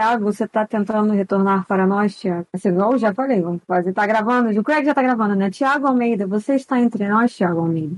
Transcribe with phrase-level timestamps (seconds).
[0.00, 2.46] Thiago, você tá tentando retornar para nós, Thiago?
[2.54, 3.92] Você igual eu já falei, vamos fazer.
[3.92, 4.58] Tá gravando?
[4.58, 5.50] O Craig já tá gravando, né?
[5.50, 7.96] Thiago Almeida, você está entre nós, Thiago Almeida?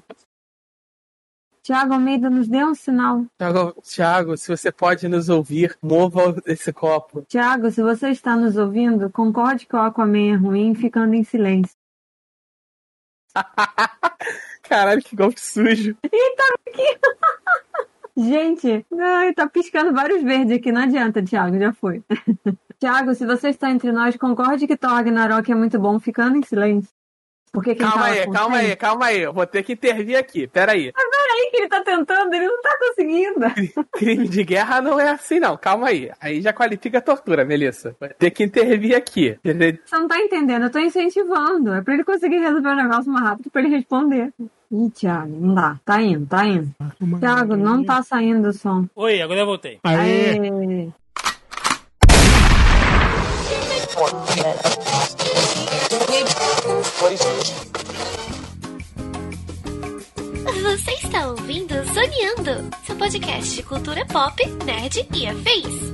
[1.62, 3.24] Tiago Almeida nos dê um sinal.
[3.38, 7.22] Tiago, Tiago, se você pode nos ouvir, mova esse copo.
[7.28, 11.76] Tiago, se você está nos ouvindo, concorde que o Aquaman é ruim ficando em silêncio.
[14.60, 15.96] Caralho, que golpe sujo.
[16.02, 16.98] Eita, aqui.
[18.16, 22.02] Gente, ai, tá piscando vários verdes aqui, não adianta, Thiago, já foi.
[22.78, 26.42] Thiago, se você está entre nós, concorde que Thor Ragnarok é muito bom ficando em
[26.42, 26.90] silêncio.
[27.52, 29.20] Porque calma aí, calma aí, calma aí.
[29.20, 30.46] Eu vou ter que intervir aqui.
[30.46, 30.90] Pera aí.
[30.96, 33.84] Mas peraí que ele tá tentando, ele não tá conseguindo.
[33.92, 35.54] Crime de guerra não é assim, não.
[35.58, 36.10] Calma aí.
[36.18, 37.94] Aí já qualifica a tortura, Melissa.
[38.00, 39.38] Vai ter que intervir aqui.
[39.44, 41.74] Você não tá entendendo, eu tô incentivando.
[41.74, 44.32] É pra ele conseguir resolver o negócio mais rápido pra ele responder.
[44.72, 45.78] Ih, Thiago, não dá.
[45.84, 46.74] Tá indo, tá indo.
[47.20, 48.86] Thiago, não tá saindo o som.
[48.96, 49.78] Oi, agora eu voltei.
[49.84, 50.38] Aê.
[50.38, 50.88] Aê.
[60.62, 65.92] Você está ouvindo Zoneando, seu podcast de cultura pop, nerd e afins.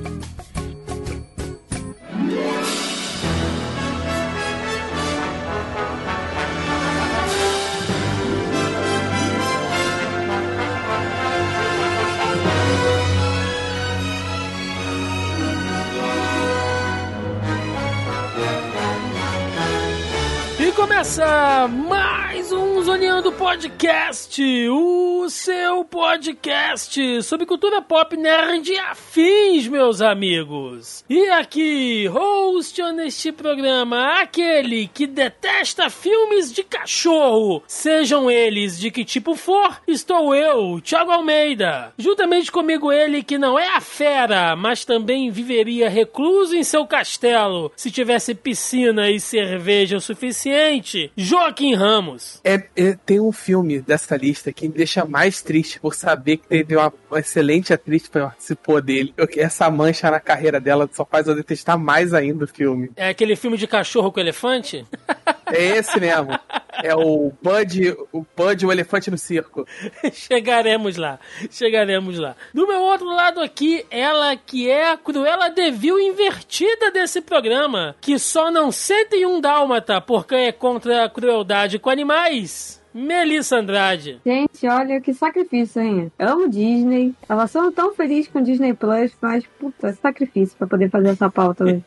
[20.79, 30.01] Começa mais um Zoneando Podcast, o seu podcast sobre cultura pop nerd e afins, meus
[30.01, 31.03] amigos.
[31.09, 39.03] E aqui, host neste programa, aquele que detesta filmes de cachorro, sejam eles de que
[39.03, 41.93] tipo for, estou eu, Thiago Almeida.
[41.97, 47.69] Juntamente comigo ele que não é a fera, mas também viveria recluso em seu castelo
[47.75, 50.68] se tivesse piscina e cerveja o suficiente
[51.15, 52.39] Joaquim Ramos.
[52.43, 56.47] É, é, tem um filme dessa lista que me deixa mais triste por saber que
[56.47, 59.13] teve uma, uma excelente atriz que participou dele.
[59.37, 62.91] Essa mancha na carreira dela só faz eu detestar mais ainda o filme.
[62.95, 64.85] É aquele filme de cachorro com elefante?
[65.53, 66.37] É esse mesmo.
[66.83, 69.65] É o Bud, o Bud, o elefante no circo.
[70.13, 72.35] chegaremos lá, chegaremos lá.
[72.53, 78.17] Do meu outro lado aqui, ela que é a Cruella Devil invertida desse programa, que
[78.17, 82.79] só não sente um dálmata porque é contra a crueldade com animais.
[82.93, 84.19] Melissa Andrade.
[84.25, 86.11] Gente, olha que sacrifício, hein?
[86.17, 87.13] amo Disney.
[87.27, 91.65] Elas são tão felizes com Disney Plus, mas puta, sacrifício para poder fazer essa pauta.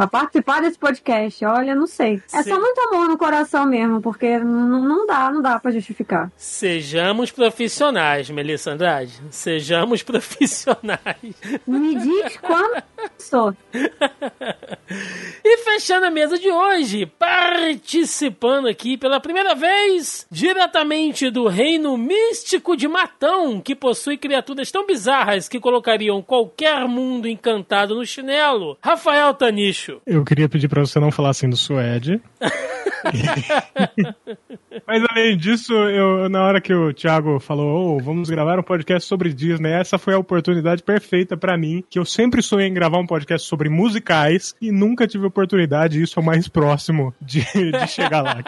[0.00, 2.22] Pra participar desse podcast, olha, não sei.
[2.32, 6.32] É só muito amor no coração mesmo, porque não, não dá, não dá pra justificar.
[6.38, 9.20] Sejamos profissionais, Melissa Andrade.
[9.30, 11.34] Sejamos profissionais.
[11.66, 12.82] Me diz quando
[13.18, 13.54] sou.
[15.44, 22.74] e fechando a mesa de hoje, participando aqui pela primeira vez, diretamente do reino místico
[22.74, 29.34] de Matão, que possui criaturas tão bizarras que colocariam qualquer mundo encantado no chinelo, Rafael
[29.34, 29.89] Tanicho.
[30.06, 32.20] Eu queria pedir para você não falar assim do Suede.
[34.86, 39.08] Mas além disso, eu, na hora que o Thiago falou, oh, vamos gravar um podcast
[39.08, 42.98] sobre Disney, essa foi a oportunidade perfeita para mim, que eu sempre sonhei em gravar
[42.98, 47.40] um podcast sobre musicais e nunca tive oportunidade, e isso é o mais próximo de,
[47.42, 48.38] de chegar lá.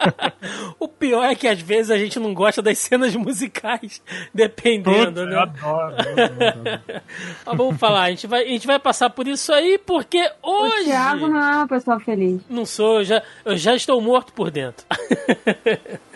[0.78, 4.02] o pior é que às vezes a gente não gosta das cenas musicais,
[4.32, 5.34] dependendo, Puta, né?
[5.34, 5.96] Eu adoro.
[5.96, 6.80] Eu adoro.
[7.46, 10.80] Mas vamos falar, a gente, vai, a gente vai passar por isso aí, porque hoje...
[10.80, 12.40] O Thiago não é uma pessoa feliz.
[12.48, 14.84] Não sou, eu já, eu já estou morto por dentro.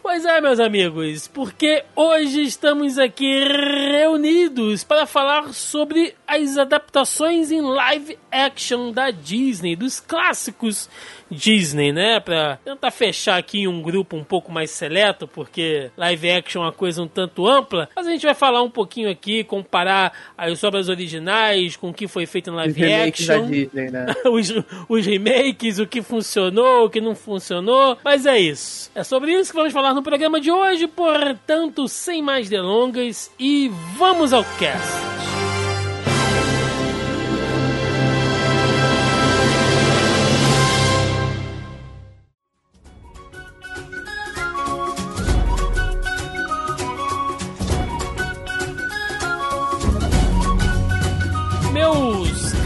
[0.00, 7.60] Pois é, meus amigos, porque hoje estamos aqui reunidos para falar sobre as adaptações em
[7.60, 10.88] live action da Disney, dos clássicos
[11.30, 12.20] Disney, né?
[12.20, 16.72] Pra tentar fechar aqui um grupo um pouco mais seleto, porque live action é uma
[16.72, 17.88] coisa um tanto ampla.
[17.94, 22.06] Mas a gente vai falar um pouquinho aqui, comparar as obras originais com o que
[22.06, 23.48] foi feito em live os action.
[23.48, 24.06] Disney, né?
[24.30, 24.52] os,
[24.88, 27.98] os remakes, o que funcionou, o que não funcionou.
[28.04, 28.90] Mas é isso.
[28.94, 30.86] É sobre isso que vamos falar no programa de hoje.
[30.86, 35.41] Portanto, sem mais delongas, e vamos ao cast.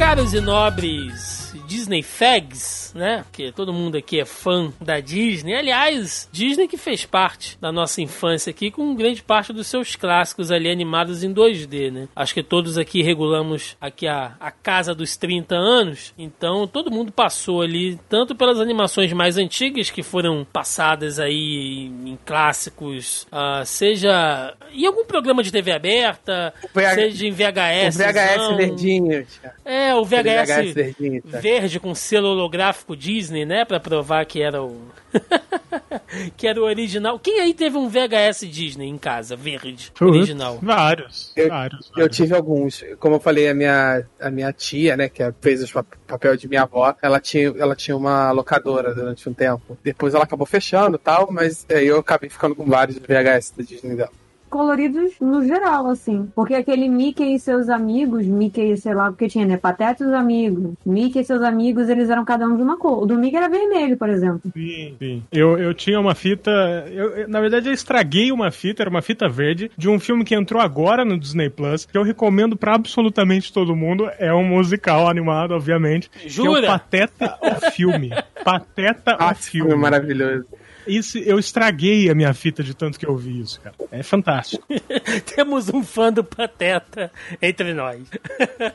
[0.07, 3.25] Caros e nobres Disney Fags, né?
[3.25, 5.55] Porque todo mundo aqui é fã da Disney.
[5.55, 10.51] Aliás, Disney que fez parte da nossa infância aqui com grande parte dos seus clássicos
[10.51, 12.09] ali animados em 2D, né?
[12.17, 17.13] Acho que todos aqui regulamos aqui a, a casa dos 30 anos, então todo mundo
[17.13, 24.55] passou ali tanto pelas animações mais antigas que foram passadas aí em, clássicos, uh, seja
[24.73, 26.95] em algum programa de TV aberta, VH...
[26.95, 27.95] seja em VHS.
[27.95, 29.27] O VHS verdinho.
[29.65, 31.39] É, o VHS, VHS verdinho, tá?
[31.39, 33.65] verde com selo holográfico Disney, né?
[33.65, 34.81] Pra provar que era o.
[36.37, 37.19] que era o original.
[37.19, 40.59] Quem aí teve um VHS Disney em casa, verde, Putz, original?
[40.63, 42.17] Vários, Eu- vários, Eu vários.
[42.17, 42.85] tive alguns.
[42.99, 46.49] Como eu falei, a minha, a minha tia, né, que fez o pap- papel de
[46.49, 49.77] minha avó, ela tinha, ela tinha uma locadora durante um tempo.
[49.83, 53.63] Depois ela acabou fechando e tal, mas aí eu acabei ficando com vários VHS da
[53.65, 54.11] Disney dela.
[54.57, 56.29] Coloridos no geral, assim.
[56.35, 59.57] Porque aquele Mickey e seus amigos, Mickey, sei lá o que tinha, né?
[59.57, 60.75] Pateta e os amigos.
[60.85, 63.03] Mickey e seus amigos, eles eram cada um de uma cor.
[63.03, 64.51] O do Mickey era vermelho, por exemplo.
[64.53, 65.23] Sim, sim.
[65.33, 66.51] Eu, eu tinha uma fita.
[66.91, 70.25] eu- eu- na verdade, eu estraguei uma fita, era uma fita verde, de um filme
[70.25, 74.09] que entrou agora no Disney Plus, que eu recomendo pra absolutamente todo mundo.
[74.19, 76.09] É um musical animado, obviamente.
[76.11, 76.63] Que é Jura?
[76.63, 78.11] o Pateta o filme.
[78.45, 79.83] Pateta Ah, o filme é filme.
[79.83, 80.45] maravilhoso.
[80.87, 83.75] Isso, eu estraguei a minha fita de tanto que eu vi isso, cara.
[83.91, 84.65] É fantástico.
[85.35, 87.11] Temos um fã do Pateta
[87.41, 88.01] entre nós.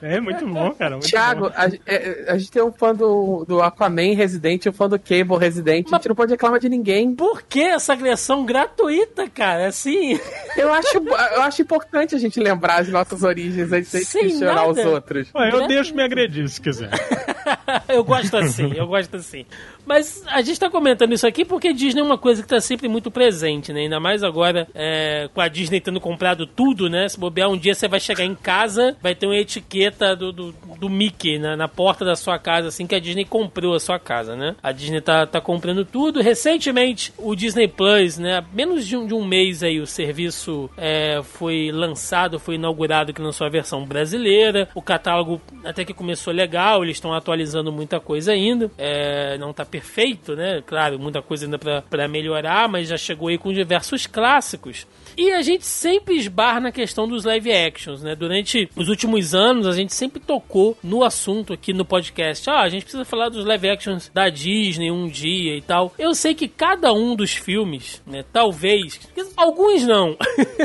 [0.01, 0.91] É muito bom, cara.
[0.97, 1.55] Muito Thiago, bom.
[1.55, 4.99] a, é, a gente tem um fã do, do Aquaman Resident e um fã do
[4.99, 5.87] Cable Resident.
[5.87, 7.15] A gente não pode reclamar de ninguém.
[7.15, 9.67] Por que essa agressão gratuita, cara?
[9.67, 10.19] Assim,
[10.55, 14.67] Eu acho, eu acho importante a gente lembrar as nossas origens antes de Sem questionar
[14.67, 15.29] os outros.
[15.33, 16.89] Ué, eu deixo me agredir se quiser.
[17.87, 19.45] eu gosto assim, eu gosto assim.
[19.85, 22.87] Mas a gente tá comentando isso aqui porque Disney é uma coisa que tá sempre
[22.87, 23.81] muito presente, né?
[23.81, 27.07] Ainda mais agora é, com a Disney tendo comprado tudo, né?
[27.07, 30.55] Se bobear um dia você vai chegar em casa, vai ter uma etiqueta do, do,
[30.79, 33.99] do Mickey na, na porta da sua casa, assim que a Disney comprou a sua
[33.99, 34.55] casa, né?
[34.61, 36.21] A Disney tá, tá comprando tudo.
[36.21, 38.43] Recentemente, o Disney Plus, né?
[38.53, 43.21] Menos de um, de um mês aí, o serviço é, foi lançado, foi inaugurado aqui
[43.21, 44.69] na sua versão brasileira.
[44.75, 48.71] O catálogo até que começou legal, eles estão atualizando muita coisa ainda.
[48.77, 50.61] É, não tá perfeito, né?
[50.65, 54.85] Claro, muita coisa ainda pra melhorar, mas já chegou aí com diversos clássicos.
[55.17, 58.15] E a gente sempre esbarra na questão dos live actions, né?
[58.15, 62.49] Durante os últimos anos, a gente sempre tocou no assunto aqui no podcast.
[62.49, 65.93] Ah, a gente precisa falar dos live actions da Disney um dia e tal.
[65.97, 68.23] Eu sei que cada um dos filmes, né?
[68.31, 68.99] Talvez.
[69.35, 70.15] Alguns não.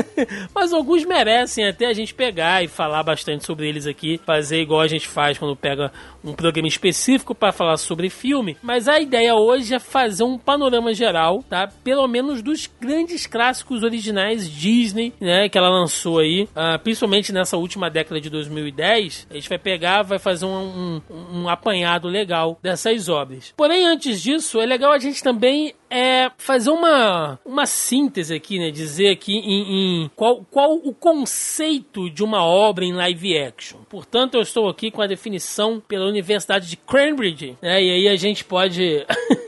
[0.53, 4.19] Mas alguns merecem até a gente pegar e falar bastante sobre eles aqui.
[4.25, 5.91] Fazer igual a gente faz quando pega
[6.23, 8.57] um programa específico para falar sobre filme.
[8.61, 11.67] Mas a ideia hoje é fazer um panorama geral, tá?
[11.83, 15.47] Pelo menos dos grandes clássicos originais Disney, né?
[15.47, 19.27] Que ela lançou aí, ah, principalmente nessa última década de 2010.
[19.29, 23.53] A gente vai pegar, vai fazer um, um, um apanhado legal dessas obras.
[23.55, 28.71] Porém, antes disso, é legal a gente também é fazer uma, uma síntese aqui, né?
[28.71, 33.79] Dizer aqui em, em qual, qual o conceito de uma obra em live action.
[33.89, 37.81] Portanto, eu estou aqui com a definição pela Universidade de Cambridge, né?
[37.83, 39.05] E aí a gente pode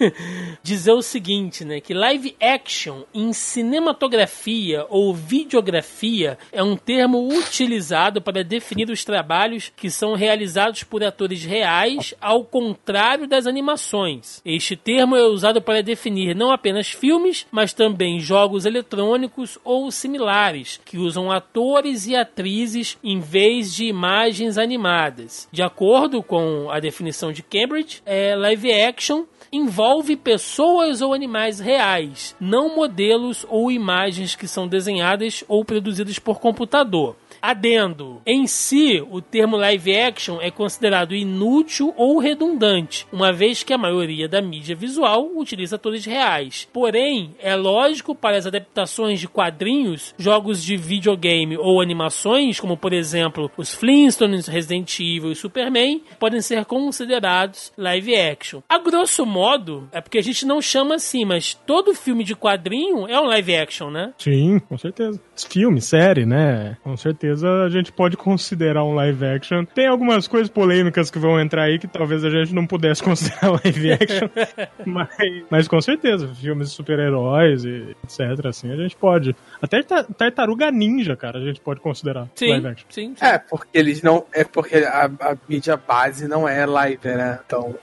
[0.64, 1.80] dizer o seguinte, né?
[1.80, 9.72] Que live action em cinematografia ou videografia é um termo utilizado para definir os trabalhos
[9.76, 14.42] que são realizados por atores reais, ao contrário das animações.
[14.46, 20.80] Este termo é usado para definir não apenas filmes, mas também jogos eletrônicos ou similares,
[20.86, 25.48] que usam atores e atrizes em vez de imagens animadas.
[25.52, 32.36] De acordo com a definição de Cambridge, é live action envolve pessoas ou animais reais,
[32.40, 37.16] não modelos ou imagens que são desenhadas ou produzidas por computador.
[37.42, 38.22] Adendo.
[38.26, 43.78] Em si, o termo live action é considerado inútil ou redundante, uma vez que a
[43.78, 46.68] maioria da mídia visual utiliza atores reais.
[46.72, 52.94] Porém, é lógico para as adaptações de quadrinhos, jogos de videogame ou animações, como por
[52.94, 58.62] exemplo os Flintstones, Resident Evil e Superman, podem ser considerados live action.
[58.68, 63.08] A grosso modo, é porque a gente não chama assim, mas todo filme de quadrinho
[63.08, 64.14] é um live action, né?
[64.18, 65.22] Sim, com certeza.
[65.48, 66.78] Filme, série, né?
[66.84, 69.64] Com certeza a gente pode considerar um live action.
[69.66, 73.60] Tem algumas coisas polêmicas que vão entrar aí que talvez a gente não pudesse considerar
[73.64, 74.30] live action.
[74.86, 75.10] mas,
[75.50, 78.46] mas com certeza, filmes de super-heróis e etc.
[78.46, 79.36] Assim, a gente pode.
[79.62, 82.88] Até tar- Tartaruga Ninja, cara, a gente pode considerar Sim, live action.
[82.90, 83.26] sim, sim.
[83.26, 84.26] É, porque eles não.
[84.34, 87.40] É porque a, a mídia base não é live, né?
[87.46, 87.76] Então.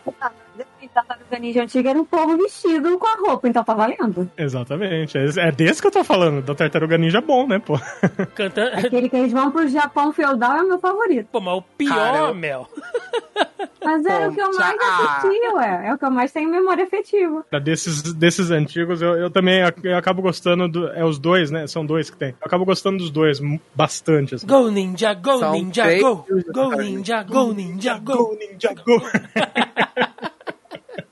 [1.03, 4.31] Tartaruga Ninja antiga era um povo vestido com a roupa, então tá valendo.
[4.37, 5.19] Exatamente.
[5.19, 7.79] É, é desse que eu tô falando, da Tartaruga Ninja bom, né, pô?
[8.35, 8.77] Cantando.
[8.87, 11.29] Aquele que eles vão pro Japão feudal é o meu favorito.
[11.31, 12.69] Pô, mas o pior, Cara, eu- Mel.
[13.85, 15.19] Mas é o que eu mais Ah.
[15.19, 15.87] assisti, ué.
[15.87, 17.45] É o que eu mais tenho memória afetiva.
[17.63, 20.89] Desses, desses antigos, eu, eu também eu acabo gostando do.
[20.89, 21.69] É os dois, né?
[21.69, 22.31] São dois que tem.
[22.31, 23.41] Eu acabo gostando dos dois
[23.77, 24.35] bastante.
[24.35, 24.47] Assim.
[24.47, 26.25] Go Ninja, Go São Ninja, três Go!
[26.27, 26.75] filmes Go.
[26.75, 28.37] Ninja, Go Ninja, Go!
[28.41, 29.01] Ninja, go!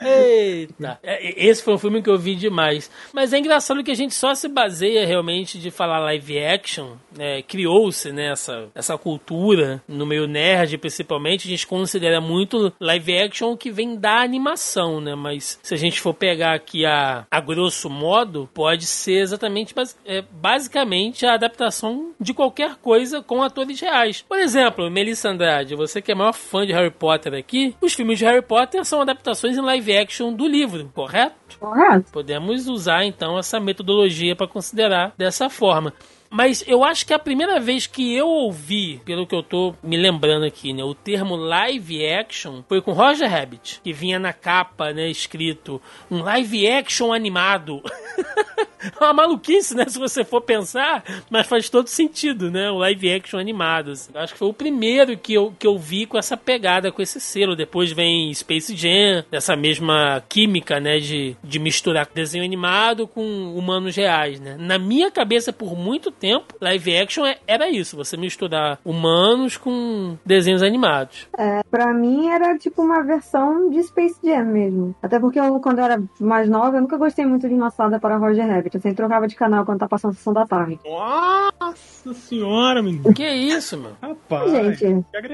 [0.00, 0.98] Eita!
[1.02, 2.90] É, Esse foi um filme que eu vi demais.
[3.12, 6.92] Mas é engraçado que a gente só se baseia realmente de falar live action.
[7.16, 7.42] né?
[7.42, 11.48] Criou-se né, essa, essa cultura no meio nerd, principalmente.
[11.48, 15.14] A gente considera muito live action o que vem da animação, né?
[15.14, 19.74] Mas se a gente for pegar aqui a, a grosso modo, pode ser exatamente,
[20.06, 24.24] é, basicamente, a adaptação de qualquer coisa com atores reais.
[24.28, 28.18] Por exemplo, Melissa Andrade, você que é maior fã de Harry Potter aqui, os filmes
[28.18, 31.58] de Harry Potter são adaptações em live action do livro, correto?
[31.58, 32.12] Correto?
[32.12, 35.92] Podemos usar então essa metodologia para considerar dessa forma.
[36.30, 39.96] Mas eu acho que a primeira vez que eu ouvi, pelo que eu tô me
[39.96, 44.92] lembrando aqui, né, o termo live action foi com Roger Rabbit, que vinha na capa,
[44.92, 45.80] né, escrito
[46.10, 47.82] um live action animado.
[48.80, 53.12] É uma maluquice, né, se você for pensar, mas faz todo sentido, né, o live
[53.12, 53.90] action animado.
[53.90, 54.12] assim.
[54.14, 57.20] Acho que foi o primeiro que eu, que eu vi com essa pegada, com esse
[57.20, 57.56] selo.
[57.56, 63.96] Depois vem Space Jam, dessa mesma química, né, de, de misturar desenho animado com humanos
[63.96, 64.56] reais, né.
[64.58, 70.16] Na minha cabeça, por muito tempo, live action é- era isso, você misturar humanos com
[70.24, 71.28] desenhos animados.
[71.36, 74.94] É, pra mim era tipo uma versão de Space Jam mesmo.
[75.02, 78.16] Até porque eu, quando eu era mais nova, eu nunca gostei muito de Moçada para
[78.16, 78.74] Roger Rabbit.
[78.74, 80.78] Eu sempre trocava de canal quando tá passando a sessão da tarde.
[80.84, 83.12] Nossa senhora, menino.
[83.14, 83.92] Que isso, meu?
[84.00, 84.50] Rapaz.
[84.50, 84.84] Gente.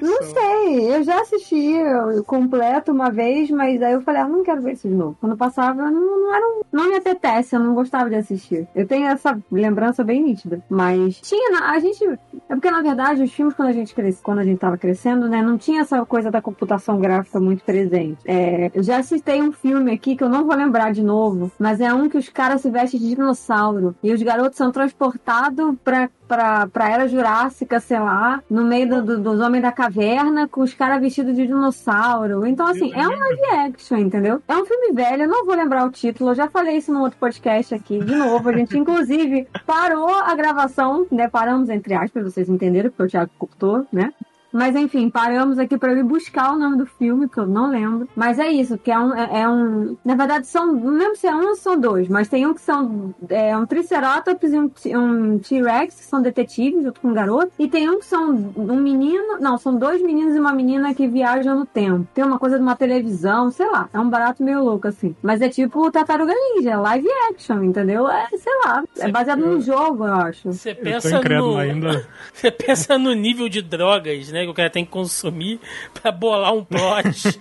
[0.03, 4.43] Não sei, eu já assisti eu, completo uma vez, mas aí eu falei, ah, não
[4.43, 5.17] quero ver isso de novo.
[5.21, 8.67] Quando passava, não, não, era um- não me apetece, eu não gostava de assistir.
[8.75, 10.63] Eu tenho essa lembrança bem nítida.
[10.75, 12.05] Mas tinha, a gente.
[12.49, 15.29] É porque, na verdade, os filmes, quando a gente cresce, quando a gente tava crescendo,
[15.29, 18.19] né, não tinha essa coisa da computação gráfica muito presente.
[18.25, 21.81] É, eu já assisti um filme aqui que eu não vou lembrar de novo, mas
[21.81, 26.11] é um que os caras se vestem de dinossauro e os garotos são transportados pra
[26.29, 30.63] pra, pra era jurássica, sei lá, no meio do- do- dos homens da caverna, com
[30.63, 32.47] os caras vestidos de dinossauro.
[32.47, 34.43] Então, assim, é um live action, entendeu?
[34.49, 37.01] É um filme velho, eu não vou lembrar o título, eu já falei isso no
[37.01, 38.49] outro podcast aqui, de novo.
[38.49, 41.29] A gente, inclusive, parou a gravação, né?
[41.29, 44.13] Paramos, entre aspas, vocês entenderam, porque o Thiago cortou, né?
[44.55, 47.69] Mas enfim, paramos aqui pra eu ir buscar o nome do filme, que eu não
[47.71, 48.09] lembro.
[48.15, 49.13] Mas é isso, que é um.
[49.13, 50.73] É, é um na verdade, são.
[50.73, 53.13] Não lembro se é um ou são dois, mas tem um que são.
[53.29, 57.51] É um Triceratops e um, um T-Rex, que são detetives, junto com um garoto.
[57.59, 59.39] E tem um que são um menino.
[59.41, 62.07] Não, são dois meninos e uma menina que viajam no tempo.
[62.15, 63.89] Tem uma coisa de uma televisão, sei lá.
[63.93, 65.17] É um barato meio louco, assim.
[65.21, 68.09] Mas é tipo o Tartaruga Ninja, é live action, entendeu?
[68.09, 68.85] É, sei lá.
[68.99, 70.53] É baseado num jogo, eu acho.
[70.53, 71.59] Você Eu tô pensa incrédulo no...
[71.59, 72.09] ainda.
[72.33, 74.44] Você pensa no nível de drogas, né?
[74.45, 75.61] Que o cara tem que consumir
[75.95, 77.39] pra bolar um plot.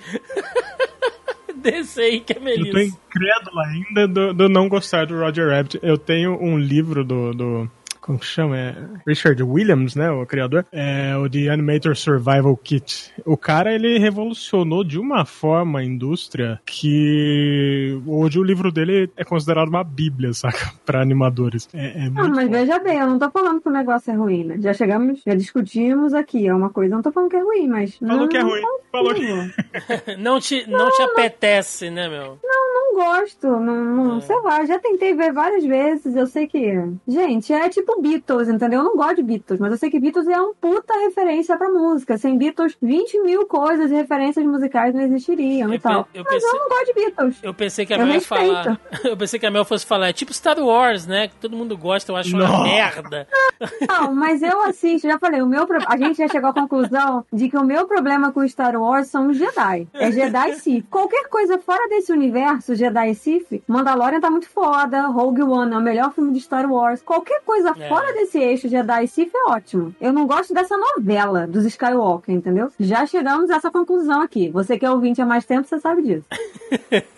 [1.55, 5.79] Desse aí que é Eu tô incrédulo ainda do, do não gostar do Roger Rabbit.
[5.81, 7.33] Eu tenho um livro do.
[7.33, 7.71] do
[8.03, 8.57] como que chama?
[8.57, 8.75] É
[9.07, 10.11] Richard Williams, né?
[10.11, 10.65] O criador.
[10.73, 13.13] É o The Animator Survival Kit.
[13.25, 19.23] O cara, ele revolucionou de uma forma a indústria que hoje o livro dele é
[19.23, 20.73] considerado uma bíblia, saca?
[20.85, 21.69] Pra animadores.
[21.73, 22.59] É, é Não, muito mas foda.
[22.59, 24.57] veja bem, eu não tô falando que o negócio é ruim, né?
[24.59, 27.69] Já chegamos, já discutimos aqui, é uma coisa, eu não tô falando que é ruim,
[27.69, 27.95] mas.
[27.95, 28.61] Falou não, que é ruim.
[28.91, 29.23] Falou que...
[30.19, 32.37] Não te, não te apetece, né, meu?
[32.43, 34.21] Não gosto, não, não- É.
[34.21, 36.73] sei lá, já tentei ver várias vezes, eu sei que.
[37.07, 38.79] Gente, é tipo Beatles, entendeu?
[38.79, 41.69] Eu não gosto de Beatles, mas eu sei que Beatles é um puta referência pra
[41.69, 42.17] música.
[42.17, 46.07] Sem Beatles, 20 mil coisas e referências musicais não existiriam Eu e tal.
[46.13, 47.39] eu mas pensei- eu não gosto de Beatles.
[47.43, 48.79] Eu pensei que a Mel falar.
[49.03, 50.09] Eu pensei que a Mel fosse falar.
[50.09, 51.27] É tipo Star Wars, né?
[51.27, 52.63] Que todo mundo gosta, eu acho uma Não.
[52.63, 53.27] merda.
[53.87, 57.25] Não, mas eu assisto, já falei, o meu pro- a gente já chegou à conclusão
[57.31, 59.87] de que o meu problema com Star Wars são os Jedi.
[59.93, 60.85] É Jedi Sith.
[60.89, 65.77] Qualquer coisa fora desse universo, Jedi e Sith, Mandalorian tá muito foda, Rogue One é
[65.77, 67.01] o melhor filme de Star Wars.
[67.01, 67.87] Qualquer coisa É.
[67.87, 69.95] fora desse eixo Jedi e Sith é ótimo.
[70.01, 72.69] Eu não gosto dessa novela dos Skywalker, entendeu?
[72.79, 74.49] Já chegamos a essa conclusão aqui.
[74.49, 76.25] Você que é ouvinte há mais tempo, você sabe disso.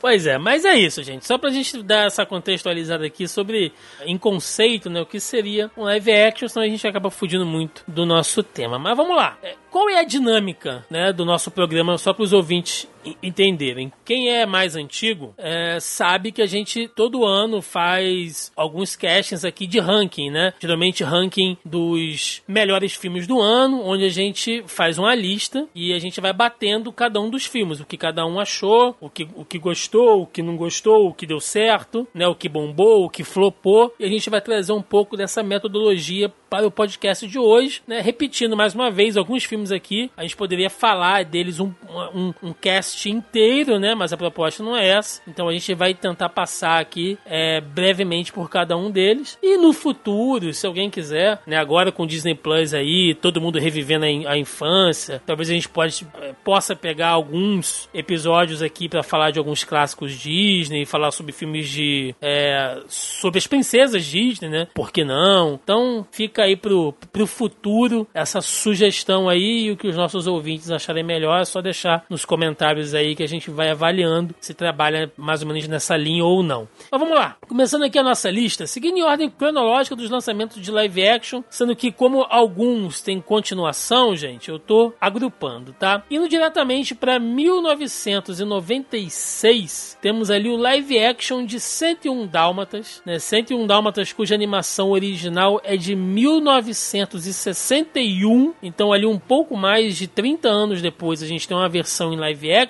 [0.00, 1.26] Pois é, mas é isso, gente.
[1.26, 3.72] Só pra gente dar essa contextualizada aqui sobre,
[4.04, 7.82] em conceito, né, o que seria um live action, senão a gente acaba fugindo muito
[7.86, 8.78] do nosso tema.
[8.78, 9.36] Mas vamos lá.
[9.42, 12.88] É, Qual é a dinâmica, né, do nosso programa, só para os ouvintes
[13.22, 13.92] entenderem.
[14.04, 19.66] Quem é mais antigo é, sabe que a gente todo ano faz alguns castings aqui
[19.66, 20.52] de ranking, né?
[20.60, 25.98] Geralmente ranking dos melhores filmes do ano, onde a gente faz uma lista e a
[25.98, 29.44] gente vai batendo cada um dos filmes, o que cada um achou, o que, o
[29.44, 32.26] que gostou, o que não gostou, o que deu certo, né?
[32.26, 36.32] O que bombou, o que flopou, e a gente vai trazer um pouco dessa metodologia
[36.48, 38.00] para o podcast de hoje, né?
[38.00, 41.72] Repetindo mais uma vez alguns filmes aqui, a gente poderia falar deles um,
[42.12, 43.94] um, um cast inteiro, né?
[43.94, 45.20] Mas a proposta não é essa.
[45.26, 49.38] Então a gente vai tentar passar aqui é, brevemente por cada um deles.
[49.42, 51.56] E no futuro, se alguém quiser, né?
[51.56, 56.32] Agora com Disney Plus aí, todo mundo revivendo a, infância, talvez a gente pode, é,
[56.44, 62.14] possa pegar alguns episódios aqui para falar de alguns clássicos Disney, falar sobre filmes de.
[62.20, 64.68] É, sobre as princesas Disney, né?
[64.74, 65.58] Por que não?
[65.62, 70.70] Então fica aí pro, pro futuro essa sugestão aí e o que os nossos ouvintes
[70.70, 75.12] acharem melhor é só deixar nos comentários aí que a gente vai avaliando se trabalha
[75.16, 76.66] mais ou menos nessa linha ou não.
[76.90, 77.36] Mas vamos lá.
[77.46, 81.74] Começando aqui a nossa lista, seguindo em ordem cronológica dos lançamentos de live action, sendo
[81.76, 86.02] que como alguns têm continuação, gente, eu tô agrupando, tá?
[86.10, 93.18] Indo diretamente para 1996, temos ali o live action de 101 Dálmatas, né?
[93.18, 100.06] 101 Dálmatas cuja animação original é de 19 1961, então ali um pouco mais de
[100.06, 102.69] 30 anos depois, a gente tem uma versão em live action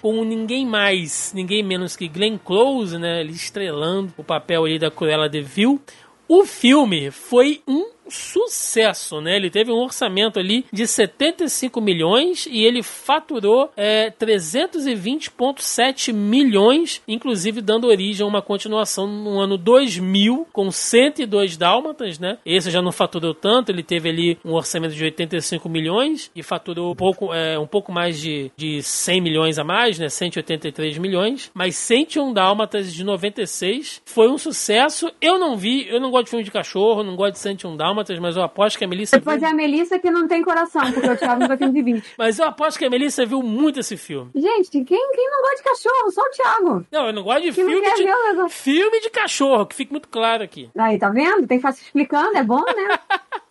[0.00, 4.90] com ninguém mais, ninguém menos que Glenn Close, né, ele estrelando o papel ali da
[4.90, 5.80] Cruella de Vil.
[6.28, 9.36] O filme foi um sucesso, né?
[9.36, 17.60] Ele teve um orçamento ali de 75 milhões e ele faturou é, 320,7 milhões, inclusive
[17.60, 22.38] dando origem a uma continuação no ano 2000 com 102 dálmatas, né?
[22.44, 26.92] Esse já não faturou tanto, ele teve ali um orçamento de 85 milhões e faturou
[26.92, 30.08] um pouco, é, um pouco mais de, de 100 milhões a mais, né?
[30.08, 35.10] 183 milhões, mas 101 dálmatas de 96 foi um sucesso.
[35.20, 37.97] Eu não vi, eu não gosto de filme de cachorro, não gosto de 101 dálmatas
[38.20, 39.18] mas eu aposto que a Melissa.
[39.18, 39.48] Depois viu...
[39.48, 42.14] é a Melissa que não tem coração, porque o Thiago nunca tem de 20.
[42.16, 44.30] Mas eu aposto que a Melissa viu muito esse filme.
[44.34, 46.10] Gente, quem, quem não gosta de cachorro?
[46.10, 46.86] Só o Thiago.
[46.90, 48.02] Não, eu não gosto de filme de.
[48.02, 50.70] Ver, filme de cachorro, que fique muito claro aqui.
[50.76, 51.46] Aí, tá vendo?
[51.46, 52.98] Tem que ficar se explicando, é bom, né?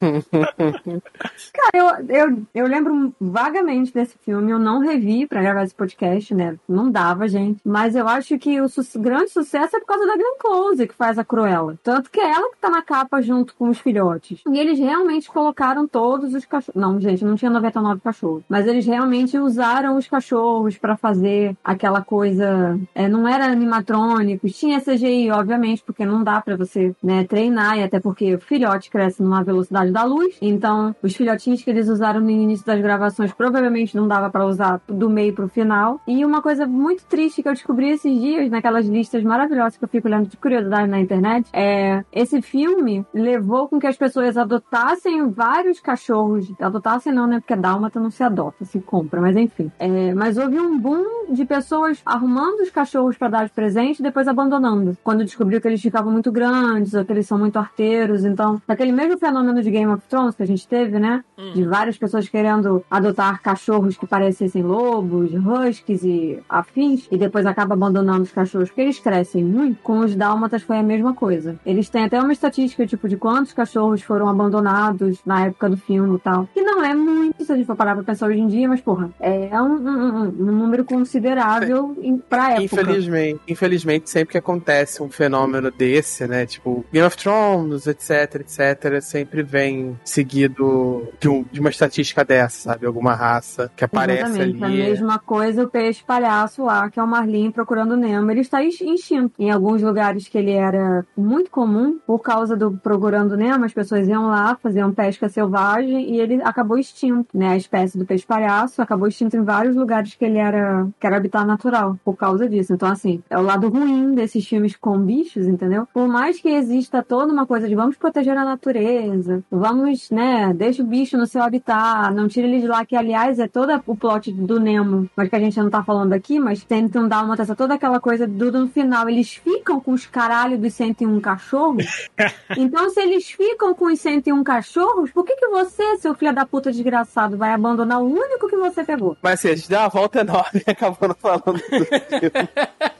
[1.52, 4.52] Cara, eu, eu, eu lembro vagamente desse filme.
[4.52, 6.56] Eu não revi pra gravar esse podcast, né?
[6.68, 7.60] Não dava, gente.
[7.64, 10.94] Mas eu acho que o su grande sucesso é por causa da Glenn Close, que
[10.94, 11.76] faz a Cruella.
[11.82, 14.40] Tanto que é ela que tá na capa junto com os filhotes.
[14.48, 16.80] E eles realmente colocaram todos os cachorros.
[16.80, 18.44] Não, gente, não tinha 99 cachorros.
[18.48, 22.78] Mas eles realmente usaram os cachorros para fazer aquela coisa.
[22.94, 24.56] É, não era animatrônicos.
[24.56, 27.78] Tinha CGI, obviamente, porque não dá para você né, treinar.
[27.78, 30.36] E até porque o filhote cresce numa velocidade da luz.
[30.40, 34.80] Então, os filhotinhos que eles usaram no início das gravações provavelmente não dava para usar
[34.86, 36.00] do meio pro final.
[36.06, 39.88] E uma coisa muito triste que eu descobri esses dias, naquelas listas maravilhosas que eu
[39.88, 45.28] fico olhando de curiosidade na internet, é esse filme levou com que as pessoas adotassem
[45.30, 46.52] vários cachorros.
[46.60, 47.40] Adotassem não, né?
[47.40, 49.70] Porque dálmata não se adota, se compra, mas enfim.
[49.78, 54.02] É, mas houve um boom de pessoas arrumando os cachorros para dar de presente e
[54.02, 54.96] depois abandonando.
[55.02, 58.24] Quando descobriu que eles ficavam muito grandes ou que eles são muito arteiros.
[58.24, 61.24] Então, daquele mesmo fenômeno de Game of Thrones que a gente teve, né?
[61.36, 61.52] Hum.
[61.54, 67.74] De várias pessoas querendo adotar cachorros que parecessem lobos, huskies e afins, e depois acaba
[67.74, 69.80] abandonando os cachorros porque eles crescem muito.
[69.82, 71.56] Com os dálmatas foi a mesma coisa.
[71.64, 76.16] Eles têm até uma estatística, tipo, de quantos cachorros foram abandonados na época do filme
[76.16, 76.48] e tal.
[76.52, 78.80] Que não é muito, se a gente for parar pra pensar hoje em dia, mas,
[78.80, 81.96] porra, é um, um, um número considerável
[82.28, 82.64] pra época.
[82.64, 86.46] Infelizmente, infelizmente, sempre que acontece um fenômeno desse, né?
[86.46, 89.67] Tipo, Game of Thrones, etc, etc, sempre vem
[90.04, 92.86] seguido de, um, de, uma estatística dessa, sabe?
[92.86, 94.64] Alguma raça que aparece Exatamente.
[94.64, 94.82] ali.
[94.82, 98.30] A mesma coisa o peixe palhaço lá, que é o Marlin procurando Nemo.
[98.30, 99.32] Ele está extinto.
[99.38, 104.08] Em alguns lugares que ele era muito comum, por causa do procurando Nemo, as pessoas
[104.08, 107.48] iam lá, faziam pesca selvagem e ele acabou extinto, né?
[107.48, 111.16] A espécie do peixe palhaço acabou extinto em vários lugares que ele era, que era
[111.16, 112.72] habitat natural, por causa disso.
[112.72, 115.86] Então, assim, é o lado ruim desses filmes com bichos, entendeu?
[115.92, 120.82] Por mais que exista toda uma coisa de vamos proteger a natureza, vamos, né, deixa
[120.82, 123.96] o bicho no seu habitat, não tira ele de lá, que aliás é todo o
[123.96, 127.36] plot do Nemo, mas que a gente não tá falando aqui, mas tentam dar uma
[127.36, 132.08] taça, toda aquela coisa do no final, eles ficam com os caralhos dos 101 cachorros.
[132.56, 136.46] então, se eles ficam com os 101 cachorros, por que que você, seu filho da
[136.46, 139.16] puta desgraçado, vai abandonar o único que você pegou?
[139.22, 141.86] Mas assim, a gente deu uma volta enorme acabou não falando do filme.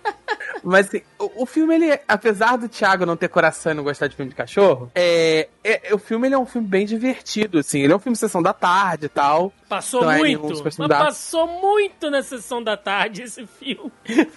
[0.63, 4.07] Mas assim, o, o filme, ele, apesar do Thiago não ter coração e não gostar
[4.07, 7.81] de filme de cachorro, é, é- o filme ele é um filme bem divertido, assim.
[7.81, 9.53] Ele é um filme de sessão da tarde e tal.
[9.69, 10.47] Passou Então, é, muito.
[10.47, 13.93] uns Mas passou muito na sessão da tarde esse filme.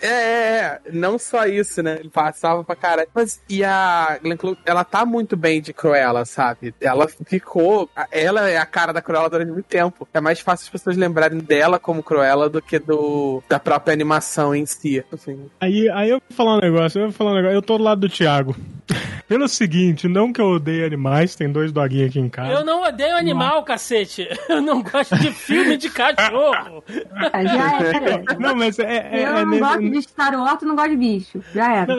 [0.00, 1.98] É, é, é, não só isso, né?
[2.00, 3.08] Ele passava pra caralho.
[3.14, 6.74] Mas, e a Glenn Close, ela tá muito bem de Cruella, sabe?
[6.80, 7.88] Ela ficou.
[8.10, 10.08] Ela é a cara da Cruella durante muito tempo.
[10.12, 14.54] É mais fácil as pessoas lembrarem dela como Cruella do que do da própria animação
[14.54, 15.04] em si.
[15.12, 15.48] Assim.
[15.64, 17.54] Aí, aí eu vou falar um negócio, eu vou falar um negócio.
[17.54, 18.54] Eu tô do lado do Thiago.
[19.26, 22.52] Pelo seguinte, não que eu odeie animais, tem dois doguinhos aqui em casa.
[22.52, 24.28] Eu não odeio animal, cacete.
[24.48, 26.84] Eu não gosto de filme de cachorro.
[27.32, 28.22] É, Já era.
[28.38, 30.96] Não, mas é, é, Eu é não nesse- gosto de Star Wars, não gosta de
[30.96, 31.42] bicho.
[31.54, 31.96] Já era.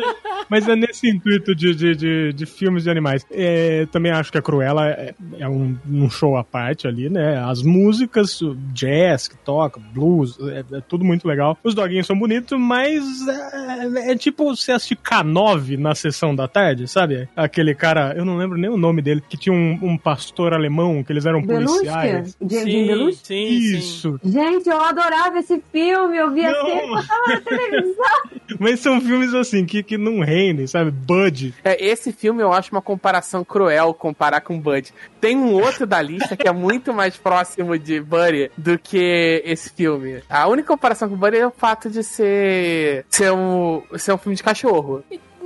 [0.50, 3.26] Mas é nesse intuito de, de, de, de filmes de animais.
[3.32, 7.40] É, também acho que a Cruella é, é um, um show à parte ali, né?
[7.44, 8.40] As músicas,
[8.72, 11.58] jazz que toca, blues, é, é tudo muito legal.
[11.64, 16.88] Os doguinhos são bonitos, mas é, é tipo você assistir K9 na sessão da tarde,
[16.88, 17.15] sabe?
[17.36, 21.04] Aquele cara, eu não lembro nem o nome dele, que tinha um, um pastor alemão,
[21.04, 22.36] que eles eram policiais.
[22.36, 22.36] Belushi?
[22.42, 23.46] De, sim, sim.
[23.78, 24.20] Isso.
[24.24, 26.18] Gente, eu adorava esse filme.
[26.18, 28.06] Eu via sempre passava na televisão.
[28.60, 30.92] Mas são filmes assim que, que não rendem, sabe?
[30.92, 31.54] Bud.
[31.64, 34.94] É, esse filme eu acho uma comparação cruel comparar com Bud.
[35.20, 39.70] Tem um outro da lista que é muito mais próximo de Buddy do que esse
[39.70, 40.22] filme.
[40.30, 44.36] A única comparação com Buddy é o fato de ser ser um, ser um filme
[44.36, 45.04] de cachorro.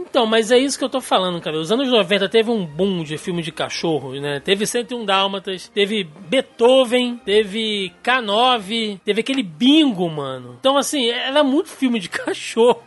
[0.09, 1.57] Então, mas é isso que eu tô falando, cara.
[1.57, 4.39] Os anos 90 teve um boom de filme de cachorros, né?
[4.39, 10.57] Teve 101 Dálmatas, teve Beethoven, teve K9, teve aquele bingo, mano.
[10.59, 12.81] Então, assim, era muito filme de cachorro.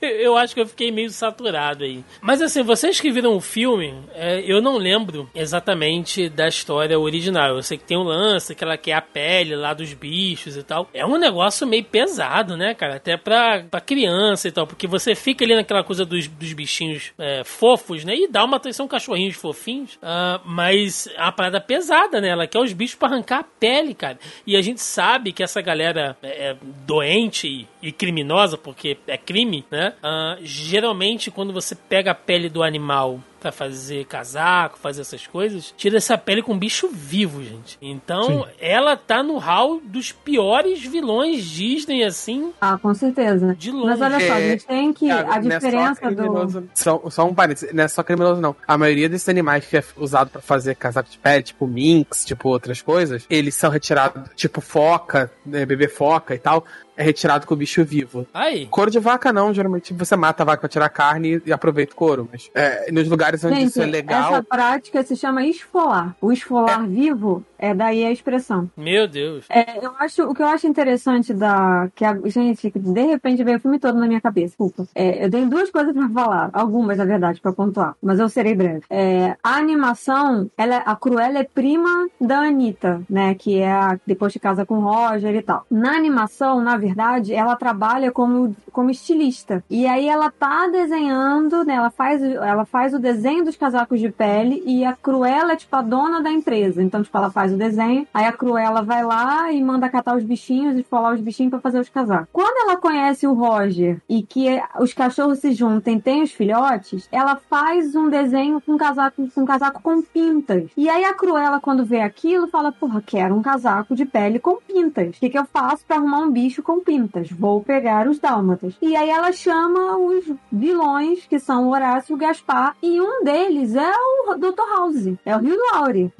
[0.00, 2.04] eu acho que eu fiquei meio saturado aí.
[2.20, 7.56] Mas, assim, vocês que viram o filme, é, eu não lembro exatamente da história original.
[7.56, 10.62] Eu sei que tem um lance, que ela quer a pele lá dos bichos e
[10.62, 10.88] tal.
[10.92, 12.96] É um negócio meio pesado, né, cara?
[12.96, 17.12] Até pra, pra criança e tal, porque você fica ali naquela coisa dos, dos bichinhos
[17.18, 18.14] é, fofos, né?
[18.14, 22.28] E Dálmatas são cachorrinhos fofinhos, ah, mas é uma parada pesada, né?
[22.28, 24.18] Ela quer os bichos pra arrancar a pele, cara.
[24.46, 29.16] E a gente sabe que essa galera é, é doente e, e criminosa, porque é
[29.16, 29.94] crime, né?
[30.02, 35.74] Ah, geralmente, quando você pega a pele do animal pra fazer casaco, fazer essas coisas,
[35.76, 37.76] tira essa pele com bicho vivo, gente.
[37.82, 38.44] Então, Sim.
[38.60, 43.54] ela tá no hall dos piores vilões Disney, assim, Ah, com certeza.
[43.58, 43.86] de longe.
[43.86, 45.10] Mas olha só, a gente tem que.
[45.10, 46.16] A é só diferença do.
[46.16, 48.54] criminoso- Só, só um parênteses, não é só criminoso, não.
[48.66, 52.48] A maioria desses animais que é usado pra fazer casaco de pele, tipo minx, tipo
[52.48, 56.64] outras coisas, eles são retirados, tipo foca, né, bebê foca e tal,
[56.96, 58.26] é retirado com o bicho vivo.
[58.32, 58.66] Aí.
[58.66, 61.96] Couro de vaca não, geralmente você mata a vaca pra tirar carne e, aproveita o
[61.96, 62.28] couro.
[62.30, 64.32] Mas é, nos lugares onde Gente, isso é legal.
[64.34, 66.14] essa prática se chama esfolar.
[66.20, 68.68] O esfolar vivo é daí a expressão.
[68.76, 69.44] Meu Deus.
[69.48, 71.88] É, eu acho, o que eu acho interessante da.
[71.94, 74.48] Que a, gente, de repente veio o filme todo na minha cabeça.
[74.48, 74.86] Desculpa.
[74.94, 76.50] É, eu tenho duas coisas pra falar.
[76.52, 77.94] Algumas, na verdade, pra pontuar.
[78.02, 78.82] Mas eu serei breve.
[78.90, 83.34] É, a animação, ela, a Cruella é prima da Anitta, né?
[83.34, 85.64] Que é a, depois de casa com o Roger e tal.
[85.70, 89.64] Na animação, na verdade, ela trabalha como, como estilista.
[89.70, 91.74] E aí ela tá desenhando, né?
[91.74, 95.74] Ela faz, ela faz o desenho dos casacos de pele e a Cruella é tipo
[95.76, 96.82] a dona da empresa.
[96.82, 100.24] Então, tipo, ela faz o desenho, aí a Cruella vai lá e manda catar os
[100.24, 102.28] bichinhos e falar os bichinhos pra fazer os casacos.
[102.32, 107.08] Quando ela conhece o Roger e que os cachorros se juntam e tem os filhotes,
[107.12, 110.70] ela faz um desenho com casaco, com casaco com pintas.
[110.76, 114.56] E aí a Cruella, quando vê aquilo, fala: Porra, quero um casaco de pele com
[114.56, 115.16] pintas.
[115.16, 117.30] O que, que eu faço pra arrumar um bicho com pintas?
[117.30, 118.74] Vou pegar os dálmatas.
[118.80, 123.92] E aí ela chama os vilões, que são o Horácio Gaspar, e um deles é
[123.92, 124.62] o Dr.
[124.74, 126.10] House, é o Rio Laurie.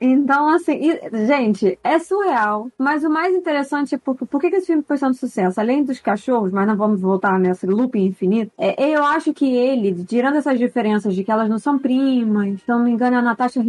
[0.00, 2.68] Então, assim, e- gente, é surreal.
[2.78, 5.60] Mas o mais interessante é por, por que, que esse filme foi tanto sucesso?
[5.60, 8.50] Além dos cachorros, mas não vamos voltar nesse looping infinito.
[8.56, 12.68] É, eu acho que ele, tirando essas diferenças de que elas não são primas, se
[12.68, 13.62] não me engano, é a Natasha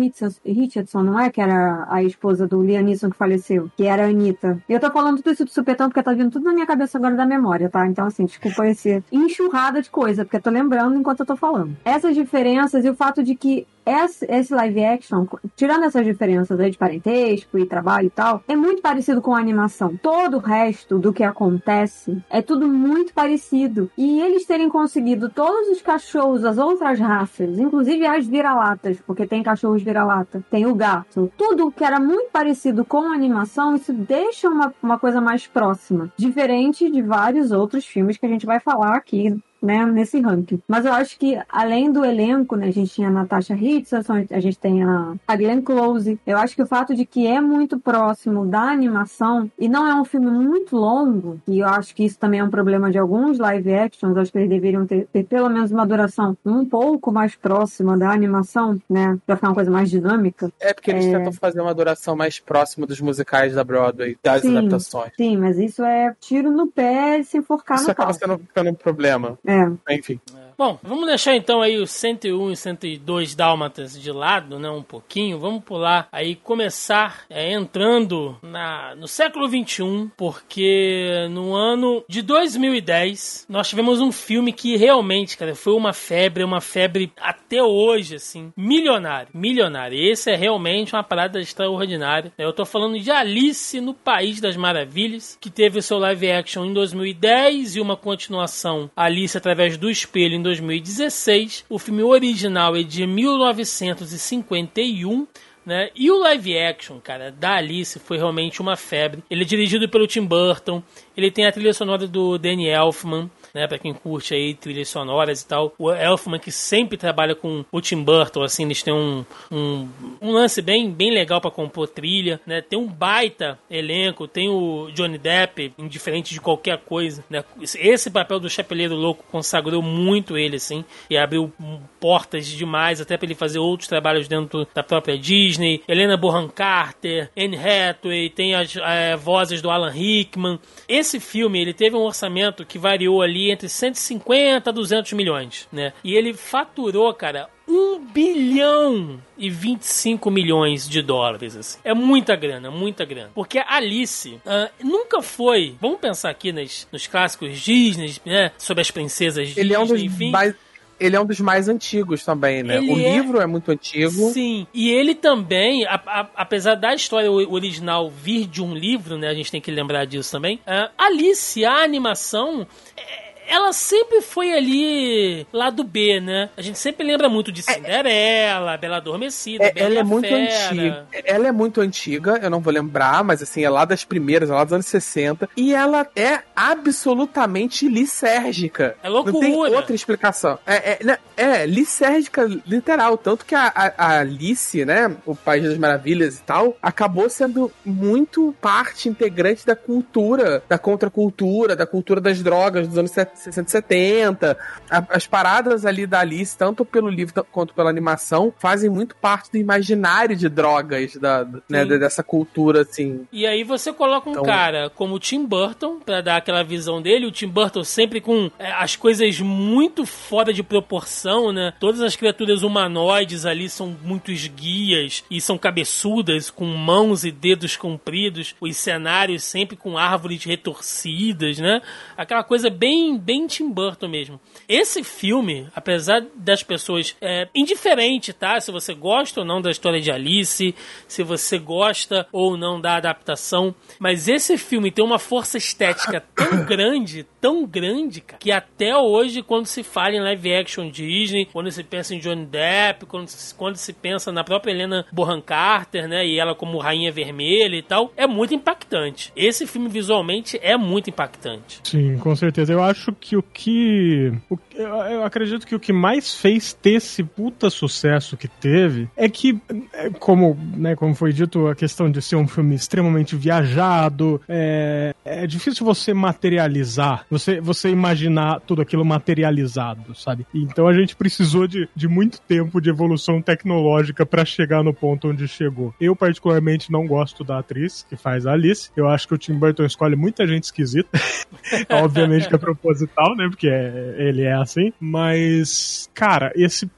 [0.46, 1.30] Richardson, não é?
[1.30, 4.62] Que era a esposa do Liam Neeson que faleceu, que era a Anitta.
[4.70, 6.98] E eu tô falando tudo isso do supetão porque tá vindo tudo na minha cabeça
[6.98, 7.88] agora da memória, tá?
[7.88, 11.76] Então, assim, desculpa esse enxurrada de coisa, porque eu tô lembrando enquanto eu tô falando.
[11.84, 16.78] Essas diferenças e o fato de que esse, live action, tirando essas diferenças aí de
[16.78, 19.98] parentesco e trabalho e tal, é muito parecido com a animação.
[19.98, 23.90] Todo o resto do que acontece é tudo muito parecido.
[23.98, 29.44] E eles terem conseguido todos os cachorros, as outras raças, inclusive as vira-latas, porque tem
[29.44, 34.50] cachorros vira-lata, tem o gato, tudo que era muito parecido com a animação, isso deixa
[34.50, 36.11] uma, uma coisa mais próxima.
[36.18, 40.62] Diferente de vários outros filmes que a gente vai falar aqui né, nesse ranking.
[40.68, 44.40] Mas eu acho que, além do elenco, né, a gente tinha a Natasha Richardson, a
[44.40, 46.20] gente tem a, a Glenn Close.
[46.26, 49.94] Eu acho que o fato de que é muito próximo da animação e não é
[49.96, 53.38] um filme muito longo, e eu acho que isso também é um problema de alguns
[53.38, 57.36] live actions, acho que eles deveriam ter, ter pelo menos uma duração um pouco mais
[57.36, 60.52] próxima da animação, né, pra ficar uma coisa mais dinâmica.
[60.60, 61.12] É porque eles É.
[61.18, 64.58] tentam fazer uma duração mais próxima dos musicais da Broadway, das Sim.
[64.58, 65.12] adaptações.
[65.16, 68.20] Sim, mas isso é tiro no pé e se enforcar Isso no acaba pau.
[68.20, 69.38] sendo ficando um problema.
[69.46, 69.51] É.
[69.90, 70.20] Enfim.
[70.62, 75.40] Bom, vamos deixar então aí os 101 e 102 dálmatas de lado, né, um pouquinho.
[75.40, 83.48] Vamos pular aí, começar é, entrando na, no século 21, porque no ano de 2010
[83.50, 88.54] nós tivemos um filme que realmente, cara, foi uma febre, uma febre até hoje, assim,
[88.56, 89.98] milionário, milionário.
[89.98, 92.32] Esse é realmente uma parada extraordinária.
[92.38, 96.66] Eu tô falando de Alice no País das Maravilhas, que teve o seu live action
[96.66, 101.64] em 2010 e uma continuação Alice através do espelho em 2016.
[101.70, 105.26] O filme original é de 1951.
[105.64, 105.92] Né?
[105.96, 109.24] E o live action, cara, da Alice foi realmente uma febre.
[109.30, 110.82] Ele é dirigido pelo Tim Burton,
[111.16, 115.42] ele tem a trilha sonora do Danny Elfman, né, para quem curte aí trilhas sonoras
[115.42, 115.74] e tal.
[115.78, 119.88] O Elfman que sempre trabalha com o Tim Burton, assim, eles têm um, um,
[120.22, 122.62] um lance bem, bem legal para compor trilha, né?
[122.62, 127.44] Tem um baita elenco, tem o Johnny Depp, indiferente de qualquer coisa, né?
[127.62, 131.52] Esse papel do Chapeleiro Louco consagrou muito ele, assim, e abriu
[132.00, 135.82] portas demais até para ele fazer outros trabalhos dentro da própria Disney.
[135.88, 140.60] Helena Bonham Carter, Anne Hathaway, tem as eh, vozes do Alan Rickman.
[140.88, 145.94] Esse filme, ele teve um orçamento que variou ali entre 150 a 200 milhões, né?
[146.04, 148.00] E ele faturou, cara, 1
[148.46, 151.56] bilhão e 25 milhões de dólares.
[151.56, 151.80] Assim.
[151.84, 153.32] É muita grana, muita grana.
[153.34, 155.76] Porque a Alice ah, nunca foi.
[155.80, 158.52] Vamos pensar aqui nas, nos clássicos Disney, né?
[158.58, 160.32] Sobre as princesas Ele é um dos Disney, enfim.
[160.32, 160.54] mais.
[161.00, 162.78] Ele é um dos mais antigos também, né?
[162.78, 164.30] Ele o é- livro é muito antigo.
[164.32, 169.28] Sim, e ele também, a- a- apesar da história original vir de um livro, né?
[169.30, 170.60] A gente tem que lembrar disso também.
[170.68, 172.68] ah, Alice, a animação.
[172.96, 176.50] é, Ela sempre foi ali lado B, né?
[176.56, 180.44] A gente sempre lembra muito de Cinderela, Bela Adormecida, É, Bela ela é muito Fera.
[180.70, 181.06] antiga.
[181.26, 184.54] Ela é muito antiga, eu não vou lembrar, mas assim, é lá das primeiras, é
[184.54, 185.50] lá dos anos 60.
[185.58, 188.96] E ela é absolutamente lisérgica.
[189.04, 189.72] É Não tem loucura.
[189.72, 190.58] outra explicação.
[190.66, 193.18] É, é, é lisérgica, literal.
[193.18, 197.72] Tanto que a, a- a Alice, né, o País das Maravilhas e tal, acabou sendo
[197.86, 203.12] muito parte integrante da cultura, da contracultura, da cultura das drogas dos anos
[203.44, 204.58] 60 e 70.
[204.90, 209.52] A- as paradas ali da Alice, tanto pelo livro quanto pela animação, fazem muito parte
[209.52, 213.28] do imaginário de drogas, da, né, dessa cultura, assim.
[213.32, 217.02] E aí você coloca um Então- cara como o Tim Burton, pra dar aquela visão
[217.02, 221.74] dele, o Tim Burton sempre com é, as coisas muito fora de proporção, né?
[221.80, 227.76] Todas as criaturas humanoides ali são muito esguias e são cabeçudas, com mãos e dedos
[227.76, 231.82] compridos, os cenários sempre com árvores retorcidas, né?
[232.18, 234.40] Aquela coisa bem, bem Tim Burton mesmo.
[234.68, 238.60] Esse filme, apesar das pessoas é, indiferente, tá?
[238.60, 240.76] Se você gosta ou não da história de Alice,
[241.08, 246.66] se você gosta ou não da adaptação, mas esse filme tem uma força estética tão
[246.66, 251.72] grande, tão grande, cara, que até hoje, quando se fala em live action Disney, quando
[251.72, 256.08] se pensa em Johnny Depp, quando se, quando se pensa na própria Helena Bonham Carter,
[256.08, 259.32] né, e ela como Rainha Vermelha e tal, é muito impactante.
[259.36, 261.82] Esse filme visualmente é muito impactante.
[261.84, 262.74] Sim, com certeza.
[262.74, 264.32] Eu acho que o que.
[264.50, 269.30] o- eu, acredito que o que mais fez ter esse puta sucesso que teve é
[269.30, 269.60] que,
[269.94, 275.14] é, como, né, como foi dito, a questão de ser um filme extremamente viajado, é,
[275.24, 280.46] é difícil você materializar, você, você imaginar tudo aquilo materializado, sabe?
[280.54, 285.30] Então a gente precisou de, de muito tempo de evolução tecnológica pra chegar no ponto
[285.30, 285.94] onde chegou.
[286.00, 288.90] Eu, particularmente, não gosto da atriz que faz a Alice.
[288.96, 291.10] Eu acho que o Tim Burton escolhe muita gente esquisita.
[291.90, 292.58] Obviamente que é
[293.08, 293.48] proposital, né?
[293.50, 294.94] Porque é- ele é assim.
[295.00, 296.90] Mas, cara, esse,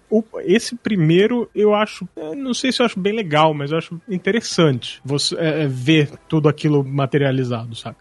[0.45, 2.07] esse primeiro eu acho.
[2.15, 5.67] eu Não sei se eu acho bem legal, mas eu acho interessante você é, é,
[5.67, 7.97] ver tudo aquilo materializado, sabe?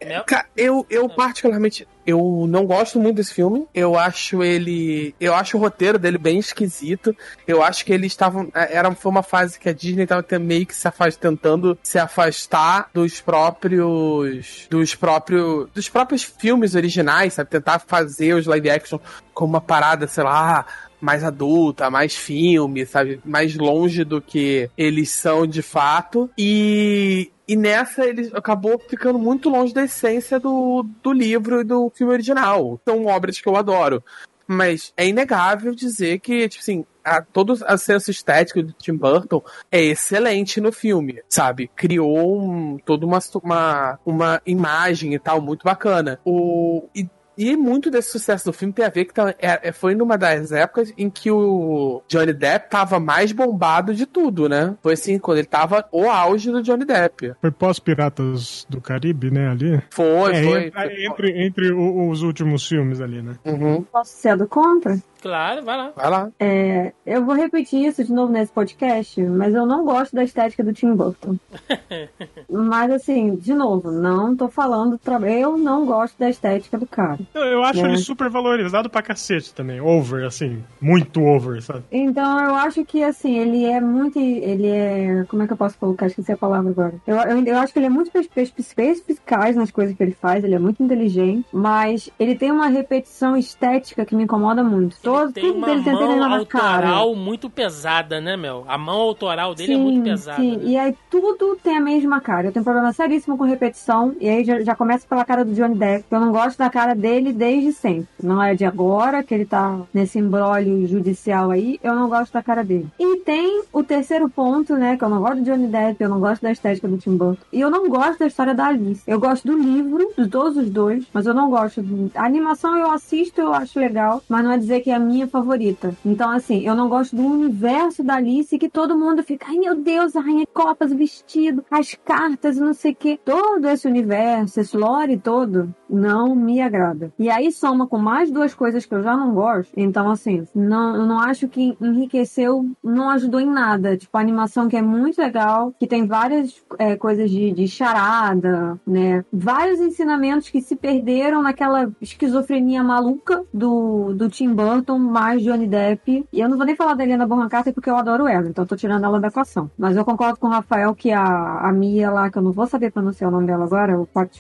[0.57, 3.67] Eu, eu particularmente, eu não gosto muito desse filme.
[3.75, 7.17] Eu acho ele, eu acho o roteiro dele bem esquisito.
[7.47, 10.75] Eu acho que eles estavam, era foi uma fase que a Disney estava meio que
[10.75, 17.51] se afast, tentando se afastar dos próprios, dos próprios, dos próprios filmes originais, sabe?
[17.51, 18.99] Tentar fazer os live action
[19.33, 20.67] como uma parada, sei lá,
[21.03, 23.21] mais adulta, mais filme, sabe?
[23.25, 26.31] Mais longe do que eles são de fato.
[26.39, 31.91] E, e nessa ele acabou ficando muito longe da essência do, do livro e do
[31.95, 32.81] filme original.
[32.87, 34.03] São obras que eu adoro.
[34.47, 39.43] mas é inegável dizer que, tipo assim, a, todo o senso estético do Tim Burton
[39.71, 41.69] é excelente no filme, sabe?
[41.75, 46.21] Criou um, toda uma, uma, uma imagem e tal muito bacana.
[46.25, 47.09] O, e
[47.51, 50.17] e muito desse sucesso do filme tem a ver que tá, é, é, foi numa
[50.17, 54.75] das épocas em que o Johnny Depp tava mais bombado de tudo, né?
[54.83, 57.35] Foi assim, quando ele tava o auge do Johnny Depp.
[57.41, 59.83] Foi pós-Piratas do Caribe, né, ali?
[59.91, 60.67] Foi, é, foi.
[60.67, 61.07] Entre, foi.
[61.07, 63.37] entre, entre os últimos filmes ali, né?
[63.45, 63.83] Uhum.
[63.83, 64.99] Posso ser do contra?
[65.23, 65.93] Claro, vai lá.
[65.95, 66.29] Vai lá.
[66.39, 70.65] É, eu vou repetir isso de novo nesse podcast, mas eu não gosto da estética
[70.65, 71.37] do Tim Burton.
[72.51, 74.99] mas assim, de novo, não tô falando.
[74.99, 75.21] Pra...
[75.31, 77.21] Eu não gosto da estética do cara.
[77.35, 77.89] Eu, eu acho É.
[77.89, 79.81] ele super valorizado pra cacete também.
[79.81, 80.63] Over, assim.
[80.81, 81.85] Muito over, sabe?
[81.91, 84.19] Então eu acho que assim, ele é muito.
[84.19, 85.25] Ele é.
[85.29, 86.07] Como é que eu posso colocar?
[86.07, 86.95] Esqueci a palavra agora.
[87.07, 90.55] Eu, eu, eu acho que ele é muito perspicaz nas coisas que ele faz, ele
[90.55, 94.97] é muito inteligente, mas ele tem uma repetição estética que me incomoda muito.
[95.13, 96.89] Todo, Tem tudo uma dele tem mão na cara.
[96.89, 98.65] autoral muito pesada, né, Mel?
[98.69, 100.41] A mão autoral dele é muito pesada.
[100.41, 100.63] Sim, né?
[100.65, 102.49] e aí tudo tem a mesma cara.
[102.49, 105.75] Eu tenho problema seríssimo com repetição, e aí já, já começa pela cara do Johnny
[105.75, 108.09] Depp, eu não gosto da cara dele desde sempre.
[108.23, 112.43] Não é de agora que ele tá nesse embrólio judicial aí, eu não gosto da
[112.43, 112.89] cara dele.
[112.99, 116.21] E tem o terceiro ponto, né, que eu não gosto do Johnny Depp, eu não
[116.21, 119.03] gosto da estética do Tim Burton, e eu não gosto da história da Alice.
[119.07, 121.83] Eu gosto do livro, de todos os dois, mas eu não gosto.
[121.83, 122.11] Do...
[122.15, 125.95] A animação eu assisto, eu acho legal, mas não é dizer que é minha favorita.
[126.05, 129.75] Então, assim, eu não gosto do universo da Alice que todo mundo fica, ai meu
[129.75, 133.21] Deus, a Rainha Copas, o vestido, as cartas não sei o que.
[133.25, 137.13] Todo esse universo, esse lore todo, não me agrada.
[137.19, 139.73] E aí soma com mais duas coisas que eu já não gosto.
[139.77, 143.97] Então, assim, não, eu não acho que enriqueceu, não ajudou em nada.
[143.97, 148.81] Tipo, a animação que é muito legal, que tem várias é, coisas de, de charada,
[148.87, 149.25] né?
[149.33, 156.27] Vários ensinamentos que se perderam naquela esquizofrenia maluca do, do Tim Burton mais Johnny Depp.
[156.33, 158.65] E eu não vou nem falar da Helena Bonham Carter porque eu adoro ela, então
[158.65, 159.71] eu tô tirando ela da equação.
[159.77, 162.67] Mas eu concordo com o Rafael que a, a Mia lá, que eu não vou
[162.67, 164.39] saber pronunciar o nome dela agora, o Pat,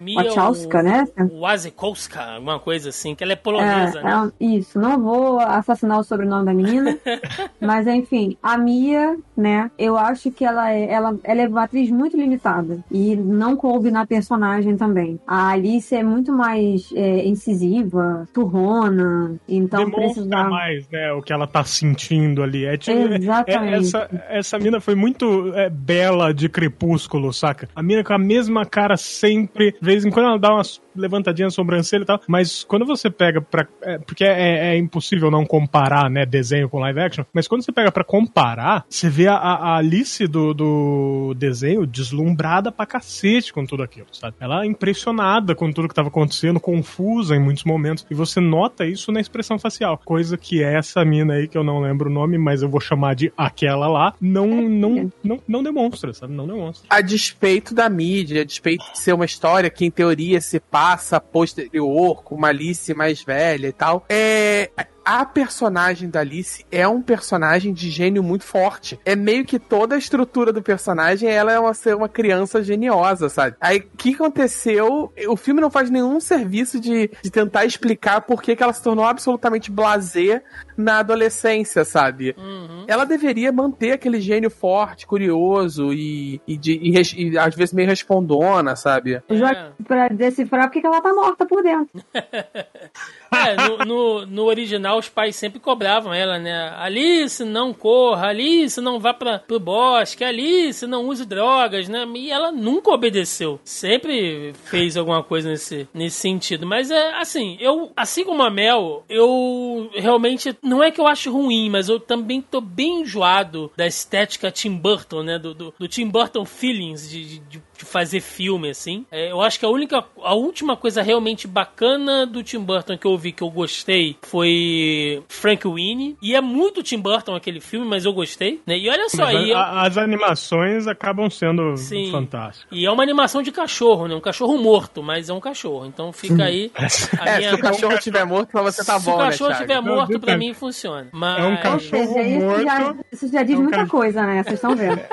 [0.00, 1.06] Mia Wachowska, né?
[1.32, 4.30] Wazikowska, alguma coisa assim, que ela é polonesa, É, né?
[4.40, 6.96] é, isso, não vou assassinar o sobrenome da menina,
[7.60, 11.90] mas enfim, a Mia, né, eu acho que ela é, ela, ela é uma atriz
[11.90, 15.20] muito limitada e não coube na personagem também.
[15.26, 20.48] A Alice é muito mais é, incisiva, turrona, então Demonstra precisava...
[20.50, 22.64] mais, né, o que ela tá sentindo ali.
[22.64, 23.74] É, tipo, é- Exatamente.
[23.74, 27.68] é- essa, essa mina foi muito é, bela de crepúsculo, saca?
[27.74, 31.56] A mina com a mesma cara sempre, vez em quando ela dá umas levantadinhas na
[31.56, 33.66] sobrancelha e tal, mas quando você pega pra.
[33.82, 37.72] é, porque é, é impossível não comparar, né, desenho com live action, mas quando você
[37.72, 43.64] pega pra comparar, você vê a, a Alice do, do desenho deslumbrada pra cacete com
[43.64, 44.36] tudo aquilo, sabe?
[44.40, 48.86] Ela é impressionada com tudo que tava acontecendo, confusa em muitos momentos, e você nota
[48.86, 52.38] isso na expressão facial, coisa que essa mina aí, que eu não lembro o nome,
[52.38, 56.32] mas eu vou chamar de aquela lá, não, não, não, não demonstra, sabe?
[56.32, 56.86] Não demonstra.
[56.88, 61.20] A despeito da mídia, a despeito de ser uma história que em teoria se passa
[61.20, 64.70] posterior, com uma Alice mais velha e tal, é.
[65.04, 68.98] A personagem da Alice é um personagem de gênio muito forte.
[69.04, 73.28] É meio que toda a estrutura do personagem, ela é uma, ser uma criança geniosa,
[73.28, 73.56] sabe?
[73.60, 75.12] Aí, o que aconteceu?
[75.28, 78.82] O filme não faz nenhum serviço de, de tentar explicar por que, que ela se
[78.82, 80.42] tornou absolutamente blasé
[80.76, 82.34] na adolescência, sabe?
[82.38, 82.84] Uhum.
[82.88, 87.88] ela deveria manter aquele gênio forte, curioso e, e, de- e e às vezes meio
[87.88, 89.20] respondona, sabe?
[89.28, 92.00] Joaquim, pra decifrar porque que ela tá morta por dentro.
[93.32, 96.74] É, no, no, no original os pais sempre cobravam ela, né?
[96.76, 102.04] Alice, não corra, Alice, não vá pra, pro bosque, Alice, não use drogas, né?
[102.16, 103.60] E ela nunca obedeceu.
[103.64, 106.66] Sempre fez alguma coisa nesse, nesse sentido.
[106.66, 111.32] Mas é assim, eu, assim como a Mel, eu realmente, não é que eu acho
[111.32, 115.38] ruim, mas eu também tô bem enjoado da estética Tim Burton, né?
[115.38, 119.04] Do, do, do Tim Burton feelings de, de, de fazer filme, assim.
[119.10, 123.06] É, eu acho que a única, a última coisa realmente bacana do Tim Burton que
[123.06, 126.16] eu vi que eu gostei foi Frank Winnie.
[126.22, 128.78] E é muito Tim Burton aquele filme, mas eu gostei, né?
[128.78, 132.10] E olha só, Mas a- a- as animações acabam sendo Sim.
[132.10, 132.66] fantásticas.
[132.70, 134.14] e é uma animação de cachorro, né?
[134.14, 135.86] Um cachorro morto, mas é um cachorro.
[135.86, 137.54] Então fica aí a É, se minha...
[137.54, 139.72] o cachorro estiver morto, pra você tá Se bom, o cachorro né, Thiago?
[139.72, 141.08] estiver morto, Não, pra mim funciona.
[141.12, 141.38] Mas...
[141.42, 143.06] É um cachorro isso já, morto.
[143.12, 144.00] isso já diz É um muita cachorro.
[144.00, 144.42] coisa, né?
[144.42, 145.00] Vocês estão vendo.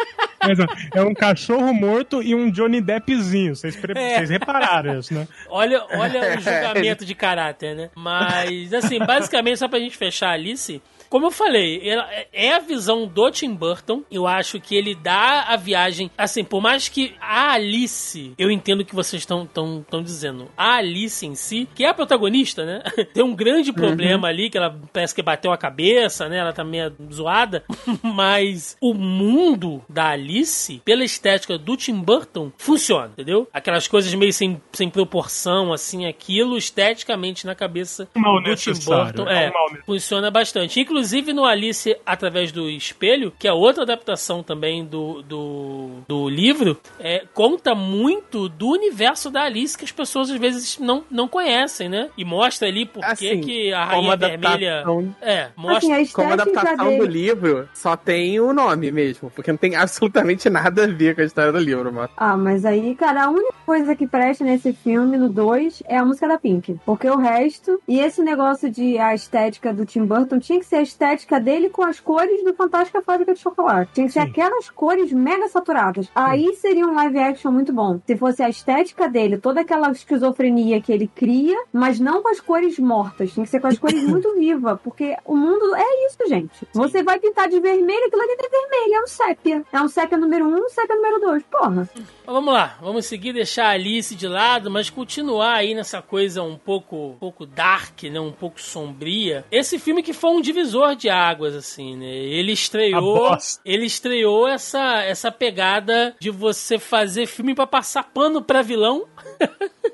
[0.94, 3.56] É um cachorro morto e um Johnny Deppzinho.
[3.56, 4.18] Vocês, pre- É.
[4.18, 5.28] vocês repararam isso, né?
[5.50, 7.90] Olha, olha o julgamento de caráter, né?
[7.96, 12.60] Mas, assim, basicamente, só pra gente fechar a Alice, Como eu falei, ela- é a
[12.60, 14.04] visão do Tim Burton.
[14.12, 16.12] Eu acho que ele dá a viagem.
[16.18, 20.50] Assim, por mais que a Alice, eu entendo o que vocês estão tão, tão dizendo.
[20.58, 22.82] A Alice em si, que é a protagonista, né?
[23.14, 26.38] Tem um grande problema ali, que ela parece que bateu a cabeça, né?
[26.38, 27.64] Ela tá meio zoada.
[28.04, 33.48] Mas o mundo da Alice, pela estética do Tim Burton, funciona, entendeu?
[33.54, 39.28] Aquelas coisas meio sem, sem proporção, assim, aquilo esteticamente na cabeça Mal do Tim Burton.
[39.28, 39.52] é É,
[39.86, 40.80] funciona bastante.
[40.80, 40.97] Inclusive
[41.34, 47.26] no Alice através do espelho, que é outra adaptação também do, do, do livro, é,
[47.34, 52.10] conta muito do universo da Alice que as pessoas às vezes não, não conhecem, né?
[52.18, 54.84] E mostra ali por que Assim, que a como Rainha Vermelha.
[55.22, 55.78] É, mostra.
[55.78, 57.00] Assim, a Como adaptação dele.
[57.00, 61.22] do livro, só tem o nome mesmo, porque não tem absolutamente nada a ver com
[61.22, 62.10] a história do livro, mano.
[62.18, 66.06] Ah, mas aí, cara, a única coisa que presta nesse filme, no 2, é a
[66.06, 66.80] música da Pink.
[66.86, 67.82] Porque o resto.
[67.88, 71.70] E esse negócio de a estética do Tim Burton tinha que ser a estética dele
[71.70, 73.92] com as cores do Fantástica Fábrica de Chocolate.
[73.94, 74.30] Tinha que ser Sim.
[74.30, 76.10] aquelas cores mega saturadas.
[76.16, 78.00] Aí seria um live action muito bom.
[78.06, 82.40] Se fosse a estética dele, toda aquela esquizofrenia que ele cria, mas não com as
[82.40, 83.34] cores mortas.
[83.34, 84.80] Tinha que ser com as cores muito vivas.
[84.84, 86.68] Porque o mundo é isso, gente.
[86.74, 89.64] Você vai pintar de vermelho, aquilo ali não é vermelho, é um sépia.
[89.72, 91.44] É um sépia número 1, um sépia número 2.
[91.44, 91.90] Porra.
[92.26, 96.58] Vamos lá, vamos seguir, deixar a Alice de lado, mas continuar aí nessa coisa um
[96.58, 98.20] pouco, um pouco dark, né?
[98.20, 99.46] Um pouco sombria.
[99.52, 102.06] Esse filme que foi um divisor de águas, assim, né?
[102.08, 103.38] Ele estreou.
[103.66, 109.06] Ele estreou essa, essa pegada de você fazer filme pra passar pano pra vilão.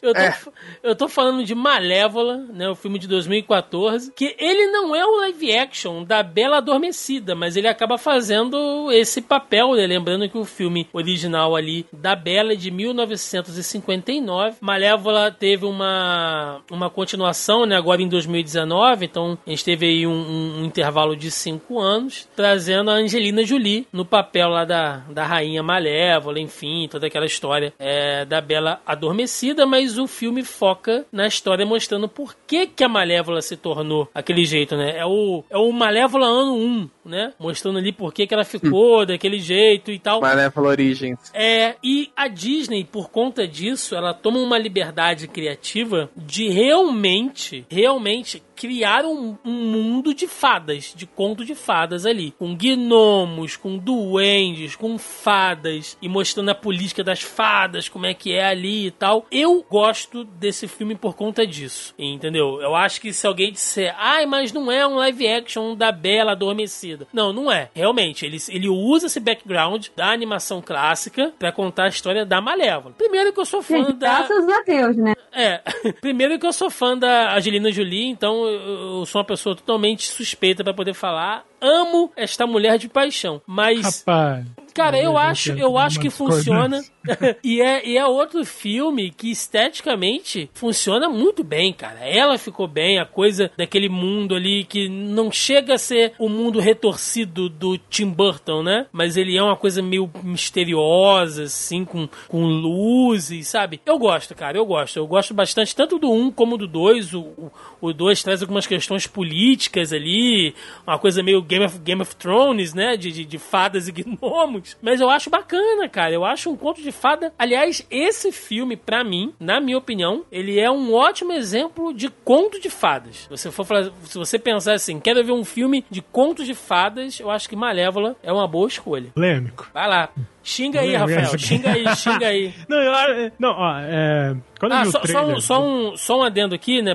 [0.00, 0.38] Eu tô, É.
[0.82, 2.68] eu tô falando de Malévola, né?
[2.68, 4.12] O filme de 2014.
[4.12, 9.20] Que ele não é o live action da Bela Adormecida, mas ele acaba fazendo esse
[9.20, 9.86] papel, né?
[9.86, 14.56] Lembrando que o filme original ali da Bela é de 1959.
[14.60, 17.76] Malévola teve uma, uma continuação, né?
[17.76, 19.04] Agora em 2019.
[19.06, 23.44] Então a gente teve aí um, um- um intervalo de cinco anos, trazendo a Angelina
[23.44, 28.80] Jolie no papel lá da, da Rainha Malévola, enfim, toda aquela história é, da Bela
[28.86, 34.08] Adormecida, mas o filme foca na história mostrando por que, que a Malévola se tornou
[34.14, 34.96] aquele jeito, né?
[34.98, 37.32] É o, é o Malévola ano 1, né?
[37.38, 40.20] Mostrando ali por que, que ela ficou daquele jeito e tal.
[40.20, 41.18] Malévola Origins.
[41.34, 48.42] É, e a Disney, por conta disso, ela toma uma liberdade criativa de realmente, realmente
[48.54, 52.32] criar um, um mundo de fadas, de conto de fadas ali.
[52.38, 58.32] Com gnomos, com duendes, com fadas, e mostrando a política das fadas, como é que
[58.32, 59.26] é ali e tal.
[59.30, 62.60] Eu gosto desse filme por conta disso, entendeu?
[62.60, 66.32] Eu acho que se alguém disser, ai, mas não é um live action da Bela
[66.32, 67.06] Adormecida.
[67.12, 67.70] Não, não é.
[67.74, 72.94] Realmente, ele, ele usa esse background da animação clássica pra contar a história da Malévola.
[72.96, 74.18] Primeiro que eu sou fã Gente, da...
[74.18, 75.14] graças a Deus, né?
[75.32, 75.60] É,
[76.00, 80.62] primeiro que eu sou fã da Angelina Jolie, então eu sou uma pessoa totalmente suspeita
[80.62, 81.44] pra poder falar.
[81.64, 84.46] Amo esta mulher de paixão, mas Rapaz.
[84.74, 86.82] Cara, eu acho, eu acho que funciona.
[87.44, 92.00] e, é, e é outro filme que esteticamente funciona muito bem, cara.
[92.00, 96.58] Ela ficou bem, a coisa daquele mundo ali que não chega a ser o mundo
[96.58, 98.86] retorcido do Tim Burton, né?
[98.90, 103.80] Mas ele é uma coisa meio misteriosa, assim, com, com luzes, sabe?
[103.86, 104.98] Eu gosto, cara, eu gosto.
[104.98, 107.14] Eu gosto bastante tanto do 1 como do 2.
[107.14, 110.52] O, o, o 2 traz algumas questões políticas ali,
[110.84, 112.96] uma coisa meio Game of, Game of Thrones, né?
[112.96, 114.76] De, de, de fadas e gnomos.
[114.82, 116.12] Mas eu acho bacana, cara.
[116.12, 117.32] Eu acho um conto de fada.
[117.38, 122.60] Aliás, esse filme, pra mim, na minha opinião, ele é um ótimo exemplo de conto
[122.60, 123.16] de fadas.
[123.16, 123.64] Se você for
[124.04, 127.56] se você pensar assim, quero ver um filme de contos de fadas, eu acho que
[127.56, 129.10] Malévola é uma boa escolha.
[129.14, 129.70] Polêmico.
[129.72, 130.10] Vai lá.
[130.44, 131.38] Xinga aí, Não, Rafael.
[131.38, 132.54] Xinga aí, xinga aí.
[132.68, 135.36] Não, eu, não, ó, é, quando eu Ah, só, só trailer...
[135.36, 136.94] um, só, um, só um adendo aqui, né?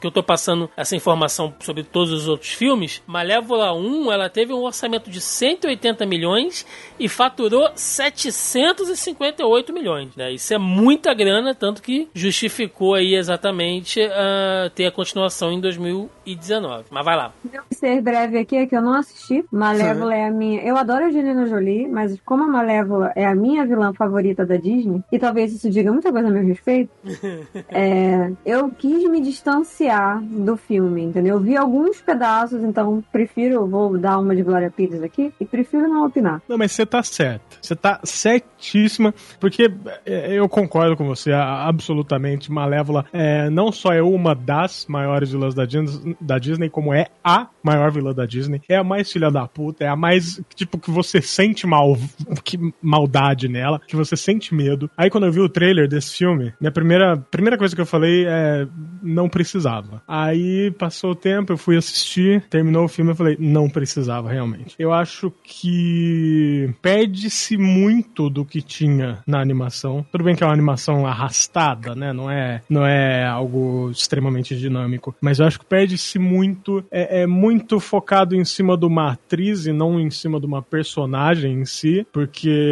[0.00, 3.02] Que eu tô passando essa informação sobre todos os outros filmes.
[3.06, 6.64] Malévola 1, ela teve um orçamento de 180 milhões
[6.98, 10.14] e faturou 758 milhões.
[10.16, 10.32] Né?
[10.32, 16.84] Isso é muita grana, tanto que justificou aí exatamente ah, ter a continuação em 2019.
[16.90, 17.32] Mas vai lá.
[17.44, 19.44] Vou ser breve aqui, é que eu não assisti.
[19.50, 20.62] Malévola é a minha.
[20.62, 22.83] Eu adoro a Angelina Jolie, mas como a Malévola
[23.14, 26.44] é a minha vilã favorita da Disney, e talvez isso diga muita coisa a meu
[26.44, 26.90] respeito,
[27.68, 31.36] é, eu quis me distanciar do filme, entendeu?
[31.36, 35.88] Eu vi alguns pedaços, então prefiro, vou dar uma de Glória Pires aqui, e prefiro
[35.88, 36.42] não opinar.
[36.48, 37.44] Não, mas você tá certa.
[37.60, 39.72] Você tá certíssima, porque
[40.04, 42.50] é, eu concordo com você absolutamente.
[42.50, 47.06] Malévola é, não só é uma das maiores vilãs da Disney, da Disney, como é
[47.22, 48.60] a maior vilã da Disney.
[48.68, 51.96] É a mais filha da puta, é a mais, tipo, que você sente mal,
[52.42, 54.90] que maldade nela, que você sente medo.
[54.96, 58.26] Aí quando eu vi o trailer desse filme, minha primeira, primeira coisa que eu falei
[58.26, 58.66] é
[59.02, 60.02] não precisava.
[60.08, 64.74] Aí passou o tempo, eu fui assistir, terminou o filme, eu falei, não precisava realmente.
[64.78, 70.04] Eu acho que perde-se muito do que tinha na animação.
[70.10, 72.12] Tudo bem que é uma animação arrastada, né?
[72.12, 77.26] Não é, não é algo extremamente dinâmico, mas eu acho que perde-se muito, é, é
[77.26, 81.64] muito focado em cima de uma atriz e não em cima de uma personagem em
[81.64, 82.63] si, porque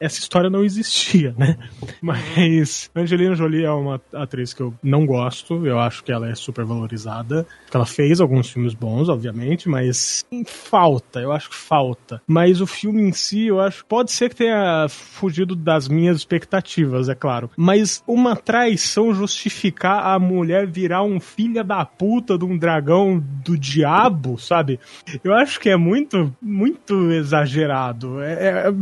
[0.00, 1.56] essa história não existia, né?
[2.00, 6.34] Mas Angelina Jolie é uma atriz que eu não gosto, eu acho que ela é
[6.34, 12.20] super valorizada, porque ela fez alguns filmes bons, obviamente, mas falta, eu acho que falta.
[12.26, 17.08] Mas o filme em si, eu acho, pode ser que tenha fugido das minhas expectativas,
[17.08, 17.50] é claro.
[17.56, 23.56] Mas uma traição justificar a mulher virar um filho da puta de um dragão do
[23.56, 24.78] diabo, sabe?
[25.22, 28.20] Eu acho que é muito, muito exagerado.
[28.20, 28.74] É, é,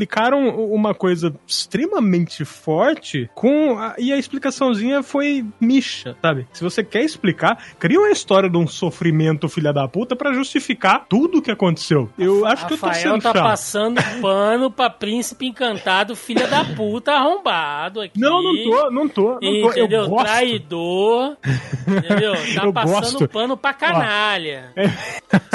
[0.00, 6.46] explicaram uma coisa extremamente forte com a, e a explicaçãozinha foi micha, sabe?
[6.52, 11.04] Se você quer explicar, cria uma história de um sofrimento filha da puta para justificar
[11.08, 12.08] tudo o que aconteceu.
[12.18, 13.42] Eu acho que eu tô sendo tá chato.
[13.42, 18.18] passando pano pra príncipe encantado, filha da puta, arrombado aqui.
[18.18, 19.32] Não, não tô, não tô.
[19.32, 19.70] Não tô.
[19.70, 20.02] Entendeu?
[20.04, 20.24] Eu gosto.
[20.24, 21.36] Traidor.
[21.86, 22.32] Entendeu?
[22.54, 23.28] Tá Eu passando gosto.
[23.28, 24.72] pano pra canalha.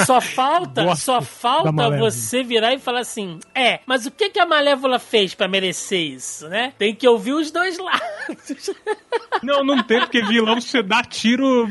[0.05, 4.39] Só falta, Gosto só falta você virar e falar assim: é, mas o que, que
[4.41, 6.73] a Malévola fez pra merecer isso, né?
[6.77, 8.69] Tem que ouvir os dois lados.
[9.43, 11.69] Não, não tem, porque vilão você dá tiro,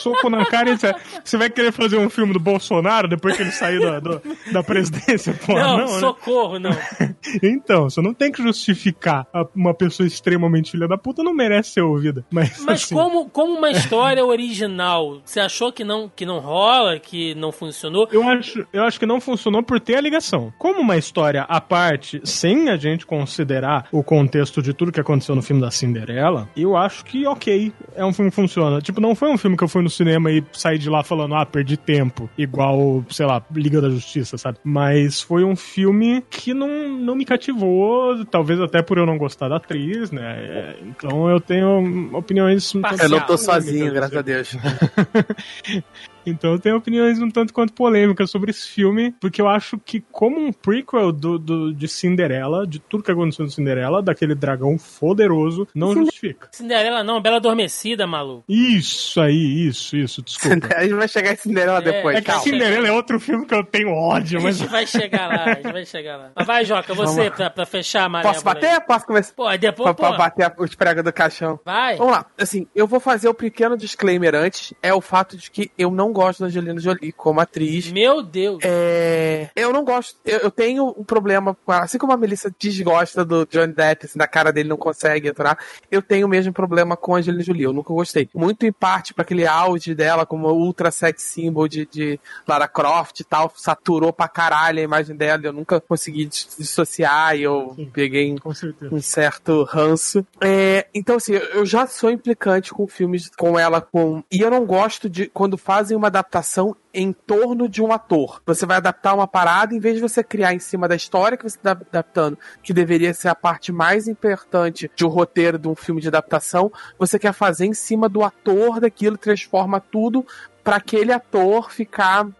[0.00, 3.42] soco na cara e você, você vai querer fazer um filme do Bolsonaro depois que
[3.42, 4.22] ele sair da, do-
[4.52, 5.34] da presidência?
[5.48, 5.86] Não, não, né?
[6.00, 6.70] socorro, não.
[7.42, 11.70] Então, você não tem que justificar a- uma pessoa extremamente filha da puta, não merece
[11.70, 12.24] ser ouvida.
[12.30, 16.98] Mas, Mas assim, como, como uma história original, você achou que não, que não rola,
[16.98, 18.08] que não funcionou?
[18.12, 20.52] Eu acho, eu acho que não funcionou por ter a ligação.
[20.58, 25.34] Como uma história à parte, sem a gente considerar o contexto de tudo que aconteceu
[25.34, 28.78] no filme da Cinderela, eu acho que ok, é um filme que funciona.
[28.82, 31.34] Tipo, não foi um filme que eu fui no cinema e saí de lá falando,
[31.34, 34.58] ah, perdi tempo, igual, sei lá, Liga da Justiça, sabe?
[34.62, 39.48] Mas foi um filme que não, não me cativou, talvez até por eu não gostar
[39.48, 40.76] da atriz, né?
[40.82, 42.74] Então eu tenho opiniões...
[42.74, 44.54] Eu não tô sozinho, graças a Deus.
[46.26, 50.00] Então eu tenho opiniões um tanto quanto polêmicas sobre esse filme, porque eu acho que
[50.12, 54.76] como um prequel do, do- de Cinderela, de tudo que aconteceu no Cinderela, daquele dragão
[55.00, 56.48] poderoso, não justifica.
[56.52, 58.44] Cinderela não, Bela Adormecida, maluco.
[58.48, 60.68] Isso aí, isso, isso, desculpa.
[60.76, 62.42] A gente vai chegar em Cinderela É, depois, É que calma.
[62.42, 65.54] Cinderela é outro filme que eu tenho ódio, A mas gente vai chegar lá, a
[65.54, 66.30] gente vai chegar lá.
[66.34, 68.34] Mas vai, Joca, você, pra, pra fechar a Malévola.
[68.34, 68.80] Posso bater?
[68.82, 69.34] Posso começar?
[69.34, 71.58] Pô, aí depois, Pra, pô, pra bater os pregos do caixão.
[71.64, 71.96] vai.
[71.96, 75.70] Vamos lá, assim, eu vou fazer o pequeno disclaimer antes, é o fato de que
[75.76, 77.90] eu não gosto da Angelina Jolie como atriz.
[77.92, 78.58] Meu Deus.
[78.62, 82.52] É, eu não gosto, eu, eu tenho um problema com ela, assim como a Melissa
[82.58, 85.58] desgosta do Johnny Depp, assim, da cara dele não consegue entrar,
[85.90, 88.28] eu tenho o mesmo problema com a Angelina Jolie, eu nunca gostei.
[88.34, 93.20] Muito em parte para aquele auge dela como ultra sex symbol de, de Lara Croft
[93.20, 97.76] e tal, saturou pra caralho a imagem dela, eu nunca consegui dis- dissociar e eu
[97.92, 98.94] peguei com certeza.
[98.94, 100.24] um certo ranço.
[100.40, 104.22] É, então, assim, eu- eu já sou implicante com filmes com ela com.
[104.30, 108.42] E eu não gosto de quando fazem uma adaptação em torno de um ator.
[108.44, 111.44] Você vai adaptar uma parada, em vez de você criar em cima da história que
[111.44, 115.74] você está adaptando, que deveria ser a parte mais importante de um roteiro de um
[115.74, 120.26] filme de adaptação, você quer fazer em cima do ator daquilo, transforma tudo
[120.64, 122.30] pra aquele ator ficar na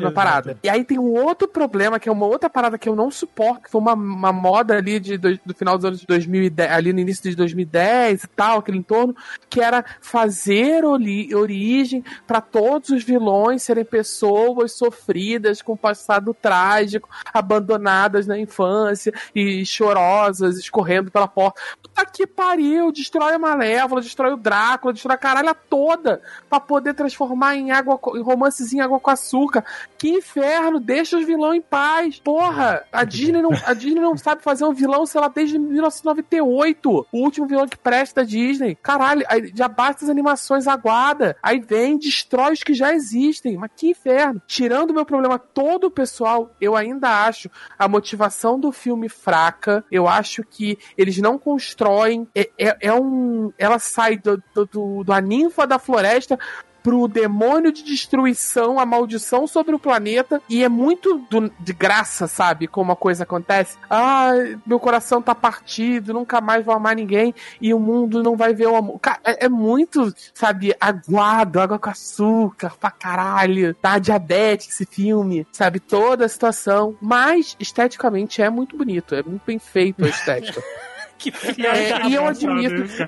[0.00, 0.12] Exato.
[0.14, 0.58] parada.
[0.62, 3.62] E aí tem um outro problema, que é uma outra parada que eu não suporto,
[3.64, 6.92] que foi uma, uma moda ali de, do, do final dos anos de 2010, ali
[6.92, 9.16] no início de 2010 e tal, aquele entorno,
[9.48, 17.08] que era fazer oli- origem pra todos os vilões serem pessoas sofridas, com passado trágico,
[17.32, 21.60] abandonadas na infância e chorosas, escorrendo pela porta.
[21.82, 26.94] Puta que pariu, destrói a Malévola, destrói o Drácula, destrói a caralha toda pra poder
[26.94, 29.64] transformar em água, co- em romances em água com açúcar.
[29.98, 32.18] Que inferno, deixa os vilões em paz.
[32.20, 37.06] Porra, a Disney não, a Disney não sabe fazer um vilão, sei lá, desde 1998.
[37.12, 38.74] O último vilão que presta da Disney.
[38.76, 41.36] Caralho, já basta as animações aguada.
[41.42, 43.56] Aí vem, destrói os que já existem.
[43.56, 44.40] Mas que inferno.
[44.46, 49.84] Tirando o meu problema todo pessoal, eu ainda acho a motivação do filme fraca.
[49.90, 52.26] Eu acho que eles não constroem.
[52.34, 53.52] É, é, é um.
[53.58, 56.38] Ela sai do, do, do, da ninfa da floresta
[56.82, 62.26] pro demônio de destruição, a maldição sobre o planeta, e é muito do, de graça,
[62.26, 62.66] sabe?
[62.66, 63.76] Como a coisa acontece.
[63.88, 64.32] Ah,
[64.66, 68.66] meu coração tá partido, nunca mais vou amar ninguém, e o mundo não vai ver
[68.66, 68.98] o amor.
[68.98, 73.74] Cara, é, é muito, sabe, aguado, água com açúcar, pra caralho.
[73.74, 75.80] Tá diabetes esse filme, sabe?
[75.80, 76.96] Toda a situação.
[77.00, 80.62] Mas, esteticamente, é muito bonito, é muito bem feito a estética.
[81.20, 82.82] Que filha É, e eu admito.
[82.82, 83.06] Isso.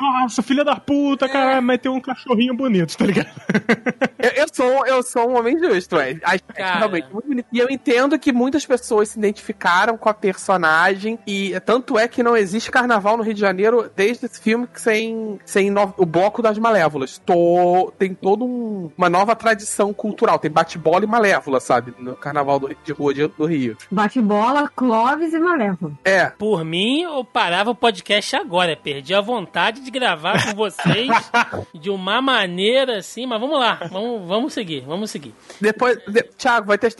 [0.00, 3.28] Nossa, filha da puta, cara, mas tem um cachorrinho bonito, tá ligado?
[4.18, 6.16] Eu, eu sou, eu sou um homem justo, é.
[6.22, 7.46] Acho que é realmente muito bonito.
[7.52, 11.18] E eu entendo que muitas pessoas se identificaram com a personagem.
[11.26, 14.80] E tanto é que não existe carnaval no Rio de Janeiro desde esse filme que
[14.80, 17.18] sem, sem no- o bloco das malévolas.
[17.18, 20.38] Tô, tem toda um- uma nova tradição cultural.
[20.38, 21.92] Tem bate-bola e malévola, sabe?
[21.98, 23.76] No carnaval do, de rua de- do Rio.
[23.90, 25.92] Bate-bola, Clóvis e Malévola.
[26.04, 26.26] É.
[26.26, 28.76] Por mim, eu parava o podcast agora.
[28.76, 31.08] Perdi a vontade de gravar com vocês
[31.74, 35.34] de uma maneira assim, mas vamos lá, vamos, vamos seguir, vamos seguir.
[35.60, 36.92] Depois, de, Thiago, vai ter,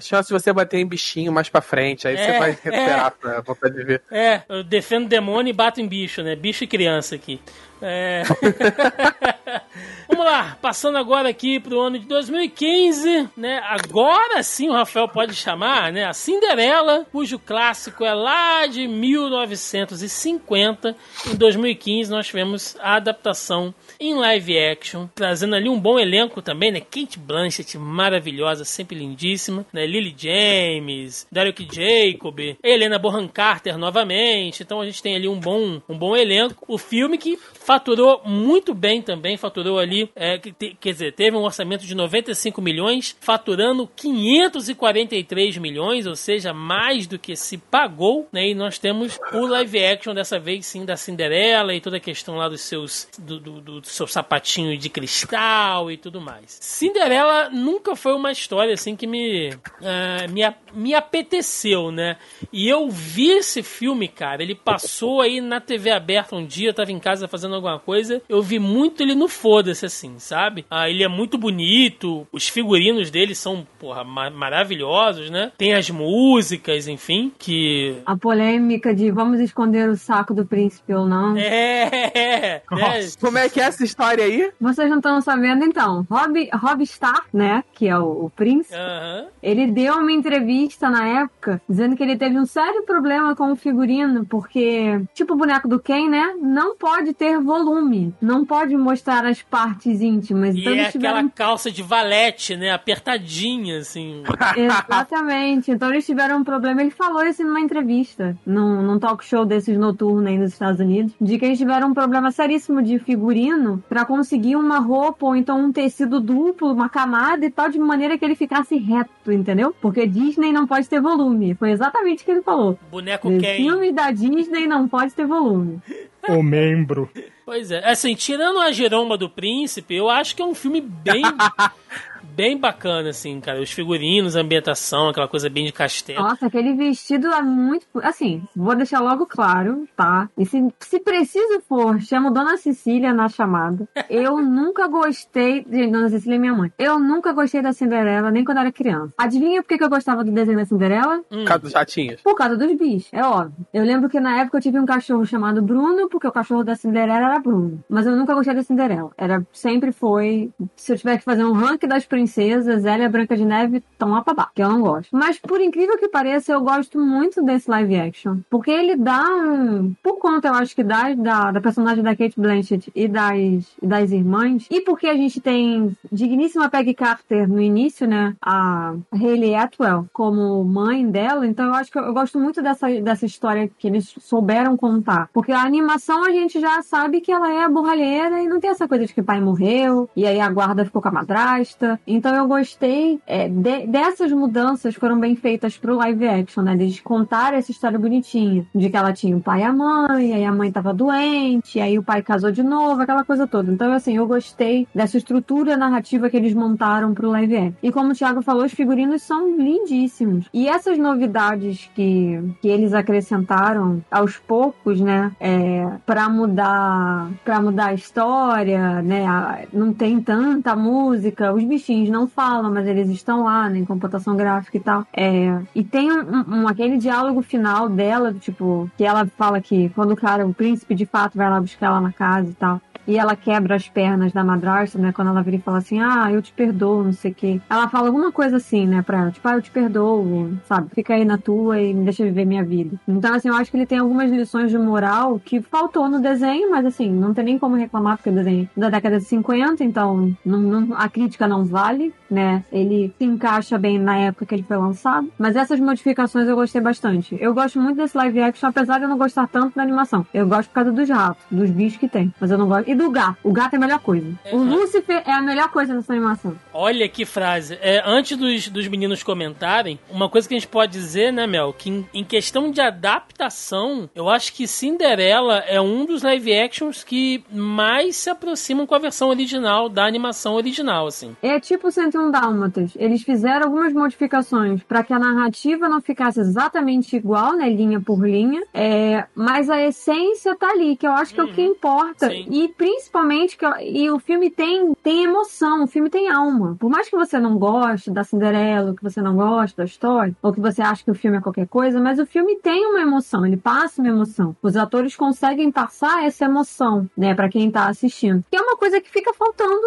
[0.00, 2.06] chance de você bater em bichinho mais pra frente.
[2.06, 4.02] Aí É, você vai recuperar pra vontade de ver.
[4.10, 6.36] É, eu defendo demônio e bato em bicho, né?
[6.36, 7.40] Bicho e criança aqui.
[7.82, 8.22] É...
[10.08, 13.60] Vamos lá, passando agora aqui pro ano de 2015, né?
[13.64, 16.04] Agora sim o Rafael pode chamar, né?
[16.04, 20.94] A Cinderela, cujo clássico é lá de 1950.
[21.28, 26.70] Em 2015 nós tivemos a adaptação em live action, trazendo ali um bom elenco também,
[26.70, 26.80] né?
[26.80, 29.86] Kate Blanchett, maravilhosa, sempre lindíssima, né?
[29.86, 34.62] Lily James, Derek Jacob, Helena Bonham Carter novamente.
[34.62, 36.64] Então a gente tem ali um bom, um bom elenco.
[36.68, 37.38] O filme que
[37.72, 43.16] faturou muito bem também, faturou ali, é, quer dizer, teve um orçamento de 95 milhões,
[43.18, 48.50] faturando 543 milhões, ou seja, mais do que se pagou, né?
[48.50, 52.36] E nós temos o live action dessa vez sim da Cinderela e toda a questão
[52.36, 56.58] lá dos seus do, do, do seu sapatinho de cristal e tudo mais.
[56.60, 59.48] Cinderela nunca foi uma história assim que me
[59.80, 60.42] ah, me,
[60.74, 62.18] me apeteceu, né?
[62.52, 66.74] E eu vi esse filme, cara, ele passou aí na TV aberta um dia, eu
[66.74, 70.64] tava em casa fazendo alguma coisa, eu vi muito ele no foda-se assim, sabe?
[70.70, 75.52] Ah, ele é muito bonito, os figurinos dele são, porra, ma- maravilhosos, né?
[75.56, 81.06] Tem as músicas, enfim, que A polêmica de vamos esconder o saco do príncipe ou
[81.06, 81.36] não.
[81.36, 83.08] é, né?
[83.20, 84.50] Como é que é essa história aí?
[84.60, 86.06] Vocês não estão sabendo, então.
[86.10, 89.26] Rob, Rob Stark, né, que é o, o príncipe, Aham.
[89.42, 93.56] ele deu uma entrevista na época dizendo que ele teve um sério problema com o
[93.56, 99.26] figurino, porque, tipo o boneco do Ken, né, não pode ter volume, não pode mostrar
[99.26, 100.54] as partes íntimas.
[100.54, 102.70] E Então é eles aquela tiveram calça de valete, né?
[102.70, 104.22] Apertadinha, assim.
[104.56, 105.70] Exatamente.
[105.70, 106.80] Então eles tiveram um problema.
[106.80, 111.12] Ele falou isso numa entrevista, num, num talk show desses noturno aí nos Estados Unidos,
[111.20, 115.60] de que eles tiveram um problema seríssimo de figurino pra conseguir uma roupa ou então
[115.60, 119.74] um tecido duplo, uma camada e tal, de maneira que ele ficasse reto, entendeu?
[119.80, 121.54] Porque Disney não pode ter volume.
[121.54, 122.78] Foi exatamente o que ele falou.
[122.90, 123.56] Boneco Ken.
[123.56, 125.80] filme da Disney não pode ter volume.
[126.28, 127.10] O membro.
[127.44, 127.84] Pois é.
[127.88, 131.22] Assim, tirando a Jeroma do Príncipe, eu acho que é um filme bem.
[132.22, 133.60] bem bacana, assim, cara.
[133.60, 136.22] Os figurinos, a ambientação, aquela coisa bem de castelo.
[136.22, 137.86] Nossa, aquele vestido é muito.
[138.02, 140.28] Assim, vou deixar logo claro, tá?
[140.36, 143.88] E se, se preciso for, chamo Dona Cecília na chamada.
[144.08, 145.64] Eu nunca gostei.
[145.70, 146.72] Gente, Dona Cecília é minha mãe.
[146.78, 149.12] Eu nunca gostei da Cinderela, nem quando era criança.
[149.16, 151.18] Adivinha por que que eu gostava do desenho da Cinderela?
[151.30, 151.38] Hum.
[151.38, 152.20] Por causa dos ratinhos.
[152.20, 153.66] Por causa dos bichos, é óbvio.
[153.72, 156.74] Eu lembro que na época eu tive um cachorro chamado Bruno, porque o cachorro da
[156.74, 157.82] Cinderela era Bruno.
[157.88, 159.10] Mas eu nunca gostei da Cinderela.
[159.16, 160.50] Era, sempre foi.
[160.76, 163.78] Se eu tiver que fazer um ranking das princesas, ela e a Branca de Neve
[163.78, 165.08] estão baixo, que eu não gosto.
[165.16, 168.36] Mas por incrível que pareça, eu gosto muito desse live action.
[168.50, 169.94] Porque ele dá um.
[170.02, 174.10] Por conta, eu acho que da, da, da personagem da Kate Blanchett e das, das
[174.10, 174.66] irmãs.
[174.70, 178.36] E porque a gente tem digníssima Peggy Carter no início, né?
[178.42, 181.46] A Hayley Atwell como mãe dela.
[181.46, 185.30] Então eu acho que eu, eu gosto muito dessa, dessa história que eles souberam contar.
[185.32, 188.68] Porque a animação a gente já sabe que ela é a borralheira e não tem
[188.68, 191.98] essa coisa de que o pai morreu e aí a guarda ficou com a madrasta.
[192.06, 196.72] Então eu gostei é, de- dessas mudanças foram bem feitas pro live action, né?
[196.74, 198.66] Eles contaram essa história bonitinha.
[198.74, 201.98] De que ela tinha o pai e a mãe, aí a mãe tava doente, aí
[201.98, 203.72] o pai casou de novo, aquela coisa toda.
[203.72, 207.72] Então, assim, eu gostei dessa estrutura narrativa que eles montaram pro live action.
[207.82, 210.46] E como o Thiago falou, os figurinos são lindíssimos.
[210.52, 215.32] E essas novidades que, que eles acrescentaram aos poucos, né?
[215.38, 219.24] É, para mudar para mudar a história, né?
[219.72, 223.78] não tem tanta música, os bichinhos não falam, mas eles estão lá, né?
[223.78, 225.06] Em computação gráfica e tal.
[225.12, 230.12] É, e tem um, um- aquele diálogo final dela, tipo, que ela fala que quando
[230.12, 232.80] o cara, o príncipe de fato vai lá buscar ela na casa e tal.
[233.06, 235.12] E ela quebra as pernas da madrasta, né?
[235.12, 237.60] Quando ela vira e fala assim, ah, eu te perdoo, não sei o quê.
[237.68, 240.88] Ela fala alguma coisa assim, né, pra ela, tipo, ah, eu te perdoo, sabe?
[240.94, 242.96] Fica aí na tua e me deixa viver minha vida.
[243.06, 246.70] Então, assim, eu acho que ele tem algumas lições de moral que faltou no desenho,
[246.70, 249.84] mas assim, não tem nem como reclamar, porque o desenho é da década de 50,
[249.84, 252.64] então não, não, a crítica não vale, né?
[252.72, 255.28] Ele se encaixa bem na época que ele foi lançado.
[255.38, 257.36] Mas essas modificações eu gostei bastante.
[257.40, 260.26] Eu gosto muito desse live action, apesar de eu não gostar tanto da animação.
[260.32, 262.32] Eu gosto por causa dos ratos, dos bichos que tem.
[262.40, 262.88] Mas eu não gosto.
[262.92, 263.38] E do gato.
[263.42, 264.26] O gato é a melhor coisa.
[264.52, 266.54] O Lúcifer é a melhor coisa dessa animação.
[266.74, 267.78] Olha que frase.
[267.80, 271.72] É, antes dos, dos meninos comentarem, uma coisa que a gente pode dizer, né, Mel,
[271.72, 277.02] que em, em questão de adaptação, eu acho que Cinderela é um dos live actions
[277.02, 281.34] que mais se aproximam com a versão original da animação original, assim.
[281.42, 282.92] É tipo 101 Dálmatas.
[282.96, 288.28] Eles fizeram algumas modificações para que a narrativa não ficasse exatamente igual, né, linha por
[288.28, 292.28] linha, é, mas a essência tá ali, que eu acho que é o que importa.
[292.28, 292.46] Sim.
[292.50, 296.76] E principalmente que e o filme tem tem emoção, o filme tem alma.
[296.80, 300.52] Por mais que você não goste da Cinderela, que você não goste da história, ou
[300.52, 303.46] que você acha que o filme é qualquer coisa, mas o filme tem uma emoção,
[303.46, 304.56] ele passa uma emoção.
[304.60, 308.44] Os atores conseguem passar essa emoção, né, para quem tá assistindo.
[308.50, 309.80] Que é uma coisa que fica faltando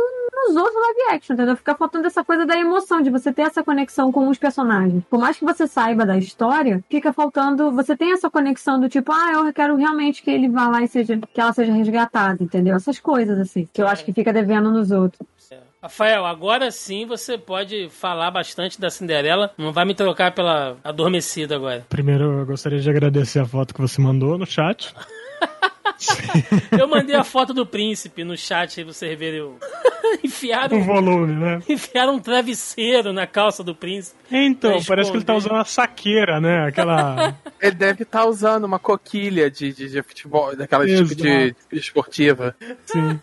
[0.47, 1.57] nos outros live action, entendeu?
[1.57, 5.03] Fica faltando essa coisa da emoção, de você ter essa conexão com os personagens.
[5.09, 7.71] Por mais que você saiba da história, fica faltando.
[7.71, 10.87] Você tem essa conexão do tipo, ah, eu quero realmente que ele vá lá e
[10.87, 11.17] seja.
[11.17, 12.75] que ela seja resgatada, entendeu?
[12.85, 15.27] Essas coisas, assim, que eu acho que fica devendo nos outros.
[15.49, 15.57] É.
[15.81, 19.51] Rafael, agora sim você pode falar bastante da Cinderela.
[19.57, 21.83] Não vai me trocar pela adormecida agora.
[21.89, 24.93] Primeiro, eu gostaria de agradecer a foto que você mandou no chat.
[26.77, 29.41] Eu mandei a foto do príncipe no chat aí pra vocês verem.
[29.41, 29.57] o-
[30.23, 31.61] Enfiaram, O volume, né?
[31.67, 34.17] enfiaram um travesseiro na calça do príncipe.
[34.31, 36.67] Então, parece que ele tá usando a saqueira, né?
[36.67, 37.35] Aquela.
[37.61, 42.55] Ele deve estar usando uma coquilha de, de, de futebol, daquela tipo de, de esportiva.
[42.85, 43.19] Sim.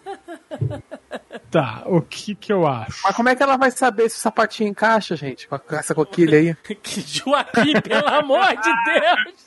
[1.50, 3.00] Tá, o que que eu acho?
[3.04, 5.46] Mas como é que ela vai saber se o sapatinho encaixa, gente?
[5.46, 6.56] Com essa coquilha aí.
[6.82, 9.44] Que Joaquim, pelo amor de Deus!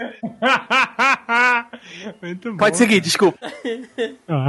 [2.22, 2.58] Muito bom.
[2.58, 3.40] Pode seguir, desculpa.
[4.28, 4.48] Ah,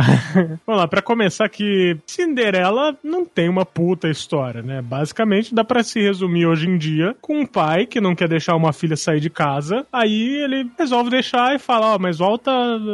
[0.66, 4.80] Vamos lá, pra começar aqui, Cinderela não tem uma puta história, né?
[4.82, 8.56] Basicamente dá pra se resumir hoje em dia com um pai que não quer deixar
[8.56, 12.50] uma filha sair de casa, aí ele resolve deixar e fala, ó, mas volta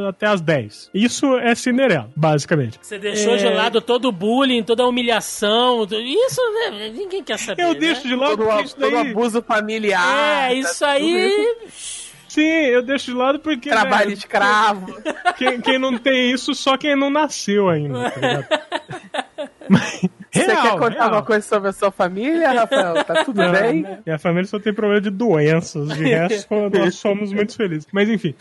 [0.09, 0.91] até as 10.
[0.93, 2.79] Isso é Cinderela, basicamente.
[2.83, 3.51] Você deixou de É.
[3.55, 5.87] lado todo o bullying, toda a humilhação.
[5.87, 6.91] tudo- Isso, né?
[6.95, 7.63] Ninguém quer saber.
[7.63, 7.79] Eu né?
[7.81, 9.11] deixo de lado Todo, isso todo daí...
[9.11, 10.03] abuso familiar.
[10.05, 11.57] É, tá isso tudo aí.
[12.33, 13.69] Sim, eu deixo de lado porque...
[13.69, 14.97] Trabalho né, escravo.
[15.37, 18.47] quem, quem não tem isso, só quem não nasceu ainda, tá ligado?
[19.69, 20.01] Mas,
[20.33, 21.03] Você real, quer contar real.
[21.05, 23.05] alguma coisa sobre a sua família, Rafael?
[23.05, 23.83] Tá tudo Não, bem?
[23.83, 23.99] né?
[24.07, 27.87] Minha família só tem problema de doenças, de resto nós somos muito felizes.
[27.93, 28.35] Mas enfim,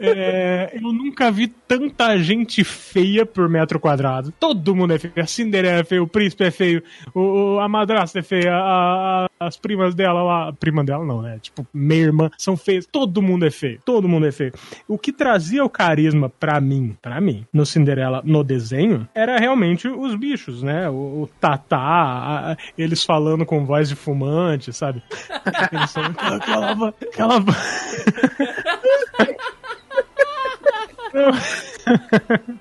[0.00, 4.32] é, eu nunca vi tanta gente feia por metro quadrado.
[4.38, 5.12] Todo mundo é feio.
[5.16, 6.82] A Cinderela é feia, o príncipe é feio,
[7.14, 10.52] o, a madrasta é feia, a- a- as primas dela lá.
[10.52, 11.38] Prima dela não, né?
[11.40, 12.86] Tipo, minha irmã, são feias.
[12.86, 13.78] Todo mundo é feio.
[13.84, 14.52] Todo mundo é feio.
[14.88, 19.88] O que trazia o carisma pra mim, pra mim, no Cinderela, no desenho, era realmente
[19.88, 20.88] os bichos, né?
[20.88, 25.02] O, o Tatá, eles falando com voz de fumante, sabe?
[25.72, 26.36] Eles são aquela.
[26.36, 27.44] aquela, aquela...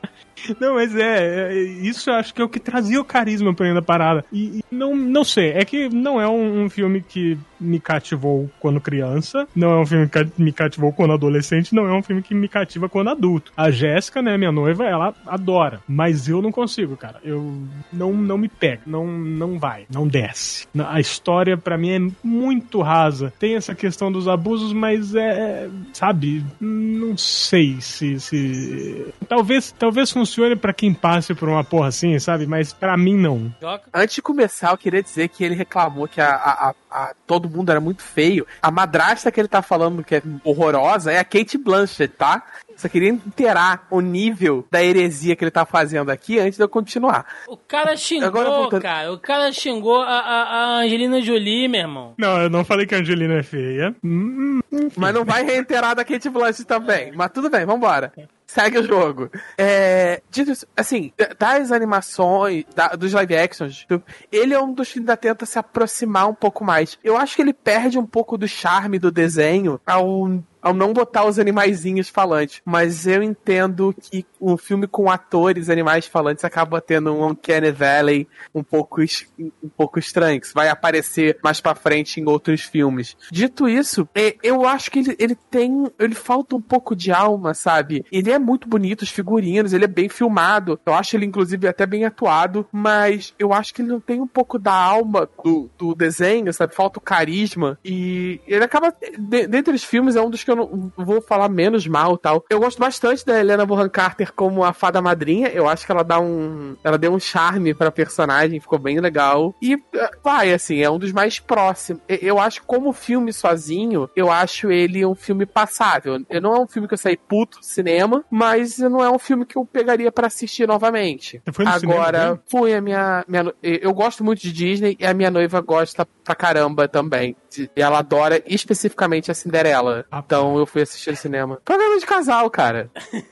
[0.60, 3.66] Não, mas é, é, isso eu acho que é o que trazia o carisma pra
[3.68, 4.26] mim da parada.
[4.32, 8.50] E, e não, não sei, é que não é um, um filme que me cativou
[8.60, 12.22] quando criança, não é um filme que me cativou quando adolescente, não é um filme
[12.22, 13.52] que me cativa quando adulto.
[13.56, 17.20] A Jéssica, né, minha noiva, ela adora, mas eu não consigo, cara.
[17.24, 20.68] Eu não, não me pega, não, não vai, não desce.
[20.88, 23.34] A história pra mim é muito rasa.
[23.40, 30.56] Tem essa questão dos abusos, mas é, sabe, não sei se, se talvez talvez funcione
[30.56, 32.46] pra quem passe por uma porra assim, sabe?
[32.46, 33.54] Mas pra mim não.
[33.94, 37.48] Antes de começar, eu queria dizer que ele reclamou que a, a- a- a- todo
[37.54, 38.46] mundo era muito feio.
[38.62, 42.44] A madrasta que ele tá falando que é horrorosa é a Kate Blanchett, tá?
[42.76, 46.68] Só queria inteirar o nível da heresia que ele tá fazendo aqui antes de eu
[46.70, 47.26] continuar.
[47.48, 49.14] O cara xingou, Agora voltando- cara.
[49.14, 52.14] O cara xingou a, a- a Angelina Jolie, meu irmão.
[52.18, 53.96] Não, eu não falei que a Angelina é feia.
[54.04, 54.60] Hum,
[54.98, 57.12] Mas não vai reiterar da Kate Blanchett também.
[57.16, 58.12] Mas tudo bem, vambora.
[58.54, 59.32] Segue o jogo.
[59.58, 63.88] É, dito assim, das animações, da- dos live actions,
[64.32, 67.00] ele é um dos que ainda tenta se aproximar um pouco mais.
[67.04, 70.30] Eu acho que ele perde um pouco do charme do desenho ao
[70.64, 72.62] ao não botar os animaizinhos falantes.
[72.64, 78.28] Mas eu entendo que um filme com atores animais falantes acaba tendo um Uncanny Valley
[78.56, 83.18] um pouco, um pouco estranho, que vai aparecer mais pra frente em outros filmes.
[83.30, 85.92] Dito isso, é, eu acho que ele, ele tem.
[86.00, 88.06] Ele falta um pouco de alma, sabe?
[88.12, 90.80] Ele é muito bonito, os figurinos, ele é bem filmado.
[90.86, 94.28] Eu acho ele, inclusive, até bem atuado, mas eu acho que ele não tem um
[94.28, 96.74] pouco da alma do, do desenho, sabe?
[96.74, 97.78] Falta o carisma.
[97.84, 98.94] E ele acaba.
[99.18, 102.44] De, dentre os filmes, é um dos que eu não vou falar menos mal tal.
[102.50, 105.50] Eu gosto bastante da Helena Bonham Carter como a fada madrinha.
[105.50, 106.76] Eu acho que ela dá um.
[106.84, 109.54] Ela deu um charme pra personagem, ficou bem legal.
[109.62, 109.78] E
[110.24, 112.02] vai, assim, é um dos mais próximos.
[112.08, 116.20] Eu acho como filme sozinho, eu acho ele um filme passável.
[116.30, 119.20] Eu não é um filme que eu saí puto do cinema, mas não é um
[119.20, 121.42] filme que eu pegaria para assistir novamente.
[121.44, 123.54] Você foi no Agora, cinema, fui a minha, minha.
[123.62, 127.36] Eu gosto muito de Disney e a minha noiva gosta pra caramba também.
[127.58, 130.06] E ela adora especificamente a Cinderela.
[130.12, 131.60] Ah, então eu fui assistir no cinema.
[131.66, 132.90] Programa de casal, cara.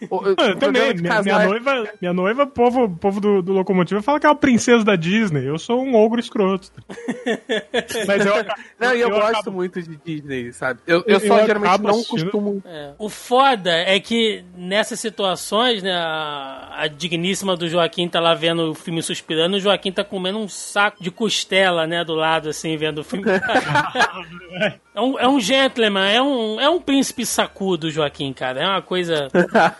[0.09, 4.01] O- Eu também, de minha, casal minha noiva, minha noiva, povo, povo do, do Locomotiva,
[4.01, 5.45] fala que é uma princesa da Disney.
[5.47, 6.69] Eu sou um ogro escroto.
[8.07, 8.33] Mas eu,
[8.79, 10.79] Não, e eu, gosto acabo- muito de Disney, sabe?
[10.87, 12.63] Eu, eu, Eu- só eu geralmente não assistindo- costumo.
[12.65, 12.91] É.
[12.97, 18.71] O foda é que nessas situações, né, a, a digníssima do Joaquim tá lá vendo
[18.71, 22.75] o filme suspirando, o Joaquim tá comendo um saco de costela, né, do lado, assim,
[22.77, 23.25] vendo o filme.
[24.95, 28.61] é, um, é um gentleman, é um, é um príncipe sacudo, Joaquim, cara.
[28.61, 29.27] É uma coisa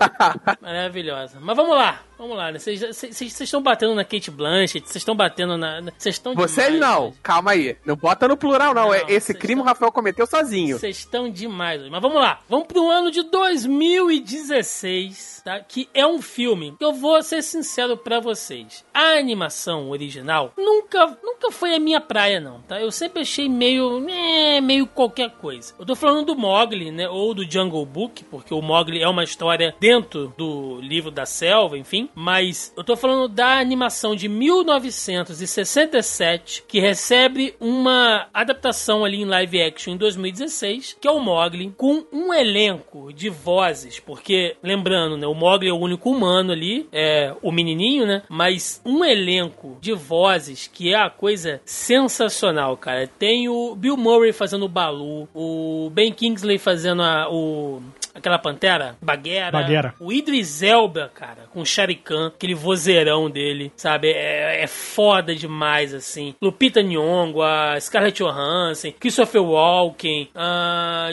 [0.62, 1.38] maravilhosa.
[1.40, 2.00] Mas vamos lá.
[2.22, 2.60] Vamos lá, né?
[2.60, 5.82] Vocês estão batendo na Kate Blanchett, vocês estão batendo na.
[5.98, 7.76] Vocês estão Vocês não, calma aí.
[7.84, 8.90] Não bota no plural, não.
[8.90, 10.78] Não, É Esse crime o estão- Rafael cometeu sozinho.
[10.78, 11.82] Vocês estão demais.
[11.90, 12.40] Mas vamos lá.
[12.48, 15.60] Vamos pro ano de 2016, tá?
[15.62, 18.86] Que é um filme eu vou ser sincero pra vocês.
[18.94, 22.80] A animação original nunca, nunca foi a minha praia, não, tá?
[22.80, 25.74] Eu sempre achei meio, é, meio qualquer coisa.
[25.80, 27.10] Eu tô falando do Mogli, né?
[27.10, 31.80] Ou do Jungle Book, porque o Mogli é uma história dentro do livro da selva,
[31.80, 32.11] enfim.
[32.16, 39.62] Mas eu tô falando da animação de 1967, que recebe uma adaptação ali em live
[39.62, 45.28] action em 2016, que é o Mogli, com um elenco de vozes, porque, lembrando, né,
[45.28, 49.94] o Mogli é o único humano ali, é o menininho, né, mas um elenco de
[49.94, 53.08] vozes que é a coisa sensacional, cara.
[53.08, 57.82] Tem o Bill Murray fazendo o Balu, o Ben Kingsley fazendo a, o
[58.14, 59.52] aquela pantera, Baguera.
[59.52, 59.96] Bagheera.
[60.00, 64.12] O Idris Elba, cara, com o Shari Khan, aquele vozeirão dele, sabe?
[64.12, 66.36] É, é foda demais, assim.
[66.42, 70.30] Lupita Nyong'o, a Scarlett Johansson, Christopher Walken,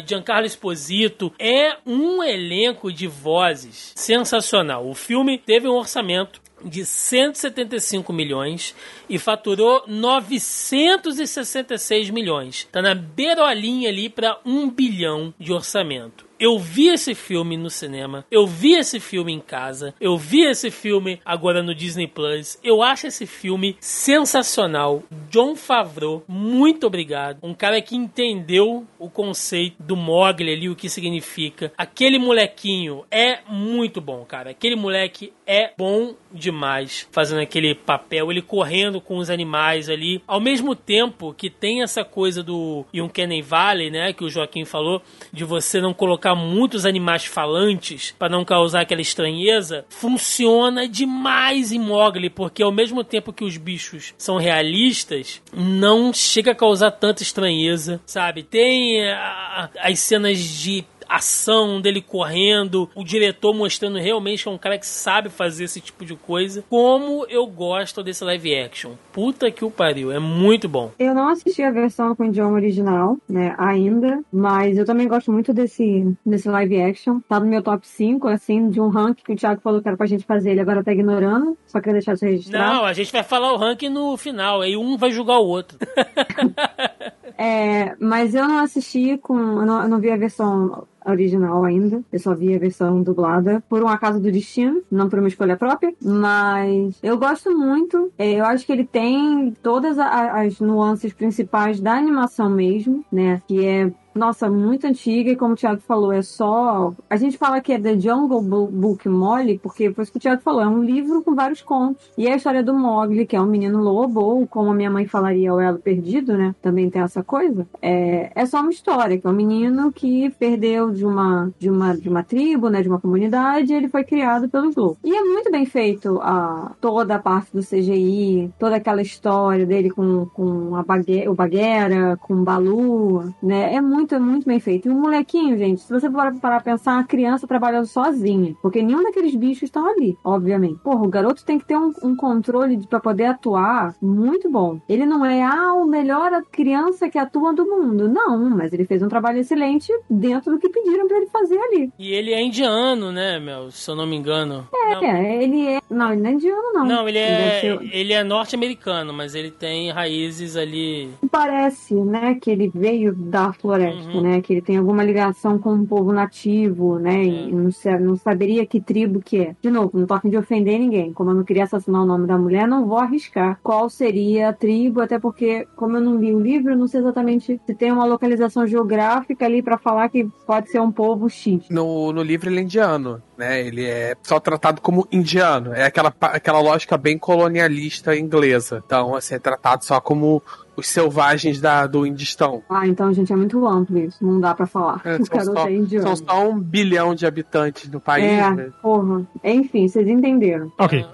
[0.07, 1.33] Giancarlo Esposito.
[1.39, 4.89] É um elenco de vozes sensacional.
[4.89, 8.75] O filme teve um orçamento de 175 milhões
[9.09, 12.69] e faturou 966 milhões.
[12.71, 16.28] Tá na beirolinha ali para 1 bilhão de orçamento.
[16.39, 20.71] Eu vi esse filme no cinema, eu vi esse filme em casa, eu vi esse
[20.71, 22.59] filme agora no Disney Plus.
[22.63, 25.03] Eu acho esse filme sensacional.
[25.29, 27.39] John Favreau, muito obrigado.
[27.43, 31.73] Um cara que entendeu o conceito do Mogli ali, o que significa.
[31.77, 34.51] Aquele molequinho é muito bom, cara.
[34.51, 40.41] Aquele moleque é bom demais fazendo aquele papel, ele correndo com os animais ali, ao
[40.41, 45.03] mesmo tempo que tem essa coisa do Uncanny Valley, né, que o Joaquim falou,
[45.33, 51.79] de você não colocar muitos animais falantes para não causar aquela estranheza, funciona demais em
[51.79, 57.23] Mogli, porque ao mesmo tempo que os bichos são realistas, não chega a causar tanta
[57.23, 58.43] estranheza, sabe?
[58.43, 64.59] Tem ah, as cenas de ação dele correndo, o diretor mostrando realmente que é um
[64.59, 66.65] cara que sabe fazer esse tipo de coisa.
[66.69, 68.93] Como eu gosto desse live action.
[69.13, 70.93] Puta que o pariu, é muito bom.
[70.99, 75.33] Eu não assisti a versão com o idioma original, né, ainda, mas eu também gosto
[75.33, 77.21] muito desse, desse live action.
[77.29, 79.97] Tá no meu top 5, assim, de um ranking que o Thiago falou que era
[79.97, 81.57] pra gente fazer, ele agora tá ignorando.
[81.67, 82.75] Só queria deixar isso registrado.
[82.75, 85.79] Não, a gente vai falar o ranking no final, aí um vai julgar o outro.
[87.39, 89.39] É, mas eu não assisti com.
[89.39, 92.03] Eu não, eu não vi a versão original ainda.
[92.13, 95.57] Eu só vi a versão dublada por um acaso do destino, não por uma escolha
[95.57, 95.95] própria.
[96.03, 98.13] Mas eu gosto muito.
[98.19, 103.43] É, eu acho que ele tem todas as nuances principais da animação mesmo, né?
[103.47, 106.93] Que é nossa, muito antiga, e como o Thiago falou, é só.
[107.09, 110.43] A gente fala que é The Jungle Book Molly, porque foi isso que o Thiago
[110.43, 112.11] falou, é um livro com vários contos.
[112.17, 114.91] E é a história do Mogli, que é um menino lobo, ou como a minha
[114.91, 116.55] mãe falaria, o elo perdido, né?
[116.61, 117.67] Também tem essa coisa.
[117.81, 121.97] É, é só uma história, que é um menino que perdeu de uma, de uma,
[121.97, 122.83] de uma tribo, né?
[122.83, 124.99] De uma comunidade, e ele foi criado pelos lobos.
[125.05, 129.91] E é muito bem feito a, toda a parte do CGI, toda aquela história dele
[129.91, 133.75] com, com a bague, o Baguera, com o Balu, né?
[133.75, 134.89] É muito muito, muito bem feito.
[134.89, 138.55] E o molequinho, gente, se você for parar pra pensar, a criança trabalhando sozinha.
[138.63, 140.79] Porque nenhum daqueles bichos estão ali, obviamente.
[140.83, 144.81] Porra, o garoto tem que ter um, um controle pra poder atuar muito bom.
[144.89, 148.09] Ele não é, ah, o melhor criança que atua do mundo.
[148.09, 151.91] Não, mas ele fez um trabalho excelente dentro do que pediram pra ele fazer ali.
[151.99, 153.71] E ele é indiano, né, Mel?
[153.71, 154.67] Se eu não me engano.
[154.75, 155.79] É, não, ele é.
[155.91, 156.85] Não, ele não é indiano, não.
[156.87, 161.11] não, ele é, ser- ele é norte-americano, mas ele tem raízes ali.
[161.31, 164.21] Parece, né, que ele veio da floresta, Uhum.
[164.21, 167.71] né, que ele tem alguma ligação com o povo nativo, né, e não,
[168.01, 169.57] não saberia que tribo que é.
[169.61, 171.13] De novo, não tô de ofender ninguém.
[171.13, 174.53] Como eu não queria assassinar o nome da mulher, não vou arriscar qual seria a
[174.53, 177.93] tribo, até porque, como eu não li o livro, eu não sei exatamente se tem
[177.93, 181.69] uma localização geográfica ali pra falar que pode ser um povo X.
[181.71, 183.65] No, no livro ele é indiano, né?
[183.65, 185.73] Ele é só tratado como indiano.
[185.73, 188.83] É aquela, aquela lógica bem colonialista inglesa.
[188.85, 190.43] Então, assim, é tratado só como
[190.79, 192.63] os selvagens da, do Indistão.
[192.71, 194.25] Ah, então, gente, é muito amplo isso.
[194.25, 195.01] Não dá pra falar.
[195.05, 198.25] É, são, só, é são só um bilhão de habitantes no país.
[198.25, 198.71] É, né?
[198.81, 199.27] porra.
[199.43, 200.71] Enfim, vocês entenderam.
[200.79, 201.05] Ok.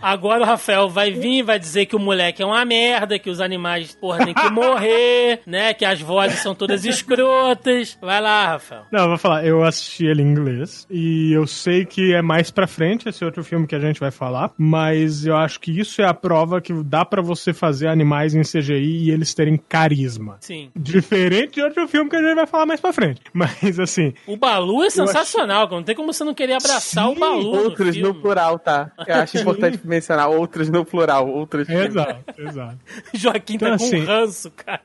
[0.00, 3.30] Agora o Rafael vai vir e vai dizer que o moleque é uma merda, que
[3.30, 5.74] os animais, porra, tem que morrer, né?
[5.74, 7.98] Que as vozes são todas escrotas.
[8.00, 8.84] Vai lá, Rafael.
[8.92, 12.50] Não, eu vou falar, eu assisti ele em inglês e eu sei que é mais
[12.50, 16.00] pra frente esse outro filme que a gente vai falar, mas eu acho que isso
[16.00, 20.36] é a prova que dá pra você fazer animais em CGI e eles terem carisma.
[20.40, 20.70] Sim.
[20.76, 23.20] Diferente de outro filme que a gente vai falar mais pra frente.
[23.32, 25.76] Mas assim, O Balu é sensacional, cara.
[25.76, 27.42] Não tem como você não querer abraçar o Sim, Balu.
[27.42, 28.20] no Outros no filme.
[28.20, 28.90] plural, tá?
[29.06, 31.28] Eu acho importante mencionar outros no plural.
[31.28, 32.78] Outros exato, exato.
[33.14, 34.80] Joaquim tá Então, com assim- um ranço, cara.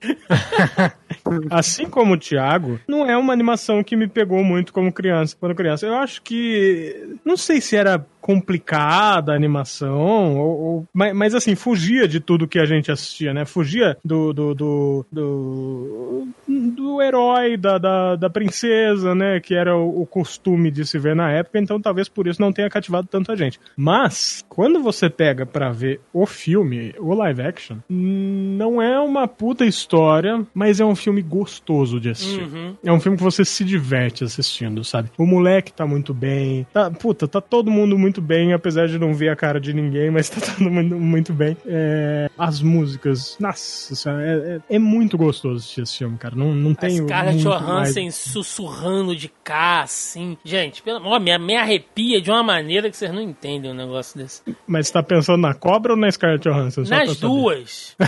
[1.49, 5.55] Assim como o Thiago, não é uma animação que me pegou muito como criança, quando
[5.55, 5.85] criança.
[5.85, 7.15] Eu acho que.
[7.23, 12.47] Não sei se era complicada a animação, ou, ou- mas, mas, assim, fugia de tudo
[12.47, 13.43] que a gente assistia, né?
[13.43, 14.31] Fugia do.
[14.31, 19.39] do, do, do, do herói, da, da, da princesa, né?
[19.41, 22.53] Que era o, o costume de se ver na época, então talvez por isso não
[22.53, 23.59] tenha cativado tanta gente.
[23.75, 29.65] Mas, quando você pega pra ver o filme, o live action, não é uma puta
[29.65, 32.41] história, mas é um filme gostoso de assistir.
[32.43, 32.75] Uhum.
[32.83, 35.09] É um filme que você se diverte assistindo, sabe?
[35.17, 36.65] O moleque tá muito bem.
[36.71, 40.09] Tá, puta, tá todo mundo muito bem, apesar de não ver a cara de ninguém,
[40.11, 41.55] mas tá todo mundo muito bem.
[41.65, 46.35] É, as músicas, nossa, senhora, é, é, é muito gostoso assistir esse filme, cara.
[46.35, 50.37] Não, não tem Scarlett muito Johansson mais- sussurrando de cá, assim.
[50.43, 54.17] Gente, pelo amor, me, me arrepia de uma maneira que vocês não entendem um negócio
[54.17, 54.41] desse.
[54.67, 56.83] Mas você tá pensando na cobra ou na Scarlett Johansson?
[56.83, 57.95] Nas duas.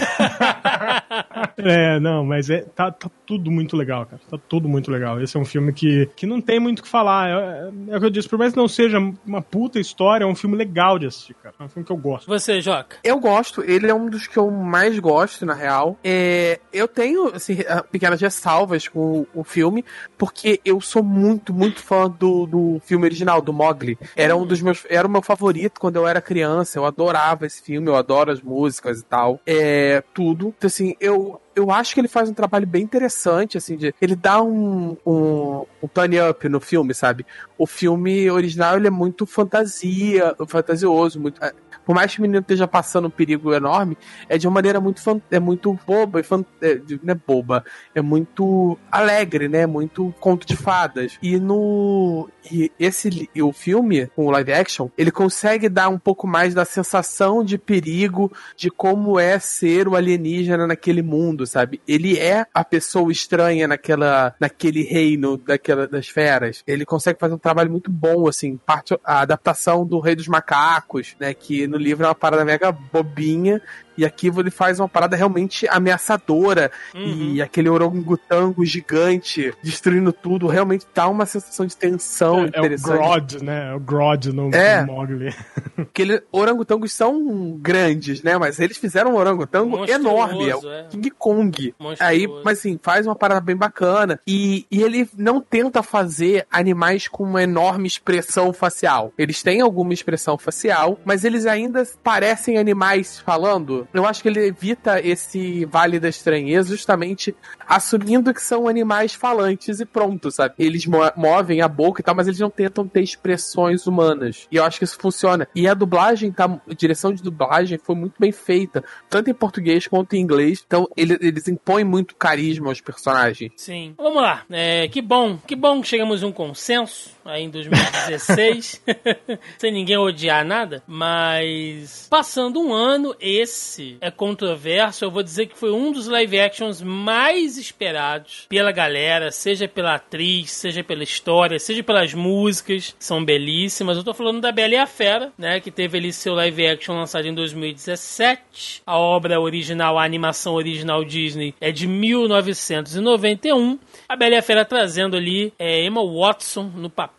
[1.57, 4.21] É, não, mas é, tá, tá tudo muito legal, cara.
[4.29, 5.21] Tá tudo muito legal.
[5.21, 7.29] Esse é um filme que, que não tem muito o que falar.
[7.29, 10.25] É, é o que eu disse, por mais que não seja uma puta história, é
[10.25, 11.55] um filme legal de assistir, cara.
[11.59, 12.27] É um filme que eu gosto.
[12.27, 12.97] Você, Joca.
[13.03, 15.97] Eu gosto, ele é um dos que eu mais gosto, na real.
[16.03, 17.57] É, eu tenho, assim,
[17.91, 19.85] pequenas ressalvas com o, o filme,
[20.17, 23.97] porque eu sou muito, muito fã do, do filme original, do Mogli.
[24.15, 27.61] Era um dos meus, era o meu favorito quando eu era criança, eu adorava esse
[27.61, 30.53] filme, eu adoro as músicas e tal, é, tudo.
[30.57, 34.15] Então, assim, eu, eu acho que ele faz um trabalho bem interessante, assim, de, ele
[34.15, 37.25] dá um, um, um turn up no filme, sabe?
[37.57, 41.39] O filme original, ele é muito fantasia, fantasioso, muito...
[41.85, 45.01] Por mais que o menino esteja passando um perigo enorme, é de uma maneira muito,
[45.29, 47.63] é muito boba, é, não é boba,
[47.93, 49.65] é muito alegre, né?
[49.65, 51.17] Muito conto de fadas.
[51.21, 52.29] E no...
[52.51, 56.53] E esse e o filme, com o live action, ele consegue dar um pouco mais
[56.53, 61.81] da sensação de perigo, de como é ser o alienígena naquele mundo, sabe?
[61.87, 66.63] Ele é a pessoa estranha naquela, naquele reino daquela, das feras.
[66.67, 71.15] Ele consegue fazer um trabalho muito bom, assim, parte, a adaptação do Rei dos Macacos,
[71.19, 71.33] né?
[71.33, 73.61] Que no livro é uma parada mega bobinha.
[73.97, 76.71] E aqui ele faz uma parada realmente ameaçadora.
[76.93, 77.33] Uhum.
[77.33, 80.47] E aquele orangotango gigante destruindo tudo.
[80.47, 82.97] Realmente dá uma sensação de tensão É, é o interessante.
[82.97, 83.71] Grod, né?
[83.71, 84.81] É o Grod no, É.
[84.81, 85.33] no Mogli.
[86.31, 88.37] Orangotangos são grandes, né?
[88.37, 90.49] Mas eles fizeram um orangotango Monstruoso, enorme.
[90.49, 90.87] É o é.
[90.89, 91.75] King Kong.
[91.79, 92.03] Monstruoso.
[92.03, 94.19] Aí, mas assim, faz uma parada bem bacana.
[94.27, 99.13] E, e ele não tenta fazer animais com uma enorme expressão facial.
[99.17, 103.84] Eles têm alguma expressão facial, mas eles ainda parecem animais falando.
[103.93, 107.35] Eu acho que ele evita esse vale da estranheza justamente
[107.67, 110.53] assumindo que são animais falantes e pronto, sabe?
[110.59, 114.47] Eles mo- movem a boca e tal, mas eles não tentam ter expressões humanas.
[114.51, 115.47] E eu acho que isso funciona.
[115.55, 119.87] E a dublagem, tá, a direção de dublagem foi muito bem feita, tanto em português
[119.87, 120.63] quanto em inglês.
[120.65, 123.51] Então ele- eles impõem muito carisma aos personagens.
[123.55, 123.93] Sim.
[123.97, 124.43] Vamos lá.
[124.49, 127.14] É, que bom, que bom que chegamos a um consenso.
[127.25, 128.83] Aí em 2016,
[129.57, 135.03] sem ninguém odiar nada, mas passando um ano, esse é controverso.
[135.03, 139.95] Eu vou dizer que foi um dos live actions mais esperados pela galera, seja pela
[139.95, 143.97] atriz, seja pela história, seja pelas músicas, são belíssimas.
[143.97, 146.95] Eu tô falando da Bela e a Fera, né, que teve ali seu live action
[146.95, 148.83] lançado em 2017.
[148.85, 153.79] A obra original, a animação original Disney é de 1991.
[154.07, 157.14] A Bela e a Fera trazendo ali é, Emma Watson no papel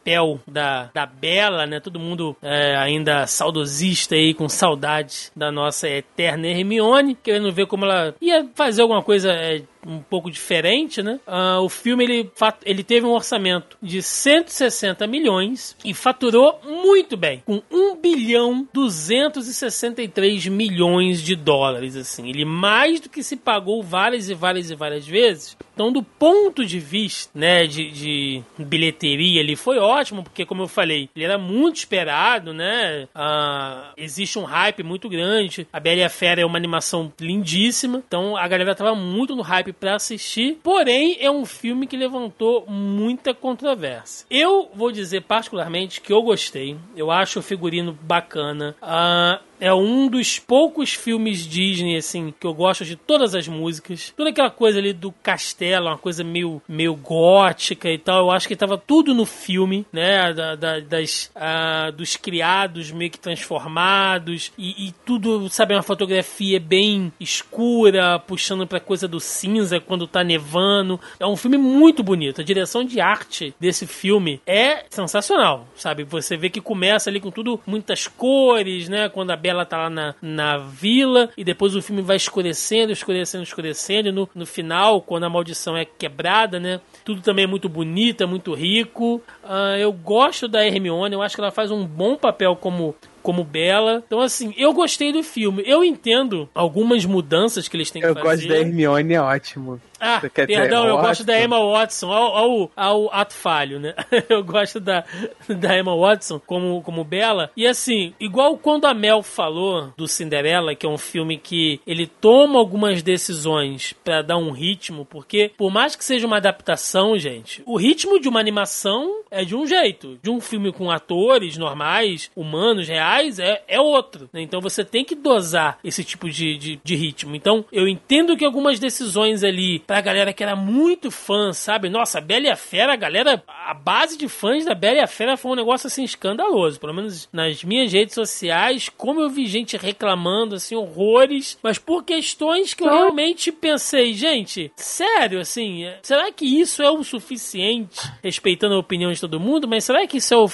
[0.47, 1.81] da, da Bela, né?
[1.81, 7.85] Todo mundo é, ainda saudosista aí, com saudade da nossa eterna Hermione, querendo ver como
[7.85, 11.21] ela ia fazer alguma coisa é, um pouco diferente, né?
[11.27, 12.31] Uh, o filme ele,
[12.65, 20.47] ele teve um orçamento de 160 milhões e faturou muito bem, com 1 bilhão 263
[20.49, 22.29] milhões de dólares, assim.
[22.29, 25.57] Ele mais do que se pagou várias e várias e várias vezes.
[25.73, 30.69] Então, do ponto de vista, né, de, de bilheteria, ele foi ótimo, porque como eu
[30.69, 33.07] falei, ele era muito esperado, né?
[33.15, 35.69] Uh, existe um hype muito grande.
[35.71, 39.43] A Bela e a Fera é uma animação lindíssima, então a galera tava muito no
[39.43, 40.59] hype para assistir.
[40.63, 44.27] Porém, é um filme que levantou muita controvérsia.
[44.31, 46.77] Eu vou dizer particularmente que eu gostei.
[46.97, 48.75] Eu acho o figurino bacana.
[48.83, 54.13] Uh, é um dos poucos filmes Disney, assim, que eu gosto de todas as músicas.
[54.17, 58.27] Toda aquela coisa ali do castelo, uma coisa meio, meio gótica e tal.
[58.27, 60.33] Eu acho que tava tudo no filme, né?
[60.33, 64.53] Da, da, das, uh, dos criados meio que transformados.
[64.59, 70.23] E, e, tudo, sabe, uma fotografia bem escura, puxando pra coisa do cinza quando tá
[70.23, 71.01] nevando.
[71.19, 72.41] É um filme muito bonito.
[72.41, 76.05] A direção de arte desse filme é sensacional, sabe?
[76.05, 79.09] Você vê que começa ali com tudo, muitas cores, né?
[79.09, 83.45] Quando a Bela tá lá na, na vila e depois o filme vai escurecendo, escurecendo,
[83.45, 84.09] escurecendo.
[84.09, 86.81] E no, no final, quando a maldição é quebrada, né?
[87.05, 89.23] Tudo também é muito bonito, é muito rico.
[89.45, 93.43] Uh, eu gosto da Hermione, eu acho que ela faz um bom papel como como
[93.43, 94.05] Bela.
[94.07, 95.61] Então, assim, eu gostei do filme.
[95.67, 98.29] Eu entendo algumas mudanças que eles têm que eu fazer.
[98.29, 99.81] Eu gosto da Hermione, é ótimo.
[100.07, 102.13] Ah, perdão, eu gosto da Emma Watson.
[102.13, 103.95] Ao, ao, ao, ato falho, né?
[104.29, 105.05] Eu gosto da,
[105.49, 107.51] da Emma Watson como, como Bela.
[107.57, 112.07] E assim, igual quando a Mel falou do Cinderela, que é um filme que ele
[112.07, 117.63] toma algumas decisões para dar um ritmo, porque por mais que seja uma adaptação, gente,
[117.67, 120.19] o ritmo de uma animação é de um jeito.
[120.23, 124.29] De um filme com atores normais, humanos, reais, é, é outro.
[124.33, 124.43] Né?
[124.43, 127.35] Então você tem que dosar esse tipo de, de, de ritmo.
[127.35, 131.89] Então eu entendo que algumas decisões ali pra galera que era muito fã, sabe?
[131.89, 135.07] Nossa, Bela e a Fera, a galera, a base de fãs da Bela e a
[135.07, 136.81] Fera foi um negócio assim escandaloso.
[136.81, 142.05] Pelo menos nas minhas redes sociais, como eu vi gente reclamando, assim, horrores, mas por
[142.05, 148.75] questões que eu realmente pensei, gente, sério, assim, será que isso é o suficiente, respeitando
[148.75, 150.49] a opinião de todo mundo, mas será que isso é o,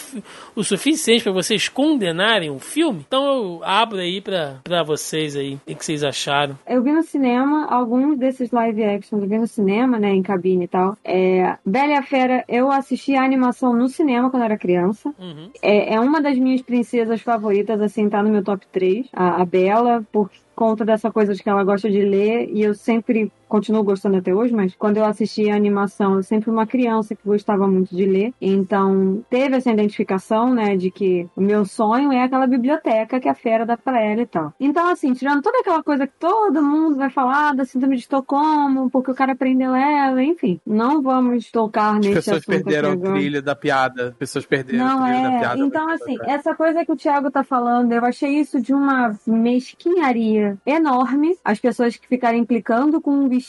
[0.57, 3.05] o suficiente para vocês condenarem o filme?
[3.07, 6.59] Então eu abro aí pra, pra vocês aí, o que vocês acharam.
[6.67, 10.69] Eu vi no cinema alguns desses live action vi no cinema, né, em cabine e
[10.69, 10.97] tal.
[11.05, 15.15] É, Bela e a Fera, eu assisti a animação no cinema quando era criança.
[15.19, 15.51] Uhum.
[15.61, 19.09] É, é uma das minhas princesas favoritas, assim, tá no meu top 3.
[19.13, 22.75] A, a Bela, por conta dessa coisa de que ela gosta de ler, e eu
[22.75, 27.15] sempre continuo gostando até hoje, mas quando eu assisti a animação, eu sempre uma criança
[27.15, 28.33] que gostava muito de ler.
[28.41, 33.35] Então, teve essa identificação, né, de que o meu sonho é aquela biblioteca que a
[33.35, 34.55] fera dá pra ela e tal.
[34.59, 38.89] Então, assim, tirando toda aquela coisa que todo mundo vai falar da síndrome de Estocolmo,
[38.89, 43.43] porque o cara prendeu ela, enfim, não vamos tocar nesse As pessoas perderam o trilho
[43.43, 44.09] da piada.
[44.09, 45.31] As pessoas perderam não, o trilho é.
[45.31, 45.61] da piada.
[45.61, 50.57] Então, assim, essa coisa que o Thiago tá falando, eu achei isso de uma mesquinharia
[50.65, 51.37] enorme.
[51.45, 53.42] As pessoas que ficarem implicando com um vestido,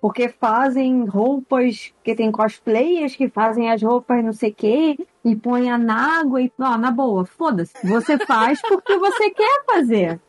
[0.00, 5.36] porque fazem roupas, que tem cosplayers que fazem as roupas não sei o quê, e
[5.36, 6.52] põe na água e.
[6.58, 7.74] Ó, na boa, foda-se.
[7.86, 10.20] Você faz porque você quer fazer.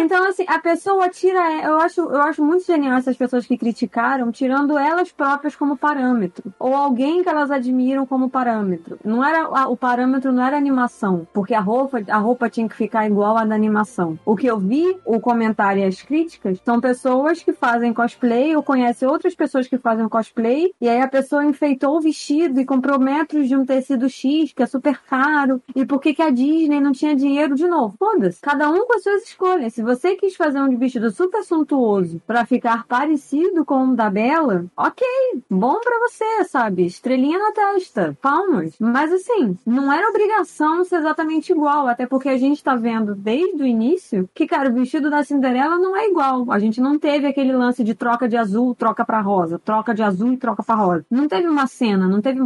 [0.00, 1.62] Então, assim, a pessoa tira.
[1.62, 6.52] Eu acho, eu acho muito genial essas pessoas que criticaram, tirando elas próprias como parâmetro.
[6.58, 8.98] Ou alguém que elas admiram como parâmetro.
[9.04, 13.06] Não era o parâmetro não era animação, porque a roupa, a roupa tinha que ficar
[13.06, 14.18] igual à da animação.
[14.24, 18.62] O que eu vi, o comentário e as críticas, são pessoas que fazem cosplay ou
[18.62, 22.98] conhecem outras pessoas que fazem cosplay, e aí a pessoa enfeitou o vestido e comprou
[22.98, 25.62] metros de um tecido X, que é super caro.
[25.74, 27.94] E por que, que a Disney não tinha dinheiro de novo?
[27.98, 28.40] Foda-se.
[28.40, 29.74] Cada um com as suas escolhas.
[29.74, 34.66] Se você quis fazer um vestido super suntuoso para ficar parecido com o da Bela,
[34.76, 35.06] ok,
[35.50, 36.86] bom para você, sabe?
[36.86, 38.74] Estrelinha na testa, palmas.
[38.80, 43.62] Mas assim, não era obrigação ser exatamente igual, até porque a gente tá vendo desde
[43.62, 46.50] o início que, cara, o vestido da Cinderela não é igual.
[46.50, 50.02] A gente não teve aquele lance de troca de azul, troca para rosa, troca de
[50.02, 51.06] azul e troca para rosa.
[51.10, 52.40] Não teve uma cena, não teve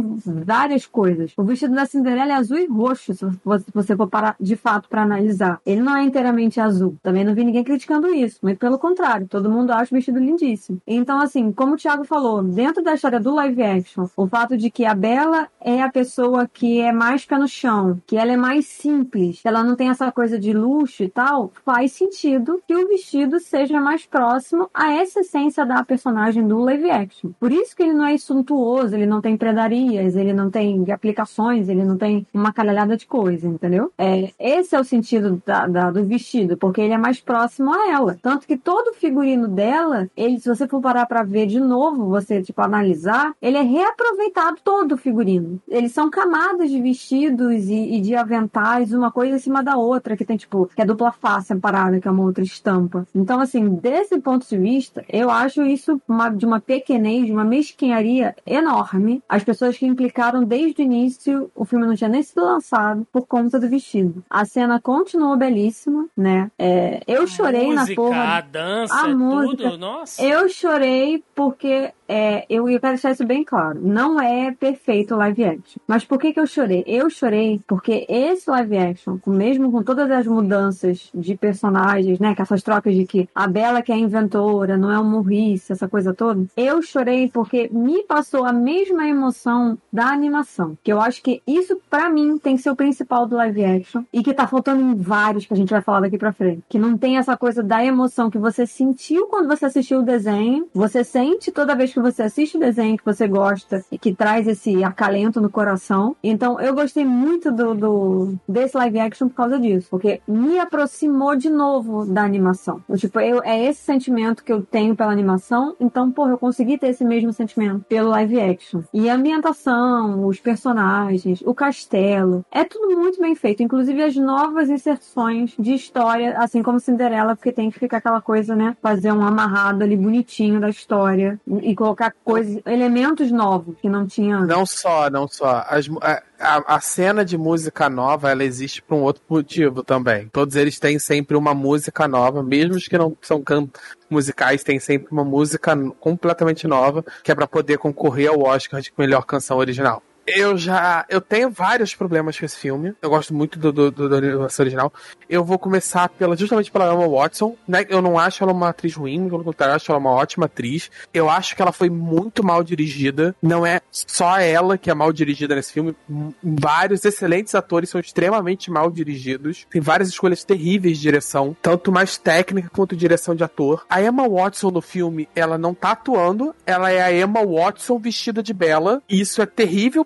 [0.45, 1.33] várias coisas.
[1.37, 3.25] O vestido da Cinderela é azul e roxo, se
[3.73, 5.61] você for parar de fato para analisar.
[5.65, 6.97] Ele não é inteiramente azul.
[7.01, 10.81] Também não vi ninguém criticando isso, mas pelo contrário, todo mundo acha o vestido lindíssimo.
[10.85, 14.69] Então, assim, como o Thiago falou, dentro da história do live action, o fato de
[14.69, 18.37] que a Bela é a pessoa que é mais pé no chão, que ela é
[18.37, 22.87] mais simples, ela não tem essa coisa de luxo e tal, faz sentido que o
[22.87, 27.31] vestido seja mais próximo a essa essência da personagem do live action.
[27.39, 31.69] Por isso que ele não é suntuoso, ele não tem predarias, ele não tem aplicações,
[31.69, 33.91] ele não tem uma caralhada de coisa, entendeu?
[33.97, 37.89] É, esse é o sentido da, da, do vestido, porque ele é mais próximo a
[37.89, 38.17] ela.
[38.21, 42.07] Tanto que todo o figurino dela, ele, se você for parar pra ver de novo,
[42.07, 45.61] você, tipo, analisar, ele é reaproveitado todo o figurino.
[45.67, 50.17] Eles são camadas de vestidos e, e de aventais, uma coisa em cima da outra,
[50.17, 53.07] que tem, tipo, que é dupla face parada, que é uma outra estampa.
[53.13, 57.43] Então, assim, desse ponto de vista, eu acho isso uma, de uma pequenez, de uma
[57.43, 59.23] mesquinharia enorme.
[59.27, 63.25] As pessoas que implicaram desde o início, o filme não tinha nem sido lançado por
[63.25, 64.23] conta do vestido.
[64.29, 66.51] A cena continuou belíssima, né?
[66.57, 68.23] É, eu chorei música, na porra.
[68.37, 69.77] A dança, a tudo, música.
[69.77, 70.23] nossa.
[70.23, 73.79] Eu chorei porque é, eu, quero deixar isso bem claro.
[73.81, 75.79] Não é perfeito o live action.
[75.87, 76.83] Mas por que, que eu chorei?
[76.87, 82.33] Eu chorei porque esse live action, mesmo com todas as mudanças de personagens, né?
[82.33, 85.71] Com essas trocas de que a Bela que é a inventora, não é um Morrice,
[85.71, 86.47] essa coisa toda.
[86.57, 90.75] Eu chorei porque me passou a mesma emoção da animação.
[90.83, 94.03] Que eu acho que isso, para mim, tem que ser o principal do live action.
[94.11, 96.63] E que tá faltando em vários que a gente vai falar daqui pra frente.
[96.67, 100.67] Que não tem essa coisa da emoção que você sentiu quando você assistiu o desenho.
[100.73, 104.47] Você sente toda vez que você assiste o desenho que você gosta e que traz
[104.47, 106.15] esse acalento no coração.
[106.23, 109.87] Então eu gostei muito do, do desse live action por causa disso.
[109.89, 112.81] Porque me aproximou de novo da animação.
[112.87, 115.75] Eu, tipo, eu, é esse sentimento que eu tenho pela animação.
[115.79, 118.81] Então, porra, eu consegui ter esse mesmo sentimento pelo live action.
[118.93, 122.45] E a ambientação, os personagens, o castelo.
[122.51, 123.63] É tudo muito bem feito.
[123.63, 128.55] Inclusive as novas inserções de história, assim como Cinderela, porque tem que ficar aquela coisa,
[128.55, 128.75] né?
[128.81, 134.39] Fazer um amarrado ali bonitinho da história e colocar coisas, elementos novos que não tinha.
[134.39, 135.65] Não só, não só.
[135.67, 140.27] As, a, a, a cena de música nova, ela existe por um outro motivo também.
[140.29, 144.79] Todos eles têm sempre uma música nova, mesmo os que não são cantos musicais, têm
[144.79, 149.57] sempre uma música completamente nova, que é para poder concorrer ao Oscar de melhor canção
[149.57, 150.01] original.
[150.35, 151.05] Eu já.
[151.09, 152.93] Eu tenho vários problemas com esse filme.
[153.01, 154.91] Eu gosto muito do, do, do, do original.
[155.29, 157.55] Eu vou começar pela, justamente pela Emma Watson.
[157.67, 157.85] Né?
[157.89, 160.89] Eu não acho ela uma atriz ruim, pelo contrário, acho ela uma ótima atriz.
[161.13, 163.35] Eu acho que ela foi muito mal dirigida.
[163.41, 165.95] Não é só ela que é mal dirigida nesse filme.
[166.43, 169.65] Vários excelentes atores são extremamente mal dirigidos.
[169.69, 173.85] Tem várias escolhas terríveis de direção, tanto mais técnica quanto direção de ator.
[173.89, 178.41] A Emma Watson no filme, ela não tá atuando, ela é a Emma Watson vestida
[178.43, 179.01] de Bela.
[179.09, 180.03] E isso é terrível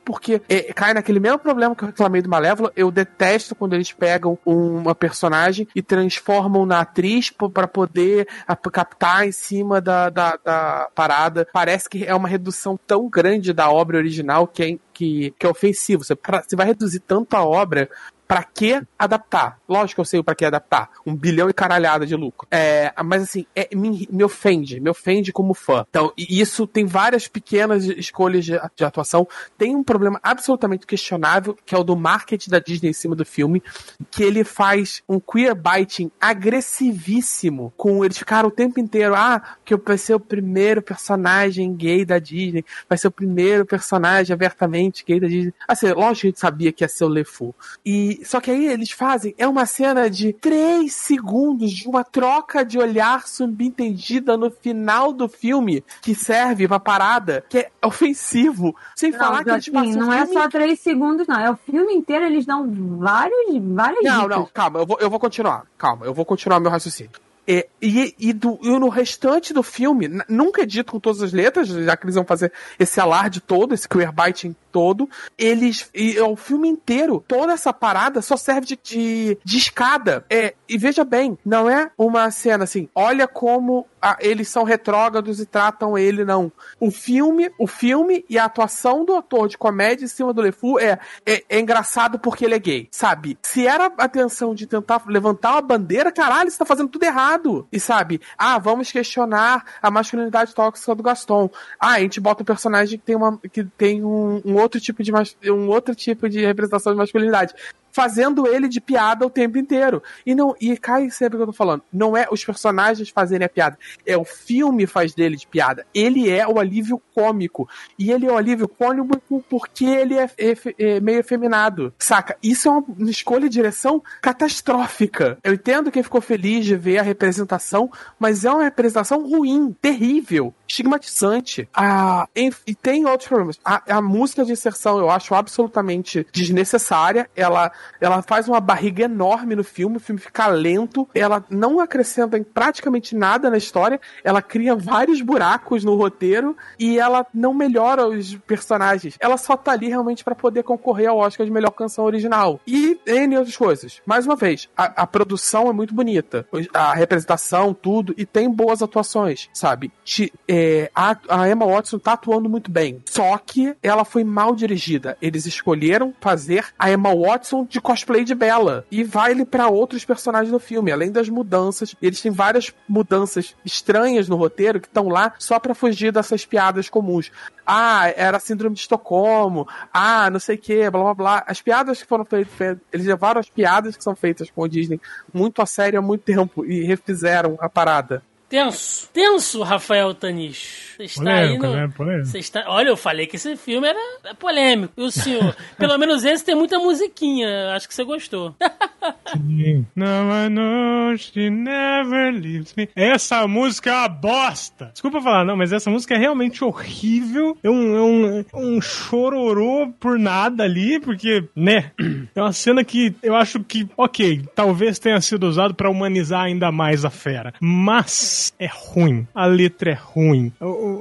[0.49, 2.71] é, cai naquele mesmo problema que eu reclamei do Malévola.
[2.75, 8.27] Eu detesto quando eles pegam uma personagem e transformam na atriz para poder
[8.71, 11.47] captar em cima da, da, da, parada.
[11.51, 15.49] Parece que é uma redução tão grande da obra original que é, que, que é
[15.49, 16.03] ofensivo.
[16.03, 17.89] Você, você vai reduzir tanto a obra
[18.27, 19.59] Pra que adaptar?
[19.67, 20.89] Lógico que eu sei para que adaptar.
[21.05, 22.47] Um bilhão e caralhada de lucro.
[22.49, 24.79] É, mas assim, é, me, me, ofende.
[24.79, 25.85] Me ofende como fã.
[25.89, 29.27] Então, isso tem várias pequenas escolhas de, de, atuação.
[29.57, 33.25] Tem um problema absolutamente questionável, que é o do marketing da Disney em cima do
[33.25, 33.61] filme,
[34.09, 37.73] que ele faz um queerbaiting agressivíssimo.
[37.75, 42.19] Com eles ficaram o tempo inteiro, ah, que vai ser o primeiro personagem gay da
[42.19, 45.53] Disney, vai ser o primeiro personagem abertamente gay da Disney.
[45.67, 47.53] Assim, lógico que a gente sabia que ia ser o LeFou.
[47.85, 52.63] E só que aí eles fazem, é uma cena de três segundos de uma troca
[52.63, 58.75] de olhar subentendida no final do filme que serve pra parada, que é ofensivo.
[58.95, 61.39] Sem não, falar que eles passam Não é só três segundos, não.
[61.39, 64.37] É o filme inteiro, eles dão vários, várias Não, dicas.
[64.37, 65.65] não, calma, eu vou, eu vou continuar.
[65.77, 67.11] Calma, eu vou continuar meu raciocínio.
[67.45, 71.33] E, e, e, do, e no restante do filme, nunca é dito com todas as
[71.33, 75.07] letras, já que eles vão fazer esse alarde todo, esse queerbiting todo.
[75.37, 75.89] Eles.
[75.93, 80.25] E é o filme inteiro, toda essa parada só serve de, de, de escada.
[80.29, 83.85] É, e veja bem, não é uma cena assim, olha como
[84.19, 86.51] eles são retrógrados e tratam ele, não.
[86.79, 90.79] O filme, o filme e a atuação do ator de comédia em cima do LeFou
[90.79, 93.37] é, é, é engraçado porque ele é gay, sabe?
[93.41, 97.67] Se era a atenção de tentar levantar uma bandeira, caralho, você tá fazendo tudo errado.
[97.71, 101.49] E sabe, ah, vamos questionar a masculinidade tóxica do Gaston.
[101.79, 105.03] Ah, a gente bota um personagem que tem, uma, que tem um, um outro tipo
[105.03, 105.11] de
[105.51, 107.53] um outro tipo de representação de masculinidade
[107.93, 110.01] fazendo ele de piada o tempo inteiro.
[110.25, 113.49] E não, e cai sempre que eu tô falando, não é os personagens fazerem a
[113.49, 115.85] piada, é o filme faz dele de piada.
[115.93, 117.69] Ele é o alívio cômico.
[117.97, 121.93] E ele é o alívio cômico porque ele é, é, é meio efeminado.
[121.99, 122.35] Saca?
[122.41, 125.37] Isso é uma escolha de direção catastrófica.
[125.43, 130.53] Eu entendo quem ficou feliz de ver a representação, mas é uma representação ruim, terrível,
[130.67, 131.69] estigmatizante.
[131.73, 133.59] Ah, e tem outros problemas.
[133.63, 137.29] A, a música de inserção eu acho absolutamente desnecessária.
[137.35, 142.37] Ela ela faz uma barriga enorme no filme, o filme fica lento, ela não acrescenta
[142.37, 148.07] em praticamente nada na história, ela cria vários buracos no roteiro e ela não melhora
[148.07, 149.17] os personagens.
[149.19, 152.59] Ela só tá ali realmente para poder concorrer ao Oscar de melhor canção original.
[152.67, 154.01] E N outras coisas.
[154.05, 158.81] Mais uma vez, a, a produção é muito bonita, a representação, tudo, e tem boas
[158.81, 159.91] atuações, sabe?
[160.03, 163.01] Te, é, a, a Emma Watson tá atuando muito bem.
[163.05, 165.17] Só que ela foi mal dirigida.
[165.21, 168.85] Eles escolheram fazer a Emma Watson de cosplay de Bella.
[168.91, 171.95] E vai ele para outros personagens do filme, além das mudanças.
[171.99, 176.87] Eles têm várias mudanças estranhas no roteiro que estão lá só para fugir dessas piadas
[176.87, 177.31] comuns.
[177.65, 179.67] Ah, era síndrome de Estocolmo.
[179.91, 181.43] Ah, não sei o que, blá blá blá.
[181.47, 185.01] As piadas que foram feitas, eles levaram as piadas que são feitas com o Disney
[185.33, 188.21] muito a sério há muito tempo e refizeram a parada.
[188.53, 189.09] Tenso.
[189.11, 190.93] Tenso, Rafael Tanish.
[190.95, 192.05] Você está polêmico, aí no...
[192.05, 192.23] né?
[192.23, 192.63] Você está...
[192.67, 194.93] Olha, eu falei que esse filme era polêmico.
[194.95, 195.55] E o senhor?
[195.75, 197.71] Pelo menos esse tem muita musiquinha.
[197.73, 198.55] Acho que você gostou.
[199.33, 199.87] Sim.
[199.95, 202.87] No, I know she never leaves me.
[202.95, 204.91] Essa música é uma bosta.
[204.93, 207.57] Desculpa falar, não, mas essa música é realmente horrível.
[207.63, 211.91] É um, é um, um chororô por nada ali, porque, né?
[212.35, 216.71] É uma cena que eu acho que, ok, talvez tenha sido usado para humanizar ainda
[216.71, 217.53] mais a fera.
[217.59, 220.51] Mas é ruim, a letra é ruim,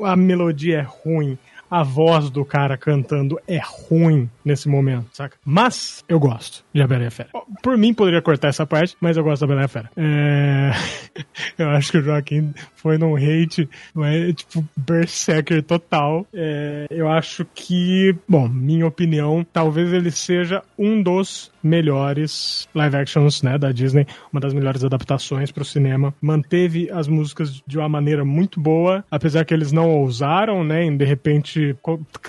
[0.05, 1.39] a melodia é ruim,
[1.73, 3.59] a voz do cara cantando é
[3.89, 5.39] ruim nesse momento, saca?
[5.43, 7.31] Mas eu gosto de A Bela e a Fera.
[7.63, 9.91] Por mim, poderia cortar essa parte, mas eu gosto da Bela e a Fera.
[9.97, 10.71] É...
[11.57, 13.67] eu acho que o Joaquim foi num hate,
[13.97, 16.27] é, tipo, berserker total.
[16.35, 16.87] É...
[16.91, 23.57] Eu acho que, bom, minha opinião, talvez ele seja um dos melhores live actions né,
[23.57, 26.13] da Disney, uma das melhores adaptações para o cinema.
[26.21, 30.97] Manteve as músicas de uma maneira muito boa, apesar que eles não ousaram, né, em
[30.97, 31.62] de repente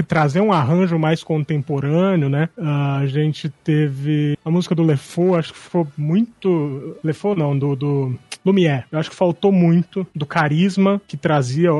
[0.07, 2.49] trazer um arranjo mais contemporâneo, né?
[2.57, 8.15] A gente teve a música do Lefou, acho que ficou muito Lefou não, do, do
[8.45, 8.85] Lumière.
[8.91, 11.72] Eu acho que faltou muito do carisma que trazia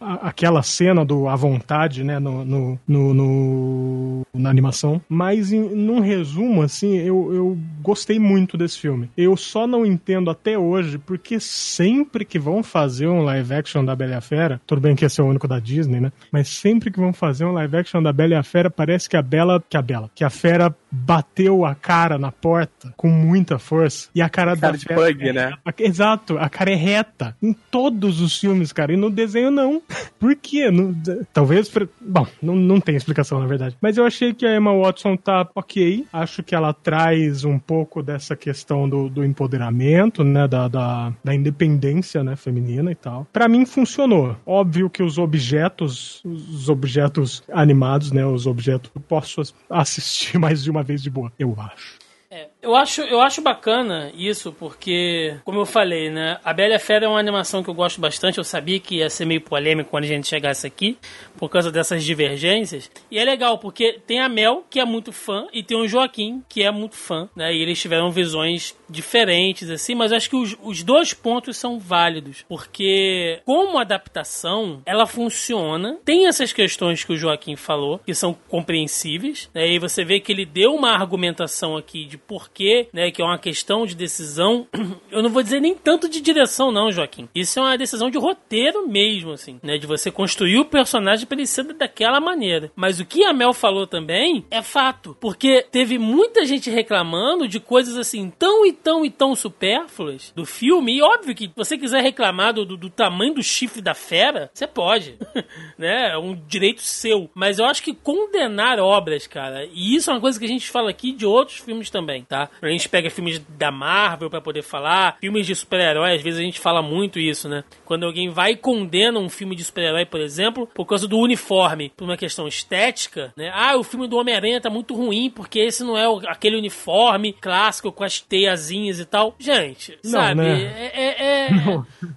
[0.00, 5.00] aquela cena do à vontade, né, no, no, no, no na animação.
[5.08, 9.10] Mas, em, num resumo, assim, eu, eu gostei muito desse filme.
[9.16, 13.94] Eu só não entendo até hoje porque sempre que vão fazer um live action da
[13.94, 16.12] Bela e a Fera, tudo bem que esse é o único da Disney, né?
[16.32, 19.16] Mas sempre que vão fazer um live action da Bela e a Fera, parece que
[19.16, 23.58] a Bela, que a Bela, que a Fera bateu a cara na porta com muita
[23.58, 25.52] força e a cara, cara da de Fera, bug, é, né?
[25.64, 29.82] A, exato, a cara é reta em todos os filmes, cara, e no desenho não.
[30.18, 30.70] Por quê?
[30.70, 30.94] Não,
[31.32, 31.70] talvez.
[32.00, 33.76] Bom, não, não tem explicação, na verdade.
[33.80, 36.06] Mas eu achei que a Emma Watson tá ok.
[36.12, 40.46] Acho que ela traz um pouco dessa questão do, do empoderamento, né?
[40.46, 43.26] Da, da, da independência né, feminina e tal.
[43.32, 44.36] Para mim funcionou.
[44.44, 48.24] Óbvio que os objetos, os objetos animados, né?
[48.24, 48.90] Os objetos.
[49.08, 51.98] Posso assistir mais de uma vez de boa, eu acho.
[52.32, 56.38] É, eu acho, eu acho bacana isso, porque, como eu falei, né?
[56.44, 58.38] A Bela Fera é uma animação que eu gosto bastante.
[58.38, 60.98] Eu sabia que ia ser meio polêmico quando a gente chegasse aqui,
[61.38, 62.90] por causa dessas divergências.
[63.10, 66.44] E é legal, porque tem a Mel, que é muito fã, e tem o Joaquim,
[66.48, 67.54] que é muito fã, né?
[67.54, 72.44] E eles tiveram visões diferentes, assim, mas acho que os, os dois pontos são válidos,
[72.48, 75.98] porque, como adaptação, ela funciona.
[76.04, 79.66] Tem essas questões que o Joaquim falou, que são compreensíveis, né?
[79.66, 83.10] E você vê que ele deu uma argumentação aqui de por porquê, né?
[83.10, 84.66] Que é uma questão de decisão.
[85.10, 87.28] Eu não vou dizer nem tanto de direção, não, Joaquim.
[87.34, 89.78] Isso é uma decisão de roteiro mesmo, assim, né?
[89.78, 92.70] De você construir o personagem pra ele ser daquela maneira.
[92.76, 95.16] Mas o que a Mel falou também é fato.
[95.20, 100.44] Porque teve muita gente reclamando de coisas assim tão e tão e tão supérfluas do
[100.44, 100.96] filme.
[100.96, 104.66] E óbvio que se você quiser reclamar do, do tamanho do chifre da fera, você
[104.66, 105.16] pode.
[105.78, 106.12] né?
[106.12, 107.30] É um direito seu.
[107.34, 110.68] Mas eu acho que condenar obras, cara, e isso é uma coisa que a gente
[110.68, 112.39] fala aqui de outros filmes também, tá?
[112.62, 116.42] A gente pega filmes da Marvel para poder falar, filmes de super-herói, às vezes a
[116.42, 117.64] gente fala muito isso, né?
[117.84, 121.92] Quando alguém vai e condena um filme de super-herói, por exemplo, por causa do uniforme,
[121.96, 123.50] por uma questão estética, né?
[123.54, 127.32] Ah, o filme do Homem-Aranha tá muito ruim porque esse não é o, aquele uniforme
[127.32, 129.34] clássico com as teiazinhas e tal.
[129.38, 130.40] Gente, Não, sabe?
[130.40, 130.62] né?
[130.62, 131.50] É, é- é-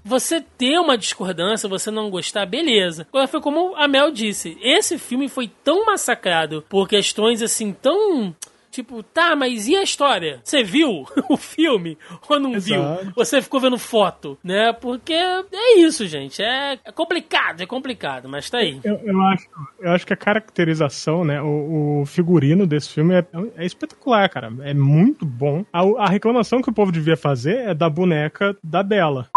[0.04, 3.08] você ter uma discordância, você não gostar, beleza.
[3.10, 8.36] Agora foi como a Mel disse, esse filme foi tão massacrado por questões assim tão
[8.74, 10.42] Tipo, tá, mas e a história?
[10.44, 11.96] Você viu o filme
[12.28, 12.82] ou não viu?
[12.82, 13.14] Exato.
[13.16, 14.74] Você ficou vendo foto, né?
[14.74, 16.42] Porque é isso, gente.
[16.42, 18.82] É, é complicado, é complicado, mas tá aí.
[18.84, 19.48] Eu, eu acho,
[19.80, 23.26] eu acho que a caracterização, né, o, o figurino desse filme é,
[23.58, 24.52] é espetacular, cara.
[24.62, 25.64] É muito bom.
[25.72, 29.30] A, a reclamação que o povo devia fazer é da boneca da Bela.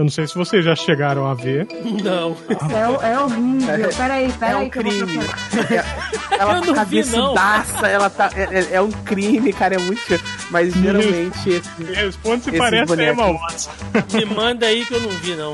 [0.00, 1.68] Eu não sei se vocês já chegaram a ver.
[2.02, 2.34] Não.
[3.02, 3.90] É, é horrível.
[3.94, 4.54] Peraí, peraí.
[4.54, 5.18] É um eu crime.
[5.18, 5.86] procurar.
[6.40, 8.30] ela Eu tá cabeçudaça, ela tá.
[8.34, 10.00] É, é- é um crime, cara, é muito.
[10.50, 11.60] Mas geralmente.
[11.94, 12.94] responde se parece.
[13.02, 13.70] Emma Watson.
[14.14, 15.52] Me manda aí que eu não vi, não.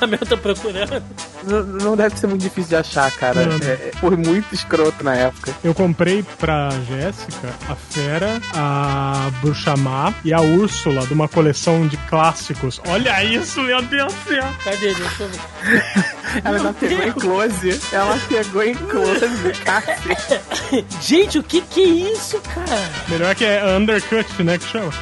[0.00, 1.02] A Mel tá procurando.
[1.44, 3.40] Não, não deve ser muito difícil de achar, cara.
[3.42, 5.54] É, é- foi muito escroto na época.
[5.64, 11.86] Eu comprei pra Jéssica a Fera, a Bruxa Má e a Úrsula de uma coleção
[11.86, 12.80] de clássicos.
[12.88, 14.44] Olha isso, meu Deus do céu!
[14.64, 14.94] Cadê?
[14.94, 15.84] Deixa eu ver.
[16.44, 17.80] Ela não pegou em close.
[17.92, 20.84] Ela pegou em close, cacete.
[21.00, 22.90] Gente, o que que é isso, cara?
[23.08, 24.92] Melhor que é Undercut, né, que chama.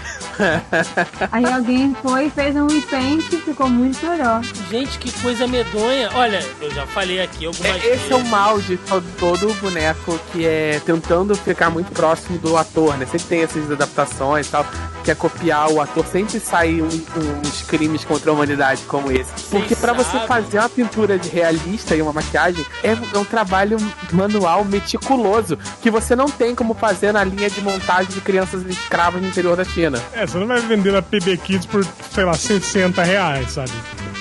[1.31, 4.43] Aí alguém foi e fez um repaint e ficou muito melhor.
[4.71, 6.11] Gente, que coisa medonha.
[6.15, 10.19] Olha, eu já falei aqui algumas É, esse é o mal de todo, todo boneco
[10.33, 13.07] que é tentando ficar muito próximo do ator, né?
[13.07, 14.67] Sempre tem essas adaptações e tal,
[15.05, 19.11] que é copiar o ator, sempre sai um- um- uns crimes contra a humanidade como
[19.13, 19.31] esse.
[19.51, 23.77] Porque pra você fazer uma pintura de realista e uma maquiagem, é, é um trabalho
[24.13, 29.21] manual meticuloso, que você não tem como fazer na linha de montagem de crianças escravas
[29.23, 30.03] no interior da China.
[30.13, 33.73] É, você não vai vender na PB Kids por, sei lá, 60 reais, sabe?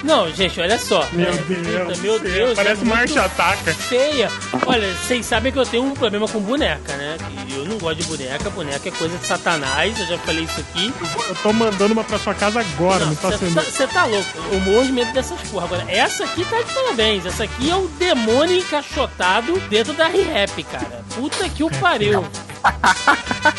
[0.03, 1.07] Não, gente, olha só.
[1.13, 2.53] Meu É, Deus, puta, meu Deus.
[2.55, 3.73] parece é Marte Ataca.
[3.73, 4.29] Feia.
[4.65, 7.17] Olha, vocês sabem que eu tenho um problema com boneca, né?
[7.55, 8.49] Eu não gosto de boneca.
[8.49, 9.97] Boneca é coisa de satanás.
[9.97, 10.93] Eu já falei isso aqui.
[11.29, 13.55] Eu tô mandando uma pra sua casa agora, não, tá Você sendo.
[13.55, 14.27] tá, cê tá louco.
[14.51, 15.65] Eu morro de medo dessas porra.
[15.67, 17.25] Agora, essa aqui tá de parabéns.
[17.25, 21.01] Essa aqui é o demônio encaixotado dentro da rap, cara.
[21.15, 22.25] Puta que o pariu.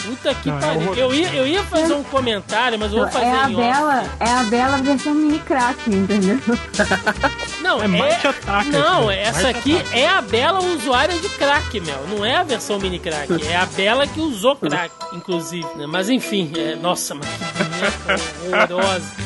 [0.05, 0.95] Puta que Não, é pariu.
[0.95, 3.55] Eu ia, eu ia fazer um comentário, mas eu vou fazer É a off.
[3.55, 6.39] Bela, é a Bela versão mini crack, entendeu?
[7.61, 8.65] Não, É Marte Ataca.
[8.71, 9.21] Não, né?
[9.23, 9.97] essa Marte aqui Ataca.
[9.99, 12.05] é a Bela usuária de crack, Mel.
[12.09, 13.31] Não é a versão mini crack.
[13.47, 15.69] É a Bela que usou crack, inclusive.
[15.77, 15.87] né?
[15.87, 16.75] Mas enfim, é...
[16.77, 19.24] nossa, mas que horrorosa.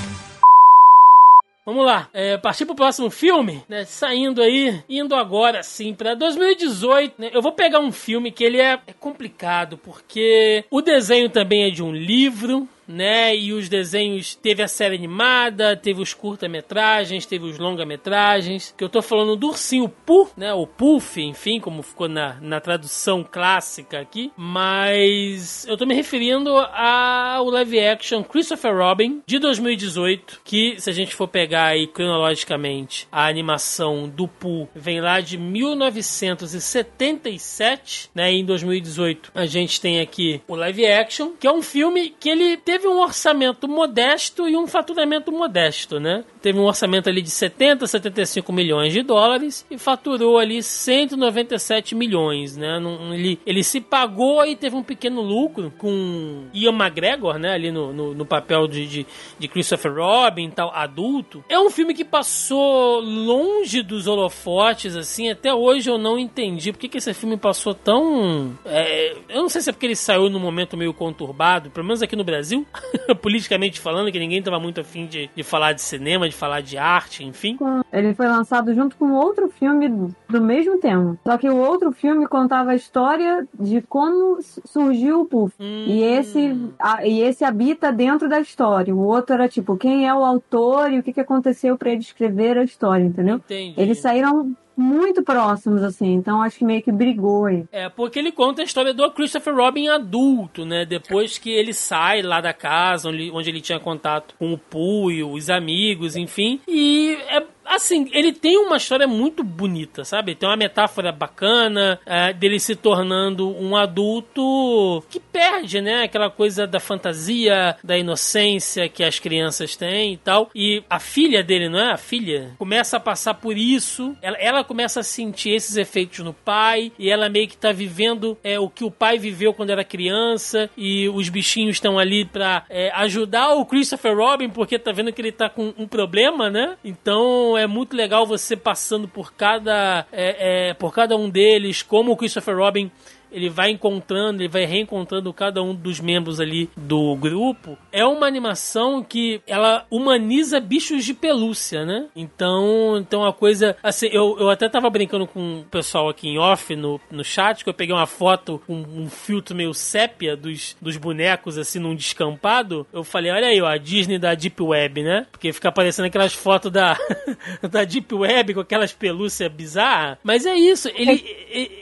[1.69, 3.85] Vamos lá, é, partir pro próximo filme, né?
[3.85, 7.31] Saindo aí, indo agora sim pra 2018, né?
[7.31, 11.71] Eu vou pegar um filme que ele é, é complicado, porque o desenho também é
[11.71, 13.37] de um livro, né?
[13.37, 18.75] E os desenhos teve a série animada, teve os curta-metragens, teve os longa-metragens.
[18.77, 20.53] Que eu tô falando do ursinho Pooh, né?
[20.55, 24.33] O Puff, enfim, como ficou na, na tradução clássica aqui.
[24.37, 30.93] Mas eu tô me referindo ao live action Christopher Robin de 2018, que se a
[30.93, 38.33] gente for pegar aí cronologicamente, a animação do Pooh vem lá de 1977, né?
[38.33, 42.29] E em 2018 a gente tem aqui o live action, que é um filme que
[42.29, 46.25] ele teve um orçamento modesto e um faturamento modesto, né?
[46.41, 52.57] Teve um orçamento ali de 70, 75 milhões de dólares e faturou ali 197 milhões,
[52.57, 52.79] né?
[53.13, 57.53] Ele, ele se pagou e teve um pequeno lucro com Ian McGregor, né?
[57.53, 59.07] Ali no, no, no papel de, de,
[59.39, 61.45] de Christopher Robin, tal, adulto.
[61.49, 65.31] É um filme que passou longe dos holofotes, assim.
[65.31, 68.57] Até hoje eu não entendi por que, que esse filme passou tão.
[68.65, 72.03] é, eu não sei se é porque ele saiu num momento meio conturbado, pelo menos
[72.03, 72.67] aqui no Brasil,
[73.21, 76.77] politicamente falando, que ninguém tava muito afim de, de falar de cinema, de falar de
[76.79, 77.59] arte, enfim.
[77.93, 79.89] Ele foi lançado junto com outro filme
[80.29, 81.19] do- mesmo tema.
[81.27, 85.55] Só que o outro filme contava a história de como surgiu o Puff.
[85.61, 85.85] Hum.
[85.87, 88.95] E esse, a- e esse habita dentro da história.
[88.95, 92.01] O outro era tipo, quem é o autor e o que, que aconteceu pra ele
[92.01, 93.37] escrever a história, entendeu?
[93.37, 93.75] Entendi.
[93.81, 96.15] Eles saíram muito próximos, assim.
[96.15, 97.65] Então acho que meio que brigou aí.
[97.73, 100.85] É, porque ele conta a história do Christopher Robin adulto, né?
[100.85, 105.31] Depois que ele sai lá da casa onde, onde ele tinha contato com o Puyo,
[105.31, 106.61] os amigos, enfim.
[106.69, 110.35] E é assim, ele tem uma história muito bonita, sabe?
[110.35, 116.05] Tem uma metáfora bacana é, dele se tornando um adulto que perde, né?
[116.05, 120.51] Aquela coisa da fantasia, da inocência que as crianças têm e tal.
[120.55, 121.93] E a filha dele, não é?
[121.93, 124.17] A filha começa a passar por isso.
[124.23, 128.37] Ela, ela começa a sentir esses efeitos no pai e ela meio que tá vivendo
[128.43, 132.65] é, o que o pai viveu quando era criança e os bichinhos estão ali pra
[132.71, 136.77] é, ajudar o Christopher Robin porque tá vendo que ele tá com um problema, né?
[136.85, 142.13] Então é muito legal você passando por cada, é, é, por cada um deles, como
[142.13, 142.91] o Christopher Robin
[143.31, 147.77] ele vai encontrando, ele vai reencontrando cada um dos membros ali do grupo.
[147.93, 152.07] É uma animação que ela humaniza bichos de pelúcia, né?
[152.15, 153.77] Então, então a coisa.
[153.83, 157.63] Assim, eu, eu até tava brincando com o pessoal aqui em off no, no chat,
[157.63, 161.95] que eu peguei uma foto, um, um filtro meio sépia dos, dos bonecos, assim, num
[161.95, 162.87] descampado.
[162.93, 165.27] Eu falei, olha aí, ó, a Disney da Deep Web, né?
[165.31, 166.97] Porque fica aparecendo aquelas fotos da,
[167.71, 170.19] da Deep Web com aquelas pelúcias bizarras.
[170.23, 171.25] Mas é isso, ele,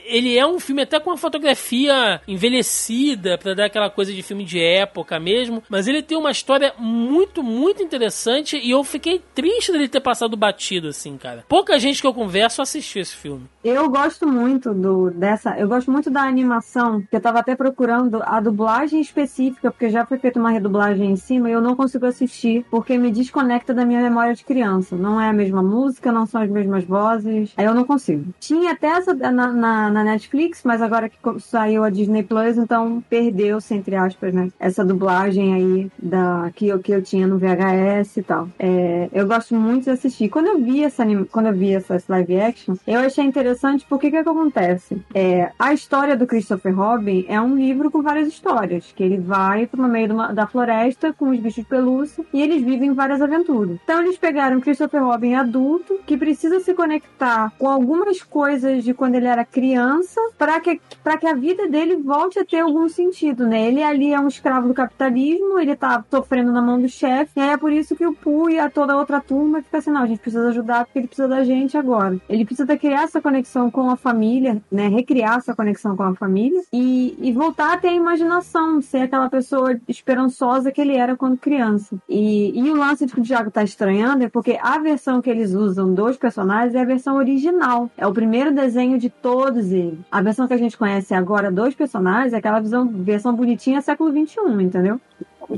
[0.05, 4.23] ele é um filme até com uma foto fotografia envelhecida para dar aquela coisa de
[4.23, 9.21] filme de época mesmo, mas ele tem uma história muito, muito interessante e eu fiquei
[9.35, 11.45] triste dele ter passado batido assim, cara.
[11.47, 13.47] Pouca gente que eu converso assistiu esse filme.
[13.69, 18.23] Eu gosto muito do dessa, eu gosto muito da animação, que eu tava até procurando
[18.23, 22.05] a dublagem específica, porque já foi feita uma redublagem em cima e eu não consigo
[22.05, 24.95] assistir porque me desconecta da minha memória de criança.
[24.95, 27.51] Não é a mesma música, não são as mesmas vozes.
[27.57, 28.33] Aí eu não consigo.
[28.39, 33.03] Tinha até essa na, na, na Netflix, mas agora que saiu a Disney Plus, então
[33.09, 34.49] perdeu-se, entre aspas, né?
[34.57, 38.47] Essa dublagem aí da, que, eu, que eu tinha no VHS e tal.
[38.57, 40.29] É, eu gosto muito de assistir.
[40.29, 43.56] Quando eu vi essa, quando eu vi essa live action, eu achei interessante
[43.87, 45.01] porque que, que acontece?
[45.13, 49.69] É, a história do Christopher Robin é um livro com várias histórias, que ele vai
[49.75, 53.77] no meio uma, da floresta com os bichos de pelúcia e eles vivem várias aventuras.
[53.83, 59.15] Então eles pegaram Christopher Robin adulto, que precisa se conectar com algumas coisas de quando
[59.15, 63.45] ele era criança, para que, pra que a vida dele volte a ter algum sentido,
[63.47, 63.67] né?
[63.67, 67.39] Ele ali é um escravo do capitalismo, ele tá sofrendo na mão do chefe, e
[67.39, 70.03] aí é por isso que o Pooh e a toda outra turma fica assim, não,
[70.03, 72.17] a gente precisa ajudar porque ele precisa da gente agora.
[72.29, 74.87] Ele precisa criar essa conexão com a família, né?
[74.87, 79.29] Recriar essa conexão com a família e, e voltar a ter a imaginação, ser aquela
[79.29, 81.95] pessoa esperançosa que ele era quando criança.
[82.07, 85.53] E, e o lance que o Diago tá estranhando é porque a versão que eles
[85.53, 87.89] usam dos personagens é a versão original.
[87.97, 89.99] É o primeiro desenho de todos eles.
[90.11, 94.11] A versão que a gente conhece agora dois personagens é aquela visão, versão bonitinha século
[94.11, 94.99] XXI, entendeu?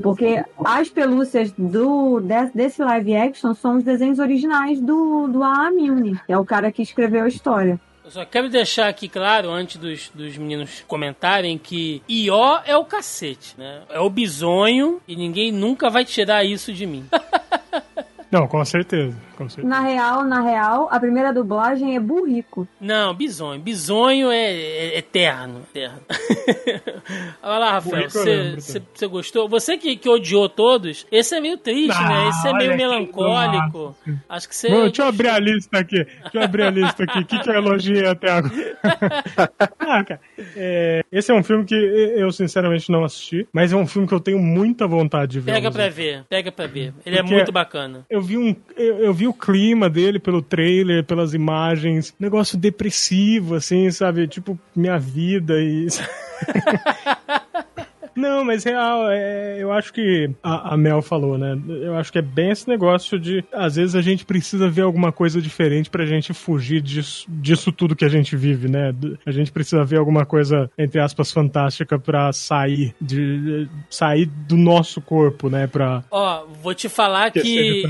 [0.01, 2.21] Porque as pelúcias do,
[2.53, 5.71] desse live action são os desenhos originais do, do A.A.
[5.71, 7.79] Milne, que é o cara que escreveu a história.
[8.09, 12.83] Eu só quero deixar aqui claro, antes dos, dos meninos comentarem, que Ió é o
[12.83, 13.83] cacete, né?
[13.87, 17.05] É o bisonho e ninguém nunca vai tirar isso de mim.
[18.31, 19.17] Não, com certeza.
[19.63, 22.67] Na real, na real, a primeira dublagem é burrico.
[22.79, 23.61] Não, bisonho.
[23.61, 25.61] Bisonho é, é eterno.
[25.73, 26.01] eterno.
[27.41, 29.47] Olha lá, Rafael, você gostou?
[29.47, 32.29] Você que, que odiou todos, esse é meio triste, ah, né?
[32.29, 33.95] Esse é meio melancólico.
[34.27, 34.69] Acho que você.
[34.69, 36.03] deixa eu abrir a lista aqui.
[36.03, 37.19] Deixa eu abrir a lista aqui.
[37.19, 38.77] O que, que eu elogiei até agora?
[39.79, 40.19] ah, cara.
[40.55, 44.13] É, esse é um filme que eu, sinceramente, não assisti, mas é um filme que
[44.13, 45.53] eu tenho muita vontade de ver.
[45.53, 46.93] Pega pra ver, pega pra ver.
[47.05, 48.05] Ele é Porque é muito bacana.
[48.09, 48.55] Eu vi um.
[48.77, 52.13] Eu, eu vi o clima dele pelo trailer, pelas imagens.
[52.19, 54.27] Negócio depressivo, assim, sabe?
[54.27, 55.87] Tipo, minha vida e.
[58.19, 61.57] Não, mas real, é, eu acho que a, a, Mel falou, né?
[61.67, 65.11] Eu acho que é bem esse negócio de às vezes a gente precisa ver alguma
[65.11, 68.93] coisa diferente pra gente fugir disso, disso tudo que a gente vive, né?
[69.25, 74.99] A gente precisa ver alguma coisa, entre aspas, fantástica pra sair de, sair do nosso
[74.99, 75.65] corpo, né?
[75.65, 77.83] Pra, Ó, vou te falar que, que,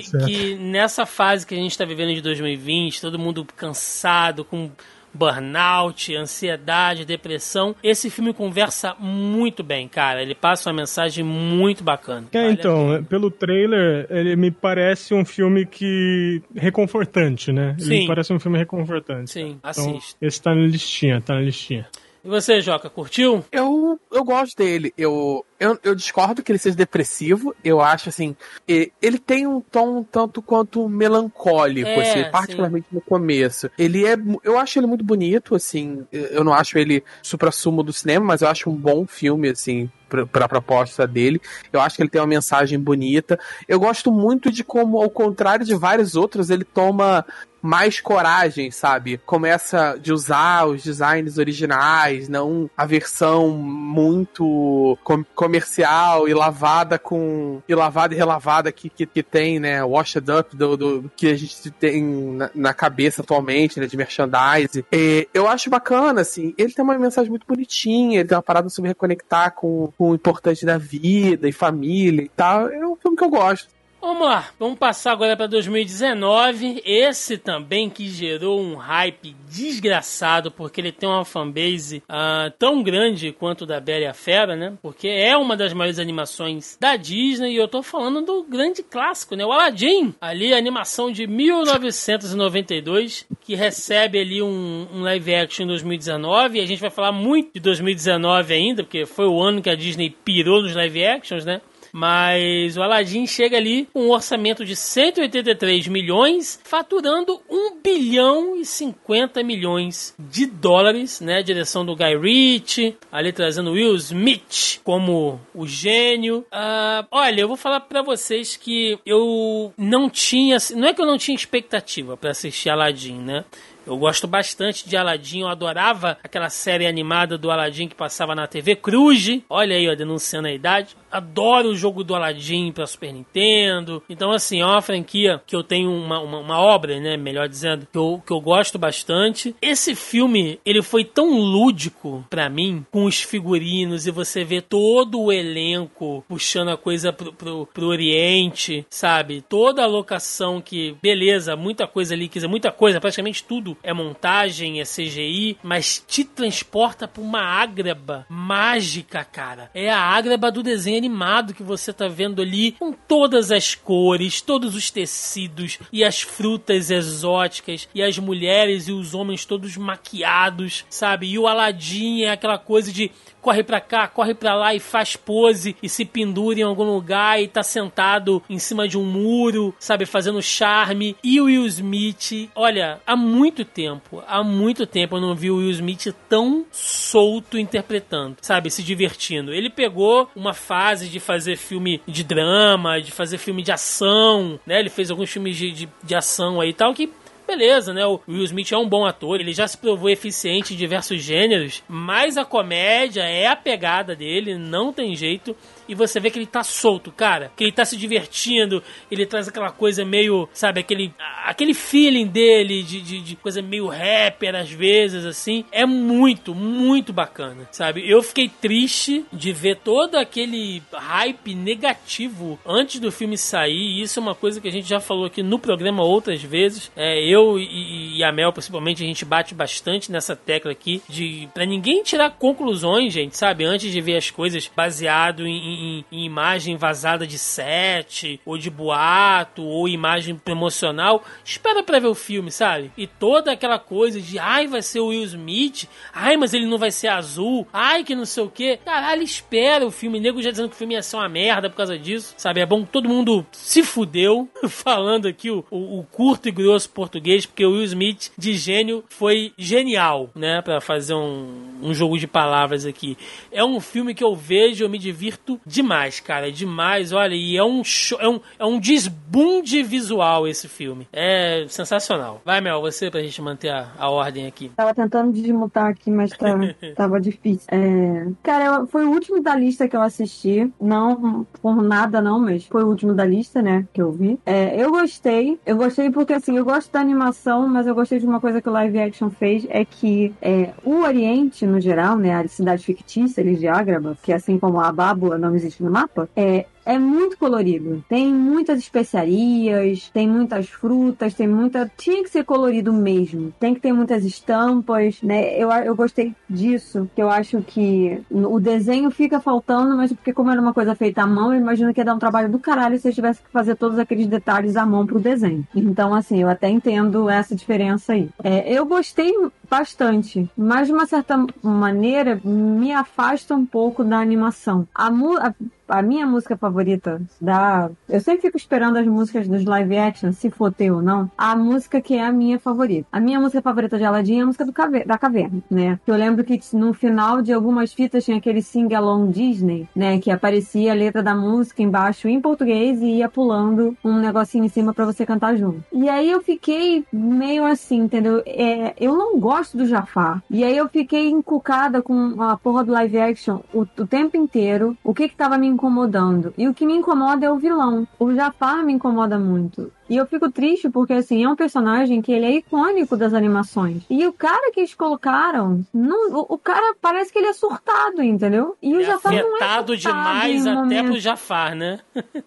[0.00, 4.70] que, que nessa fase que a gente tá vivendo de 2020, todo mundo cansado, com
[5.16, 7.74] burnout, ansiedade, depressão.
[7.82, 10.22] Esse filme conversa muito bem, cara.
[10.22, 12.26] Ele passa uma mensagem muito bacana.
[12.32, 16.42] É, então, pelo trailer, ele me parece um filme que.
[16.54, 17.74] reconfortante, né?
[17.78, 17.86] Sim.
[17.86, 19.30] Ele me parece um filme reconfortante.
[19.30, 20.16] Sim, então, assiste.
[20.20, 21.86] Esse tá na listinha, tá na listinha.
[22.26, 23.44] E você, Joca, curtiu?
[23.52, 24.92] Eu, eu gosto dele.
[24.98, 27.54] Eu, eu, eu discordo que ele seja depressivo.
[27.62, 28.34] Eu acho, assim,
[28.66, 32.96] ele tem um tom tanto quanto melancólico, é, assim, particularmente sim.
[32.96, 33.70] no começo.
[33.78, 34.16] Ele é.
[34.42, 36.04] Eu acho ele muito bonito, assim.
[36.10, 40.46] Eu não acho ele supra-sumo do cinema, mas eu acho um bom filme, assim, para
[40.46, 41.40] a proposta dele.
[41.72, 43.38] Eu acho que ele tem uma mensagem bonita.
[43.68, 47.24] Eu gosto muito de como, ao contrário de vários outros, ele toma
[47.66, 49.18] mais coragem, sabe?
[49.18, 57.60] Começa de usar os designs originais, não a versão muito com comercial e lavada com.
[57.68, 59.84] e lavada e relavada que, que, que tem, né?
[59.84, 63.86] Washed up do, do que a gente tem na, na cabeça atualmente, né?
[63.86, 64.84] De merchandising.
[64.92, 66.54] E eu acho bacana, assim.
[66.56, 70.14] Ele tem uma mensagem muito bonitinha, ele tem uma parada sobre reconectar com, com o
[70.14, 72.68] importante da vida e família e tal.
[72.68, 73.75] É um filme que eu gosto.
[74.06, 76.80] Vamos lá, vamos passar agora para 2019.
[76.86, 83.32] Esse também que gerou um hype desgraçado, porque ele tem uma fanbase uh, tão grande
[83.32, 84.74] quanto da Bela e a Fera, né?
[84.80, 89.34] Porque é uma das maiores animações da Disney e eu tô falando do grande clássico,
[89.34, 89.44] né?
[89.44, 95.68] O Aladdin, ali a animação de 1992, que recebe ali um, um live action em
[95.68, 99.68] 2019 e a gente vai falar muito de 2019 ainda, porque foi o ano que
[99.68, 101.60] a Disney pirou nos live actions, né?
[101.96, 108.66] Mas o Aladdin chega ali com um orçamento de 183 milhões, faturando 1 bilhão e
[108.66, 111.38] 50 milhões de dólares, né?
[111.38, 116.40] A direção do Guy Ritchie, ali trazendo Will Smith como o gênio.
[116.52, 121.06] Uh, olha, eu vou falar para vocês que eu não tinha, não é que eu
[121.06, 123.42] não tinha expectativa para assistir Aladdin, né?
[123.86, 128.48] Eu gosto bastante de Aladdin, eu adorava aquela série animada do Aladdin que passava na
[128.48, 129.40] TV Cruz.
[129.48, 130.96] Olha aí, ó, denunciando a idade.
[131.10, 134.02] Adoro o jogo do Aladdin pra Super Nintendo.
[134.08, 137.16] Então, assim, é uma franquia que eu tenho uma, uma, uma obra, né?
[137.16, 139.54] Melhor dizendo, que eu, que eu gosto bastante.
[139.60, 145.20] Esse filme, ele foi tão lúdico para mim, com os figurinos, e você vê todo
[145.20, 149.42] o elenco puxando a coisa pro, pro, pro Oriente, sabe?
[149.42, 153.92] Toda a locação que, beleza, muita coisa ali, quer dizer, muita coisa, praticamente tudo é
[153.92, 159.70] montagem, é CGI, mas te transporta pra uma ágraba mágica, cara.
[159.74, 164.40] É a ágraba do desenho animado que você tá vendo ali, com todas as cores,
[164.40, 170.84] todos os tecidos e as frutas exóticas e as mulheres e os homens todos maquiados,
[170.88, 171.28] sabe?
[171.28, 173.10] E o Aladdin é aquela coisa de
[173.46, 177.40] corre pra cá, corre pra lá e faz pose e se pendura em algum lugar
[177.40, 181.16] e tá sentado em cima de um muro, sabe, fazendo charme.
[181.22, 185.58] E o Will Smith, olha, há muito tempo, há muito tempo eu não vi o
[185.58, 189.54] Will Smith tão solto interpretando, sabe, se divertindo.
[189.54, 194.80] Ele pegou uma fase de fazer filme de drama, de fazer filme de ação, né?
[194.80, 197.12] Ele fez alguns filmes de, de, de ação aí e tal que
[197.46, 198.04] beleza, né?
[198.04, 201.82] O Will Smith é um bom ator, ele já se provou eficiente em diversos gêneros,
[201.88, 205.56] mas a comédia é a pegada dele, não tem jeito
[205.88, 207.50] e você vê que ele tá solto, cara.
[207.56, 211.12] Que ele tá se divertindo, ele traz aquela coisa meio, sabe, aquele,
[211.44, 215.64] aquele feeling dele de, de, de coisa meio rapper às vezes, assim.
[215.70, 218.08] É muito, muito bacana, sabe?
[218.08, 224.00] Eu fiquei triste de ver todo aquele hype negativo antes do filme sair.
[224.00, 226.90] Isso é uma coisa que a gente já falou aqui no programa outras vezes.
[226.96, 231.48] É, eu e, e a Mel, principalmente, a gente bate bastante nessa tecla aqui de
[231.54, 233.64] para ninguém tirar conclusões, gente, sabe?
[233.64, 238.70] Antes de ver as coisas baseado em, em, em, imagem vazada de set, ou de
[238.70, 242.90] boato, ou imagem promocional, espera pra ver o filme, sabe?
[242.96, 246.78] E toda aquela coisa de, ai, vai ser o Will Smith, ai, mas ele não
[246.78, 248.78] vai ser azul, ai, que não sei o que.
[248.78, 250.20] Caralho, espera o filme.
[250.20, 252.60] Nego já dizendo que o filme ia ser uma merda por causa disso, sabe?
[252.60, 256.90] É bom que todo mundo se fudeu, falando aqui o, o, o curto e grosso
[256.90, 260.62] português, porque o Will Smith, de gênio, foi genial, né?
[260.62, 263.16] Pra fazer um, um jogo de palavras aqui.
[263.50, 266.50] É um filme que eu vejo, eu me divirto demais, cara.
[266.52, 271.08] Demais, olha, e é um show, é um, é um desbunde visual esse filme.
[271.12, 272.40] É sensacional.
[272.44, 274.70] Vai, Mel, você pra gente manter a, a ordem aqui.
[274.76, 276.56] Tava tentando desmutar aqui, mas tá,
[276.94, 277.66] tava difícil.
[277.68, 278.26] É...
[278.42, 280.70] Cara, foi o último da lista que eu assisti.
[280.80, 283.86] Não por nada, não, mas foi o último da lista, né?
[283.92, 284.38] Que eu vi.
[284.46, 285.58] É, eu gostei.
[285.66, 288.68] Eu gostei porque, assim, eu gosto da animação, mas eu gostei de uma coisa que
[288.68, 292.34] o live action fez: é que é, o Oriente, no geral, né?
[292.34, 296.28] A cidade fictícia, eles de Ágraba, que assim como a Bábula não existe no mapa,
[296.36, 298.02] é, é muito colorido.
[298.08, 301.90] Tem muitas especiarias, tem muitas frutas, tem muita.
[301.96, 303.52] Tinha que ser colorido mesmo.
[303.58, 305.58] Tem que ter muitas estampas, né?
[305.58, 310.50] Eu, eu gostei disso, que eu acho que o desenho fica faltando, mas porque, como
[310.50, 312.98] era uma coisa feita à mão, eu imagino que ia dar um trabalho do caralho
[312.98, 315.66] se eu tivesse que fazer todos aqueles detalhes à mão pro desenho.
[315.74, 318.28] Então, assim, eu até entendo essa diferença aí.
[318.44, 319.32] É, eu gostei
[319.68, 324.86] bastante, mas de uma certa maneira me afasta um pouco da animação.
[324.94, 325.54] A, a,
[325.88, 327.90] a minha música favorita da.
[328.08, 331.30] Eu sempre fico esperando as músicas dos live action, se for ter ou não.
[331.36, 333.08] A música que é a minha favorita.
[333.12, 335.98] A minha música favorita de Aladdin é a música do Caver da Caverna, né?
[336.06, 340.18] Eu lembro que no final de algumas fitas tinha aquele sing-along Disney, né?
[340.18, 344.68] Que aparecia a letra da música embaixo em português e ia pulando um negocinho em
[344.68, 345.82] cima para você cantar junto.
[345.92, 348.42] E aí eu fiquei meio assim, entendeu?
[348.46, 350.42] É, eu não gosto do Jafar.
[350.50, 354.96] E aí eu fiquei encucada com a porra do live action o, o tempo inteiro.
[355.04, 356.52] O que que tava me incomodando.
[356.56, 358.08] E o que me incomoda é o vilão.
[358.18, 359.92] O Jafar me incomoda muito.
[360.08, 364.02] E eu fico triste porque, assim, é um personagem que ele é icônico das animações.
[364.08, 368.22] E o cara que eles colocaram, não, o, o cara parece que ele é surtado,
[368.22, 368.76] entendeu?
[368.82, 371.06] E o é Jafar não é afetado demais até momento.
[371.10, 371.98] pro Jafar, né?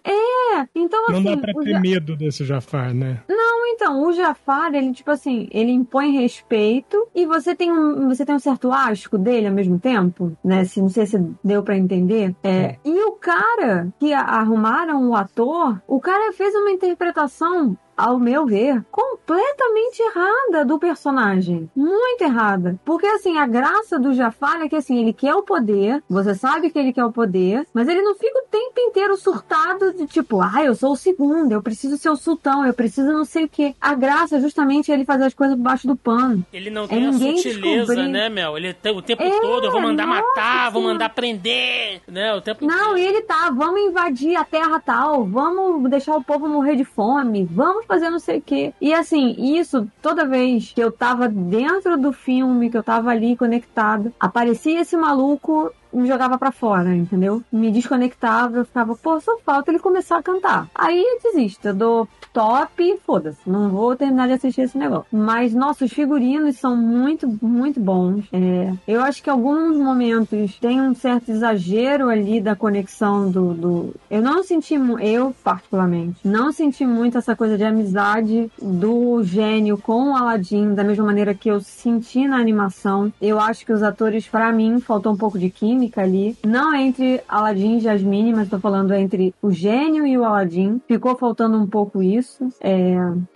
[0.04, 1.12] É, então assim...
[1.24, 3.22] Não dá pra o ter Ja- medo desse Jafar, né?
[3.28, 8.24] Não, então, o Jafar, ele, tipo assim, ele impõe respeito e você tem um, você
[8.24, 10.64] tem um certo asco dele ao mesmo tempo, né?
[10.64, 12.34] Se, não sei se deu pra entender.
[12.42, 17.78] É, e o cara que a- arrumaram o ator, o cara fez uma interpretação home
[18.00, 21.70] ao meu ver, completamente errada do personagem.
[21.74, 22.78] Muito errada.
[22.84, 26.70] Porque, assim, a graça do Jafar é que, assim, ele quer o poder, você sabe
[26.70, 30.40] que ele quer o poder, mas ele não fica o tempo inteiro surtado de tipo,
[30.40, 33.48] ah, eu sou o segundo, eu preciso ser o sultão, eu preciso não sei o
[33.48, 33.74] quê.
[33.80, 36.44] A graça é justamente ele fazer as coisas por baixo do pano.
[36.52, 38.08] Ele não É tem a ninguém sutileza, descobrir.
[38.08, 38.56] né, Mel?
[38.56, 42.34] Ele o tempo É, todo, eu vou mandar nossa matar, vou mandar prender, né?
[42.34, 43.10] O tempo Não, inteiro.
[43.16, 47.86] ele tá, vamos invadir a terra tal, vamos deixar o povo morrer de fome, vamos
[47.90, 48.72] fazer não sei o quê.
[48.80, 53.36] E assim, isso, toda vez que eu tava dentro do filme, que eu tava ali
[53.36, 57.42] conectado, aparecia esse maluco me jogava pra fora, entendeu?
[57.50, 60.68] Me desconectava, eu ficava, pô, só falta ele começar a cantar.
[60.72, 65.06] Aí eu desisto, eu dou top foda-se, não vou terminar de assistir esse negócio.
[65.12, 68.26] Mas, nossa, os figurinos são muito, muito bons.
[68.32, 73.54] É, eu acho que alguns momentos tem um certo exagero ali da conexão do.
[73.54, 73.94] do...
[74.10, 80.10] Eu não senti, eu particularmente, não senti muito essa coisa de amizade do gênio com
[80.10, 83.12] o Aladdin, da mesma maneira que eu senti na animação.
[83.20, 86.36] Eu acho que os atores, pra mim, faltou um pouco de química ali.
[86.44, 90.80] Não entre Aladdin e Jasmine, mas tô falando entre o gênio e o Aladdin.
[90.86, 92.19] Ficou faltando um pouco isso.
[92.60, 92.94] É,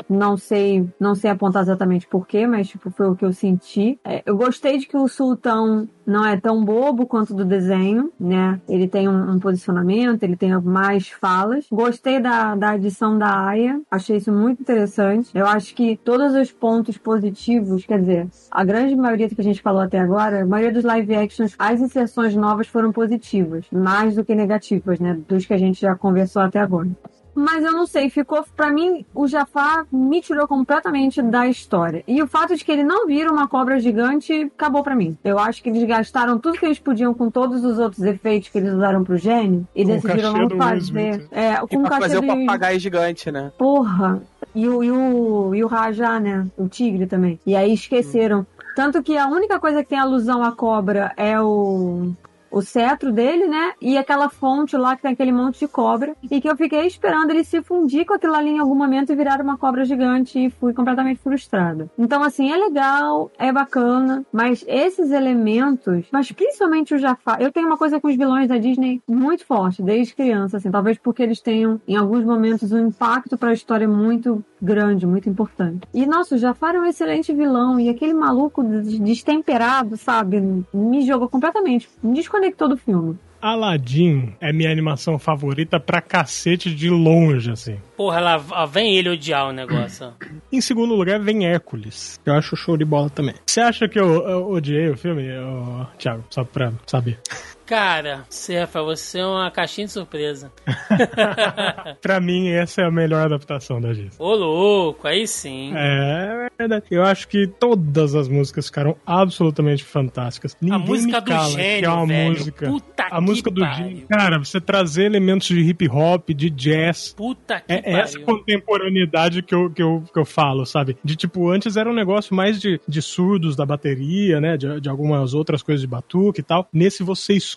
[0.09, 3.99] não sei, não sei apontar exatamente porquê, mas tipo, foi o que eu senti.
[4.05, 8.61] É, eu gostei de que o sultão não é tão bobo quanto do desenho, né?
[8.69, 11.67] Ele tem um, um posicionamento, ele tem mais falas.
[11.71, 15.31] Gostei da, da adição da Aya, achei isso muito interessante.
[15.35, 19.63] Eu acho que todos os pontos positivos, quer dizer, a grande maioria que a gente
[19.63, 24.25] falou até agora, a maioria dos live actions, as inserções novas foram positivas, mais do
[24.25, 25.19] que negativas, né?
[25.27, 26.89] Dos que a gente já conversou até agora.
[27.35, 32.05] Mas eu não sei, ficou pra mim o Jafar me tirou completamente da história.
[32.07, 35.17] E o fato de que ele não vira uma cobra gigante acabou pra mim.
[35.25, 38.59] Eu acho que eles gastaram tudo que eles podiam com todos os outros efeitos que
[38.59, 40.79] eles usaram pro gênio e Com o decidiram não fazer.
[40.81, 41.29] Smith.
[41.33, 43.53] É, E com o pra cachê fazer o papagaio gigante, né?
[43.59, 44.23] Porra!
[44.55, 46.47] E o, e o, e o Rajá, né?
[46.57, 47.41] O tigre também.
[47.45, 48.47] E aí esqueceram.
[48.77, 52.13] Tanto que a única coisa que tem alusão à cobra é o.
[52.55, 53.73] O cetro dele, né?
[53.81, 56.15] E aquela fonte lá que tem aquele monte de cobra.
[56.31, 59.17] E que eu fiquei esperando ele se fundir com aquilo ali em algum momento e
[59.17, 60.39] virar uma cobra gigante.
[60.39, 61.91] E fui completamente frustrada.
[61.99, 64.25] Então, assim, é legal, é bacana.
[64.33, 67.41] Mas esses elementos, mas principalmente o Jafar.
[67.43, 70.71] Eu tenho uma coisa com os vilões da Disney muito forte, desde criança, assim.
[70.71, 75.29] Talvez porque eles tenham, em alguns momentos, um impacto para a história muito grande, muito
[75.29, 75.81] importante.
[75.93, 77.81] E, nossa, o Jafar é um excelente vilão.
[77.81, 80.65] E aquele maluco des- destemperado, sabe?
[80.73, 81.89] Me jogou completamente.
[82.03, 83.19] Me desconectou do filme.
[83.45, 87.77] Aladdin é minha animação favorita pra cacete de longe, assim.
[87.95, 90.15] Porra, lá lá vem ele odiar o negócio.
[90.51, 92.19] Em segundo lugar vem Hércules.
[92.25, 93.35] que Eu acho show de bola também.
[93.45, 96.25] Você acha que eu, eu odiei o filme, ô, Thiago?
[96.31, 97.19] Só pra saber.
[97.67, 100.53] Cara, Cefa, você é uma caixinha de surpresa.
[102.01, 104.11] pra mim, essa é a melhor adaptação da Disney.
[104.19, 105.73] Ô, louco, aí sim.
[105.75, 106.85] É verdade.
[106.91, 110.57] Eu acho que todas as músicas ficaram absolutamente fantásticas.
[110.61, 112.31] Ninguém música me do cala gênio, que é uma velho.
[112.31, 112.67] música.
[112.69, 113.77] Puta a que música do pariu.
[113.89, 114.07] gênio.
[114.09, 117.15] Cara, você trazer elementos de hip hop, de jazz.
[117.17, 117.99] Puta que É pariu.
[117.99, 120.97] essa contemporaneidade que eu, que, eu, que eu falo, sabe?
[121.05, 124.57] De tipo, antes era um negócio mais de, de surdos da bateria, né?
[124.57, 126.69] De, de algumas outras coisas de batuque e tal.
[126.73, 127.54] Nesse você escuta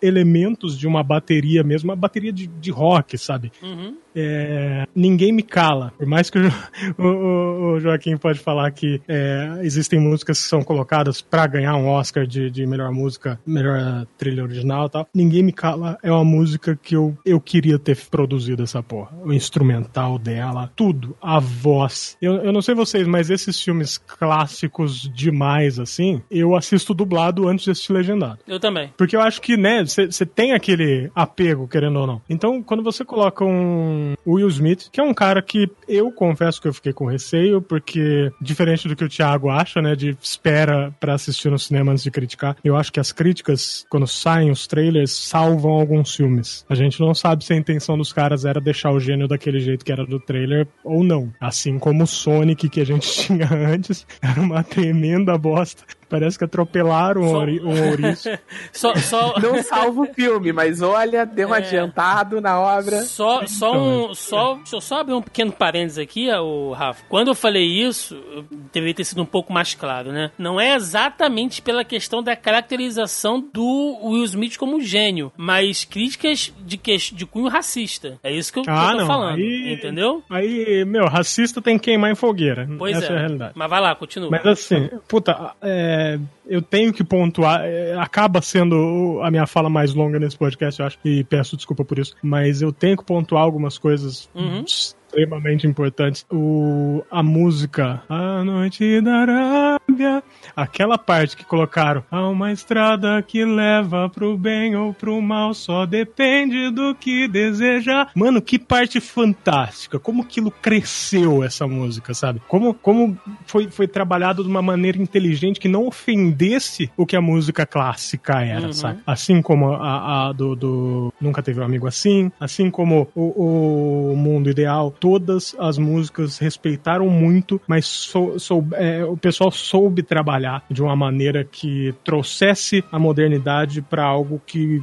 [0.00, 3.52] elementos de uma bateria mesmo, uma bateria de, de rock, sabe?
[3.62, 3.96] Uhum.
[4.14, 5.92] É, ninguém me cala.
[5.96, 6.38] Por mais que
[6.98, 11.76] o, o, o Joaquim pode falar que é, existem músicas que são colocadas para ganhar
[11.76, 15.08] um Oscar de, de melhor música, melhor trilha original e tal.
[15.14, 19.16] Ninguém me cala é uma música que eu, eu queria ter produzido essa porra.
[19.24, 22.16] O instrumental dela, tudo, a voz.
[22.20, 27.64] Eu, eu não sei vocês, mas esses filmes clássicos demais, assim, eu assisto dublado antes
[27.64, 28.38] de assistir legendado.
[28.46, 28.92] Eu também.
[28.96, 32.22] Porque eu acho que, né, você tem aquele apego, querendo ou não.
[32.28, 36.68] Então, quando você coloca um Will Smith, que é um cara que eu confesso que
[36.68, 41.14] eu fiquei com receio, porque, diferente do que o Thiago acha, né, de espera para
[41.14, 45.10] assistir no cinema antes de criticar, eu acho que as críticas, quando saem os trailers,
[45.10, 46.64] salvam alguns filmes.
[46.68, 49.84] A gente não sabe se a intenção dos caras era deixar o gênio daquele jeito
[49.84, 51.32] que era do trailer ou não.
[51.40, 55.84] Assim como o Sonic que a gente tinha antes, era uma tremenda bosta.
[56.12, 57.38] Parece que atropelaram só...
[57.38, 58.28] um ouriço.
[58.70, 59.40] só, só...
[59.40, 61.58] Não salva o filme, mas olha, deu um é...
[61.58, 63.00] adiantado na obra.
[63.00, 64.14] Só, só um.
[64.14, 67.02] Só, deixa eu só abrir um pequeno parênteses aqui, o Rafa.
[67.08, 70.30] Quando eu falei isso, eu deveria ter sido um pouco mais claro, né?
[70.38, 76.76] Não é exatamente pela questão da caracterização do Will Smith como gênio, mas críticas de,
[76.76, 78.18] que, de cunho racista.
[78.22, 79.06] É isso que eu, ah, que eu tô não.
[79.06, 79.38] falando.
[79.38, 80.22] Aí, entendeu?
[80.28, 82.68] Aí, meu, racista tem que queimar em fogueira.
[82.78, 83.14] Pois Essa é.
[83.14, 83.52] é a realidade.
[83.54, 84.30] Mas vai lá, continua.
[84.30, 89.70] Mas assim, puta, é é, eu tenho que pontuar, é, acaba sendo a minha fala
[89.70, 93.04] mais longa nesse podcast, eu acho, e peço desculpa por isso, mas eu tenho que
[93.04, 94.64] pontuar algumas coisas uhum
[95.12, 96.24] extremamente importantes.
[96.32, 100.22] O, a música A Noite da Arábia,
[100.56, 105.84] aquela parte que colocaram há uma estrada que leva pro bem ou pro mal, só
[105.84, 108.10] depende do que desejar.
[108.14, 109.98] Mano, que parte fantástica.
[109.98, 112.40] Como aquilo cresceu essa música, sabe?
[112.48, 113.16] Como, como
[113.46, 118.42] foi, foi trabalhado de uma maneira inteligente que não ofendesse o que a música clássica
[118.42, 118.72] era, uhum.
[118.72, 119.00] sabe?
[119.06, 124.16] Assim como a, a do, do, Nunca Teve um Amigo Assim, assim como o, o
[124.16, 130.64] Mundo Ideal todas as músicas respeitaram muito, mas sou, sou, é, o pessoal soube trabalhar
[130.70, 134.80] de uma maneira que trouxesse a modernidade para algo que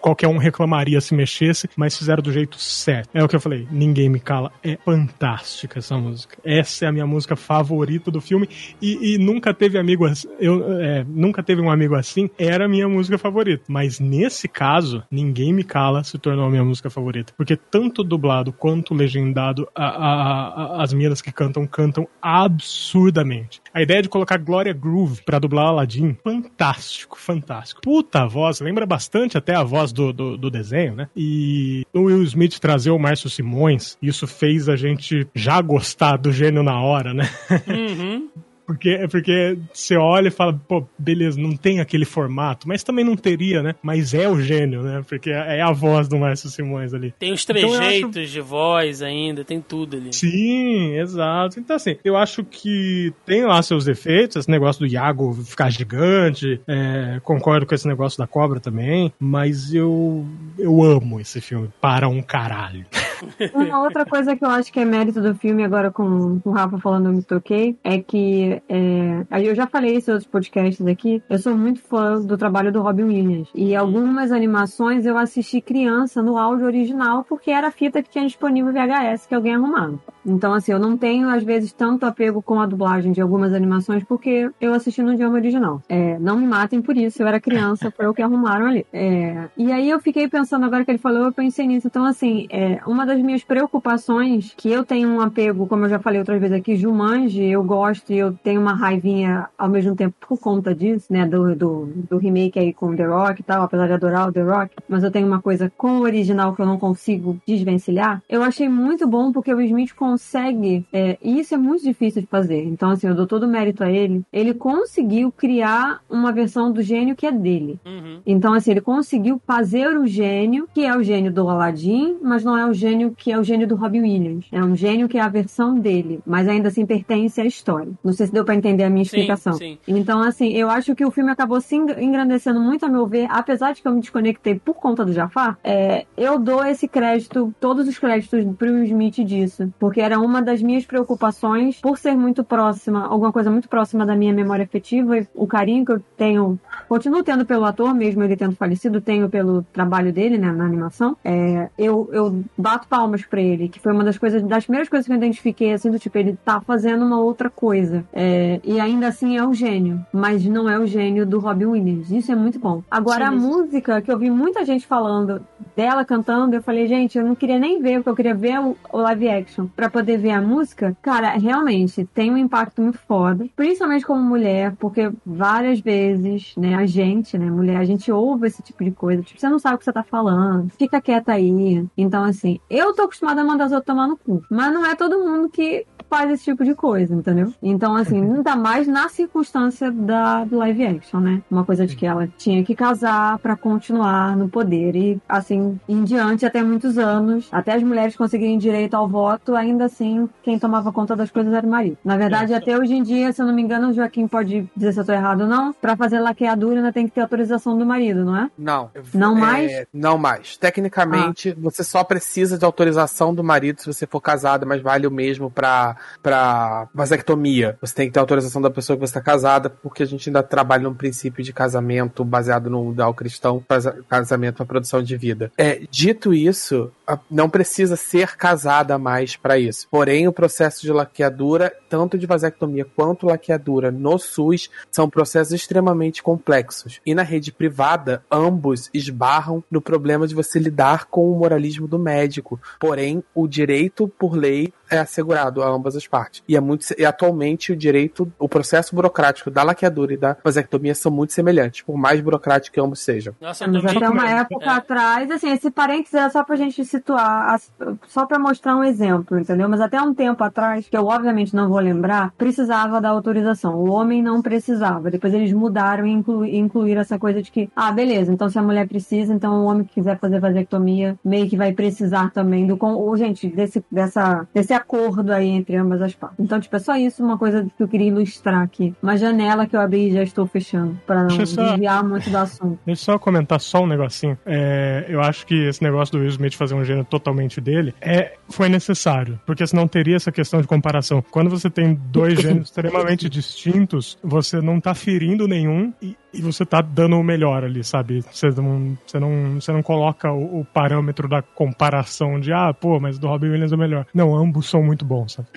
[0.00, 3.10] qualquer um reclamaria se mexesse, mas fizeram do jeito certo.
[3.14, 4.50] É o que eu falei, Ninguém Me Cala.
[4.64, 6.36] É fantástica essa música.
[6.44, 8.48] Essa é a minha música favorita do filme
[8.82, 10.08] e, e nunca teve amigo
[10.40, 13.62] eu, é, nunca teve um amigo assim, era a minha música favorita.
[13.68, 17.32] Mas nesse caso, Ninguém Me Cala se tornou a minha música favorita.
[17.36, 23.60] Porque tanto dublado quanto legendado, a, a, a, as meninas que cantam, cantam absurdamente.
[23.72, 27.80] A ideia de colocar Gloria Groove pra dublar Aladdin, fantástico, fantástico.
[27.82, 31.08] Puta voz, lembra bastante até a voz do, do, do desenho, né?
[31.16, 36.32] E o Will Smith trazer o Márcio Simões, isso fez a gente já gostar do
[36.32, 37.28] gênio na hora, né?
[37.68, 38.28] Uhum.
[38.68, 43.16] Porque, porque você olha e fala, pô, beleza, não tem aquele formato, mas também não
[43.16, 43.74] teria, né?
[43.82, 45.02] Mas é o gênio, né?
[45.08, 47.14] Porque é a voz do Márcio Simões ali.
[47.18, 48.30] Tem os trejeitos então, acho...
[48.30, 50.12] de voz ainda, tem tudo ali.
[50.12, 51.58] Sim, exato.
[51.58, 56.60] Então, assim, eu acho que tem lá seus defeitos, esse negócio do Iago ficar gigante,
[56.68, 60.26] é, concordo com esse negócio da cobra também, mas eu,
[60.58, 62.84] eu amo esse filme para um caralho.
[63.54, 66.52] Uma outra coisa que eu acho que é mérito do filme, agora com, com o
[66.52, 70.30] Rafa falando eu me toquei, é que é, aí eu já falei isso em outros
[70.30, 71.22] podcasts aqui.
[71.28, 73.48] Eu sou muito fã do trabalho do Robin Williams.
[73.54, 78.26] E algumas animações eu assisti criança no áudio original porque era a fita que tinha
[78.26, 79.98] disponível VHS que alguém arrumava.
[80.24, 84.04] Então, assim, eu não tenho, às vezes, tanto apego com a dublagem de algumas animações
[84.04, 85.82] porque eu assisti no idioma original.
[85.88, 88.86] É, não me matem por isso, eu era criança, foi o que arrumaram ali.
[88.92, 91.86] É, e aí eu fiquei pensando, agora que ele falou, eu pensei nisso.
[91.86, 95.98] Então, assim, é, uma das minhas preocupações, que eu tenho um apego, como eu já
[95.98, 100.14] falei outras vezes aqui, Jumanji, eu gosto e eu tenho uma raivinha ao mesmo tempo
[100.20, 101.26] por conta disso, né?
[101.26, 104.42] Do, do, do remake aí com The Rock e tal, apesar de adorar o The
[104.42, 108.22] Rock, mas eu tenho uma coisa com o original que eu não consigo desvencilhar.
[108.28, 112.28] Eu achei muito bom porque o Smith consegue, é, e isso é muito difícil de
[112.28, 112.64] fazer.
[112.64, 114.22] Então, assim, eu dou todo o mérito a ele.
[114.32, 117.80] Ele conseguiu criar uma versão do gênio que é dele.
[117.86, 118.20] Uhum.
[118.26, 122.56] Então, assim, ele conseguiu fazer o gênio, que é o gênio do Aladdin, mas não
[122.56, 124.46] é o gênio que é o gênio do Robbie Williams.
[124.52, 127.92] É um gênio que é a versão dele, mas ainda assim pertence à história.
[128.02, 129.54] Não sei se deu para entender a minha explicação.
[129.54, 129.98] Sim, sim.
[129.98, 133.72] Então, assim, eu acho que o filme acabou se engrandecendo muito, a meu ver, apesar
[133.72, 137.86] de que eu me desconectei por conta do Jafar, é, eu dou esse crédito, todos
[137.86, 142.42] os créditos pro Will Smith disso, porque era uma das minhas preocupações, por ser muito
[142.42, 146.58] próxima, alguma coisa muito próxima da minha memória afetiva, o carinho que eu tenho,
[146.88, 151.16] continuo tendo pelo ator, mesmo ele tendo falecido, tenho pelo trabalho dele, né, na animação,
[151.24, 155.06] é, eu, eu bato palmas pra ele, que foi uma das coisas, das primeiras coisas
[155.06, 158.04] que eu identifiquei, assim, do tipo, ele tá fazendo uma outra coisa.
[158.12, 162.10] É, e ainda assim é o gênio, mas não é o gênio do Robin Williams.
[162.10, 162.82] Isso é muito bom.
[162.90, 165.44] Agora, sim, a música, que eu vi muita gente falando
[165.76, 168.76] dela cantando, eu falei, gente, eu não queria nem ver, porque eu queria ver o,
[168.92, 170.96] o live action pra poder ver a música.
[171.02, 176.86] Cara, realmente tem um impacto muito foda, principalmente como mulher, porque várias vezes, né, a
[176.86, 179.78] gente, né, mulher, a gente ouve esse tipo de coisa, tipo, você não sabe o
[179.78, 181.48] que você tá falando, fica quieta aí.
[181.96, 184.94] Então, assim, eu tô acostumada a mandar as outras tomar no cu, mas não é
[184.94, 187.52] todo mundo que faz esse tipo de coisa, entendeu?
[187.62, 191.42] Então, assim, ainda mais na circunstância da do live action, né?
[191.50, 196.04] Uma coisa de que ela tinha que casar para continuar no poder e assim em
[196.04, 200.92] diante até muitos anos, até as mulheres conseguirem direito ao voto, ainda assim quem tomava
[200.92, 201.98] conta das coisas era o marido.
[202.04, 204.92] Na verdade, até hoje em dia, se eu não me engano, o Joaquim pode dizer
[204.92, 207.84] se eu tô errado ou não, para fazer laqueadura ainda tem que ter autorização do
[207.84, 208.50] marido, não é?
[208.58, 208.90] Não.
[209.14, 209.86] Não É, mais?
[209.92, 210.56] Não mais.
[210.56, 215.10] Tecnicamente, você só precisa de autorização do marido se você for casada, mas vale o
[215.10, 217.76] mesmo pra, pra vasectomia.
[217.80, 220.42] Você tem que ter autorização da pessoa que você está casada, porque a gente ainda
[220.42, 225.50] trabalha num princípio de casamento baseado no ideal cristão, casa- casamento para produção de vida.
[225.56, 226.90] É, dito isso,
[227.30, 229.86] não precisa ser casada mais para isso.
[229.90, 236.22] Porém, o processo de laqueadura, tanto de vasectomia quanto laqueadura no SUS, são processos extremamente
[236.22, 237.00] complexos.
[237.04, 241.98] E na rede privada, ambos esbarram no problema de você lidar com o moralismo do
[241.98, 242.60] médico.
[242.78, 246.42] Porém, o direito por lei é assegurado a ambas as partes.
[246.48, 250.94] E é muito e atualmente o direito, o processo burocrático da laqueadura e da vasectomia
[250.94, 253.34] são muito semelhantes, por mais burocrático que ambos sejam.
[253.40, 254.68] Nossa, eu Mas tô até uma época É.
[254.68, 257.58] atrás, assim, esse parênteses era só pra gente situar,
[258.06, 259.68] só pra mostrar um exemplo, entendeu?
[259.68, 263.74] Mas até um tempo atrás, que eu obviamente não vou lembrar, precisava da autorização.
[263.76, 265.10] O homem não precisava.
[265.10, 268.62] Depois eles mudaram e inclu- incluíram essa coisa de que, ah, beleza, então se a
[268.62, 272.76] mulher precisa, então o homem que quiser fazer vasectomia meio que vai precisar também do.
[272.80, 276.38] Ou, gente, desse, dessa, desse acordo aí entre ambas as partes.
[276.40, 278.94] Então, tipo, é só isso, uma coisa que eu queria ilustrar aqui.
[279.02, 282.36] Uma janela que eu abri e já estou fechando, pra não só- desviar muito do
[282.36, 282.78] assunto.
[282.86, 284.38] Deixa eu só comentar só um negocinho.
[284.46, 288.34] É, eu acho que esse negócio do Will Smith fazer um gênero totalmente dele é,
[288.48, 291.22] foi necessário, porque senão teria essa questão de comparação.
[291.30, 296.64] Quando você tem dois gêneros extremamente distintos, você não tá ferindo nenhum e, e você
[296.64, 298.24] tá dando o melhor ali, sabe?
[298.30, 302.98] Você não, você não, você não coloca o, o parâmetro da comparação de, ah, pô,
[303.00, 304.06] mas do Robin Williams é o melhor.
[304.14, 305.48] Não, ambos são muito bons, sabe?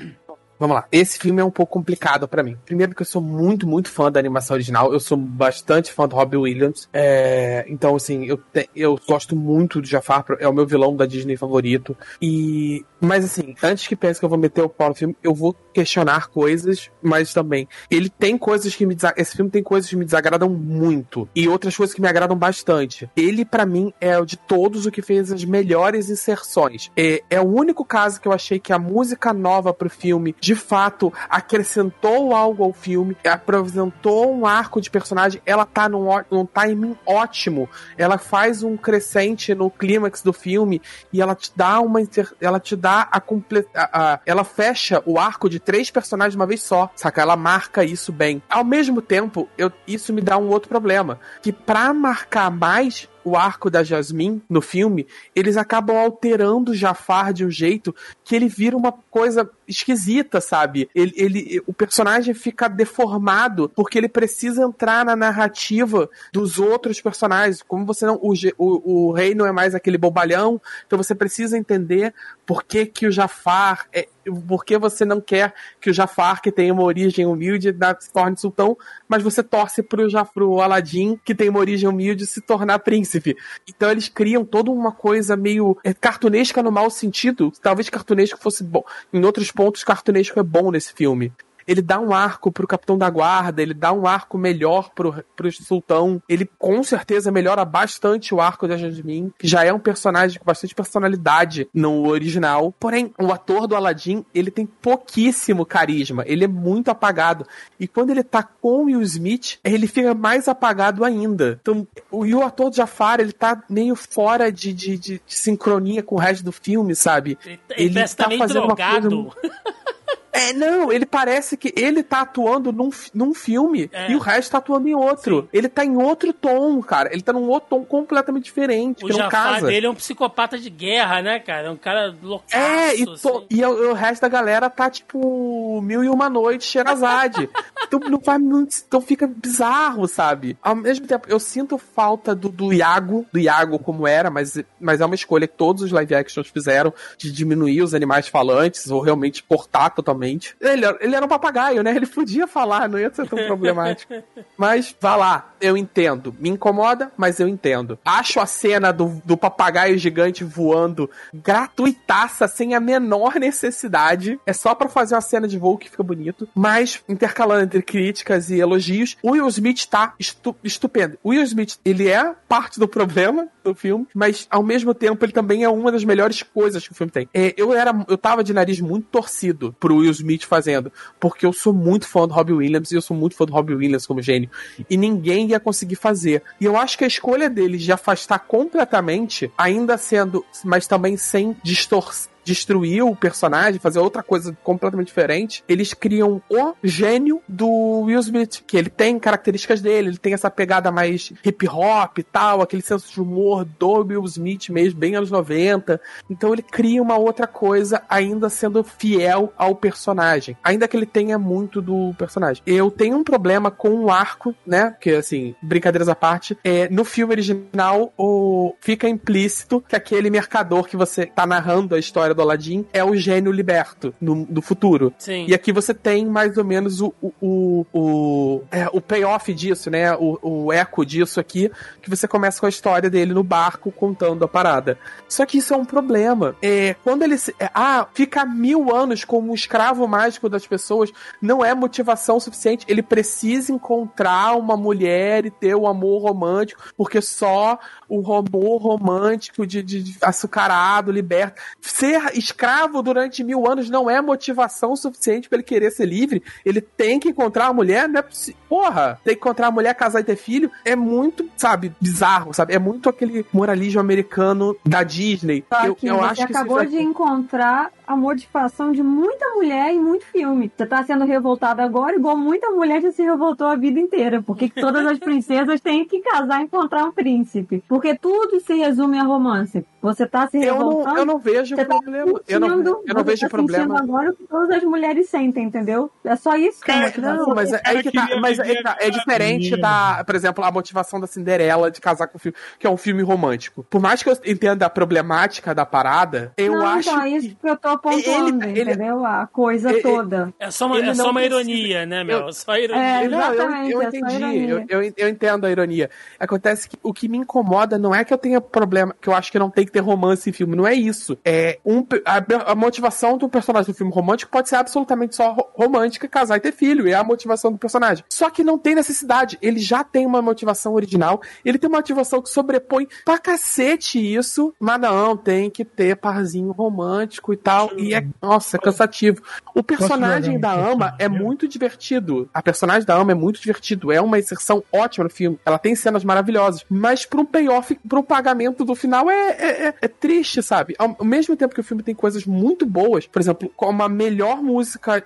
[0.62, 0.86] Vamos lá.
[0.92, 2.56] Esse filme é um pouco complicado pra mim.
[2.66, 4.94] Primeiro que eu sou muito, muito fã da animação original.
[4.94, 6.88] Eu sou bastante fã do Robbie Williams.
[6.94, 10.24] É, Então, assim, eu, te- eu gosto muito do Jafar.
[10.40, 11.98] É o meu vilão da Disney favorito.
[12.22, 12.86] E...
[13.00, 15.56] Mas, assim, antes que pense que eu vou meter o pau no filme, eu vou
[15.74, 17.68] questionar coisas, mas também...
[17.90, 18.94] Ele tem coisas que me...
[18.94, 21.28] desa- Esse filme tem coisas que me desagradam muito.
[21.36, 23.10] E outras coisas que me agradam bastante.
[23.18, 26.92] Ele, pra mim, é o de todos o que fez as melhores inserções.
[26.96, 30.51] É, é o único caso que eu achei que a música nova pro filme, de
[30.56, 35.41] fato, acrescentou algo ao filme, apresentou um arco de personagem.
[35.45, 37.69] Ela tá num, num timing ótimo.
[37.98, 41.99] Ela faz um crescente no clímax do filme e ela te dá uma.
[42.40, 43.65] Ela te dá a, comple...
[43.76, 46.90] a, a- Ela fecha o arco de três personagens de uma vez só.
[46.95, 47.22] Saca?
[47.22, 48.41] Ela marca isso bem.
[48.49, 51.19] Ao mesmo tempo, eu, isso me dá um outro problema.
[51.41, 55.06] Que pra marcar mais o arco da Jasmine no filme,
[55.36, 60.89] eles acabam alterando o Jafar de um jeito que ele vira uma coisa esquisita, sabe?
[60.93, 67.61] Ele, ele, o personagem fica deformado porque ele precisa entrar na narrativa dos outros personagens.
[67.61, 68.19] Como você não.
[68.22, 72.14] O, o, o rei não é mais aquele bobalhão, então você precisa entender
[72.45, 73.88] por que, que o Jafar.
[73.93, 74.07] É,
[74.48, 78.38] por que você não quer que o Jafar, que tem uma origem humilde, se torne
[78.38, 78.77] sultão,
[79.07, 83.35] mas você torce pro, pro Aladdin, que tem uma origem humilde, se tornar príncipe.
[83.68, 87.52] Então eles criam toda uma coisa meio é, cartunesca no mau sentido.
[87.61, 88.84] Talvez cartunesco fosse bom.
[89.11, 91.32] Em outros pontos, cartunesco é bom nesse filme.
[91.68, 95.52] Ele dá um arco pro capitão da guarda, ele dá um arco melhor pro, pro
[95.52, 96.22] sultão.
[96.28, 100.46] Ele com certeza melhora bastante o arco da Jasmine, que já é um personagem com
[100.46, 102.74] bastante personalidade no original.
[102.80, 107.46] Porém, o ator do Aladdin, ele tem pouquíssimo carisma, ele é muito apagado.
[107.80, 111.60] E quando ele tá com o Will Smith, ele fica mais apagado ainda.
[111.62, 115.36] Então, o, e o ator do Jafar, ele tá meio fora de, de, de- de
[115.36, 117.38] sincronia com o resto do filme, sabe?
[117.46, 119.36] Ele, ele tá tá fazendo uma coisa drogado.
[120.32, 124.12] É, não, ele parece que ele tá atuando num, num filme É.
[124.12, 125.41] e o resto tá atuando em outro.
[125.41, 125.48] Sim.
[125.52, 127.12] Ele tá em outro tom, cara.
[127.12, 130.70] Ele tá num outro tom completamente diferente, O que Jafar dele é um psicopata de
[130.70, 131.68] guerra, né, cara?
[131.68, 132.56] É um cara loucaço.
[132.56, 133.45] É, e, to- assim.
[133.49, 137.49] e o, o resto da galera tá tipo mil e uma noite, Sherazade.
[137.86, 138.76] então não faz muito.
[138.88, 140.58] Então fica bizarro, sabe?
[140.62, 145.02] Ao mesmo tempo, eu sinto falta do, do Iago, do Iago como era, mas, mas
[145.02, 149.02] é uma escolha que todos os live actions fizeram de diminuir os animais falantes ou
[149.02, 150.20] realmente cortar totalmente
[150.60, 151.95] Ele, ele era um papagaio, né?
[151.95, 154.14] Ele podia falar, não ia ser tão problemático.
[154.57, 156.35] Mas, vá lá, eu entendo.
[156.39, 157.98] Me incomoda, mas eu entendo.
[158.03, 164.39] Acho a cena do, do papagaio gigante voando gratuitaça, sem a menor necessidade.
[164.45, 166.48] É só para fazer uma cena de voo que fica bonito.
[166.53, 171.18] Mas, intercalando entre críticas e elogios, o Will Smith tá estu estupendo.
[171.23, 175.31] O Will Smith, ele é parte do problema do filme, mas ao mesmo tempo ele
[175.31, 177.30] também é uma das melhores coisas que o filme tem.
[177.34, 181.54] É, eu era, eu tava de nariz muito torcido pro Will Smith fazendo, porque eu
[181.54, 184.22] sou muito fã do Robbie Williams e eu sou muito fã do Robbie Williams como
[184.22, 184.50] gênio.
[184.90, 186.44] E ninguém ia conseguir fazer.
[186.60, 191.56] E eu acho que a escolha dele de afastar completamente, ainda sendo, mas também sem
[191.64, 198.20] distorcer destruir o personagem, fazer outra coisa completamente diferente, eles criam o gênio do Will
[198.20, 202.62] Smith, que ele tem características dele, ele tem essa pegada mais hip hop e tal,
[202.62, 206.00] aquele senso de humor do Will Smith mesmo, bem anos 90.
[206.30, 211.38] Então ele cria uma outra coisa, ainda sendo fiel ao personagem, ainda que ele tenha
[211.38, 212.62] muito do personagem.
[212.66, 214.96] Eu tenho um problema com o arco, né?
[215.00, 220.88] Que assim, brincadeiras à parte, é, no filme original o, fica implícito que aquele mercador
[220.88, 225.14] que você tá narrando a história do Aladdin é o gênio liberto no, do futuro.
[225.18, 225.45] Sim.
[225.48, 229.90] E aqui você tem mais ou menos o, o, o, o, é, o payoff disso,
[229.90, 230.14] né?
[230.16, 231.72] O, o eco disso aqui,
[232.02, 234.98] que você começa com a história dele no barco contando a parada.
[235.28, 236.56] Só que isso é um problema.
[236.62, 241.12] É, quando ele se, é, ah, fica mil anos como um escravo mágico das pessoas,
[241.41, 242.86] não é motivação suficiente.
[242.88, 248.82] Ele precisa encontrar uma mulher e ter o um amor romântico, porque só o amor
[248.82, 251.62] romântico de, de, de açucarado liberta.
[251.82, 256.43] Ser escravo durante mil anos não é motivação suficiente para ele querer ser livre.
[256.65, 258.60] Ele tem que encontrar a mulher, é possível.
[258.68, 260.72] Porra, tem que encontrar a mulher, casar e ter filho.
[260.85, 262.73] É muito, sabe, bizarro, sabe?
[262.73, 265.64] É muito aquele moralismo americano da Disney.
[265.68, 270.26] Só eu, eu acho que acabou de encontrar a motivação de muita mulher em muito
[270.26, 270.72] filme.
[270.76, 274.42] Você tá sendo revoltado agora, igual muita mulher já se revoltou a vida inteira.
[274.42, 277.84] Porque que todas as princesas têm que casar e encontrar um príncipe.
[277.88, 279.86] Porque tudo se resume a romance.
[280.02, 281.06] Você tá se eu revoltando.
[281.14, 282.42] não, eu não vejo Você tá problema.
[282.48, 283.98] Eu não, sentindo- eu não você vejo tá problema.
[283.98, 286.10] sentindo agora o que todas as mulheres sentem, entendeu?
[286.24, 287.46] É só isso que é Cara, motivação.
[287.48, 290.64] Não, mas é, aí que tá, queria mas é, tá- é diferente da, por exemplo,
[290.64, 293.86] a motivação da Cinderela de casar com o filme, que é um filme romântico.
[293.90, 297.56] Por mais que eu entenda a problemática da parada, eu não, acho então, é isso
[297.56, 299.26] que eu tô pontuando, Ele- ele- entendeu?
[299.26, 300.53] A coisa ele- toda.
[300.60, 302.48] É só uma, é só uma ironia, né, Mel?
[302.48, 303.02] Eu- Só ironia.
[303.03, 304.86] É, Não, eu, Exatamente, eu é só entendi, ironia.
[304.90, 306.10] eu, eu, eu entendo a ironia.
[306.40, 309.52] Acontece que o que me incomoda não é que eu tenha problema, que eu acho
[309.52, 311.38] que não tem que ter romance em filme, não é isso.
[311.45, 315.68] É um, a, a motivação do personagem do filme romântico pode ser absolutamente só ro-
[315.73, 318.23] romântica, casar e ter filho, é a motivação do personagem.
[318.30, 322.41] Só que não tem necessidade, ele já tem uma motivação original, ele tem uma motivação
[322.41, 328.14] que sobrepõe pra cacete isso, mas não, tem que ter parzinho romântico e tal, e
[328.14, 329.41] é, nossa, é cansativo.
[329.74, 331.45] O personagem da Ama é pouquinho?
[331.45, 332.49] muito divertido.
[332.53, 334.12] A personagem da Ama é muito divertido.
[334.12, 335.60] É uma inserção ótima no filme.
[335.66, 336.86] Ela tem cenas maravilhosas.
[336.90, 340.95] Mas pra um payoff, pra um pagamento do final é, é, é- é triste, sabe?
[340.98, 344.62] Ao, mesmo tempo que o filme tem coisas muito boas, por exemplo, como a melhor
[344.62, 345.24] música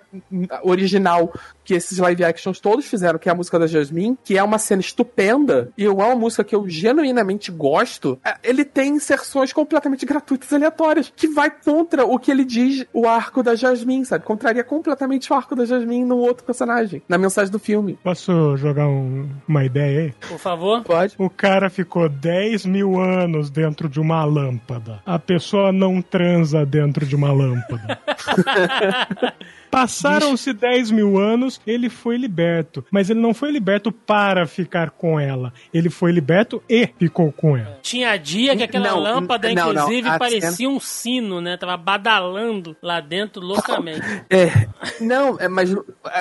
[0.64, 1.34] original
[1.64, 4.60] que esses live actions todos fizeram, que é a música da Jasmine, que é uma
[4.60, 10.06] cena estupenda, e é uma música que eu genuinamente gosto, é, ele tem inserções completamente
[10.06, 14.24] gratuitas aleatórias, que vai contra o que ele diz o arco da Jasmine, sabe?
[14.24, 17.98] Contraria completamente o arco da Jasmine num outro personagem, na mensagem do filme.
[18.04, 20.14] Posso jogar um- uma ideia aí?
[20.30, 20.84] Por favor.
[20.84, 21.16] Pode?
[21.18, 25.02] O cara ficou 10 mil anos dentro de uma lâmpada.
[25.06, 28.00] A pessoa não transa dentro de uma lâmpada.
[29.76, 32.86] Passaram-se 10 mil anos, ele foi liberto.
[32.90, 35.52] Mas ele não foi liberto para ficar com ela.
[35.74, 37.78] Ele foi liberto e ficou com ela.
[37.82, 41.58] Tinha dia que aquela Não, lâmpada, não, não, inclusive, a parecia um sino, né?
[41.58, 44.02] Tava badalando lá dentro loucamente.
[44.30, 44.68] É,
[45.02, 45.76] não, é, mas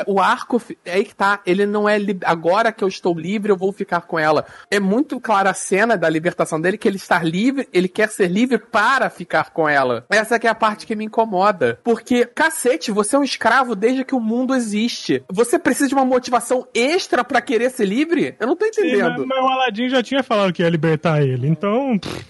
[0.04, 3.52] o arco, é aí que tá, ele não é, li- agora que eu estou livre,
[3.52, 4.44] eu vou ficar com ela.
[4.68, 8.26] É muito clara a cena da libertação dele, que ele está livre, ele quer ser
[8.26, 10.04] livre para ficar com ela.
[10.10, 11.78] Essa que é a parte que me incomoda.
[11.84, 13.43] Porque, cacete, você é um escravo
[13.76, 15.22] desde que o mundo existe.
[15.30, 18.34] Você precisa de uma motivação extra pra querer ser livre?
[18.40, 19.26] Eu não tô Sim, entendendo.
[19.26, 21.46] mas, mas o Aladdin já tinha falado que ia libertar ele.
[21.46, 22.24] Então, pff.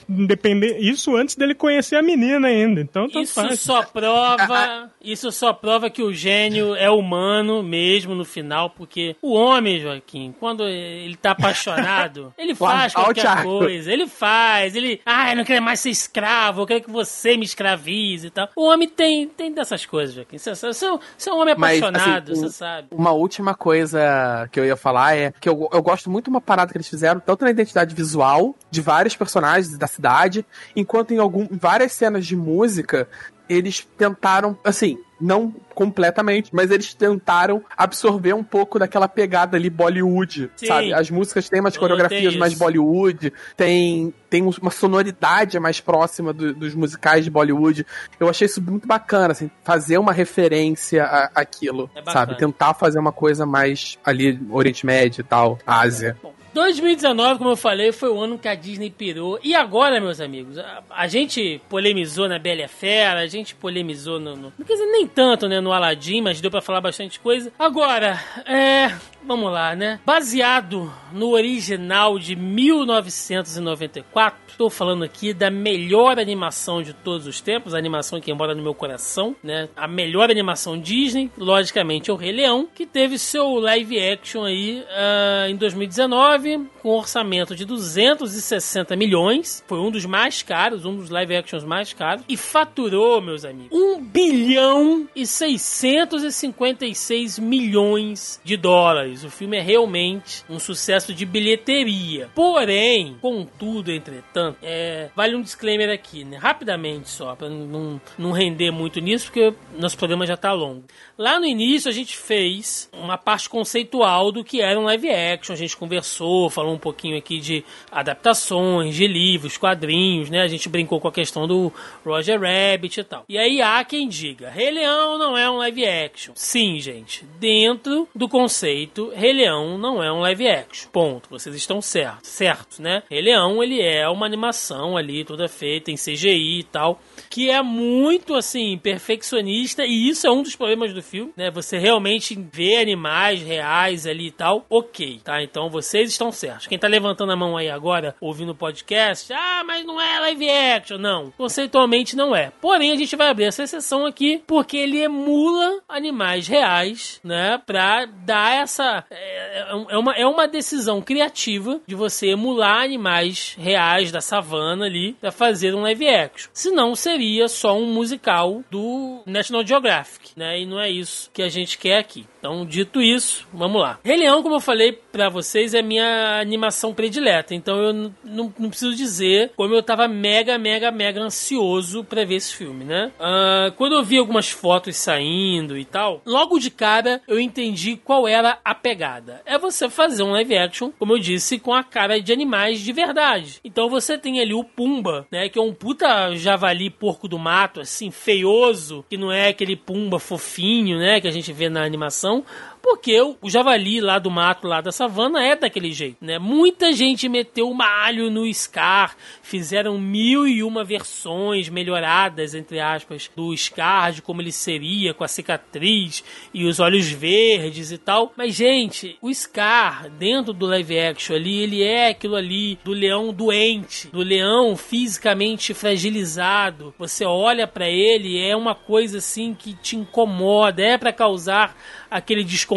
[0.81, 2.81] Isso antes dele conhecer a menina ainda.
[2.81, 3.61] Então, tanto Isso faz.
[3.61, 9.33] só prova, isso só prova que o gênio é humano mesmo no final, porque o
[9.35, 15.37] homem, Joaquim, quando ele tá apaixonado, ele faz qualquer coisa, ele faz, ele, ah, eu
[15.37, 18.49] não quero mais ser escravo, eu quero que você me escravize e tal.
[18.57, 20.39] O homem tem, tem dessas coisas, Joaquim.
[20.39, 22.89] Você, você, você é um homem Mas, apaixonado, assim, você um- sabe.
[22.91, 26.41] Uma última coisa que eu ia falar é que eu, eu gosto muito de uma
[26.41, 30.45] parada que eles fizeram, tanto na identidade visual de vários personagens da cidade,
[30.75, 33.09] enquanto em algum, várias cenas de música
[33.49, 40.51] eles tentaram, assim, não completamente, mas eles tentaram absorver um pouco daquela pegada ali Bollywood,
[40.57, 40.67] Sim.
[40.67, 40.93] sabe?
[40.93, 42.55] As músicas têm umas coreografias mais.
[42.55, 47.87] Bollywood, tem, tem um- uma sonoridade mais próxima do- dos musicais de Bollywood.
[48.19, 52.37] Eu achei isso muito bacana, assim, fazer uma referência a- àquilo, É sabe?
[52.37, 56.17] Tentar fazer uma coisa mais ali, Oriente Médio e tal, Ásia.
[56.23, 59.39] Bom, 2019, como eu falei, foi o ano que a Disney pirou.
[59.43, 64.37] E agora, meus amigos, a, a gente polemizou na Bela Fera, a gente polemizou no,
[64.37, 64.53] no.
[64.65, 65.61] Quer dizer, nem tanto, né?
[65.61, 67.53] No Aladdin, mas deu pra falar bastante coisa.
[67.59, 68.95] Agora, é.
[69.27, 69.99] Vamos lá, né?
[70.05, 77.73] Baseado no original de 1994, estou falando aqui da melhor animação de todos os tempos,
[77.75, 79.71] a animação que mora no meu coração, né?
[79.75, 84.85] A melhor animação Disney, logicamente, é o Rei Leão, que teve seu live action aí
[84.91, 89.65] ah, em 2019, com um orçamento de 260 milhões.
[89.67, 92.23] Foi um dos mais caros, um dos live actions mais caros.
[92.29, 99.14] E faturou, meus amigos, 1 bilhão e 656 milhões de dólares.
[99.23, 102.31] O filme é realmente um sucesso de bilheteria.
[102.35, 106.37] Porém, contudo, entretanto, é, vale um disclaimer aqui, né?
[106.37, 110.85] Rapidamente só, para não, não render muito nisso, porque nosso programa já tá longo.
[111.17, 115.53] Lá no início a gente fez uma parte conceitual do que era um live action,
[115.53, 120.43] a gente conversou, falou um pouquinho aqui de adaptações, de livros, quadrinhos, né?
[120.43, 121.73] A gente brincou com a questão do
[122.05, 123.25] Roger Rabbit e tal.
[123.29, 126.33] E aí há quem diga, Rei Leão não é um live action.
[126.35, 130.91] Sim, gente, dentro do conceito, Rei Leão não é um live action.
[130.91, 131.29] Ponto.
[131.29, 133.03] Vocês estão certos, certos, né?
[133.11, 137.01] Rei Leão, ele é uma animação ali, toda feita em CGI e tal,
[137.35, 141.51] que é muito, assim, perfeccionista, e isso é um dos problemas do filme, né?
[141.51, 145.43] Você realmente vê animais reais ali e tal, ok, tá?
[145.43, 146.69] Então vocês estão certos.
[146.69, 150.49] Quem tá levantando a mão aí agora, ouvindo o podcast, ah, mas não é live
[150.49, 150.97] action.
[150.97, 152.53] Não, conceitualmente não é.
[152.61, 157.61] Porém, a gente vai abrir essa exceção aqui, porque ele emula animais reais, né?
[157.67, 159.05] Pra dar essa...
[159.11, 165.15] É, é uma, é uma decisão criativa de você emular animais reais da savana ali
[165.15, 166.49] pra fazer um live action.
[166.55, 170.61] Senão seria só um musical do National Geographic, né?
[170.61, 172.27] E não é isso que a gente quer aqui.
[172.39, 173.99] Então, dito isso, vamos lá.
[174.05, 177.55] Rei Leão, como eu falei pra vocês, é minha animação predileta.
[177.55, 182.55] Então eu não, preciso dizer como eu tava mega, mega, mega ansioso pra ver esse
[182.55, 183.13] filme, né?
[183.19, 188.27] Ah, quando eu vi algumas fotos saindo e tal, logo de cara eu entendi qual
[188.27, 189.41] era a pegada.
[189.47, 192.93] É você fazer um live action, como eu disse, com a cara de animais de
[192.93, 193.61] verdade.
[193.65, 195.49] Então você tem ali o Pumba, né?
[195.49, 200.19] Que é um puta javali porco do mato, assim, feioso, que não é aquele Pumba
[200.19, 201.21] fofinho, né?
[201.21, 202.45] Que a gente vê na animação.
[202.85, 206.39] Porque o javali lá do mato, lá da savana, é daquele jeito, né?
[206.39, 213.31] Muita gente meteu o malho no Scar, fizeram mil e uma versões melhoradas, entre aspas,
[213.35, 218.35] do Scar, de como ele seria, com a cicatriz e os olhos verdes e tal.
[218.37, 223.33] Mas, gente, o Scar, dentro do live action ali, ele é aquilo ali do leão
[223.33, 226.95] doente, do leão fisicamente fragilizado.
[226.99, 231.75] Você olha pra ele, é uma coisa assim que te incomoda, é pra causar
[232.11, 232.74] aquele desconforto,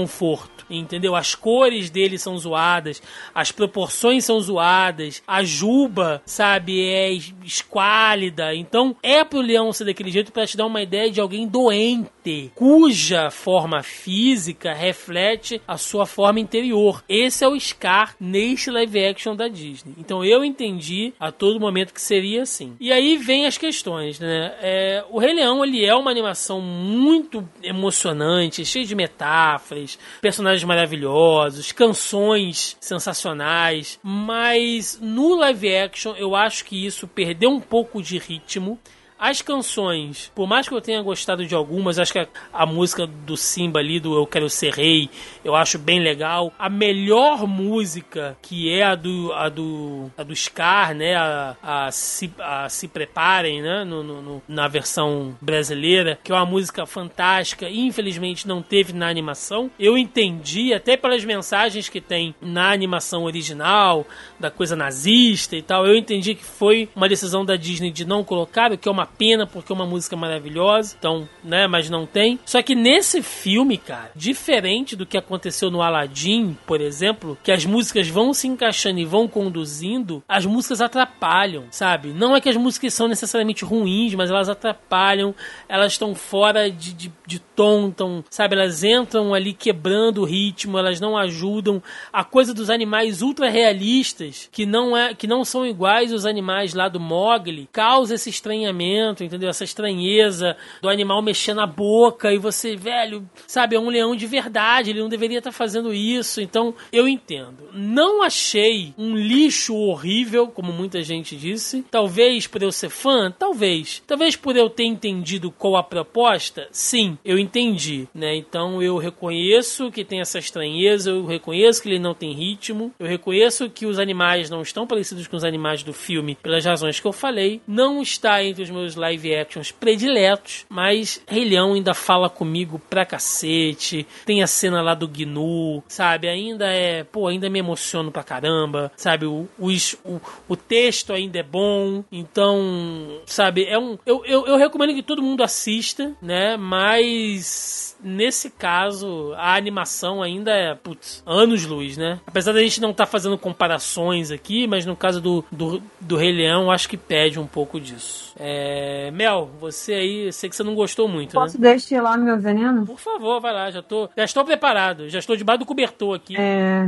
[0.70, 1.16] entendeu?
[1.16, 3.02] As cores dele são zoadas,
[3.34, 8.54] as proporções são zoadas, a juba, sabe, é es- esquálida.
[8.54, 12.10] Então, é pro leão ser daquele jeito pra te dar uma ideia de alguém doente,
[12.56, 17.04] cuja forma física reflete a sua forma interior.
[17.08, 19.94] Esse é o Scar neste live action da Disney.
[19.98, 22.76] Então, eu entendi a todo momento que seria assim.
[22.80, 24.56] E aí vem as questões, né?
[24.62, 31.72] É, o Rei Leão, ele é uma animação muito emocionante, cheia de metáforas, personagens maravilhosos,
[31.72, 38.80] canções sensacionais, mas no live action eu acho que isso perdeu um pouco de ritmo.
[39.20, 43.08] As canções, por mais que eu tenha gostado de algumas, acho que a, a música
[43.08, 45.10] do Simba ali, do Eu Quero Ser Rei,
[45.44, 46.54] eu acho bem legal.
[46.60, 51.16] A melhor música, que é a do, a do, a do Scar, né?
[51.16, 53.84] A, a, se, a Se Preparem, né?
[53.84, 59.08] No, no- no- na versão brasileira, que é uma música fantástica infelizmente não teve na
[59.10, 59.72] animação.
[59.80, 64.06] Eu entendi, até pelas mensagens que tem na animação original,
[64.40, 68.24] da coisa nazista e tal, eu entendi que foi uma decisão da Disney de não
[68.24, 72.06] colocar, o que é uma pena, porque é uma música maravilhosa, então, né, mas não
[72.06, 72.40] tem.
[72.46, 77.66] Só que nesse filme, cara, diferente do que aconteceu no Aladdin, por exemplo, que as
[77.66, 82.10] músicas vão se encaixando e vão conduzindo, as músicas atrapalham, sabe?
[82.10, 85.34] Não é que as músicas são necessariamente ruins, mas elas atrapalham,
[85.68, 88.56] elas estão fora de, de, de tom, tão, sabe?
[88.56, 91.82] Elas entram ali quebrando o ritmo, elas não ajudam.
[92.12, 96.74] A coisa dos animais ultra realistas, que não, é, que não são iguais aos animais
[96.74, 99.50] lá do Mogli, causa esse estranhamento entendeu?
[99.50, 104.26] Essa estranheza do animal mexendo a boca e você, velho, sabe, é um leão de
[104.26, 106.42] verdade, ele não deveria estar fazendo isso.
[106.42, 107.70] Então, eu entendo.
[107.74, 111.84] Não achei um lixo horrível, como muita gente disse.
[111.90, 114.02] Talvez por eu ser fã, talvez.
[114.06, 118.36] Talvez por eu ter entendido qual a proposta, sim, eu entendi, né?
[118.36, 123.08] Então eu reconheço que tem essa estranheza, eu reconheço que ele não tem ritmo, eu
[123.08, 127.08] reconheço que os animais não estão parecidos com os animais do filme pelas razões que
[127.08, 127.62] eu falei.
[127.68, 133.06] Não está entre os meus live actions prediletos, mas Rei Leão ainda fala comigo pra
[133.06, 134.06] cacete.
[134.26, 136.28] Tem a cena lá do Gnu, sabe?
[136.28, 139.26] Ainda é, pô, ainda me emociono pra caramba, sabe?
[139.26, 139.70] O, o,
[140.04, 143.66] o, o texto ainda é bom, então, sabe?
[143.66, 146.58] É um, eu, eu, eu recomendo que todo mundo assista, né?
[146.58, 152.20] Mas nesse caso, a animação ainda é, putz, anos luz, né?
[152.26, 156.16] Apesar da gente não estar tá fazendo comparações aqui, mas no caso do, do, do
[156.16, 158.27] Rei Leão, acho que pede um pouco disso.
[158.40, 159.12] É...
[159.12, 161.74] Mel, você aí, sei que você não gostou muito, Posso né?
[161.74, 162.86] destilar meu veneno?
[162.86, 166.36] Por favor, vai lá, já tô, já estou preparado, já estou debaixo do cobertor aqui.
[166.38, 166.88] É...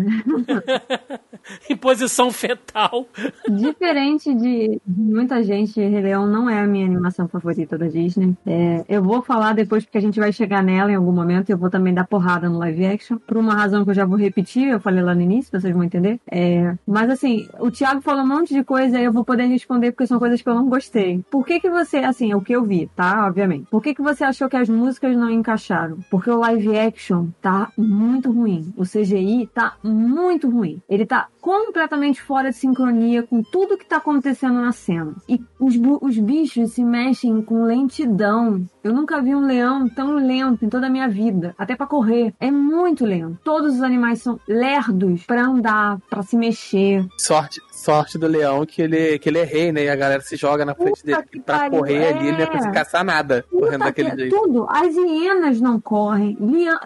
[1.70, 3.06] em posição fetal.
[3.50, 8.36] Diferente de muita gente, Rei Leão não é a minha animação favorita da Disney.
[8.46, 8.84] É...
[8.88, 11.58] eu vou falar depois porque a gente vai chegar nela em algum momento e eu
[11.58, 14.68] vou também dar porrada no live action, por uma razão que eu já vou repetir,
[14.68, 16.20] eu falei lá no início, vocês vão entender.
[16.30, 16.76] É...
[16.86, 20.08] mas assim, o Thiago falou um monte de coisa e eu vou poder responder porque
[20.08, 21.24] são coisas que eu não gostei.
[21.30, 23.28] Por que que você, assim, é o que eu vi, tá?
[23.28, 23.68] Obviamente.
[23.70, 26.00] Por que que você achou que as músicas não encaixaram?
[26.10, 28.74] Porque o live action tá muito ruim.
[28.76, 30.82] O CGI tá muito ruim.
[30.90, 35.16] Ele tá completamente fora de sincronia com tudo que tá acontecendo na cena.
[35.28, 38.66] E os, os bichos se mexem com lentidão.
[38.84, 41.56] Eu nunca vi um leão tão lento em toda a minha vida.
[41.58, 42.34] Até para correr.
[42.40, 43.40] É muito lento.
[43.44, 47.06] Todos os animais são lerdos para andar, para se mexer.
[47.18, 49.86] Sorte, sorte do leão que ele, que ele é rei, né?
[49.86, 52.10] E a galera se joga na frente Puta dele pra correr é...
[52.10, 54.36] ali, ele não ia conseguir caçar nada Puta correndo daquele jeito.
[54.36, 54.68] Tudo.
[54.70, 56.38] As hienas não correm.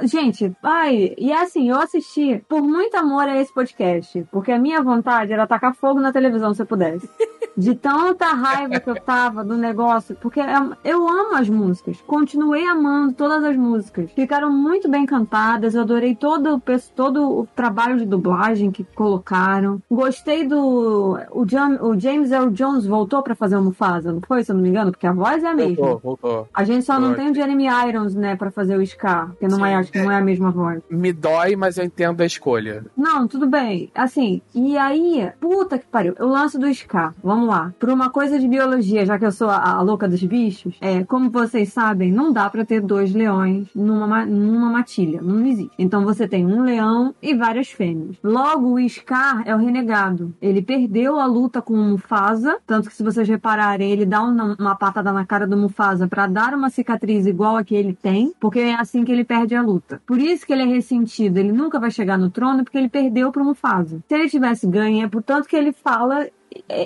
[0.03, 4.59] Gente, ai, e é assim, eu assisti por muito amor a esse podcast, porque a
[4.59, 7.09] minha vontade era tacar fogo na televisão se eu pudesse.
[7.55, 12.65] De tanta raiva que eu tava do negócio, porque é, eu amo as músicas, continuei
[12.65, 16.61] amando todas as músicas, ficaram muito bem cantadas, eu adorei todo,
[16.95, 20.82] todo o trabalho de dublagem que colocaram, gostei do
[21.31, 24.55] o, John, o James Earl Jones voltou para fazer o Mufasa, não foi, se eu
[24.55, 24.91] não me engano?
[24.91, 25.75] Porque a voz é a mesma.
[25.75, 26.47] Voltou, voltou.
[26.53, 29.65] A gente só não tem o Jeremy Irons, né, para fazer o Scar, porque não
[29.65, 30.81] é, acho que não é a mesma voz.
[30.89, 32.85] Me dói, mas eu entendo a escolha.
[32.95, 33.91] Não, tudo bem.
[33.95, 37.73] Assim, e aí, puta que pariu, o lance do Scar, vamos lá.
[37.79, 41.03] Por uma coisa de biologia, já que eu sou a, a louca dos bichos, é,
[41.03, 45.71] como vocês sabem, não dá para ter dois leões numa, numa matilha, não existe.
[45.77, 48.17] Então você tem um leão e várias fêmeas.
[48.23, 50.33] Logo, o Scar é o renegado.
[50.41, 54.55] Ele perdeu a luta com o Mufasa, tanto que se vocês repararem, ele dá uma,
[54.59, 58.33] uma patada na cara do Mufasa para dar uma cicatriz igual a que ele tem,
[58.39, 60.01] porque é assim que ele perde a luta.
[60.03, 63.31] Por isso que ele é ressentido, ele nunca vai chegar no trono porque ele perdeu
[63.31, 64.01] pro Mufasa.
[64.07, 66.27] Se ele tivesse ganho, é portanto que ele fala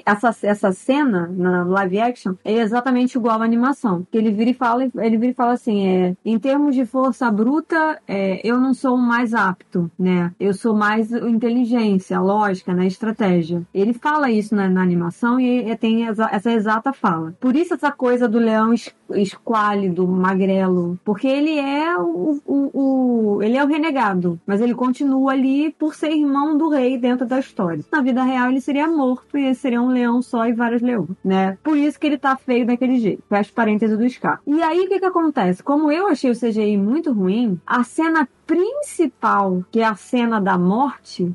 [0.05, 4.05] essa, essa cena na live action é exatamente igual à animação.
[4.11, 7.29] Que ele vira e fala, ele vira e fala assim, é, em termos de força
[7.31, 10.33] bruta, é, eu não sou o mais apto, né?
[10.39, 12.87] Eu sou mais inteligência, lógica, né?
[12.87, 13.63] Estratégia.
[13.73, 17.35] Ele fala isso na, na animação e, e tem essa, essa, exata fala.
[17.39, 23.43] Por isso essa coisa do leão es, esquálido, magrelo, porque ele é o, o, o,
[23.43, 27.39] ele é o renegado, mas ele continua ali por ser irmão do rei dentro da
[27.39, 27.83] história.
[27.91, 31.57] Na vida real ele seria morto e seria um leão só e vários leões, né?
[31.63, 33.23] Por isso que ele tá feio daquele jeito.
[33.27, 34.41] Fecha parênteses do Scar.
[34.45, 35.63] E aí, o que que acontece?
[35.63, 40.57] Como eu achei o CGI muito ruim, a cena principal, que é a cena da
[40.57, 41.31] morte,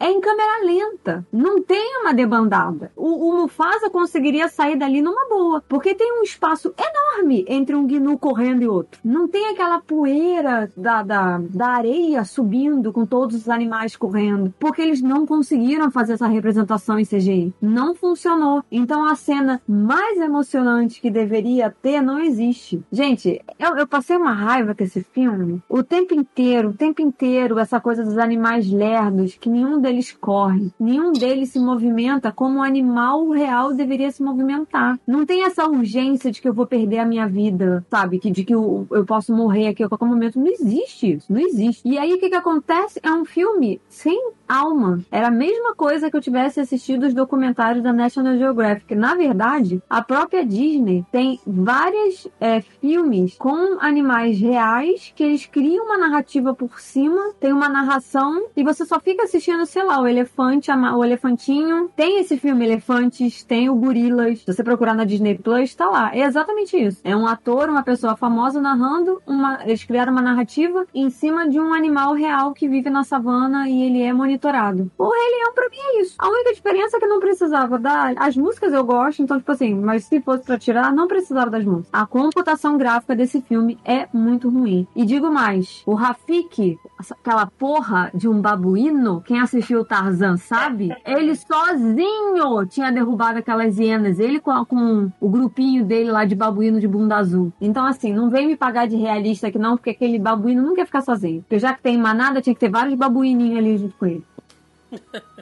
[0.00, 1.26] é em câmera lenta.
[1.30, 2.90] Não tem uma debandada.
[2.96, 7.86] O, o Mufasa conseguiria sair dali numa boa, porque tem um espaço enorme entre um
[7.86, 8.98] Gnu correndo e outro.
[9.04, 14.80] Não tem aquela poeira da, da, da areia subindo com todos os animais correndo, porque
[14.80, 17.52] eles não conseguiram fazer essa representação em CGI.
[17.60, 18.64] Não funcionou.
[18.72, 22.82] Então a cena mais emocionante que deveria ter não existe.
[22.90, 27.02] Gente, eu, eu passei uma raiva com esse filme o tempo inteiro inteiro, o tempo
[27.02, 32.58] inteiro, essa coisa dos animais lerdos, que nenhum deles corre, nenhum deles se movimenta como
[32.58, 34.98] um animal real deveria se movimentar.
[35.06, 38.18] Não tem essa urgência de que eu vou perder a minha vida, sabe?
[38.18, 40.38] Que, de que eu, eu posso morrer aqui a qualquer momento.
[40.38, 41.88] Não existe isso, não existe.
[41.88, 43.00] E aí o que, que acontece?
[43.02, 45.00] É um filme sem alma.
[45.10, 48.94] Era a mesma coisa que eu tivesse assistido os documentários da National Geographic.
[48.94, 55.86] Na verdade, a própria Disney tem vários é, filmes com animais reais que eles criam
[55.86, 60.06] uma narrativa por cima, tem uma narração e você só fica assistindo, sei lá, o
[60.06, 61.90] elefante, o elefantinho.
[61.96, 64.40] Tem esse filme Elefantes, tem o Gorilas.
[64.40, 66.14] Se você procurar na Disney Plus, tá lá.
[66.14, 67.00] É exatamente isso.
[67.04, 69.60] É um ator, uma pessoa famosa narrando uma.
[69.64, 73.82] Eles criaram uma narrativa em cima de um animal real que vive na savana e
[73.82, 74.90] ele é monitorado.
[74.98, 76.14] O Rei Leão pra mim é isso.
[76.18, 78.14] A única diferença é que não precisava dar.
[78.16, 81.64] As músicas eu gosto, então, tipo assim, mas se fosse pra tirar, não precisava das
[81.64, 81.88] músicas.
[81.92, 84.86] A computação gráfica desse filme é muito ruim.
[84.94, 90.94] E digo mais, o Rafik, aquela porra de um babuíno, quem assistiu o Tarzan sabe,
[91.06, 96.80] ele sozinho tinha derrubado aquelas hienas, ele com, com o grupinho dele lá de babuíno
[96.80, 97.52] de bunda azul.
[97.60, 100.86] Então, assim, não vem me pagar de realista aqui não, porque aquele babuíno não quer
[100.86, 101.42] ficar sozinho.
[101.42, 104.23] Porque já que tem manada, tinha que ter vários babuíninhos ali junto com ele.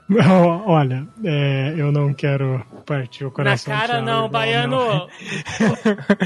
[0.66, 3.72] Olha, é, eu não quero partir o coração.
[3.72, 5.08] Na cara não, baiano.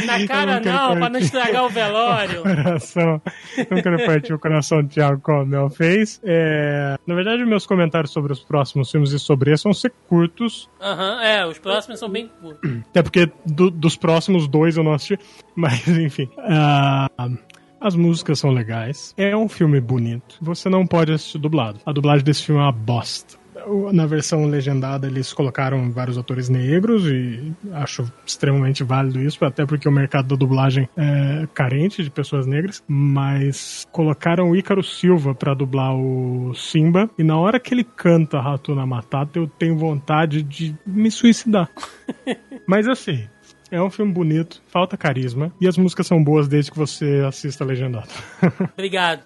[0.07, 2.43] Na cara não, não pra não estragar o velório.
[2.57, 3.23] Coração,
[3.71, 6.21] não quero partir o coração do Thiago como o Mel fez.
[6.25, 10.69] É, na verdade, meus comentários sobre os próximos filmes e sobre esse vão ser curtos.
[10.81, 12.71] Aham, uhum, é, os próximos são bem curtos.
[12.91, 15.19] Até porque do, dos próximos dois eu não assisti.
[15.55, 16.29] Mas, enfim.
[16.37, 17.39] Uh,
[17.81, 19.15] as músicas são legais.
[19.17, 20.37] É um filme bonito.
[20.41, 21.81] Você não pode assistir dublado.
[21.85, 23.47] A dublagem desse filme é uma bosta
[23.93, 29.89] na versão legendada eles colocaram vários atores negros e acho extremamente válido isso, até porque
[29.89, 35.55] o mercado da dublagem é carente de pessoas negras, mas colocaram o Ícaro Silva para
[35.55, 40.75] dublar o Simba e na hora que ele canta Ratuna Matata eu tenho vontade de
[40.87, 41.69] me suicidar.
[42.67, 43.27] mas assim,
[43.71, 47.65] é um filme bonito, falta carisma e as músicas são boas desde que você assista
[47.65, 48.09] legendado.
[48.75, 49.23] Obrigado.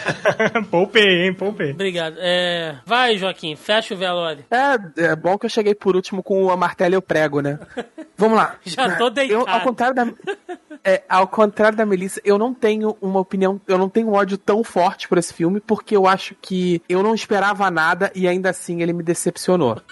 [0.70, 1.34] poupei, hein?
[1.34, 1.72] Poupei.
[1.72, 2.16] Obrigado.
[2.18, 2.78] É...
[2.84, 4.44] Vai, Joaquim, fecha o velório.
[4.50, 7.58] É, é bom que eu cheguei por último com a martelo e o prego, né?
[8.16, 8.56] Vamos lá.
[8.64, 9.40] Já tô deitado.
[9.40, 10.06] Eu, ao contrário da,
[10.84, 14.38] é, ao contrário da Melissa, eu não tenho uma opinião, eu não tenho um ódio
[14.38, 18.50] tão forte por esse filme, porque eu acho que eu não esperava nada e ainda
[18.50, 19.82] assim ele me decepcionou.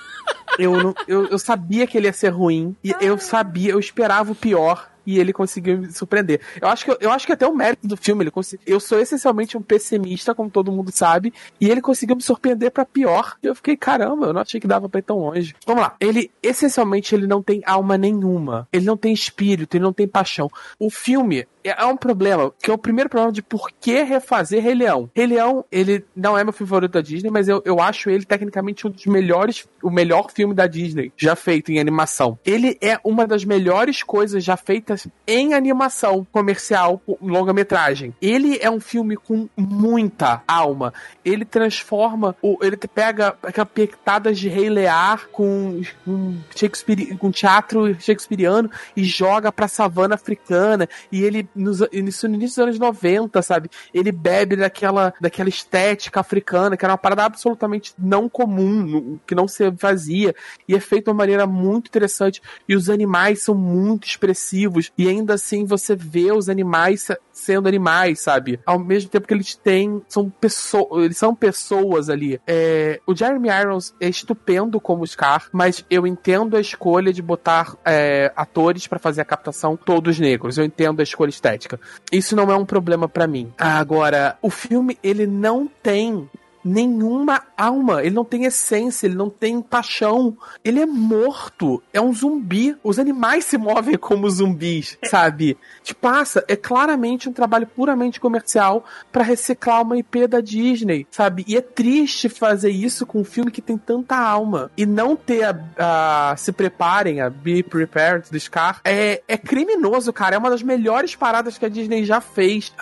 [0.58, 4.32] Eu, não, eu, eu sabia que ele ia ser ruim, e eu sabia, eu esperava
[4.32, 6.40] o pior, e ele conseguiu me surpreender.
[6.60, 8.32] Eu acho que, eu acho que até o mérito do filme, ele
[8.66, 12.84] eu sou essencialmente um pessimista, como todo mundo sabe, e ele conseguiu me surpreender para
[12.84, 13.36] pior.
[13.42, 15.54] E eu fiquei, caramba, eu não achei que dava pra ir tão longe.
[15.66, 15.94] Vamos lá.
[16.00, 18.68] Ele, essencialmente, ele não tem alma nenhuma.
[18.72, 20.50] Ele não tem espírito, ele não tem paixão.
[20.78, 24.62] O filme, é, é um problema, que é o primeiro problema de por que refazer
[24.62, 25.10] Rei Leão.
[25.14, 28.86] Rei Leão, ele não é meu favorito da Disney, mas eu, eu acho ele tecnicamente
[28.86, 32.38] um dos melhores, o melhor filme da Disney já feito em animação.
[32.44, 38.14] Ele é uma das melhores coisas já feitas em animação comercial, longa-metragem.
[38.20, 40.92] Ele é um filme com muita alma.
[41.24, 48.70] Ele transforma, ele pega aquelas pectadas de Rei Lear com, com, Shakespeare, com teatro shakespeariano
[48.96, 53.70] e joga pra savana africana e ele nos, no início dos anos 90, sabe?
[53.92, 59.46] Ele bebe daquela, daquela estética africana, que era uma parada absolutamente não comum, que não
[59.46, 60.34] se fazia,
[60.68, 62.42] e é feito de uma maneira muito interessante.
[62.68, 68.20] E os animais são muito expressivos, e ainda assim você vê os animais sendo animais,
[68.20, 68.60] sabe?
[68.64, 72.40] Ao mesmo tempo que eles têm, são pessoas, eles são pessoas ali.
[72.46, 77.76] É, o Jeremy Irons é estupendo como Scar, mas eu entendo a escolha de botar
[77.84, 80.56] é, atores para fazer a captação todos negros.
[80.56, 81.78] Eu entendo a escolha estética.
[82.12, 83.52] Isso não é um problema para mim.
[83.58, 86.28] Agora, o filme ele não tem
[86.64, 90.36] nenhuma alma, ele não tem essência, ele não tem paixão.
[90.64, 92.76] Ele é morto, é um zumbi.
[92.82, 95.56] Os animais se movem como zumbis, sabe?
[95.82, 101.44] Te passa, é claramente um trabalho puramente comercial para reciclar uma IP da Disney, sabe?
[101.46, 105.44] E é triste fazer isso com um filme que tem tanta alma e não ter
[105.44, 108.80] a, a se preparem, a Be Prepared do Scar.
[108.84, 110.36] É, é criminoso, cara.
[110.36, 112.72] É uma das melhores paradas que a Disney já fez.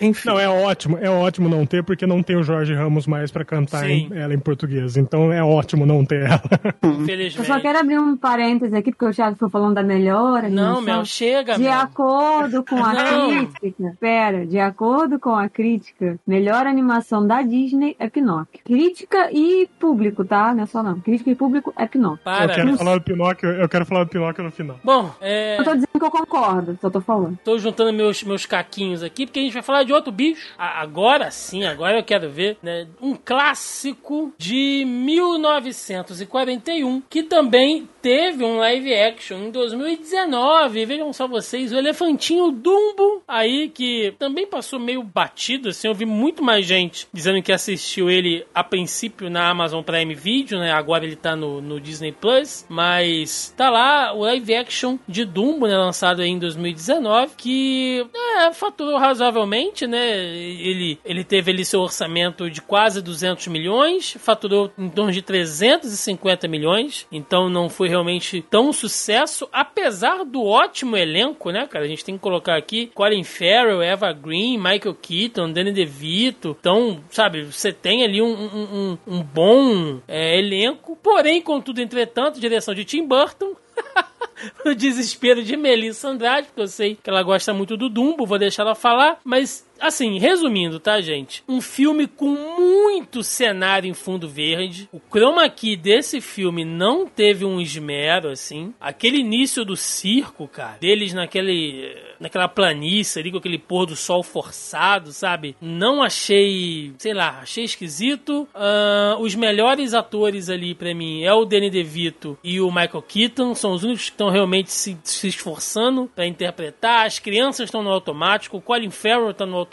[0.00, 0.28] Enfim.
[0.28, 3.44] Não, é ótimo, é ótimo não ter, porque não tem o Jorge Ramos mais para
[3.44, 4.96] cantar em, ela em português.
[4.96, 6.42] Então é ótimo não ter ela.
[6.82, 7.38] Infelizmente.
[7.38, 10.44] Eu só quero abrir um parêntese aqui, porque o Thiago foi falando da melhor.
[10.44, 11.72] Não, Mel, chega, De Mel.
[11.72, 13.46] acordo com a não.
[13.46, 18.60] crítica, pera, de acordo com a crítica, melhor animação da Disney é Pinóquio.
[18.64, 20.54] Crítica e público, tá?
[20.54, 21.00] Não é só não.
[21.00, 22.24] Crítica e público é Pinóquio.
[22.24, 22.52] Para.
[22.52, 24.78] Eu quero falar do Pinóquio, eu quero falar do Pinóquio no final.
[24.82, 25.58] Bom, é...
[25.58, 27.38] Eu tô dizendo que eu concordo, só tô falando.
[27.44, 30.54] Tô juntando meus, meus caquinhos aqui, porque a gente vai falar de de outro bicho.
[30.56, 32.86] A- agora sim, agora eu quero ver, né?
[33.00, 40.86] Um clássico de 1941, que também teve um live action em 2019.
[40.86, 46.06] Vejam só vocês, o Elefantinho Dumbo aí, que também passou meio batido, assim, eu vi
[46.06, 50.72] muito mais gente dizendo que assistiu ele a princípio na Amazon Prime Video, né?
[50.72, 55.66] Agora ele tá no, no Disney Plus, mas tá lá o live action de Dumbo,
[55.66, 55.76] né?
[55.76, 58.06] Lançado aí em 2019, que
[58.38, 60.08] é, faturou razoavelmente, né?
[60.18, 66.46] Ele, ele teve ali seu orçamento de quase 200 milhões, faturou em torno de 350
[66.48, 71.84] milhões, então não foi realmente tão sucesso, apesar do ótimo elenco, né, cara?
[71.84, 77.02] A gente tem que colocar aqui Colin Farrell, Eva Green, Michael Keaton, Danny DeVito, então,
[77.10, 82.74] sabe, você tem ali um, um, um- um bom é, elenco, porém, contudo, entretanto, direção
[82.74, 83.54] de Tim Burton,
[84.64, 88.38] o desespero de Melissa Andrade, porque eu sei que ela gosta muito do Dumbo, vou
[88.38, 91.42] deixar ela falar, mas assim, resumindo, tá, gente?
[91.48, 94.88] Um filme com muito cenário em fundo verde.
[94.92, 98.74] O chroma key desse filme não teve um esmero assim.
[98.80, 104.22] Aquele início do circo, cara, deles naquele naquela planície ali com aquele pôr do sol
[104.22, 105.56] forçado, sabe?
[105.60, 108.46] Não achei, sei lá, achei esquisito.
[108.54, 113.54] Ah, os melhores atores ali pra mim é o Danny DeVito e o Michael Keaton,
[113.54, 117.06] são os únicos que estão realmente se, se esforçando pra interpretar.
[117.06, 119.69] As crianças estão no automático, o Colin Farrell tá no automático,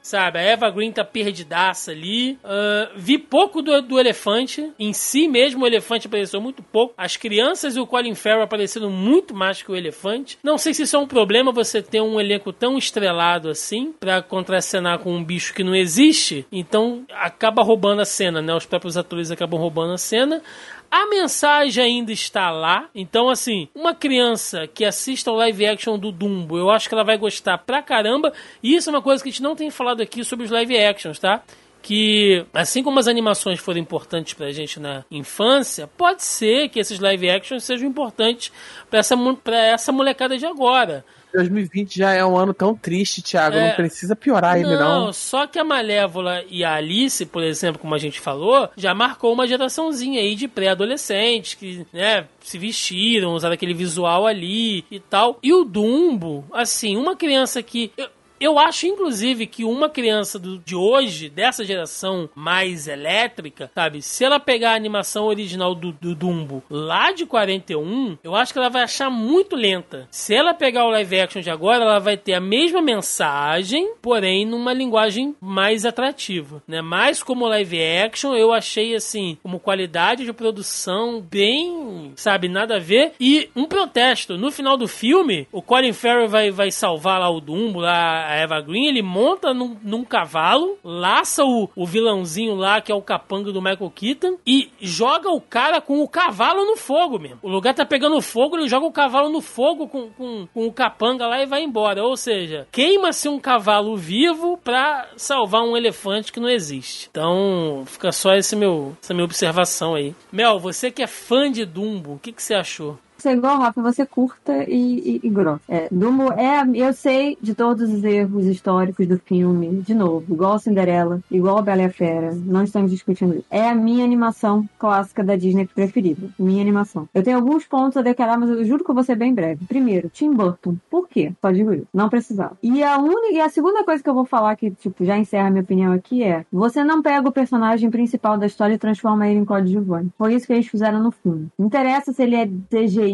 [0.00, 0.38] sabe?
[0.38, 2.38] A Eva Green tá perdidaça ali.
[2.44, 6.94] Ah, vi pouco do, do elefante, em si mesmo o elefante apareceu muito pouco.
[6.96, 10.38] As crianças e o Colin Farrell apareceram muito mais que o elefante.
[10.42, 14.22] Não sei se isso é um problema você ter um elenco tão estrelado assim pra
[14.22, 18.54] contracenar com um bicho que não existe, então acaba roubando a cena, né?
[18.54, 20.42] Os próprios atores acabam roubando a cena.
[20.90, 22.88] A mensagem ainda está lá.
[22.94, 27.04] Então, assim, uma criança que assista ao live action do Dumbo, eu acho que ela
[27.04, 28.32] vai gostar pra caramba.
[28.62, 30.78] E isso é uma coisa que a gente não tem falado aqui sobre os live
[30.78, 31.42] actions, tá?
[31.82, 36.98] Que, assim como as animações foram importantes pra gente na infância, pode ser que esses
[36.98, 38.50] live actions sejam importantes
[38.90, 41.04] pra essa, pra essa molecada de agora.
[41.32, 43.56] 2020 já é um ano tão triste, Thiago.
[43.56, 43.68] É.
[43.68, 45.12] Não precisa piorar ainda, não.
[45.12, 49.32] só que a Malévola e a Alice, por exemplo, como a gente falou, já marcou
[49.32, 55.38] uma geraçãozinha aí de pré-adolescentes que, né, se vestiram, usaram aquele visual ali e tal.
[55.42, 57.92] E o Dumbo, assim, uma criança que.
[57.96, 58.08] eu-
[58.40, 64.02] eu acho, inclusive, que uma criança do- de hoje, dessa geração mais elétrica, sabe?
[64.02, 68.58] Se ela pegar a animação original do, do Dumbo lá de 41, eu acho que
[68.58, 70.06] ela vai achar muito lenta.
[70.10, 74.44] Se ela pegar o live action de agora, ela vai ter a mesma mensagem, porém
[74.46, 76.80] numa linguagem mais atrativa, né?
[76.80, 82.80] Mas como live action, eu achei, assim, como qualidade de produção bem, sabe, nada a
[82.80, 83.12] ver.
[83.20, 84.36] E um protesto.
[84.36, 88.34] No final do filme, o Colin Farrell vai, vai salvar lá o Dumbo, lá a
[88.34, 93.00] Eva Green, ele monta num, num cavalo, laça o, o vilãozinho lá, que é o
[93.00, 97.38] capanga do Michael Keaton, e joga o cara com o cavalo no fogo mesmo.
[97.42, 100.72] O lugar tá pegando fogo, ele joga o cavalo no fogo com, com, com o
[100.72, 102.04] capanga lá e vai embora.
[102.04, 107.08] Ou seja, queima-se um cavalo vivo pra salvar um elefante que não existe.
[107.10, 110.14] Então, fica só esse meu, essa minha observação aí.
[110.30, 112.98] Mel, você que é fã de Dumbo, o que, que você achou?
[113.18, 115.60] Você é igual, Rafa, você curta e, e, e grossa.
[115.68, 116.62] É, Dumbo é.
[116.72, 121.82] Eu sei de todos os erros históricos do filme, de novo, igual Cinderela, igual Bela
[121.82, 122.32] e a Fera.
[122.32, 123.44] Não estamos discutindo isso.
[123.50, 126.28] É a minha animação clássica da Disney preferida.
[126.38, 127.08] Minha animação.
[127.12, 129.66] Eu tenho alguns pontos a declarar, mas eu juro que eu vou ser bem breve.
[129.66, 130.76] Primeiro, Tim Burton.
[130.88, 131.32] Por quê?
[131.40, 131.88] Só digo isso.
[131.92, 132.56] Não precisava.
[132.62, 135.50] E a única e a segunda coisa que eu vou falar que, tipo, já encerra
[135.50, 139.40] minha opinião aqui é: você não pega o personagem principal da história e transforma ele
[139.40, 140.12] em coadjuvante.
[140.16, 141.48] Foi isso que eles fizeram no filme.
[141.58, 143.07] Não interessa se ele é CGI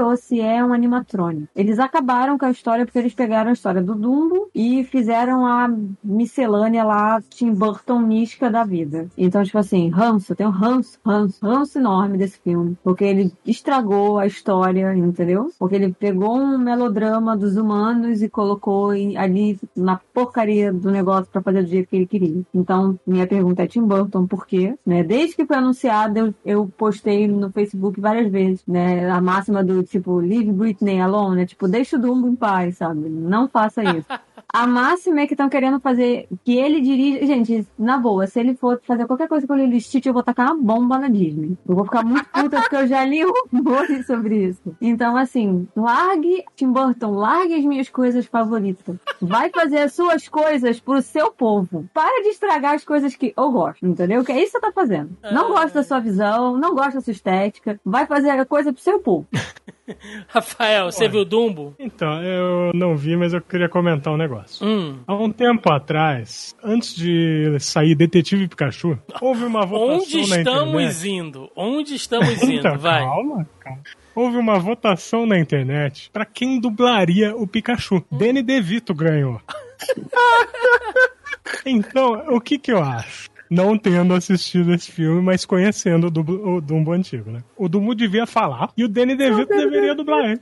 [0.00, 1.48] ou se é um animatrônico.
[1.54, 5.68] Eles acabaram com a história porque eles pegaram a história do Dumbo e fizeram a
[6.02, 9.08] miscelânea lá Tim Burtonística da vida.
[9.16, 12.76] Então, tipo assim, ranço, tem um ranço, ranço, ranço enorme desse filme.
[12.82, 15.50] Porque ele estragou a história, entendeu?
[15.58, 21.42] Porque ele pegou um melodrama dos humanos e colocou ali na porcaria do negócio pra
[21.42, 22.42] fazer do jeito que ele queria.
[22.54, 24.74] Então, minha pergunta é Tim Burton, por quê?
[24.84, 25.02] Né?
[25.02, 29.10] Desde que foi anunciado, eu, eu postei no Facebook várias vezes, né?
[29.10, 31.46] A máxima do tipo, leave Britney alone, né?
[31.46, 33.08] Tipo, deixa o Dumbo em paz, sabe?
[33.08, 34.06] Não faça isso.
[34.54, 37.26] A máxima é que estão querendo fazer que ele dirija.
[37.26, 40.22] Gente, na boa, se ele for fazer qualquer coisa com o Lilo Stitch, eu vou
[40.22, 41.58] tacar uma bomba na Disney.
[41.68, 44.76] Eu vou ficar muito puta porque eu já li rumores sobre isso.
[44.80, 48.94] Então, assim, largue, Tim Burton, largue as minhas coisas favoritas.
[49.20, 51.88] Vai fazer as suas coisas pro seu povo.
[51.92, 54.22] Para de estragar as coisas que eu gosto, entendeu?
[54.22, 55.16] Que é isso que você tá fazendo.
[55.32, 57.80] Não gosto da sua visão, não gosto da sua estética.
[57.84, 59.26] Vai fazer a coisa pro seu povo.
[60.28, 61.12] Rafael, você Olha.
[61.12, 61.74] viu Dumbo?
[61.78, 64.43] Então, eu não vi, mas eu queria comentar um negócio.
[64.44, 64.66] Negócio.
[64.66, 65.00] Hum.
[65.06, 70.82] Há um tempo atrás, antes de sair Detetive Pikachu, houve uma votação Onde na estamos
[70.82, 71.08] internet.
[71.08, 71.50] indo?
[71.56, 72.52] Onde estamos indo?
[72.52, 73.02] Então, Vai.
[73.02, 73.80] Calma, calma.
[74.14, 78.04] Houve uma votação na internet pra quem dublaria o Pikachu.
[78.12, 79.40] Danny DeVito ganhou.
[81.66, 83.28] então, o que que eu acho?
[83.54, 87.42] Não tendo assistido esse filme, mas conhecendo o, Dumbo- o Dumbo antigo, né?
[87.56, 90.40] O Dumbo devia falar e o Danny DeVito deveria dublar ele.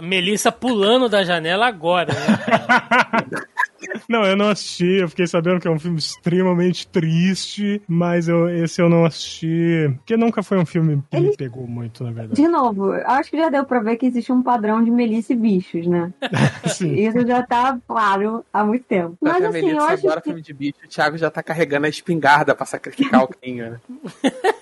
[0.00, 3.38] Melissa pulando da janela agora, né?
[4.08, 8.48] Não, eu não assisti, eu fiquei sabendo que é um filme extremamente triste, mas eu,
[8.48, 12.40] esse eu não assisti, porque nunca foi um filme que me pegou muito, na verdade.
[12.40, 15.32] De novo, eu acho que já deu pra ver que existe um padrão de Melissa
[15.32, 16.12] e bichos, né?
[16.66, 16.94] Sim.
[16.94, 19.16] Isso já tá claro há muito tempo.
[19.20, 20.28] Mas Mas a assim, eu Melissa acho adora que...
[20.28, 20.78] filme de bicho.
[20.84, 23.80] O Thiago já tá carregando a espingarda pra sacrificar o Quinho, né?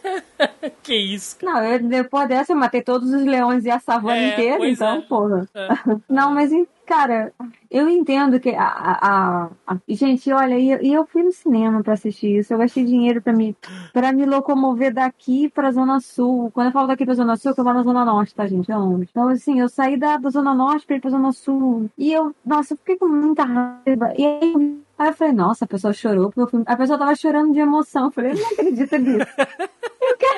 [0.83, 1.53] que isso, cara.
[1.53, 4.97] Não, eu, depois dessa eu matei todos os leões e a savana É, inteira, então,
[4.97, 5.01] é.
[5.03, 5.49] porra.
[5.55, 5.69] É.
[6.09, 6.51] Não, mas,
[6.87, 7.33] cara,
[7.71, 8.65] eu entendo que a.
[8.67, 12.53] a, a- gente, olha, e eu, eu fui no cinema pra assistir isso.
[12.53, 13.57] Eu gastei dinheiro pra me,
[13.93, 16.51] pra me locomover daqui pra Zona Sul.
[16.53, 18.71] Quando eu falo daqui pra Zona Sul, eu moro na Zona Norte, tá, gente?
[18.71, 19.09] É longe.
[19.11, 21.89] Então, assim, eu saí da, da Zona Norte pra ir pra Zona Sul.
[21.97, 24.13] E eu, nossa, eu fiquei com muita raiva.
[24.17, 24.81] E aí.
[24.99, 26.63] Aí eu falei, nossa, a pessoa chorou porque eu fui...
[26.67, 28.05] A pessoa tava chorando de emoção.
[28.07, 29.27] Eu falei, eu não acredito nisso.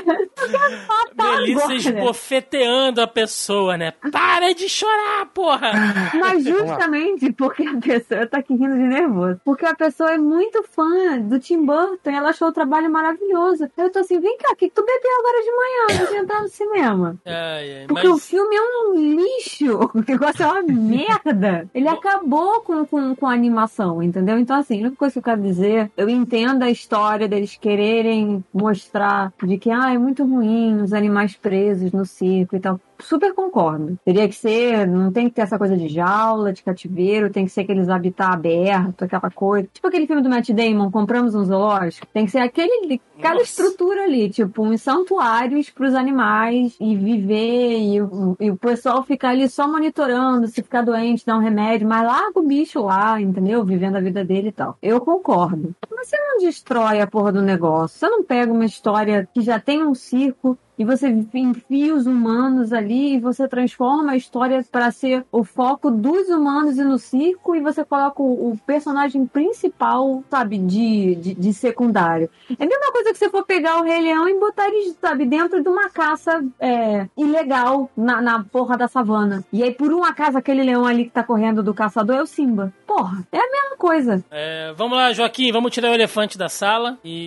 [0.04, 0.28] Eu
[1.14, 3.92] Melissa esbofeteando a pessoa, né?
[4.10, 5.72] Para de chorar, porra!
[6.18, 9.40] Mas justamente porque a pessoa tá aqui rindo de nervoso.
[9.44, 13.68] Porque a pessoa é muito fã do Tim Burton e ela achou o trabalho maravilhoso.
[13.76, 16.42] Eu tô assim, vem cá, o que tu bebeu agora de manhã antes de entrar
[16.42, 17.16] no cinema?
[17.24, 21.68] Ai, ai, Porque o mas filme é um lixo, o negócio é uma merda.
[21.74, 24.38] Ele acabou com, com, com a animação, entendeu?
[24.38, 28.44] Então, assim, a única coisa que eu quero dizer, eu entendo a história deles quererem
[28.52, 32.80] mostrar de que, ah, é muito ruim os animais presos no circo e tal.
[33.02, 33.98] Super concordo.
[34.04, 37.50] Teria que ser, não tem que ter essa coisa de jaula, de cativeiro, tem que
[37.50, 39.68] ser aqueles habitat aberto, aquela coisa.
[39.72, 42.06] Tipo aquele filme do Matt Damon, compramos um zoológico.
[42.12, 43.44] Tem que ser aquele, cada Nossa.
[43.46, 49.30] estrutura ali, tipo, uns santuários pros animais e viver, e, o- e o pessoal ficar
[49.30, 53.64] ali só monitorando, se ficar doente, dar um remédio, mas larga o bicho lá, entendeu?
[53.64, 54.76] Vivendo a vida dele e tal.
[54.82, 55.74] Eu concordo.
[55.90, 57.98] Mas você não destrói a porra do negócio.
[57.98, 62.72] Você não pega uma história que já tem um circo e você enfia os humanos
[62.72, 67.54] ali e você transforma a história para ser o foco dos humanos e no circo
[67.54, 72.30] e você coloca o, o personagem principal, sabe, de, de, de secundário.
[72.58, 75.26] É a mesma coisa que você for pegar o Rei Leão e botar ele, sabe,
[75.26, 79.44] dentro de uma caça é, ilegal na, na porra da savana.
[79.52, 82.26] E aí, por um acaso, aquele leão ali que tá correndo do caçador é o
[82.26, 82.72] Simba.
[82.86, 84.24] Porra, é a mesma coisa.
[84.30, 87.26] é, vamos lá, Joaquim, vamos tirar o elefante da sala e.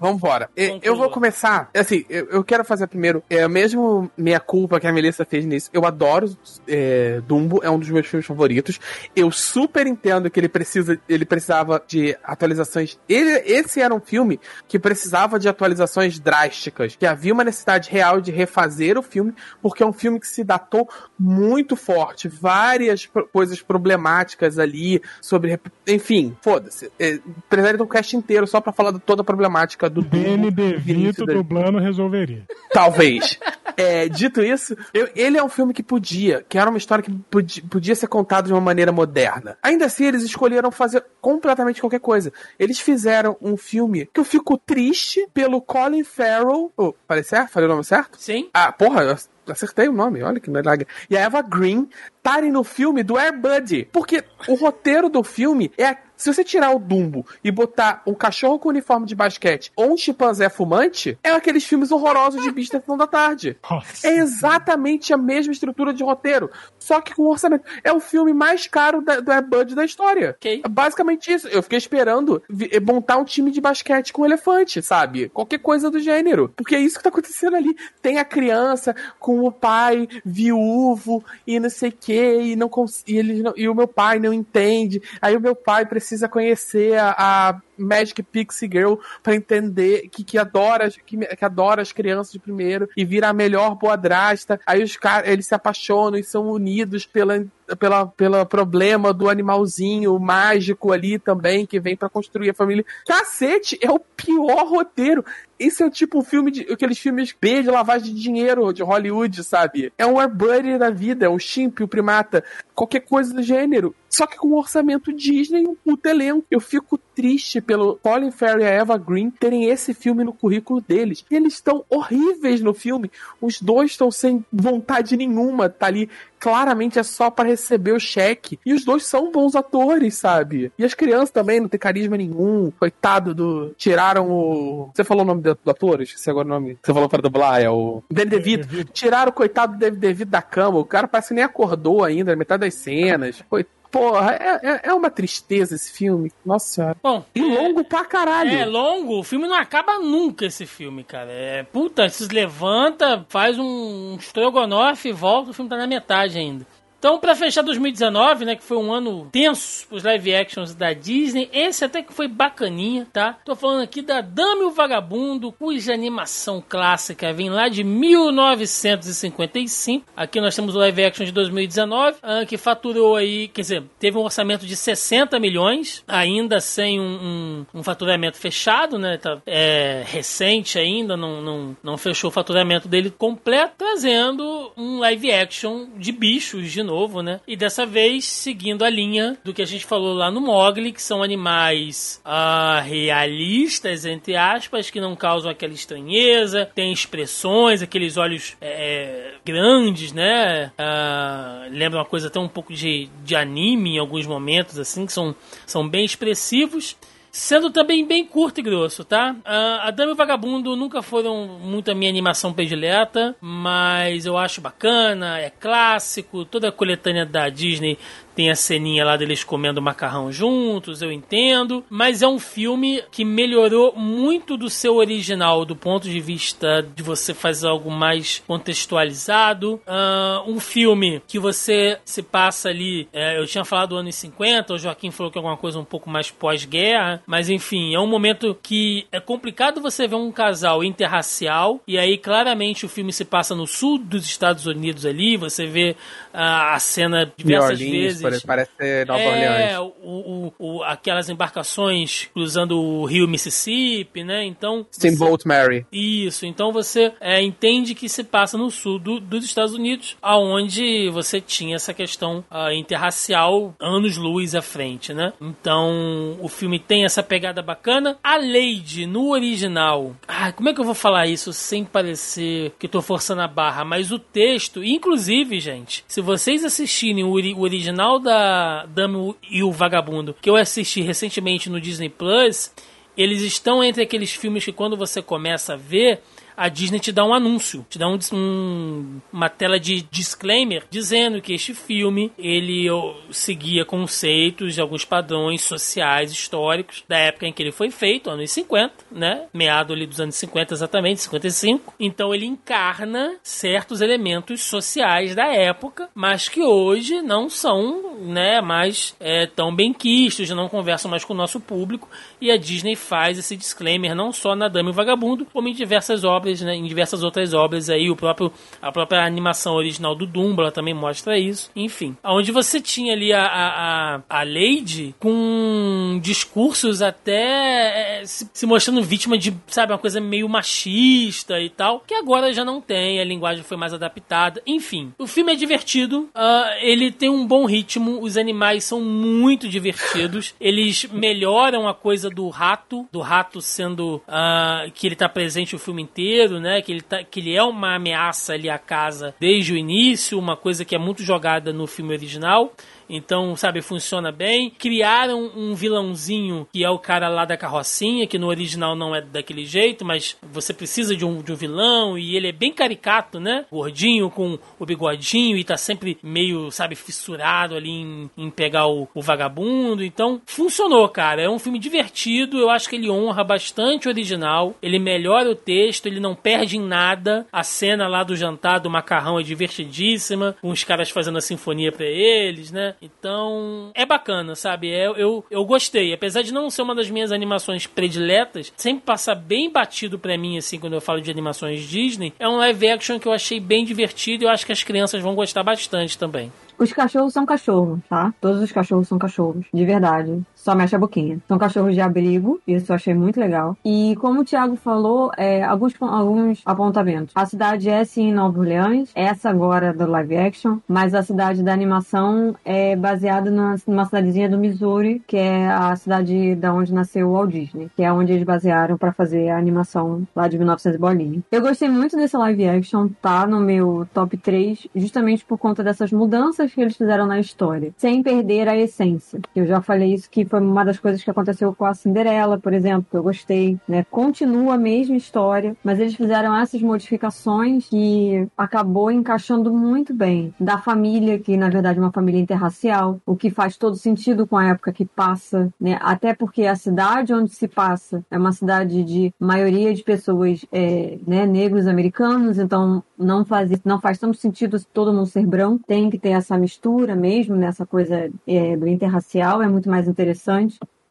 [0.00, 0.48] Vamos embora.
[0.82, 1.68] Eu vou começar.
[1.74, 3.22] Assim, eu, eu quero fazer primeiro.
[3.28, 5.68] É mesmo minha culpa que a Melissa fez nisso.
[5.72, 6.34] Eu adoro
[6.66, 8.78] é, Dumbo, é um dos meus filmes favoritos.
[9.14, 12.98] Eu super entendo que ele precisa, ele precisava de atualizações.
[13.08, 16.96] Ele, esse era um filme que precisava de atualizações drásticas.
[16.96, 20.42] Que havia uma necessidade real de refazer o filme, porque é um filme que se
[20.44, 20.88] datou
[21.18, 22.28] muito forte.
[22.28, 25.58] Várias pro- coisas problemáticas ali sobre.
[25.86, 26.90] Enfim, foda-se.
[26.98, 27.18] É,
[27.48, 31.38] precisaria de um cast inteiro só pra falar de toda a problemática do DeVito dele.
[31.38, 32.44] dublando resolveria.
[32.72, 33.38] Talvez.
[33.76, 37.10] É, dito isso, eu- ele é um filme que podia, que era uma história que
[37.30, 39.56] podia, podia ser contada de uma maneira moderna.
[39.62, 42.32] Ainda assim, eles escolheram fazer completamente qualquer coisa.
[42.58, 46.72] Eles fizeram um filme que eu fico triste pelo Colin Farrell.
[46.76, 47.50] Oh, falei certo?
[47.50, 48.18] Falei o nome certo?
[48.20, 48.50] Sim?
[48.52, 49.16] Ah, porra, eu
[49.52, 50.86] acertei o nome, olha que milagre.
[51.08, 51.88] E a Eva Green
[52.20, 53.88] estarem no filme do Air Buddy.
[53.90, 55.96] Porque o roteiro do filme é.
[56.16, 59.96] Se você tirar o Dumbo e botar um cachorro com uniforme de basquete ou um
[59.96, 63.56] chimpanzé fumante, é aqueles filmes horrorosos de bicho da Sessão da Tarde.
[63.70, 64.06] Nossa.
[64.06, 67.64] É exatamente a mesma estrutura de roteiro, só que com orçamento.
[67.82, 70.36] É o filme mais caro da, do Air Bud da história.
[70.36, 70.60] Ok.
[70.62, 71.48] É basicamente isso.
[71.48, 75.30] Eu fiquei esperando eh, montar um time de basquete com elefante, sabe?
[75.30, 76.52] Qualquer coisa do gênero.
[76.54, 77.74] Porque é isso que tá acontecendo ali.
[78.02, 82.70] Tem a criança com o pai viúvo e não sei o que, e, não
[83.06, 85.02] e, eles não- e o meu pai não entende.
[85.20, 87.14] Aí o meu pai precisa conhecer a,
[87.50, 92.38] a Magic Pixie Girl pra entender que, que adora que, que adora as crianças de
[92.38, 94.60] primeiro e vira a melhor boadrasta.
[94.66, 97.46] Aí os caras eles se apaixonam e são unidos pela
[97.76, 102.84] pela, pela problema do animalzinho mágico ali também, que vem pra construir a família.
[103.06, 105.24] Cacete, é o pior roteiro.
[105.58, 106.62] Esse é o tipo filme de.
[106.72, 109.92] aqueles filmes B de lavagem de dinheiro de Hollywood, sabe?
[109.98, 112.42] É um Airbuddy da vida, é um chimp, o primata,
[112.74, 113.94] qualquer coisa do gênero.
[114.08, 116.46] Só que com um orçamento Disney um puto elenco.
[116.50, 120.80] Eu fico triste pelo Colin Farrell e a Eva Green terem esse filme no currículo
[120.80, 121.22] deles.
[121.30, 123.10] E eles estão horríveis no filme.
[123.42, 128.58] Os dois estão sem vontade nenhuma, tá ali claramente é só para receber o cheque.
[128.64, 130.72] E os dois são bons atores, sabe?
[130.78, 132.72] E as crianças também não tem carisma nenhum.
[132.80, 133.74] Coitado do.
[133.76, 134.90] Tiraram o.
[134.94, 136.00] Você falou o nome do, do ator?
[136.00, 136.78] Esqueci agora o nome.
[136.82, 138.02] Você falou para dublar, é o.
[138.10, 138.84] Danny DeVito.
[138.84, 140.78] Tiraram o coitado do David DeVito da cama.
[140.78, 143.44] O cara parece que nem acordou ainda, metade das cenas.
[143.48, 143.79] Coitado.
[143.90, 146.32] Porra, é, é, é, uma tristeza esse filme.
[146.44, 146.96] Nossa senhora.
[147.02, 148.56] Bom, e longo pra caralho.
[148.56, 151.30] É longo, o filme não acaba nunca esse filme, cara.
[151.30, 156.38] É, puta, se levanta, faz um, um estrogonofe e volta, o filme tá na metade
[156.38, 156.64] ainda.
[157.00, 161.48] Então, para fechar 2019, né, que foi um ano tenso pros live actions da Disney,
[161.50, 163.38] esse até que foi bacaninha, tá?
[163.42, 170.04] Tô falando aqui da Dame o Vagabundo, cuja animação clássica vem lá de 1955.
[170.14, 174.18] Aqui nós temos o live action de 2019, ah, que faturou aí, quer dizer, teve
[174.18, 179.16] um orçamento de 60 milhões, ainda sem um, um, um faturamento fechado, né?
[179.16, 185.32] Tá, é recente ainda, não, não, não fechou o faturamento dele completo, trazendo um live
[185.32, 187.40] action de bichos de novo, né?
[187.46, 191.00] E dessa vez seguindo a linha do que a gente falou lá no Mogli, que
[191.00, 198.56] são animais uh, realistas, entre aspas, que não causam aquela estranheza, tem expressões, aqueles olhos
[198.60, 200.72] é, grandes, né?
[200.78, 205.12] Uh, lembra uma coisa até um pouco de, de anime em alguns momentos, assim, que
[205.12, 205.34] são,
[205.64, 206.96] são bem expressivos.
[207.32, 209.36] Sendo também bem curto e grosso, tá?
[209.40, 214.36] Uh, a Dama e o Vagabundo nunca foram muito a minha animação predileta, mas eu
[214.36, 217.96] acho bacana, é clássico, toda a coletânea da Disney
[218.34, 221.84] tem a ceninha lá deles comendo macarrão juntos, eu entendo.
[221.90, 227.02] Mas é um filme que melhorou muito do seu original, do ponto de vista de
[227.02, 229.80] você fazer algo mais contextualizado.
[229.86, 233.08] Uh, um filme que você se passa ali.
[233.12, 236.08] É, eu tinha falado anos 50, o Joaquim falou que é alguma coisa um pouco
[236.08, 237.22] mais pós-guerra.
[237.26, 241.80] Mas enfim, é um momento que é complicado você ver um casal interracial.
[241.86, 245.36] E aí, claramente, o filme se passa no sul dos Estados Unidos ali.
[245.36, 245.96] Você vê
[246.32, 246.38] uh,
[246.72, 249.92] a cena diversas vezes parece ser Nova é, Orleans.
[250.02, 254.44] O, o, o, aquelas embarcações cruzando o rio Mississippi, né?
[254.44, 254.86] Então.
[254.92, 255.40] Steamboat.
[255.46, 255.86] Mary.
[255.92, 256.46] Isso.
[256.46, 261.40] Então você é, entende que se passa no sul do, dos Estados Unidos, aonde você
[261.40, 265.32] tinha essa questão uh, interracial anos-luz à frente, né?
[265.40, 268.18] Então o filme tem essa pegada bacana.
[268.22, 270.14] A Lady, no original.
[270.26, 273.84] Ah, como é que eu vou falar isso sem parecer que tô forçando a barra?
[273.84, 279.70] Mas o texto, inclusive, gente, se vocês assistirem o, o original da Dama e o
[279.70, 282.72] Vagabundo, que eu assisti recentemente no Disney Plus,
[283.16, 286.22] eles estão entre aqueles filmes que quando você começa a ver,
[286.60, 291.40] a Disney te dá um anúncio, te dá um, um, uma tela de disclaimer dizendo
[291.40, 292.86] que este filme ele
[293.30, 298.50] seguia conceitos de alguns padrões sociais históricos da época em que ele foi feito, anos
[298.50, 299.46] 50, né?
[299.54, 301.94] Meado ali dos anos 50 exatamente, 55.
[301.98, 309.16] Então ele encarna certos elementos sociais da época, mas que hoje não são, né, mais
[309.18, 312.06] é, tão bem quistos, não conversam mais com o nosso público.
[312.38, 315.72] E a Disney faz esse disclaimer não só na Dama e o Vagabundo, como em
[315.72, 320.14] diversas obras obras, né, em diversas outras obras aí, o próprio, a própria animação original
[320.14, 321.70] do Dumbo, ela também mostra isso.
[321.74, 328.66] Enfim, onde você tinha ali a, a, a Lady com discursos até é, se, se,
[328.66, 333.20] mostrando vítima de, sabe, uma coisa meio machista e tal, que agora já não tem,
[333.20, 334.62] a linguagem foi mais adaptada.
[334.66, 339.68] Enfim, o filme é divertido, uh, ele tem um bom ritmo, os animais são muito
[339.68, 345.74] divertidos, eles melhoram a coisa do rato, do rato sendo uh, que ele tá presente
[345.74, 346.80] o filme inteiro né?
[346.80, 350.56] Que ele, tá, que ele é uma ameaça ali à casa desde o início, uma
[350.56, 352.72] coisa que é muito jogada no filme original.
[353.10, 354.70] Então, sabe, funciona bem.
[354.70, 359.20] Criaram um vilãozinho que é o cara lá da carrocinha, que no original não é
[359.20, 363.40] daquele jeito, mas você precisa de um, de um vilão e ele é bem caricato,
[363.40, 363.66] né?
[363.70, 369.08] Gordinho com o bigodinho e tá sempre meio, sabe, fissurado ali em, em pegar o,
[369.14, 370.04] o vagabundo.
[370.04, 371.42] Então, funcionou, cara.
[371.42, 372.58] É um filme divertido.
[372.58, 374.74] Eu acho que ele honra bastante o original.
[374.80, 377.46] Ele melhora o texto, ele não perde em nada.
[377.52, 381.90] A cena lá do jantar do macarrão é divertidíssima, com os caras fazendo a sinfonia
[381.90, 382.94] para eles, né?
[383.02, 384.90] Então, é bacana, sabe?
[384.90, 386.12] É, eu, eu gostei.
[386.12, 390.58] Apesar de não ser uma das minhas animações prediletas, sempre passa bem batido pra mim,
[390.58, 392.34] assim, quando eu falo de animações Disney.
[392.38, 395.22] É um live action que eu achei bem divertido e eu acho que as crianças
[395.22, 396.52] vão gostar bastante também.
[396.78, 398.32] Os cachorros são cachorros, tá?
[398.40, 400.40] Todos os cachorros são cachorros, de verdade.
[400.60, 401.38] Só mexe a boquinha.
[401.48, 403.76] São cachorros de abrigo, isso eu achei muito legal.
[403.82, 407.32] E como o Thiago falou, é, alguns, alguns apontamentos.
[407.34, 411.72] A cidade é sim Nova Orleans, essa agora do live action, mas a cidade da
[411.72, 417.32] animação é baseada numa cidadezinha do Missouri, que é a cidade da onde nasceu o
[417.32, 421.40] Walt Disney, que é onde eles basearam para fazer a animação lá de 1900 bolinha.
[421.50, 426.12] Eu gostei muito desse live action, tá no meu top 3, justamente por conta dessas
[426.12, 429.40] mudanças que eles fizeram na história, sem perder a essência.
[429.56, 432.72] Eu já falei isso que foi uma das coisas que aconteceu com a Cinderela, por
[432.72, 434.04] exemplo, que eu gostei, né?
[434.10, 440.78] Continua a mesma história, mas eles fizeram essas modificações que acabou encaixando muito bem da
[440.78, 444.66] família, que na verdade é uma família interracial, o que faz todo sentido com a
[444.66, 445.98] época que passa, né?
[446.02, 451.18] Até porque a cidade onde se passa é uma cidade de maioria de pessoas é,
[451.26, 456.10] né, negros americanos, então não faz, não faz tanto sentido todo mundo ser branco, tem
[456.10, 460.39] que ter essa mistura mesmo, nessa né, coisa é, do interracial, é muito mais interessante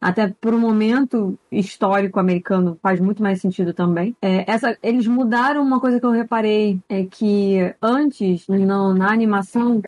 [0.02, 4.16] até por um momento histórico americano faz muito mais sentido também.
[4.22, 9.82] É, essa, eles mudaram uma coisa que eu reparei é que antes no, na animação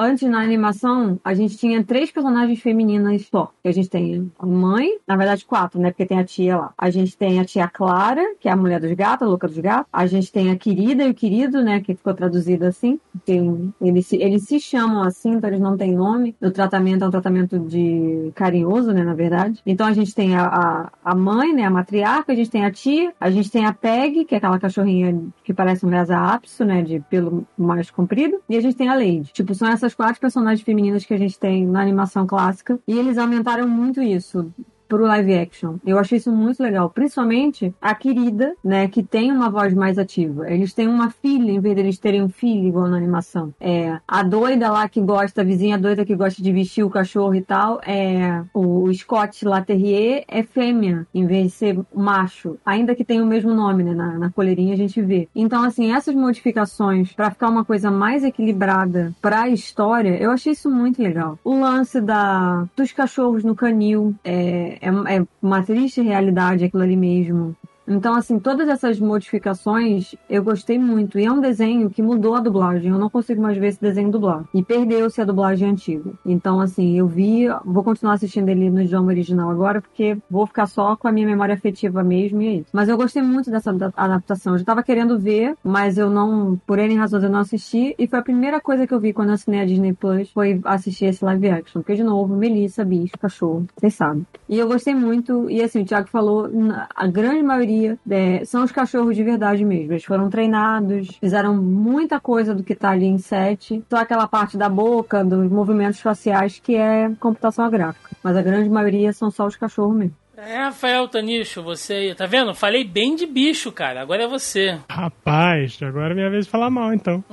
[0.00, 3.52] Antes, na animação, a gente tinha três personagens femininas só.
[3.64, 5.90] A gente tem a mãe, na verdade quatro, né?
[5.90, 6.72] Porque tem a tia lá.
[6.78, 9.58] A gente tem a tia Clara, que é a mulher dos gatos, a louca dos
[9.58, 9.88] gatos.
[9.92, 11.80] A gente tem a querida e o querido, né?
[11.80, 13.00] Que ficou traduzido assim.
[13.24, 16.36] Tem, eles, se, eles se chamam assim, então eles não têm nome.
[16.40, 19.02] O tratamento é um tratamento de carinhoso, né?
[19.02, 19.60] Na verdade.
[19.66, 21.64] Então a gente tem a, a, a mãe, né?
[21.64, 22.32] A matriarca.
[22.32, 23.12] A gente tem a tia.
[23.20, 26.82] A gente tem a Peg, que é aquela cachorrinha que parece um Reza Apso, né?
[26.82, 28.40] De pelo mais comprido.
[28.48, 29.32] E a gente tem a Lady.
[29.32, 32.78] Tipo, são essas quatro personagens femininas que a gente tem na animação clássica.
[32.86, 34.52] E eles aumentaram muito isso
[34.88, 35.76] pro live action.
[35.86, 36.90] Eu achei isso muito legal.
[36.90, 40.50] Principalmente a querida, né, que tem uma voz mais ativa.
[40.50, 43.52] Eles têm uma filha, em vez de eles terem um filho igual na animação.
[43.60, 47.34] É, a doida lá que gosta, a vizinha doida que gosta de vestir o cachorro
[47.34, 52.56] e tal, é o Scott Laterrier é fêmea, em vez de ser macho.
[52.64, 55.28] Ainda que tenha o mesmo nome, né, na, na coleirinha a gente vê.
[55.34, 60.52] Então, assim, essas modificações para ficar uma coisa mais equilibrada para a história, eu achei
[60.52, 61.38] isso muito legal.
[61.44, 66.96] O lance da dos cachorros no canil, é, é, é uma triste realidade aquilo ali
[66.96, 67.56] mesmo.
[67.88, 71.18] Então, assim, todas essas modificações eu gostei muito.
[71.18, 72.90] E é um desenho que mudou a dublagem.
[72.90, 74.46] Eu não consigo mais ver esse desenho dublado.
[74.52, 76.10] E perdeu-se a dublagem antiga.
[76.24, 80.66] Então, assim, eu vi, vou continuar assistindo ele no idioma original agora, porque vou ficar
[80.66, 82.68] só com a minha memória afetiva mesmo e é isso.
[82.72, 84.54] Mas eu gostei muito dessa adaptação.
[84.54, 87.94] Eu já tava querendo ver, mas eu não, por N razões, eu não assisti.
[87.98, 90.60] E foi a primeira coisa que eu vi quando eu assinei a Disney Plus, foi
[90.64, 91.80] assistir esse live action.
[91.80, 94.26] Porque, de novo, Melissa, bicho, cachorro, vocês sabem.
[94.48, 95.48] E eu gostei muito.
[95.48, 96.50] E, assim, o Thiago falou,
[96.94, 99.92] a grande maioria é, são os cachorros de verdade mesmo.
[99.92, 103.82] Eles foram treinados, fizeram muita coisa do que tá ali em set.
[103.88, 108.10] Só aquela parte da boca, dos movimentos faciais que é computação gráfica.
[108.22, 110.16] Mas a grande maioria são só os cachorros mesmo.
[110.36, 112.54] É, Rafael Tanicho, você aí, tá vendo?
[112.54, 114.00] Falei bem de bicho, cara.
[114.00, 114.78] Agora é você.
[114.88, 117.24] Rapaz, agora é minha vez de falar mal, então.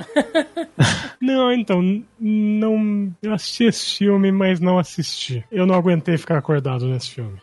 [1.21, 3.13] não, então, não.
[3.21, 5.45] Eu assisti esse filme, mas não assisti.
[5.51, 7.39] Eu não aguentei ficar acordado nesse filme.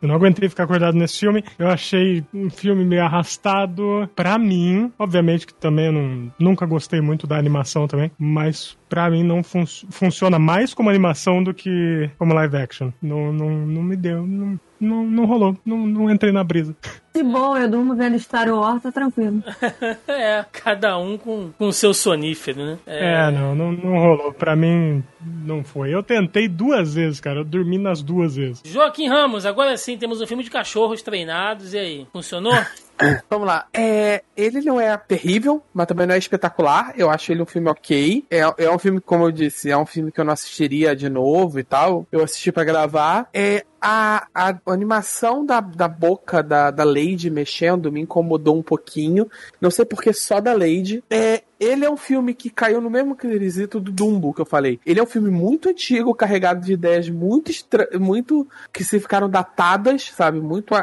[0.00, 1.44] Eu não aguentei ficar acordado nesse filme.
[1.58, 4.08] Eu achei um filme meio arrastado.
[4.14, 9.10] Pra mim, obviamente que também eu não, nunca gostei muito da animação também, mas pra
[9.10, 12.90] mim não fun funciona mais como animação do que como live action.
[13.02, 14.26] Não, não, não me deu.
[14.26, 15.56] Não, não, não rolou.
[15.64, 16.74] Não, não entrei na brisa.
[17.14, 19.42] De boa, eu durmo vendo Star Wars, tá tranquilo.
[20.06, 22.78] é, cada um com o seu sonífero, né?
[22.86, 23.26] É...
[23.26, 24.32] é, não, não, não rolou.
[24.32, 25.92] Pra mim, não foi.
[25.92, 27.40] Eu tentei duas vezes, cara.
[27.40, 28.62] Eu dormi nas duas vezes.
[28.64, 31.72] Joaquim Ramos, agora sim temos um filme de cachorros treinados.
[31.72, 32.52] E aí, funcionou?
[33.30, 33.66] Vamos lá.
[33.72, 36.92] É, ele não é terrível, mas também não é espetacular.
[36.96, 38.24] Eu acho ele um filme ok.
[38.30, 41.08] É, é um filme, como eu disse, é um filme que eu não assistiria de
[41.08, 42.06] novo e tal.
[42.10, 43.28] Eu assisti para gravar.
[43.32, 49.30] É, a, a, animação da, da boca da, da Lady mexendo me incomodou um pouquinho.
[49.60, 51.02] Não sei porque só da Lady.
[51.08, 54.80] É, ele é um filme que caiu no mesmo quesito do Dumbo que eu falei.
[54.84, 57.50] Ele é um filme muito antigo, carregado de ideias muito
[57.98, 60.40] muito que se ficaram datadas, sabe?
[60.40, 60.74] Muito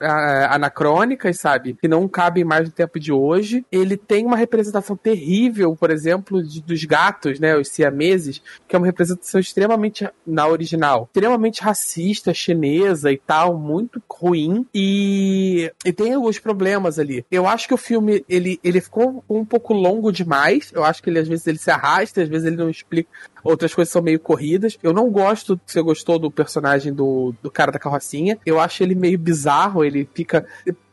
[0.00, 1.76] anacrônicas, sabe?
[1.80, 3.64] Que não cabem mais no tempo de hoje.
[3.70, 7.56] Ele tem uma representação terrível, por exemplo, de, dos gatos, né?
[7.56, 14.02] Os siameses, que é uma representação extremamente, na original, extremamente racista, chinesa e tal, muito
[14.10, 14.66] ruim.
[14.74, 17.24] E, e tem alguns problemas ali.
[17.30, 20.70] Eu acho que o filme, ele, ele ficou um pouco longo de demais.
[20.72, 23.08] Eu acho que ele às vezes ele se arrasta, às vezes ele não explica.
[23.42, 24.78] Outras coisas são meio corridas.
[24.82, 28.38] Eu não gosto, você gostou do personagem do, do cara da carrocinha.
[28.44, 30.46] Eu acho ele meio bizarro, ele fica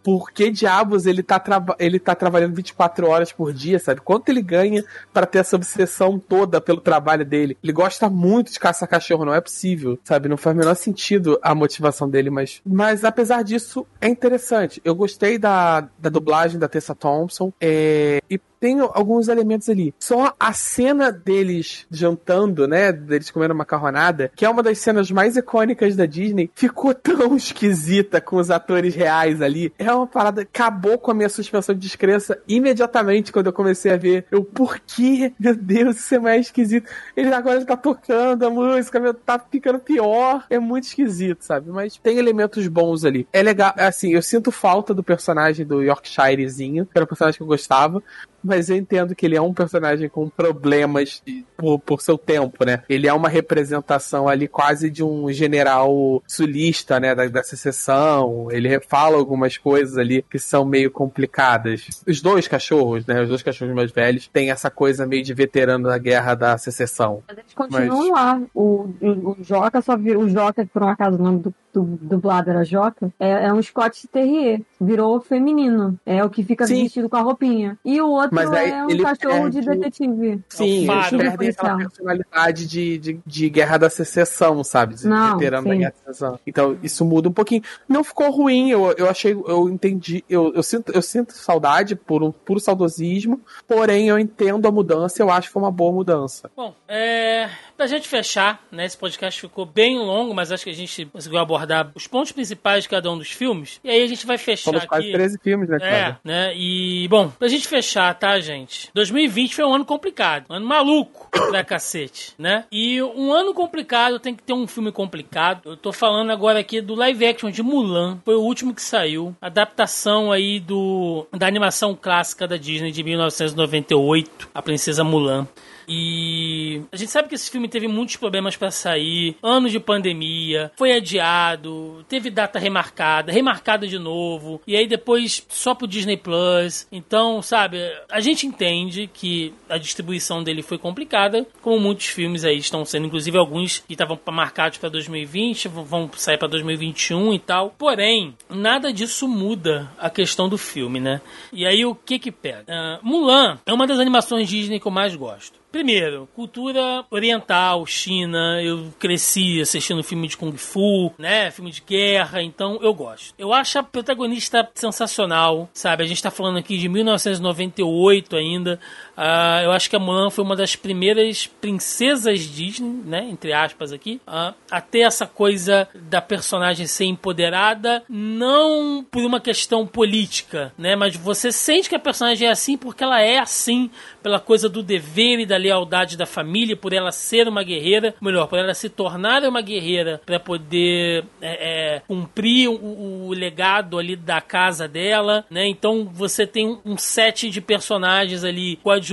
[0.08, 1.44] por que diabos ele tá,
[1.78, 4.00] ele tá trabalhando 24 horas por dia, sabe?
[4.00, 4.82] Quanto ele ganha
[5.12, 7.58] para ter essa obsessão toda pelo trabalho dele?
[7.62, 10.30] Ele gosta muito de caçar cachorro, não é possível, sabe?
[10.30, 14.82] Não faz o menor sentido a motivação dele, mas, mas apesar disso, é interessante.
[14.86, 19.94] Eu gostei da, da dublagem da Tessa Thompson é, e tem alguns elementos ali.
[20.00, 22.92] Só a cena deles jantando, né?
[22.92, 28.20] Deles comendo macarronada, que é uma das cenas mais icônicas da Disney, ficou tão esquisita
[28.20, 29.74] com os atores reais ali.
[29.78, 30.42] É uma parada.
[30.42, 34.26] Acabou com a minha suspensão de descrença imediatamente quando eu comecei a ver.
[34.32, 35.34] Eu, por quê?
[35.40, 36.90] Meu Deus, isso é mais esquisito.
[37.16, 40.46] Ele agora tá tocando a música, meu, tá ficando pior.
[40.50, 41.70] É muito esquisito, sabe?
[41.70, 43.28] Mas tem elementos bons ali.
[43.32, 47.44] É legal, assim, eu sinto falta do personagem do Yorkshirezinho, que era um personagem que
[47.44, 48.02] eu gostava
[48.48, 52.66] mas eu entendo que ele é um personagem com problemas de, por, por, seu tempo,
[52.66, 52.84] né?
[52.88, 57.14] Ele é uma representação ali quase de um general sulista, né?
[57.14, 58.48] Da, da secessão.
[58.52, 62.02] Ele fala algumas coisas ali que são meio complicadas.
[62.08, 63.22] Os dois cachorros, né?
[63.22, 67.24] Os dois cachorros mais velhos têm essa coisa meio de veterano da guerra da secessão.
[67.28, 68.12] Mas eles continuam mas...
[68.12, 68.42] lá.
[68.54, 70.22] O, o, o Joca só viu.
[70.22, 73.62] O Joca, por um acaso o nome do, do dublado era Joca, é, é um
[73.62, 74.62] Scott Terrier.
[74.80, 76.00] Virou feminino.
[76.06, 76.84] É o que fica Sim.
[76.84, 77.78] vestido com a roupinha.
[77.84, 79.62] E o outro mas aí é um ele cachorro perde...
[79.62, 80.44] de detetive.
[80.50, 84.96] Sim, é eles perdem aquela personalidade de, de, de Guerra da Secessão, sabe?
[84.96, 86.40] De Não, veterano da Guerra da Secessão.
[86.46, 87.62] Então, isso muda um pouquinho.
[87.88, 92.24] Não ficou ruim, eu, eu achei, eu entendi, eu, eu, sinto, eu sinto saudade por
[92.24, 96.50] um puro saudosismo, porém eu entendo a mudança, eu acho que foi uma boa mudança.
[96.56, 100.74] Bom, é, pra gente fechar, né, esse podcast ficou bem longo, mas acho que a
[100.74, 104.26] gente conseguiu abordar os pontos principais de cada um dos filmes, e aí a gente
[104.26, 104.88] vai fechar Somos aqui.
[104.90, 108.90] quase 13 filmes, né, É, né, e, bom, pra gente fechar, tá, gente?
[108.94, 112.66] 2020 foi um ano complicado, um ano maluco pra cacete, né?
[112.72, 115.62] E um ano complicado tem que ter um filme complicado.
[115.70, 119.36] Eu tô falando agora aqui do live action de Mulan, foi o último que saiu,
[119.40, 125.48] adaptação aí do da animação clássica da Disney de 1998, A Princesa Mulan.
[125.88, 130.72] E a gente sabe que esse filme teve muitos problemas para sair, anos de pandemia,
[130.76, 136.88] foi adiado, teve data remarcada, remarcada de novo, e aí depois só pro Disney Plus.
[136.92, 137.78] Então, sabe,
[138.10, 143.08] a gente entende que a distribuição dele foi complicada, como muitos filmes aí estão sendo,
[143.08, 147.74] inclusive alguns que estavam marcados para 2020 vão sair para 2021 e tal.
[147.78, 151.22] Porém, nada disso muda a questão do filme, né?
[151.52, 152.66] E aí o que que pega?
[152.68, 155.57] Uh, Mulan é uma das animações Disney que eu mais gosto.
[155.72, 158.62] Primeiro, cultura oriental, China.
[158.62, 161.52] Eu cresci assistindo filme de Kung Fu, né?
[161.52, 163.34] Filme de guerra, então eu gosto.
[163.38, 166.04] Eu acho a protagonista sensacional, sabe?
[166.04, 168.80] A gente tá falando aqui de 1998 ainda.
[169.18, 173.28] Uh, eu acho que a Mulan foi uma das primeiras princesas Disney, né?
[173.32, 174.22] Entre aspas aqui.
[174.28, 180.96] Uh, a ter essa coisa da personagem ser empoderada, não por uma questão política, né?
[180.96, 183.90] Mas você sente que a personagem é assim porque ela é assim,
[184.22, 188.48] pela coisa do dever e da lealdade da família, por ela ser uma guerreira, melhor,
[188.48, 194.16] por ela se tornar uma guerreira para poder é, é, cumprir o, o, legado ali
[194.16, 195.68] da casa dela, né?
[195.68, 199.07] Então você tem um, set de personagens ali coadjuvantes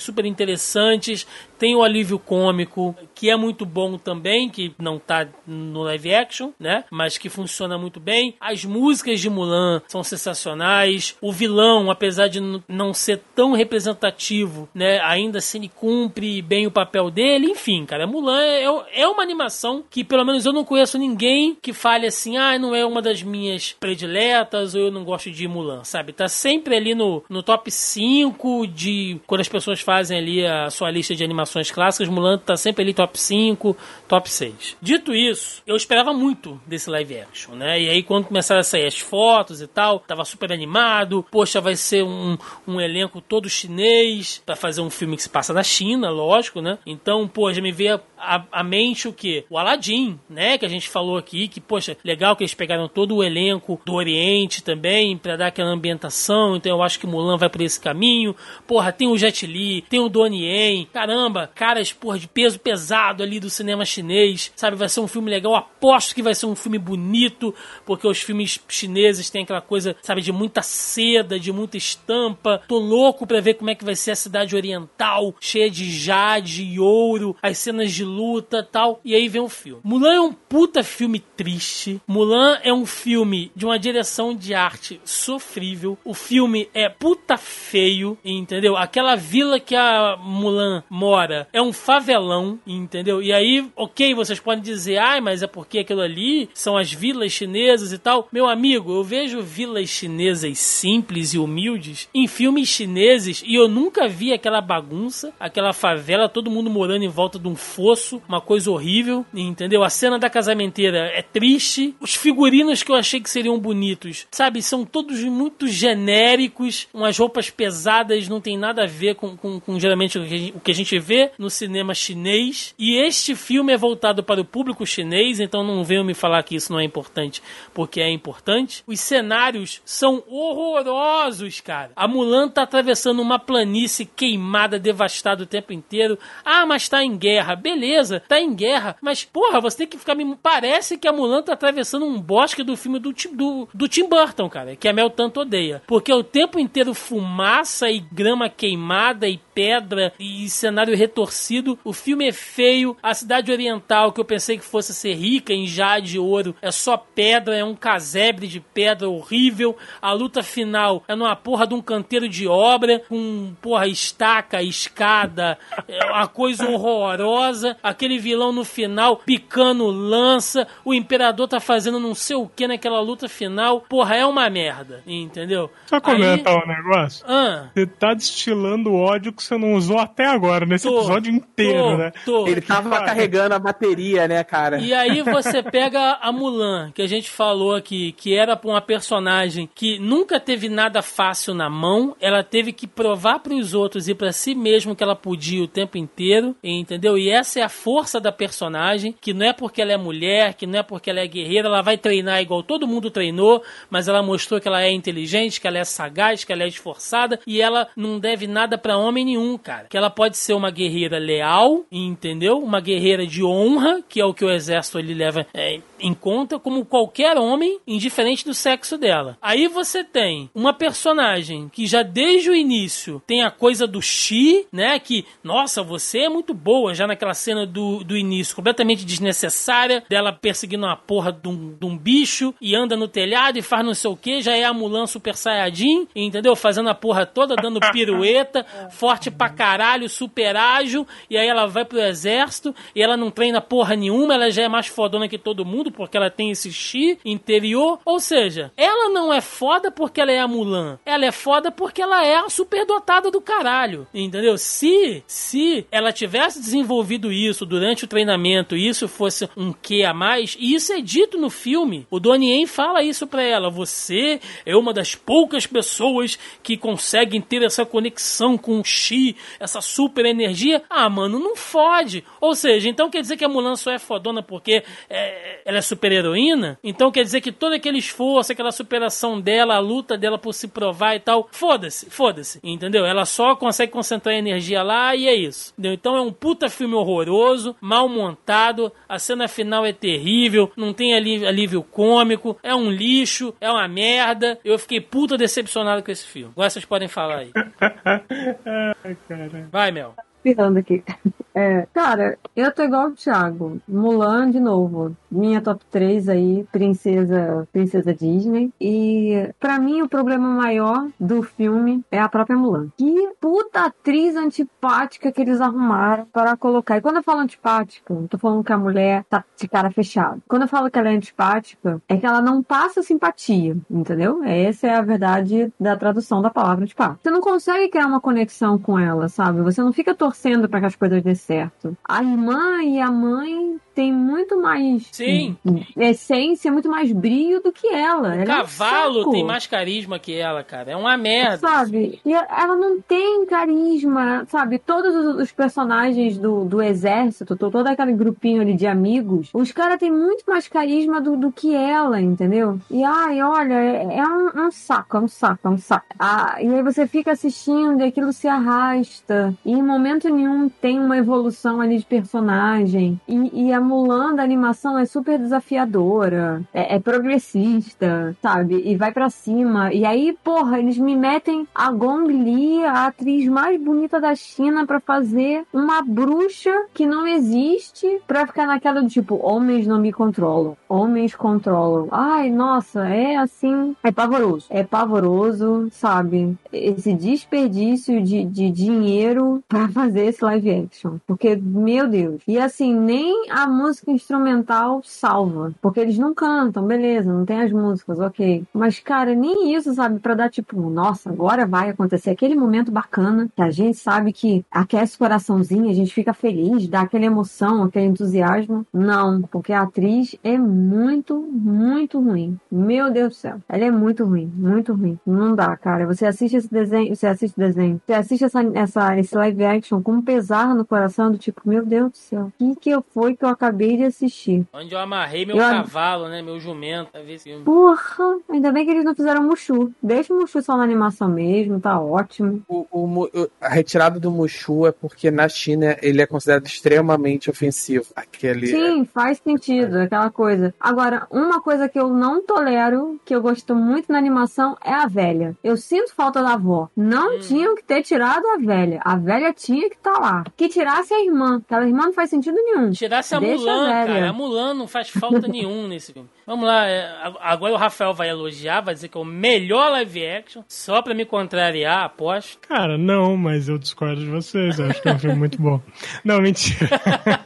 [0.00, 1.26] super interessantes
[1.64, 6.50] tem o alívio cômico, que é muito bom também, que não tá no live action,
[6.60, 6.84] né?
[6.90, 8.34] Mas que funciona muito bem.
[8.38, 11.16] As músicas de Mulan são sensacionais.
[11.22, 15.00] O vilão, apesar de não ser tão representativo, né?
[15.00, 17.46] Ainda se ele cumpre bem o papel dele.
[17.46, 21.72] Enfim, cara, Mulan é, é uma animação que, pelo menos, eu não conheço ninguém que
[21.72, 25.82] fale assim, ah, não é uma das minhas prediletas ou eu não gosto de Mulan,
[25.82, 26.12] sabe?
[26.12, 30.90] Tá sempre ali no, no top 5 de quando as pessoas fazem ali a sua
[30.90, 33.76] lista de animações animações clássicas, Mulan tá sempre ali top 5,
[34.08, 34.76] top 6.
[34.80, 37.80] Dito isso, eu esperava muito desse live action, né?
[37.80, 41.24] E aí quando começaram a sair as fotos e tal, tava super animado.
[41.30, 45.52] Poxa, vai ser um, um elenco todo chinês para fazer um filme que se passa
[45.52, 46.78] na China, lógico, né?
[46.84, 49.44] Então, pô, já me veio a, a, mente o que?
[49.50, 50.58] O Aladdin, né?
[50.58, 53.94] Que a gente falou aqui, que, poxa, legal que eles pegaram todo o elenco do
[53.94, 56.56] Oriente também para dar aquela ambientação.
[56.56, 58.34] Então eu acho que Mulan vai por esse caminho.
[58.66, 60.88] Porra, tem o Jet Li, tem o Donnie Yen.
[60.92, 64.76] Caramba, caras, porra, de peso pesado ali do cinema chinês, sabe?
[64.76, 65.54] Vai ser um filme legal.
[65.54, 67.54] Aposto que vai ser um filme bonito,
[67.84, 72.62] porque os filmes chineses têm aquela coisa, sabe, de muita seda, de muita estampa.
[72.66, 76.62] Tô louco pra ver como é que vai ser a cidade oriental, cheia de jade
[76.62, 79.00] e ouro, as cenas de luta tal.
[79.04, 79.80] E aí vem o filme.
[79.84, 82.00] Mulan é um puta filme triste.
[82.06, 85.98] Mulan é um filme de uma direção de arte sofrível.
[86.04, 88.76] O filme é puta feio, entendeu?
[88.76, 93.22] Aquela vila que a Mulan mora é um favelão, entendeu?
[93.22, 97.32] E aí, ok, vocês podem dizer, ai, mas é porque aquilo ali são as vilas
[97.32, 98.28] chinesas e tal.
[98.32, 104.08] Meu amigo, eu vejo vilas chinesas simples e humildes em filmes chineses e eu nunca
[104.08, 108.70] vi aquela bagunça, aquela favela, todo mundo morando em volta de um fosso, uma coisa
[108.70, 109.82] horrível, entendeu?
[109.82, 111.94] A cena da casamenteira é triste.
[112.00, 117.50] Os figurinos que eu achei que seriam bonitos, sabe, são todos muito genéricos, umas roupas
[117.50, 121.30] pesadas, não tem nada a ver com, com, com geralmente o que a gente vê
[121.38, 122.74] no cinema chinês.
[122.78, 126.56] E este filme é voltado para o público chinês, então não venham me falar que
[126.56, 127.42] isso não é importante,
[127.72, 128.82] porque é importante.
[128.86, 131.92] Os cenários são horrorosos, cara.
[131.96, 136.18] A Mulan tá atravessando uma planície queimada, devastada o tempo inteiro.
[136.44, 137.54] Ah, mas tá em guerra.
[137.54, 137.93] Beleza,
[138.28, 138.96] tá em guerra.
[139.00, 140.14] Mas, porra, você tem que ficar.
[140.14, 144.08] Me parece que a Mulan tá atravessando um bosque do filme do, do, do Tim
[144.08, 144.76] Burton, cara.
[144.76, 145.82] Que a Mel tanto odeia.
[145.86, 151.78] Porque o tempo inteiro fumaça e grama queimada e pedra e cenário retorcido.
[151.84, 152.96] O filme é feio.
[153.02, 156.96] A cidade oriental, que eu pensei que fosse ser rica em jade ouro, é só
[156.96, 159.76] pedra, é um casebre de pedra horrível.
[160.00, 165.58] A luta final é numa porra de um canteiro de obra, com porra estaca, escada,
[165.86, 167.73] é uma coisa horrorosa.
[167.82, 170.66] Aquele vilão no final picando lança.
[170.84, 173.80] O imperador tá fazendo não sei o que naquela luta final.
[173.82, 175.70] Porra, é uma merda, entendeu?
[175.86, 176.62] Só comentar Aí...
[176.62, 177.24] um negócio.
[177.28, 177.68] Ah.
[177.74, 181.96] Você tá destilando ódio que você não usou até agora, nesse tô, episódio inteiro, tô,
[181.96, 182.12] né?
[182.24, 182.46] Tô.
[182.46, 184.78] Ele tava carregando a bateria, né, cara?
[184.78, 189.68] E aí você pega a Mulan, que a gente falou aqui, que era uma personagem
[189.74, 194.14] que nunca teve nada fácil na mão, ela teve que provar para os outros e
[194.14, 197.16] para si mesmo que ela podia o tempo inteiro, entendeu?
[197.18, 200.66] E essa é a força da personagem, que não é porque ela é mulher, que
[200.66, 204.22] não é porque ela é guerreira, ela vai treinar igual todo mundo treinou, mas ela
[204.22, 207.88] mostrou que ela é inteligente, que ela é sagaz, que ela é esforçada e ela
[207.96, 209.86] não deve nada para homem nenhum, cara.
[209.88, 212.58] Que ela pode ser uma guerreira leal, entendeu?
[212.58, 216.58] Uma guerreira de honra, que é o que o exército ele leva é, em conta,
[216.58, 219.38] como qualquer homem, indiferente do sexo dela.
[219.40, 224.66] Aí você tem uma personagem que já desde o início tem a coisa do chi,
[224.70, 224.98] né?
[224.98, 230.30] Que, nossa, você é muito boa, já naquela cena do, do início, completamente desnecessária, dela
[230.30, 233.94] perseguindo uma porra de um, de um bicho e anda no telhado e faz não
[233.94, 236.54] sei o que, já é a Mulan Super Saiyajin, entendeu?
[236.54, 241.86] Fazendo a porra toda, dando pirueta, forte pra caralho, super ágil, e aí ela vai
[241.86, 245.64] pro exército e ela não treina porra nenhuma, ela já é mais fodona que todo
[245.64, 247.98] mundo, porque ela tem esse chi interior.
[248.04, 250.98] Ou seja, ela não é foda porque ela é a Mulan.
[251.06, 254.06] Ela é foda porque ela é a superdotada do caralho.
[254.12, 254.58] Entendeu?
[254.58, 260.12] Se, se ela tivesse desenvolvido isso durante o treinamento e isso fosse um que a
[260.12, 263.70] mais, e isso é dito no filme, o Donnie Yen fala isso pra ela.
[263.70, 269.80] Você é uma das poucas pessoas que conseguem ter essa conexão com o chi, essa
[269.80, 270.82] super energia.
[270.88, 272.24] Ah, mano, não fode.
[272.40, 275.82] Ou seja, então quer dizer que a Mulan só é fodona porque é, ela é
[275.82, 276.78] super heroína?
[276.82, 280.68] Então quer dizer que todo aquele esforço, aquela superação dela, a luta dela por se
[280.68, 283.04] provar e tal, foda-se, foda-se, entendeu?
[283.04, 285.72] Ela só consegue concentrar energia lá e é isso.
[285.72, 285.92] Entendeu?
[285.92, 291.14] Então é um puta filme horroroso, mal montado, a cena final é terrível, não tem
[291.14, 294.58] alívio, alívio cômico, é um lixo, é uma merda.
[294.64, 296.52] Eu fiquei puta decepcionado com esse filme.
[296.52, 297.50] Agora vocês podem falar aí.
[299.70, 300.14] Vai, Mel
[300.44, 301.02] espirrando aqui.
[301.56, 303.80] É, cara, eu tô igual o Thiago.
[303.86, 305.16] Mulan, de novo.
[305.30, 308.72] Minha top 3 aí, princesa, princesa Disney.
[308.80, 312.88] E para mim o problema maior do filme é a própria Mulan.
[312.96, 316.96] Que puta atriz antipática que eles arrumaram para colocar.
[316.96, 320.40] E quando eu falo antipática, não tô falando que a mulher tá de cara fechada.
[320.48, 324.42] Quando eu falo que ela é antipática, é que ela não passa simpatia, entendeu?
[324.42, 327.20] Essa é a verdade da tradução da palavra antipática.
[327.22, 329.62] Você não consegue criar uma conexão com ela, sabe?
[329.62, 330.33] Você não fica torcendo
[330.68, 331.96] para que as coisas dê certo.
[332.08, 335.56] A irmã e a mãe tem muito mais Sim.
[335.96, 338.30] essência, muito mais brilho do que ela.
[338.30, 340.92] O ela cavalo é um tem mais carisma que ela, cara.
[340.92, 341.58] É uma merda.
[341.58, 342.20] Sabe?
[342.24, 344.78] E ela não tem carisma, sabe?
[344.78, 350.10] Todos os personagens do, do exército, todo aquele grupinho ali de amigos, os caras têm
[350.10, 352.78] muito mais carisma do, do que ela, entendeu?
[352.90, 356.06] E ai, olha, é, é um, um, saco, é um saco, é um saco.
[356.18, 359.54] Ah, e aí você fica assistindo e aquilo se arrasta.
[359.64, 363.20] E em momento nenhum tem uma evolução ali de personagem.
[363.28, 368.82] E, e a Mulan da animação é super desafiadora, é, é progressista, sabe?
[368.84, 369.92] E vai para cima.
[369.92, 374.86] E aí, porra, eles me metem a Gong Li, a atriz mais bonita da China,
[374.86, 380.12] para fazer uma bruxa que não existe, pra ficar naquela do tipo, homens não me
[380.12, 382.08] controlam, homens controlam.
[382.10, 384.66] Ai, nossa, é assim, é pavoroso.
[384.70, 386.56] É pavoroso, sabe?
[386.72, 391.18] Esse desperdício de, de dinheiro para fazer esse live action.
[391.26, 392.42] Porque, meu Deus.
[392.46, 395.72] E assim, nem a música instrumental salva.
[395.80, 398.64] Porque eles não cantam, beleza, não tem as músicas, ok.
[398.72, 400.20] Mas, cara, nem isso, sabe?
[400.20, 404.64] Pra dar tipo, nossa, agora vai acontecer aquele momento bacana que a gente sabe que
[404.70, 408.86] aquece o coraçãozinho, a gente fica feliz, dá aquela emoção, aquele entusiasmo.
[408.92, 412.58] Não, porque a atriz é muito, muito ruim.
[412.70, 413.60] Meu Deus do céu.
[413.68, 415.18] Ela é muito ruim, muito ruim.
[415.26, 416.06] Não dá, cara.
[416.06, 420.12] Você assiste esse desenho, você assiste desenho, você assiste essa, essa, esse live action com
[420.12, 423.44] um pesar no coração do tipo, meu Deus do céu, o que que foi que
[423.44, 424.64] eu acabei de assistir?
[424.72, 426.42] Onde eu amarrei meu Eu- cavalo, né?
[426.42, 427.38] Meu jumento, pra ver.
[427.64, 429.92] Porra, ainda bem que eles não fizeram Mushu.
[430.02, 432.62] Deixa o Mushu só na animação mesmo, tá ótimo.
[432.68, 433.28] O, o
[433.60, 438.06] a retirada do Mushu é porque na China ele é considerado extremamente ofensivo.
[438.14, 438.66] Aquele.
[438.68, 440.74] Sim, faz sentido, aquela coisa.
[440.78, 445.06] Agora, uma coisa que eu não tolero, que eu gosto muito na animação, é a
[445.06, 445.56] velha.
[445.62, 446.88] Eu sinto falta da avó.
[446.96, 449.00] Não tinham que ter tirado a velha.
[449.04, 450.44] A velha tinha que estar lá.
[450.56, 451.60] Que tirasse a irmã.
[451.64, 452.90] Aquela irmã não faz sentido nenhum.
[452.90, 454.28] Tirasse a Deixa Mulan, cara.
[454.30, 456.28] A Mulan não faz falta nenhum nesse filme.
[456.46, 459.90] Vamos lá, é, ag- agora o Rafael vai elogiar, vai dizer que é o melhor
[459.92, 462.58] live action, só pra me contrariar, aposto.
[462.68, 464.78] Cara, não, mas eu discordo de vocês.
[464.78, 465.80] Eu acho que é um filme muito bom.
[466.24, 466.88] Não, mentira.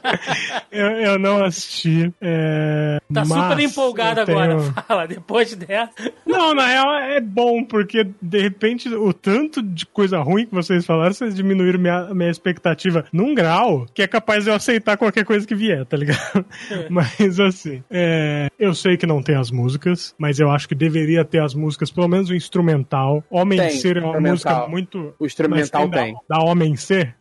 [0.70, 2.12] eu, eu não assisti.
[2.20, 5.90] é, Tá mas super empolgado tenho- agora, fala, depois dessa.
[6.26, 10.84] Não, na real é bom, porque de repente o tanto de coisa ruim que vocês
[10.84, 15.24] falaram, vocês diminuíram minha, minha expectativa num grau que é capaz de eu aceitar qualquer
[15.24, 16.44] coisa que vier, tá ligado?
[16.90, 21.24] Mas assim, é, eu sei que não tem as músicas, mas eu acho que deveria
[21.24, 23.22] ter as músicas, pelo menos o instrumental.
[23.30, 25.14] Homem Tem, Ser é uma música muito.
[25.18, 26.14] O instrumental tem.
[26.28, 27.14] Da, da Homem Ser?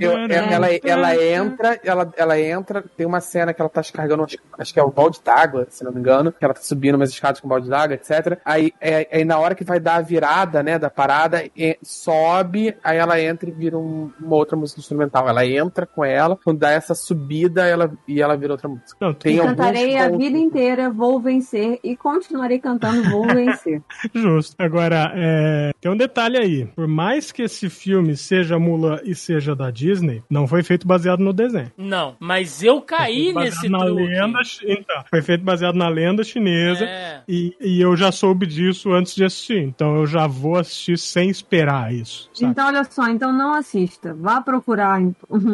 [0.00, 4.26] Eu- ela, ela entra, ela, ela entra, tem uma cena que ela tá descarregando,
[4.58, 7.10] acho, que é o balde d'água, se não me engano, que ela tá subindo umas
[7.10, 8.38] escadas com balde d'água, etc.
[8.44, 12.74] Aí, é, aí na hora que vai dar a virada, né, da parada, é, sobe,
[12.82, 15.28] aí ela entra e vira um- uma outra música instrumental.
[15.28, 18.96] Ela entra com ela, quando dá essa subida, ela, e ela vira outra música.
[19.00, 20.18] Não, Tem cantarei a pontos.
[20.26, 21.78] vida inteira, vou vencer.
[21.82, 23.82] E continuarei cantando, vou vencer.
[24.14, 24.54] Justo.
[24.58, 26.66] Agora, é, tem um detalhe aí.
[26.66, 31.20] Por mais que esse filme seja Mulan e seja da Disney, não foi feito baseado
[31.20, 31.72] no desenho.
[31.76, 34.02] Não, mas eu caí nesse baseado na truque.
[34.02, 37.22] lenda, então, foi feito baseado na lenda chinesa É.
[37.28, 39.58] e, e eu já soube disso antes de assistir.
[39.58, 42.28] Então eu já vou assistir sem esperar isso.
[42.34, 42.50] sabe?
[42.52, 44.14] Então, olha só, então não assista.
[44.14, 45.00] Vá procurar,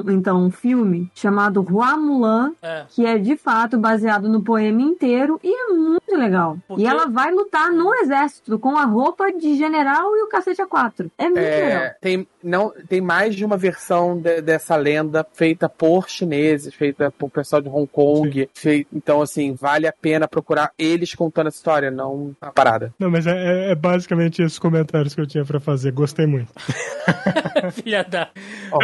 [0.09, 0.80] então, um filme
[1.15, 2.85] chamado Hua Mulan, É.
[2.89, 6.57] que é de fato baseado no poema inteiro e é muito legal.
[6.67, 10.63] Porque- E ela vai lutar no exército com a roupa de general e o cacete
[10.63, 11.11] A4.
[11.19, 11.83] É muito legal.
[11.83, 17.11] É, tem, não, tem mais de uma versão de- dessa lenda feita por chineses, feita
[17.11, 18.49] por pessoal de Hong Kong.
[18.55, 22.93] fei- então, assim, vale a pena procurar eles contando essa história, não a parada.
[22.99, 25.93] Não, mas é, é- é basicamente esses comentários que eu tinha pra fazer.
[25.93, 26.53] Gostei muito.
[27.73, 28.29] Filha da.
[28.73, 28.79] Ó.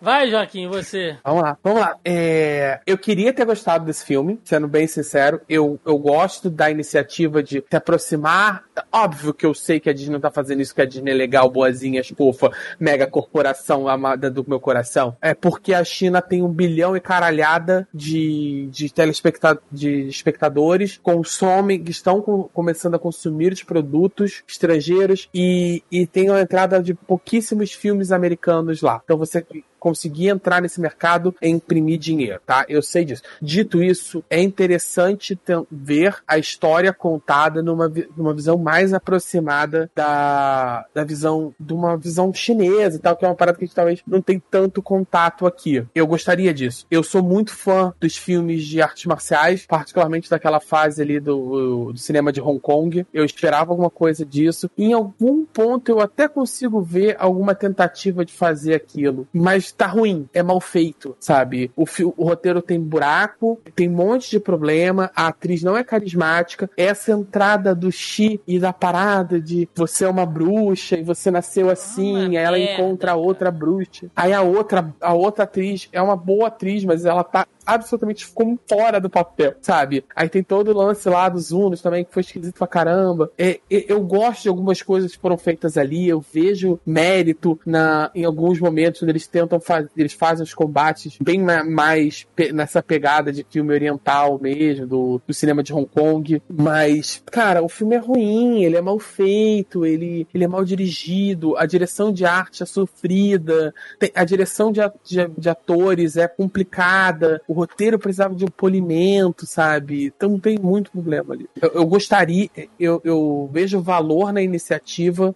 [0.00, 1.16] Vai, Joaquim, você.
[1.24, 1.96] Vamos lá, vamos lá.
[2.04, 5.40] É, eu queria ter gostado desse filme, sendo bem sincero.
[5.48, 8.64] Eu, eu gosto da iniciativa de se aproximar.
[8.92, 11.14] Óbvio que eu sei que a Disney não tá fazendo isso, que a Disney é
[11.14, 15.16] legal, boazinha, fofa, mega corporação amada do meu coração.
[15.20, 21.82] É porque a China tem um bilhão e caralhada de, de, telespecta de espectadores, consomem,
[21.82, 26.94] que estão com- começando a consumir os produtos estrangeiros e, e tem a entrada de
[26.94, 29.00] pouquíssimos filmes americanos lá.
[29.04, 29.44] Então você
[29.78, 32.64] conseguir entrar nesse mercado e imprimir dinheiro, tá?
[32.68, 33.22] Eu sei disso.
[33.40, 40.84] Dito isso, é interessante ter- ver a história contada numa, numa visão mais aproximada da,
[40.94, 43.74] da visão, de uma visão chinesa e tal, que é uma parada que a gente
[43.74, 45.84] talvez não tem tanto contato aqui.
[45.94, 46.86] Eu gostaria disso.
[46.90, 51.98] Eu sou muito fã dos filmes de artes marciais, particularmente daquela fase ali do, do
[51.98, 53.06] cinema de Hong Kong.
[53.12, 54.70] Eu esperava alguma coisa disso.
[54.76, 60.28] Em algum ponto eu até consigo ver alguma tentativa de fazer aquilo, mas tá ruim,
[60.32, 61.70] é mal feito, sabe?
[61.76, 61.84] O,
[62.16, 67.12] o roteiro tem buraco, tem um monte de problema, a atriz não é carismática, essa
[67.12, 72.36] entrada do chi e da parada de você é uma bruxa e você nasceu assim,
[72.36, 74.06] aí ela merda, encontra a outra bruxa.
[74.14, 78.58] Aí a outra, a outra atriz é uma boa atriz, mas ela tá absolutamente como
[78.68, 80.04] fora do papel, sabe?
[80.14, 83.30] Aí tem todo o lance lá dos Unos também, que foi esquisito pra caramba.
[83.36, 88.24] É, eu gosto de algumas coisas que foram feitas ali, eu vejo mérito na, em
[88.24, 93.32] alguns momentos onde eles tentam fazer, eles fazem os combates bem mais pe, nessa pegada
[93.32, 96.40] de filme oriental mesmo, do, do cinema de Hong Kong.
[96.48, 101.56] Mas, cara, o filme é ruim, ele é mal feito, ele, ele é mal dirigido,
[101.56, 107.40] a direção de arte é sofrida, tem, a direção de, de, de atores é complicada,
[107.48, 110.06] o roteiro precisava de um polimento, sabe?
[110.06, 111.48] Então tem muito problema ali.
[111.60, 115.34] Eu, eu gostaria, eu, eu vejo valor na iniciativa,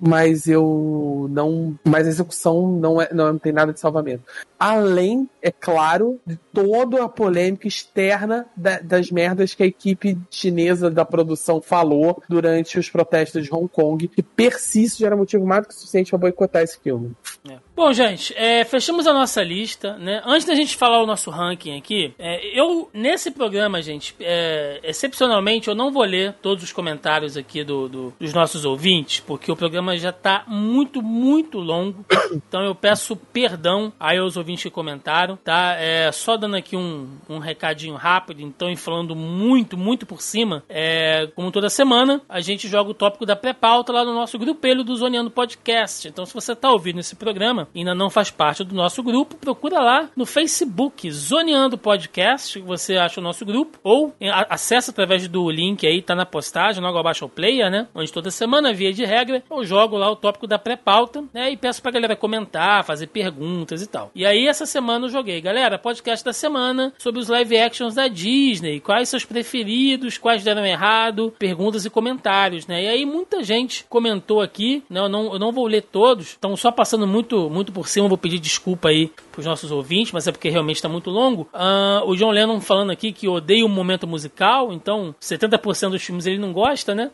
[0.00, 1.78] mas eu não.
[1.84, 4.22] Mas a execução não, é, não tem nada de salvamento.
[4.58, 10.90] Além, é claro, de toda a polêmica externa da, das merdas que a equipe chinesa
[10.90, 15.68] da produção falou durante os protestos de Hong Kong, que persiste era motivo mais do
[15.68, 17.12] que suficiente para boicotar esse filme.
[17.48, 17.58] É.
[17.74, 20.22] Bom, gente, é, fechamos a nossa lista, né?
[20.26, 25.68] Antes da gente falar o nosso ranking aqui, é, eu, nesse programa, gente, é, excepcionalmente,
[25.68, 29.56] eu não vou ler todos os comentários aqui do, do, dos nossos ouvintes, porque o
[29.56, 32.04] programa já está muito, muito longo.
[32.32, 35.74] Então eu peço perdão aí aos ouvintes que comentaram, tá?
[35.76, 40.62] É, só dando aqui um, um recadinho rápido, então, e falando muito, muito por cima,
[40.68, 44.84] é, como toda semana, a gente joga o tópico da pré-pauta lá no nosso grupelho
[44.84, 46.06] do Zoneando Podcast.
[46.06, 49.36] Então, se você está ouvindo esse programa e ainda não faz parte do nosso grupo,
[49.36, 54.14] procura lá no Facebook, Zoneando Podcast, você acha o nosso grupo, ou
[54.48, 57.88] acessa através do link aí, tá na postagem, logo abaixo ao player, né?
[57.94, 61.50] Onde toda semana, via de regra, eu jogo lá o tópico da pré-pauta, né?
[61.50, 64.10] E peço pra galera comentar, fazer perguntas e tal.
[64.14, 68.08] E aí, essa semana eu joguei, galera, podcast da semana sobre os live actions da
[68.08, 72.84] Disney, quais seus preferidos, quais deram errado, perguntas e comentários, né?
[72.84, 75.00] E aí, muita gente comentou aqui, né?
[75.00, 78.18] Eu não, eu não vou ler todos, estão só passando muito, muito por cima, vou
[78.18, 81.48] pedir desculpa aí pros nossos ouvintes, mas é porque realmente está muito longo.
[81.54, 86.26] Uh, o John Lennon falando aqui que odeia o momento musical, então 70% dos filmes
[86.26, 87.10] ele não gosta, né?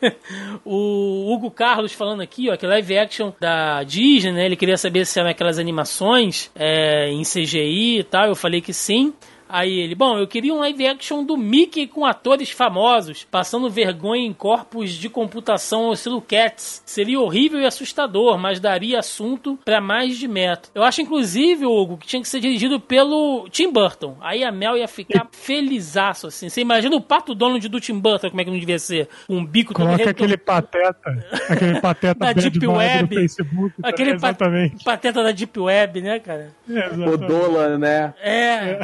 [0.64, 4.46] o Hugo Carlos falando aqui, ó, que live action da Disney, né?
[4.46, 8.28] Ele queria saber se eram aquelas animações é, em CGI e tal.
[8.28, 9.14] Eu falei que sim.
[9.48, 14.26] Aí ele, bom, eu queria um live action do Mickey com atores famosos, passando vergonha
[14.26, 16.82] em corpos de computação estilo Cats.
[16.84, 20.70] Seria horrível e assustador, mas daria assunto para mais de metro.
[20.74, 24.16] Eu acho, inclusive, Hugo, que tinha que ser dirigido pelo Tim Burton.
[24.20, 26.48] Aí a Mel ia ficar felizaço, assim.
[26.48, 29.08] Você imagina o pato Donald do Tim Burton, como é que não devia ser?
[29.28, 33.14] Um bico Coloca aquele pateta, aquele pateta da Deep Web.
[33.14, 33.88] Facebook, tá?
[33.88, 34.84] aquele exatamente.
[34.84, 36.52] pateta da Deep Web, né, cara?
[36.68, 38.14] É, o Dolan, né?
[38.20, 38.34] É.
[38.34, 38.80] é.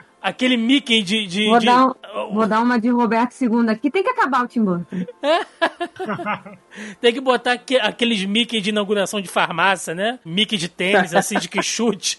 [0.22, 1.26] Aquele Mickey de.
[1.26, 1.66] de, vou, de...
[1.66, 1.94] Dar um,
[2.32, 3.90] vou dar uma de Roberto II aqui.
[3.90, 4.84] Tem que acabar o Tim Burton.
[7.00, 10.18] Tem que botar aqueles Mickey de inauguração de farmácia, né?
[10.24, 12.18] Mickey de tênis, assim, de que chute.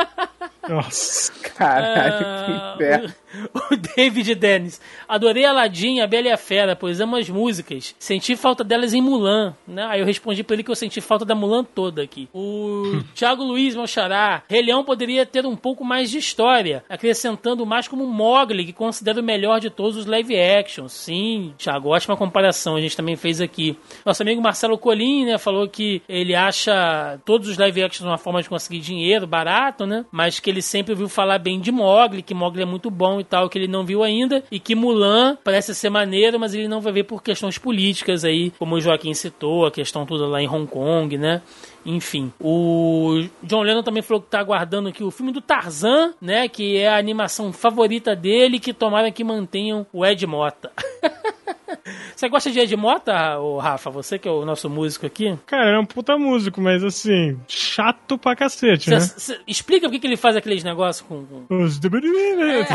[0.68, 1.32] Nossa.
[1.56, 3.14] Caralho, que inferno.
[3.70, 4.80] O David Dennis.
[5.08, 7.94] Adorei Aladdin, a Bela e a Fera, pois amo as músicas.
[7.98, 9.86] Senti falta delas em Mulan, né?
[9.88, 12.28] Aí eu respondi pra ele que eu senti falta da Mulan toda aqui.
[12.34, 14.42] O Thiago Luiz, meu xará.
[14.48, 19.20] Rei Leão poderia ter um pouco mais de história, acrescentando mais como Mogli, que considero
[19.20, 20.92] o melhor de todos os live actions.
[20.92, 23.78] Sim, Thiago, ótima comparação, a gente também fez aqui.
[24.04, 28.42] Nosso amigo Marcelo Colim, né, falou que ele acha todos os live actions uma forma
[28.42, 30.04] de conseguir dinheiro barato, né?
[30.10, 33.24] Mas que ele sempre ouviu falar bem de Mogli, que Mogli é muito bom e
[33.24, 36.80] tal, que ele não viu ainda, e que Mulan parece ser maneiro, mas ele não
[36.80, 40.48] vai ver por questões políticas aí, como o Joaquim citou, a questão toda lá em
[40.48, 41.42] Hong Kong, né?
[41.84, 46.48] Enfim, o John Lennon também falou que tá aguardando aqui o filme do Tarzan, né?
[46.48, 50.70] Que é a animação favorita dele, que tomara que mantenham o Ed Mota.
[52.14, 53.90] Você gosta de Ed Mota, Rafa?
[53.90, 55.36] Você que é o nosso músico aqui?
[55.46, 59.00] Cara, é um puta músico, mas assim, chato pra cacete, cê, né?
[59.00, 61.24] Cê, explica por que ele faz aqueles negócios com.
[61.48, 61.80] Os.
[61.80, 62.66] É.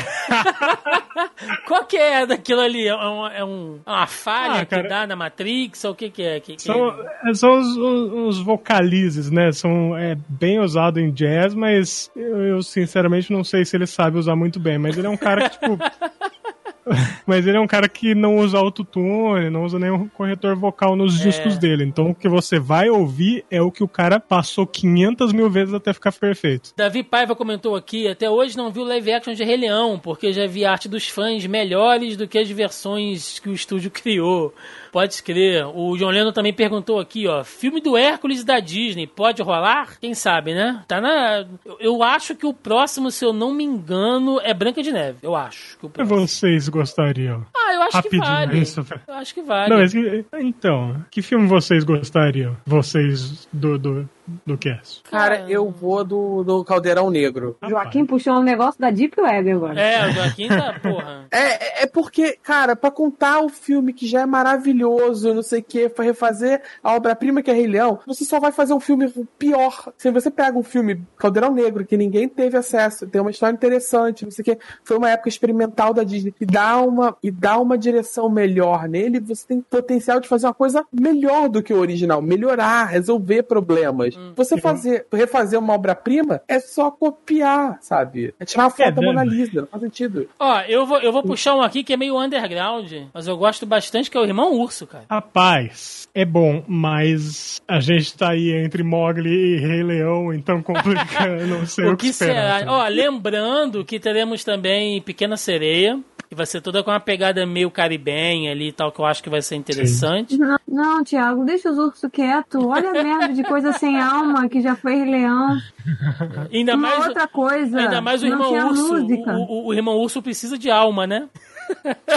[1.65, 2.87] Qual que é daquilo ali?
[2.87, 5.83] É, um, é um, uma falha ah, que dá na Matrix?
[5.85, 6.39] Ou o que, que é?
[6.39, 6.93] Que, que são,
[7.23, 7.33] é?
[7.33, 9.51] são os, os, os, vocalizes, né?
[9.51, 14.17] São, é bem usado em jazz, mas eu, eu sinceramente não sei se ele sabe
[14.17, 14.77] usar muito bem.
[14.77, 15.77] Mas ele é um cara que, tipo.
[17.25, 21.19] Mas ele é um cara que não usa autotune, não usa nenhum corretor vocal nos
[21.19, 21.23] é.
[21.23, 21.83] discos dele.
[21.83, 25.73] Então o que você vai ouvir é o que o cara passou 500 mil vezes
[25.73, 26.73] até ficar perfeito.
[26.75, 30.45] Davi Paiva comentou aqui: até hoje não viu live action de Rei Leão, porque já
[30.47, 34.53] vi arte dos fãs melhores do que as versões que o estúdio criou.
[34.91, 35.65] Pode crer.
[35.75, 37.43] O John Lennon também perguntou aqui, ó.
[37.43, 39.99] Filme do Hércules da Disney, pode rolar?
[39.99, 40.83] Quem sabe, né?
[40.87, 41.45] Tá na.
[41.79, 45.17] Eu acho que o próximo, se eu não me engano, é Branca de Neve.
[45.21, 45.77] Eu acho.
[45.77, 46.19] Que o próximo.
[46.19, 47.45] Vocês gostariam?
[47.55, 48.59] Ah, eu acho Rapidinho, que vale.
[48.59, 48.85] Isso.
[49.07, 49.69] Eu acho que vale.
[49.73, 52.55] Não, então, que filme vocês gostariam?
[52.65, 54.09] Vocês do, do
[54.45, 55.01] do Cass?
[55.09, 57.57] Cara, eu vou do, do Caldeirão Negro.
[57.67, 59.79] Joaquim puxou um negócio da Deep Web agora.
[59.79, 61.25] É, o Joaquim tá, porra.
[61.35, 65.63] É, é porque, cara, pra contar o filme que já é maravilhoso, não sei o
[65.63, 69.11] que, pra refazer a obra-prima que é Rei Leão, você só vai fazer um filme
[69.37, 69.91] pior.
[69.97, 74.23] Se você pega um filme Caldeirão Negro, que ninguém teve acesso, tem uma história interessante,
[74.23, 77.59] não sei o que, foi uma época experimental da Disney, e dá uma, e dá
[77.59, 81.79] uma direção melhor nele, você tem potencial de fazer uma coisa melhor do que o
[81.79, 84.14] original, melhorar, resolver problemas.
[84.35, 88.33] Você fazer, refazer uma obra-prima é só copiar, sabe?
[88.39, 89.07] É tirar uma foto da né?
[89.07, 90.29] Mona Lisa, não faz sentido.
[90.39, 93.65] Ó, eu vou, eu vou puxar um aqui que é meio underground, mas eu gosto
[93.65, 95.05] bastante, que é o Irmão Urso, cara.
[95.09, 101.03] Rapaz, é bom, mas a gente tá aí entre Mogli e Rei Leão, então complica,
[101.47, 102.59] não sei o, O que esperar.
[102.59, 102.71] será?
[102.71, 107.69] Ó, lembrando que teremos também Pequena Sereia, que vai ser toda com uma pegada meio
[107.69, 110.37] caribenha ali e tal, que eu acho que vai ser interessante.
[110.37, 112.63] Não, não, Thiago, deixa os ursos quietos.
[112.63, 115.57] Olha a merda de coisa sem alma que já foi Rei Leão.
[116.53, 117.77] Ainda Uma mais, outra coisa.
[117.79, 118.95] ainda mais o Irmão Urso.
[118.95, 121.27] O, o- o Irmão Urso precisa de alma, né?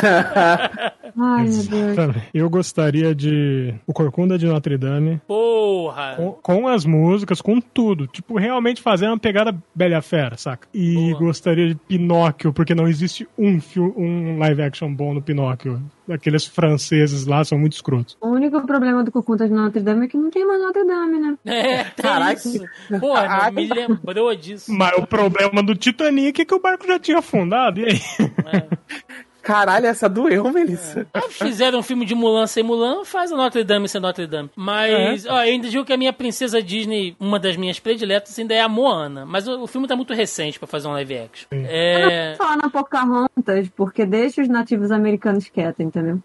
[1.18, 2.17] Ai, meu Deus.
[2.34, 6.15] Eu gostaria de O Corcunda de Notre Dame, Porra!
[6.17, 8.07] com, com as músicas, com tudo.
[8.07, 10.68] Tipo, realmente fazer uma pegada Bela Fera, saca?
[10.73, 11.18] E Boa.
[11.18, 13.58] gostaria de Pinóquio, porque não existe um,
[13.97, 15.81] um live action bom no Pinóquio.
[16.10, 18.16] Aqueles franceses lá são muito escrotos.
[18.20, 21.18] O único problema do Conta de Notre Dame é que não tem mais Notre Dame,
[21.18, 21.36] né?
[21.44, 22.40] É, Caraca.
[23.00, 23.50] Porra, Caraca.
[23.52, 24.72] me lembrou disso.
[24.72, 27.80] Mas o problema do Titanic é que o barco já tinha afundado.
[27.80, 28.00] E aí?
[29.42, 31.06] Caralho, essa doeu, Melissa.
[31.14, 34.50] Ah, Fizeram um filme de Mulan sem Mulan, faz a Notre Dame sem Notre Dame.
[34.54, 38.52] Mas, ó, eu ainda digo que a minha princesa Disney, uma das minhas prediletas, ainda
[38.52, 39.24] é a Moana.
[39.24, 41.48] Mas o, o filme tá muito recente pra fazer um live action.
[41.50, 42.34] É.
[42.36, 46.22] Vou falar na Pocahontas, porque deixa os nativos americanos quietos, entendeu?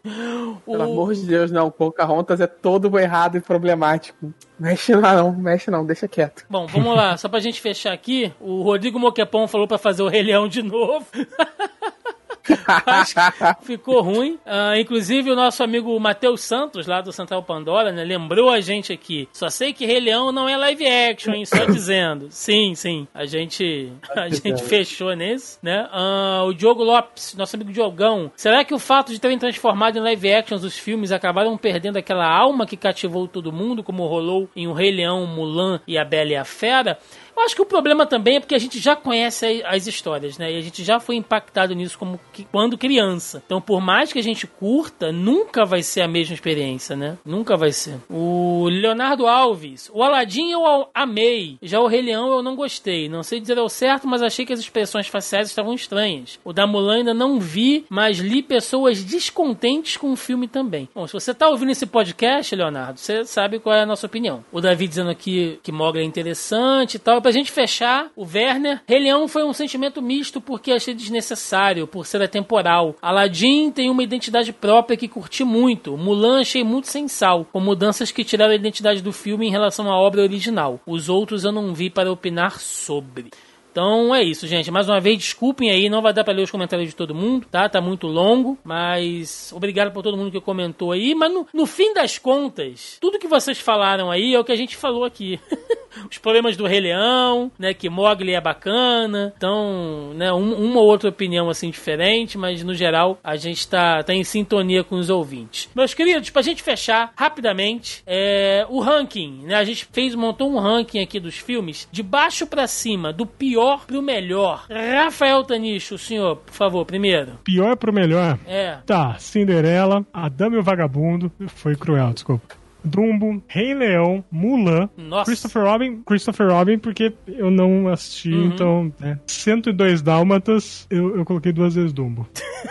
[0.66, 1.70] Pelo amor de Deus, não.
[1.70, 4.34] Pocahontas é todo errado e problemático.
[4.60, 6.46] Mexe lá não, mexe não, deixa quieto.
[6.50, 10.08] Bom, vamos lá, só pra gente fechar aqui, o Rodrigo Moquepão falou pra fazer o
[10.08, 11.06] Rei Leão de novo.
[13.64, 14.38] Ficou ruim.
[14.46, 18.92] Ah, inclusive, o nosso amigo Matheus Santos, lá do Central Pandora, né, lembrou a gente
[18.92, 19.28] aqui.
[19.32, 21.46] Só sei que Rei Leão não é live action, hein?
[21.46, 22.28] Só dizendo.
[22.30, 23.08] Sim, sim.
[23.14, 25.88] A gente, a gente fechou nesse, né?
[25.92, 28.32] Ah, o Diogo Lopes, nosso amigo Diogão.
[28.36, 32.28] Será que o fato de terem transformado em live actions os filmes acabaram perdendo aquela
[32.28, 36.32] alma que cativou todo mundo, como rolou em O Rei Leão, Mulan e A Bela
[36.32, 36.98] e a Fera?
[37.36, 40.52] Eu acho que o problema também é porque a gente já conhece as histórias, né?
[40.52, 43.42] E a gente já foi impactado nisso como que- quando criança.
[43.46, 47.18] Então, por mais que a gente curta, nunca vai ser a mesma experiência, né?
[47.26, 47.98] Nunca vai ser.
[48.10, 49.90] O Leonardo Alves.
[49.94, 51.58] O Aladdin eu amei.
[51.62, 53.10] Já o Rei Leão eu não gostei.
[53.10, 56.40] Não sei dizer ao certo, mas achei que as expressões faciais estavam estranhas.
[56.44, 60.88] O da Mulan ainda não vi, mas li pessoas descontentes com o filme também.
[60.94, 64.44] Bom, se você tá ouvindo esse podcast, Leonardo, você sabe qual é a nossa opinião.
[64.52, 67.22] O Davi dizendo aqui que Mogli é interessante e tal.
[67.24, 72.06] Pra gente fechar, o Werner, Rei Leão foi um sentimento misto porque achei desnecessário, por
[72.06, 72.98] ser atemporal.
[73.02, 75.96] Aladdin tem uma identidade própria que curti muito.
[75.98, 79.90] Mulan achei muito sem sal, com mudanças que tiraram a identidade do filme em relação
[79.90, 80.82] à obra original.
[80.86, 83.32] Os outros eu não vi para opinar sobre.
[83.74, 84.70] Então é isso, gente.
[84.70, 87.48] Mais uma vez, desculpem aí, não vai dar pra ler os comentários de todo mundo,
[87.50, 87.68] tá?
[87.68, 91.16] Tá muito longo, mas obrigado por todo mundo que comentou aí.
[91.16, 94.56] Mas no, no fim das contas, tudo que vocês falaram aí é o que a
[94.56, 95.40] gente falou aqui.
[96.08, 97.74] os problemas do Rei Leão, né?
[97.74, 99.34] Que Mogli é bacana.
[99.36, 100.32] Então, né?
[100.32, 104.24] Um, uma ou outra opinião assim diferente, mas no geral a gente tá, tá em
[104.24, 105.68] sintonia com os ouvintes.
[105.74, 109.56] Meus queridos, pra gente fechar rapidamente, é, o ranking, né?
[109.56, 113.63] A gente fez, montou um ranking aqui dos filmes de baixo pra cima, do pior
[113.86, 114.66] pro melhor.
[114.70, 117.40] Rafael Tanicho, senhor, por favor, primeiro.
[117.44, 118.38] Pior pro melhor.
[118.46, 118.78] É.
[118.86, 121.32] Tá, Cinderela, A Dama e o Vagabundo.
[121.48, 122.63] Foi cruel, desculpa.
[122.84, 125.26] Dumbo, Rei Leão, Mulan, Nossa.
[125.26, 128.46] Christopher Robin, Christopher Robin, porque eu não assisti, Uhum.
[128.48, 129.20] então, né.
[129.28, 132.28] 102 Dálmatas, eu, eu coloquei duas vezes Dumbo.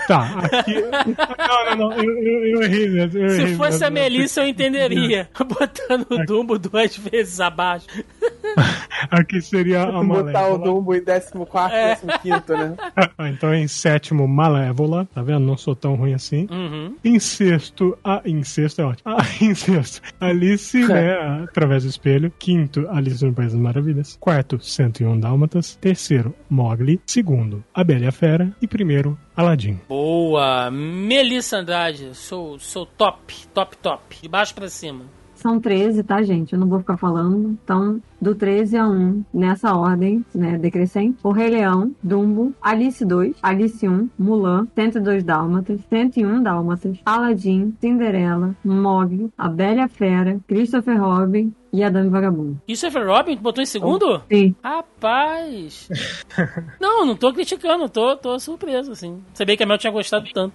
[0.09, 0.75] Tá, aqui...
[0.81, 2.89] não, não, não, eu, eu, eu errei.
[2.89, 5.29] né, Eu Se errei, fosse a né, Melissa, eu entenderia.
[5.39, 7.87] Botando o Dumbo duas vezes abaixo.
[9.11, 10.59] Aqui seria a Botar o Malévola.
[10.59, 11.97] Dumbo em 14, É.
[12.23, 12.77] 15, né?
[13.19, 15.41] Ah, então em sétimo, Malévola, tá vendo?
[15.41, 16.47] Não sou tão ruim assim.
[16.51, 16.95] Uhum.
[17.05, 19.03] Em sexto, a, em sexto é ótimo.
[19.17, 22.33] Ah, em sexto, Alice, né, através do espelho.
[22.39, 24.17] Quinto, Alice no País das Maravilhas.
[24.21, 25.77] Quarto, 101 Dálmatas.
[25.77, 27.01] Terceiro, Mogli.
[27.07, 28.55] Segundo, A Bela e a Fera.
[28.61, 29.81] E primeiro, Aladdin.
[29.89, 30.71] Boa.
[30.71, 34.17] Melissa Andrade, sou, sou top, top, top.
[34.21, 35.05] De baixo pra cima.
[35.35, 36.53] São 13, tá, gente?
[36.53, 37.59] Eu não vou ficar falando.
[37.65, 41.19] Então, do 13 a 1, nessa ordem, né, decrescente.
[41.25, 48.55] O Rei Leão, Dumbo, Alice 2, Alice 1, Mulan, 102 Dálmatas, 101 Dálmatas, Aladdin, Cinderela,
[48.65, 52.61] Mogli, A Bela Fera, Christopher Robin, e a Dame Vagabundo.
[52.67, 54.23] Christopher Robin botou em segundo?
[54.31, 54.55] Sim.
[54.63, 55.89] Rapaz.
[56.79, 59.25] não, não tô criticando, tô, tô surpreso, assim.
[59.33, 60.55] Sabia que a Mel tinha gostado tanto.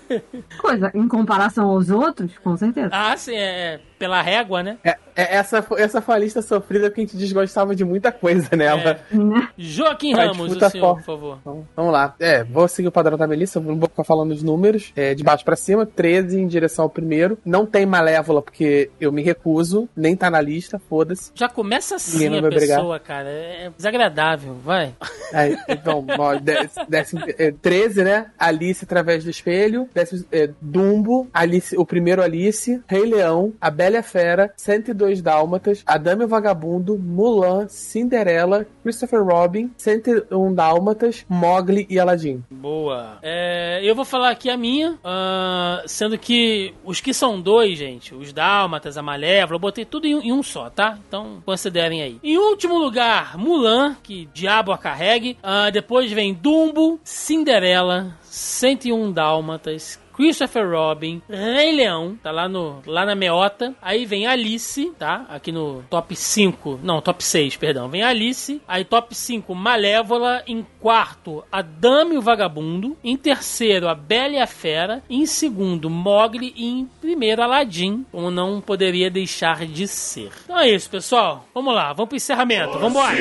[0.58, 2.88] Coisa, em comparação aos outros, com certeza.
[2.92, 4.78] ah, sim, é pela régua, né?
[4.82, 8.48] É, é, essa, essa foi a lista sofrida porque a gente desgostava de muita coisa
[8.56, 8.98] nela.
[9.10, 9.48] Né?
[9.56, 10.96] Joaquim Ramos, o senhor, forte.
[10.98, 11.38] por favor.
[11.40, 12.14] Então, vamos lá.
[12.18, 14.92] É, vou seguir o padrão da Melissa, não vou ficar falando os números.
[14.96, 17.38] É, de baixo pra cima, 13 em direção ao primeiro.
[17.44, 21.30] Não tem Malévola, porque eu me recuso, nem tá na lista, foda-se.
[21.34, 22.78] Já começa assim a vai brigar.
[22.78, 23.28] pessoa, cara.
[23.28, 24.94] É desagradável, vai.
[25.32, 28.26] Aí, então, ó, décimo- décimo- é, 13, né?
[28.38, 29.88] Alice através do espelho.
[29.94, 35.03] Décimo, é, Dumbo, Alice, o primeiro Alice, Rei Leão, A Bela e a Fera, 102
[35.20, 42.42] Dálmatas, A Dama e o Vagabundo, Mulan, Cinderela, Christopher Robin, 101 Dálmatas, Mogli e Aladdin.
[42.50, 43.18] Boa.
[43.22, 48.14] É, eu vou falar aqui a minha, ah, sendo que os que são dois, gente,
[48.14, 50.98] os Dálmatas, a Malévola, eu botei tudo em, um- em um só, tá?
[51.06, 52.18] Então considerem aí.
[52.22, 55.36] Em último lugar, Mulan, que diabo a carregue.
[55.42, 63.04] Ah, depois vem Dumbo, Cinderela, 101 Dálmatas, Christopher Robin, Rei Leão, tá lá, no, lá
[63.04, 63.74] na meota.
[63.82, 65.26] Aí vem Alice, tá?
[65.28, 66.80] Aqui no top 5.
[66.82, 67.88] Não, top 6, perdão.
[67.88, 68.60] Vem Alice.
[68.66, 70.42] Aí top 5, Malévola.
[70.46, 71.64] Em quarto, a
[72.12, 72.96] e o Vagabundo.
[73.02, 75.02] Em terceiro, a Bela e a Fera.
[75.08, 76.52] Em segundo, Mogli.
[76.56, 78.06] E em primeiro, Aladdin.
[78.10, 80.30] Como não poderia deixar de ser.
[80.44, 81.46] Então é isso, pessoal.
[81.54, 82.78] Vamos lá, vamos pro encerramento.
[82.78, 83.14] Vamos embora.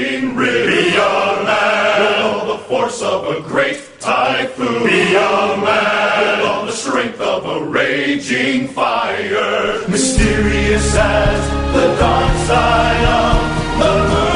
[4.03, 4.83] Typhoon.
[4.83, 9.87] Be a man on the strength of a raging fire.
[9.87, 13.37] Mysterious as the dark side of
[13.79, 14.33] the moon.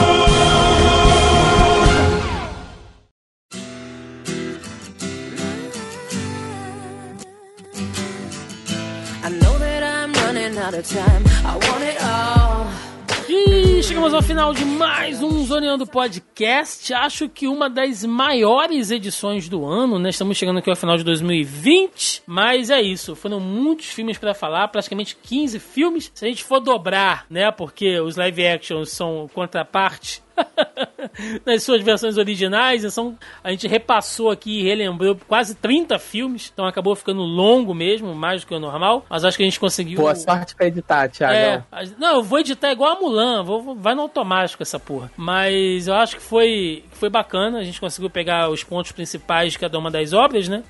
[9.21, 11.23] I know that I'm running out of time.
[11.43, 13.66] I want it all.
[13.87, 16.93] Chegamos ao final de mais um Zoneando Podcast.
[16.93, 20.09] Acho que uma das maiores edições do ano, né?
[20.09, 22.23] Estamos chegando aqui ao final de 2020.
[22.27, 26.11] Mas é isso, foram muitos filmes pra falar, praticamente 15 filmes.
[26.13, 27.49] Se a gente for dobrar, né?
[27.49, 30.21] Porque os live actions são contraparte
[31.45, 32.83] nas suas versões originais.
[32.83, 36.51] Então, a gente repassou aqui e relembrou quase 30 filmes.
[36.53, 39.05] Então acabou ficando longo mesmo, mais do que o normal.
[39.09, 39.97] Mas acho que a gente conseguiu.
[39.97, 41.33] Boa sorte pra editar, Thiago.
[41.33, 41.63] É,
[41.97, 45.11] não, eu vou editar igual a Mulan, vou, vou- vai no automático essa porra.
[45.15, 49.59] Mas eu acho que foi, foi bacana, a gente conseguiu pegar os pontos principais de
[49.59, 50.63] cada uma das obras, né?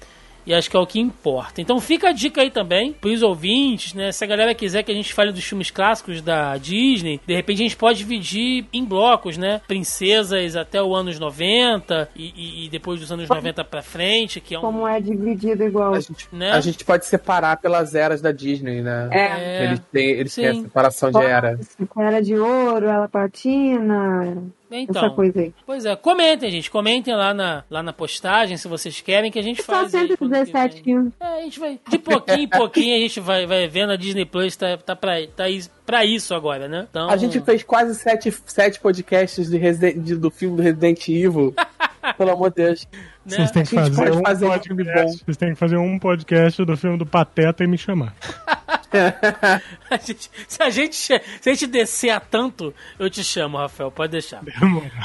[0.47, 1.59] E acho que é o que importa.
[1.61, 4.11] Então fica a dica aí também pros ouvintes, né?
[4.13, 7.59] Se a galera quiser que a gente fale dos filmes clássicos da Disney, de repente
[7.61, 9.59] a gente pode dividir em blocos, né?
[9.67, 14.55] Princesas até os anos 90 e, e- e depois dos anos 90 pra frente, que
[14.55, 14.61] é um.
[14.61, 15.93] Como é dividido igual.
[15.93, 16.51] A gente, Né?
[16.51, 19.09] a gente pode separar pelas eras da Disney, né?
[19.11, 19.65] É.
[19.65, 21.59] Eles têm, eles têm a separação de era.
[21.97, 25.53] Era de ouro, ela platina, Então, essa coisa aí.
[25.65, 26.69] Pois é, comentem, gente.
[26.69, 29.97] Comentem lá na, lá na postagem se vocês querem que a gente Só quando que
[30.17, 30.83] 117 vem.
[30.83, 31.13] filmes.
[31.19, 31.79] É, a gente vai.
[31.89, 33.91] De pouquinho em pouquinho a gente vai, vai vendo.
[33.91, 36.85] A Disney Plus tá, tá, pra, tá is- pra isso agora, né?
[36.89, 41.07] Então, A gente fez quase sete, sete podcasts de Resident- de- do filme do Resident
[41.07, 41.53] Evil.
[42.17, 42.87] Pelo amor de Deus.
[42.93, 42.99] né?
[43.25, 45.23] Vocês têm que fazer um fazer podcast.
[45.25, 48.13] Vocês têm que fazer um podcast do filme do Pateta e me chamar.
[49.89, 51.21] A gente- se, a gente, se a
[51.53, 53.89] gente descer a tanto, eu te chamo, Rafael.
[53.89, 54.41] Pode deixar.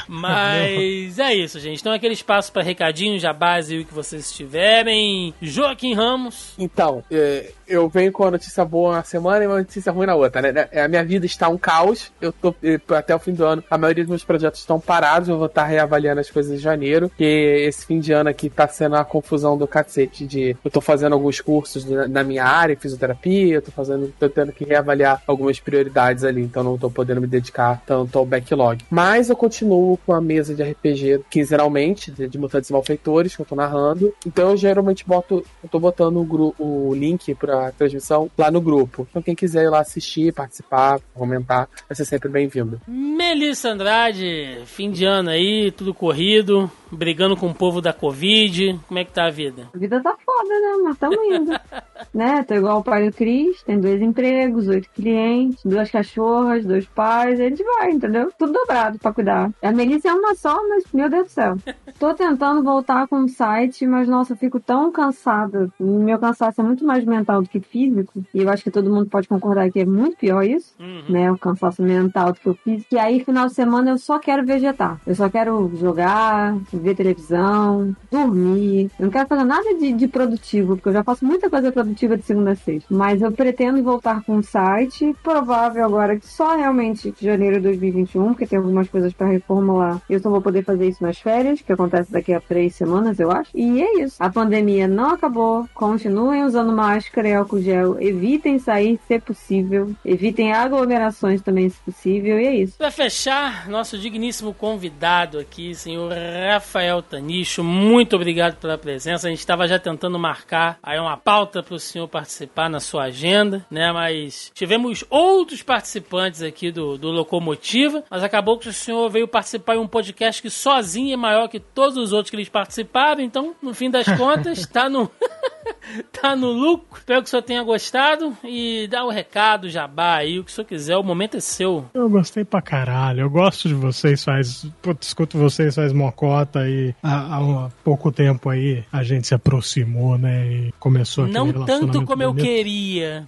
[0.07, 1.79] Mas é isso, gente.
[1.79, 5.33] Então, aquele espaço para recadinhos, jabás e o que vocês tiverem.
[5.41, 6.53] Joaquim Ramos.
[6.57, 10.15] Então, é, eu venho com a notícia boa na semana e uma notícia ruim na
[10.15, 10.67] outra, né?
[10.83, 12.11] A minha vida está um caos.
[12.21, 12.53] Eu tô
[12.93, 13.63] até o fim do ano.
[13.69, 15.29] A maioria dos meus projetos estão parados.
[15.29, 17.09] Eu vou estar reavaliando as coisas em janeiro.
[17.09, 17.23] Porque
[17.67, 20.25] esse fim de ano aqui tá sendo uma confusão do cacete.
[20.25, 23.55] De eu tô fazendo alguns cursos na, na minha área, fisioterapia.
[23.55, 26.41] Eu tô fazendo, tô tendo que reavaliar algumas prioridades ali.
[26.41, 28.83] Então não tô podendo me dedicar tanto ao backlog.
[28.89, 33.45] Mas eu continuo com a mesa de RPG quinzenalmente, de, de mutantes malfeitores, que eu
[33.45, 34.13] tô narrando.
[34.25, 39.07] Então eu geralmente boto, eu tô botando o, o link pra transmissão lá no grupo.
[39.09, 42.81] Então quem quiser ir lá assistir, participar, comentar, vai ser sempre bem-vindo.
[42.87, 48.79] Melissa Andrade, fim de ano aí, tudo corrido, brigando com o povo da Covid.
[48.87, 49.69] Como é que tá a vida?
[49.73, 50.83] A vida tá foda, né?
[50.83, 51.51] Mas tamo indo.
[52.13, 52.43] né?
[52.43, 57.39] Tô igual o pai do Cris, tem dois empregos, oito clientes, duas cachorras, dois pais,
[57.39, 58.31] a gente vai, entendeu?
[58.37, 59.51] Tudo dobrado pra cuidar.
[59.61, 61.57] A Melissa é uma só, mas, meu Deus do céu.
[61.99, 65.69] Tô tentando voltar com o site, mas, nossa, eu fico tão cansada.
[65.79, 68.23] Meu cansaço é muito mais mental do que físico.
[68.33, 70.75] E eu acho que todo mundo pode concordar que é muito pior isso,
[71.09, 71.31] né?
[71.31, 72.87] O cansaço mental do que o físico.
[72.93, 74.99] E aí, final de semana, eu só quero vegetar.
[75.05, 78.91] Eu só quero jogar, ver televisão, dormir.
[78.99, 82.17] Eu não quero fazer nada de, de produtivo, porque eu já faço muita coisa produtiva
[82.17, 82.93] de segunda a sexta.
[82.93, 85.15] Mas eu pretendo voltar com o site.
[85.23, 90.01] Provável agora que só realmente janeiro de 2021, porque tem algumas coisas pra reformular.
[90.09, 93.31] Eu só vou poder fazer isso nas férias, que acontece daqui a três semanas, eu
[93.31, 93.49] acho.
[93.55, 94.15] E é isso.
[94.19, 95.67] A pandemia não acabou.
[95.73, 97.99] Continuem usando máscara e álcool gel.
[98.01, 99.91] Evitem sair se possível.
[100.05, 102.39] Evitem aglomerações também, se possível.
[102.39, 102.77] E é isso.
[102.77, 106.72] Pra fechar, nosso digníssimo convidado aqui, senhor Rafael
[107.07, 109.27] Tanicho, muito obrigado pela presença.
[109.27, 113.03] A gente estava já tentando marcar aí uma pauta para o senhor participar na sua
[113.03, 113.91] agenda, né?
[113.91, 119.75] Mas tivemos outros participantes aqui do, do Locomotiva, mas acabou que o senhor veio participar
[119.75, 123.53] em um podcast que sozinho é maior que todos os outros que eles participaram, então,
[123.61, 125.11] no fim das contas, tá no.
[126.11, 126.97] tá no lucro.
[126.97, 130.53] Espero que o senhor tenha gostado e dá o recado, jabá aí, o que o
[130.53, 131.85] senhor quiser, o momento é seu.
[131.93, 133.21] Eu gostei pra caralho.
[133.21, 134.65] Eu gosto de vocês faz.
[134.81, 139.33] Putz, escuto vocês faz mocota e há, há um- pouco tempo aí a gente se
[139.35, 140.45] aproximou, né?
[140.47, 142.45] E começou aquele Não tanto como eu bonito.
[142.45, 143.27] queria.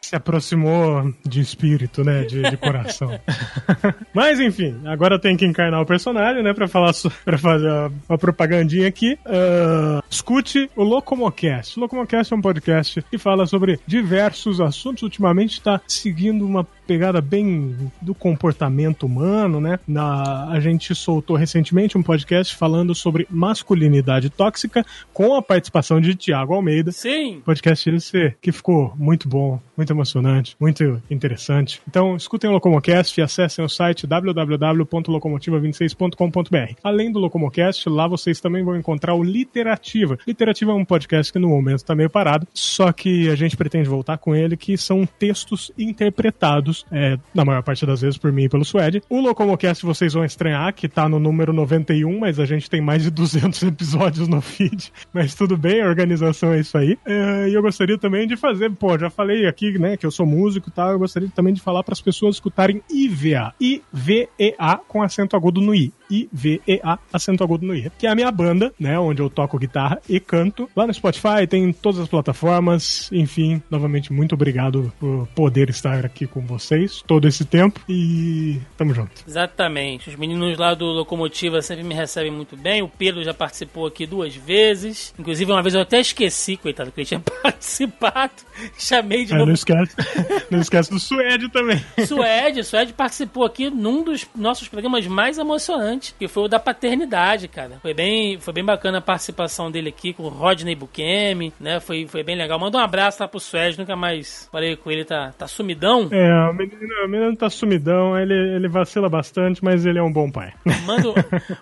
[0.00, 2.22] Se aproximou de espírito, né?
[2.24, 3.18] De, de coração.
[4.14, 6.52] Mas enfim, agora tem que encarnar o personagem, né?
[6.54, 6.92] Pra falar
[7.24, 9.18] pra fazer a, a propagandinha aqui.
[9.26, 11.78] Ah, escute o Locomocast.
[11.78, 15.02] O Locomocast é um podcast que fala sobre diversos assuntos.
[15.02, 19.78] Ultimamente está seguindo uma pegada bem do comportamento humano, né?
[19.86, 26.14] Na, a gente soltou recentemente um podcast falando sobre masculinidade tóxica com a participação de
[26.14, 26.90] Tiago Almeida.
[26.90, 27.42] Sim.
[27.44, 31.82] Podcast LC, que ficou muito bom, muito emocionante, muito interessante.
[31.86, 36.72] Então, escutem o Locomocast e acessem o site www.locomotiva26.com.br.
[36.82, 40.18] Além do Locomocast, lá vocês também vão encontrar o Literativa.
[40.26, 43.90] Literativa é um podcast que no momento está meio parado, só que a gente pretende
[43.90, 48.44] voltar com ele, que são textos interpretados, é, na maior parte das vezes por mim
[48.44, 49.02] e pelo Suede.
[49.08, 53.02] O Locomocast vocês vão estranhar, que tá no número 91, mas a gente tem mais
[53.02, 54.92] de 200 episódios no feed.
[55.12, 56.98] Mas tudo bem, a organização é isso aí.
[57.06, 60.26] É, E eu gostaria também de fazer, pô, já falei aqui, né, que eu sou
[60.26, 63.54] músico e tal, eu gostaria também de falar para as pessoas escutarem IVA.
[63.60, 65.92] I-V-E-A com acento agudo no I.
[66.10, 67.90] I-V-E-A, acento agudo no I.
[67.98, 70.68] Que é a minha banda, né, onde eu toco guitarra e canto.
[70.74, 73.08] Lá no Spotify, tem em todas as plataformas.
[73.12, 77.80] Enfim, novamente, muito obrigado por poder estar aqui com vocês todo esse tempo.
[77.88, 79.22] E tamo junto.
[79.26, 80.08] Exatamente.
[80.10, 82.82] Os meninos lá do Locomotiva sempre me recebem muito bem.
[82.82, 85.14] O Pedro já participou aqui duas vezes.
[85.18, 88.32] Inclusive, uma vez eu até esqueci, coitado, que ele tinha participado.
[88.76, 89.52] Chamei de É, não novo.
[89.52, 89.94] esquece,
[90.50, 91.80] não esquece do Suede também.
[92.06, 97.48] Suede, Suede participou aqui num dos nossos programas mais emocionantes, que foi o da paternidade,
[97.48, 97.78] cara.
[97.82, 101.80] Foi bem, foi bem bacana a participação dele aqui com o Rodney Bukemi, né?
[101.80, 102.58] Foi, foi bem legal.
[102.58, 106.08] Manda um abraço lá pro Suede, nunca mais falei com ele, tá, tá sumidão.
[106.10, 110.12] É, o menino, o menino tá sumidão, ele, ele vacila bastante, mas ele é um
[110.12, 110.52] bom pai.
[110.86, 111.08] Manda,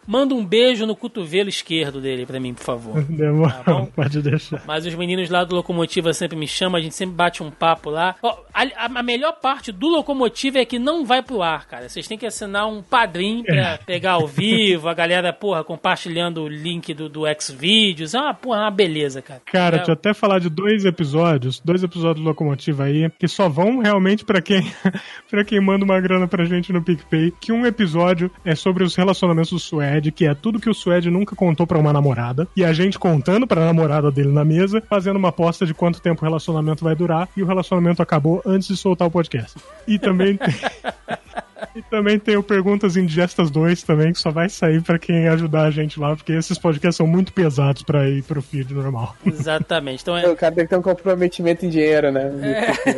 [0.07, 3.03] manda um beijo no cotovelo esquerdo dele pra mim, por favor.
[3.11, 4.63] Demorou, Tá pode deixar.
[4.67, 7.91] Mas os meninos lá do Locomotiva sempre me chamam, a gente sempre bate um papo
[7.91, 8.15] lá.
[8.23, 11.89] Ó, a, a- melhor parte do Locomotiva é que não vai pro ar, cara.
[11.89, 16.49] Vocês têm que assinar um padrinho pra pegar ao vivo, a galera, porra, compartilhando o
[16.49, 18.15] link do, do Xvideos.
[18.15, 19.41] É uma, porra, uma beleza, cara.
[19.47, 23.29] Cara, É, deixa eu até falar de dois episódios, dois episódios do Locomotiva aí, que
[23.29, 24.67] só vão realmente pra quem
[25.31, 28.95] para quem manda uma grana pra gente no PicPay, que um episódio é sobre os
[28.97, 32.65] relacionamentos do Suede, que é tudo que o Suede nunca contou pra uma namorada, e
[32.65, 36.25] a gente contando pra namorada dele na mesa, fazendo uma aposta de quanto tempo o
[36.25, 39.59] relacionamento vai durar, e o relacionamento acabou antes de soltar o podcast.
[39.87, 40.55] E também tem...
[41.75, 45.63] E também tem o Perguntas Indigestas 2 também, que só vai sair pra quem ajudar
[45.63, 49.15] a gente lá, porque esses podcasts são muito pesados pra ir pro feed normal.
[49.25, 50.03] Exatamente.
[50.03, 52.31] Então é, O cara tem que ter um comprometimento em dinheiro, né?
[52.43, 52.93] É.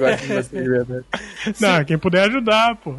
[0.85, 1.03] Né?
[1.61, 2.95] Não, quem puder ajudar, pô.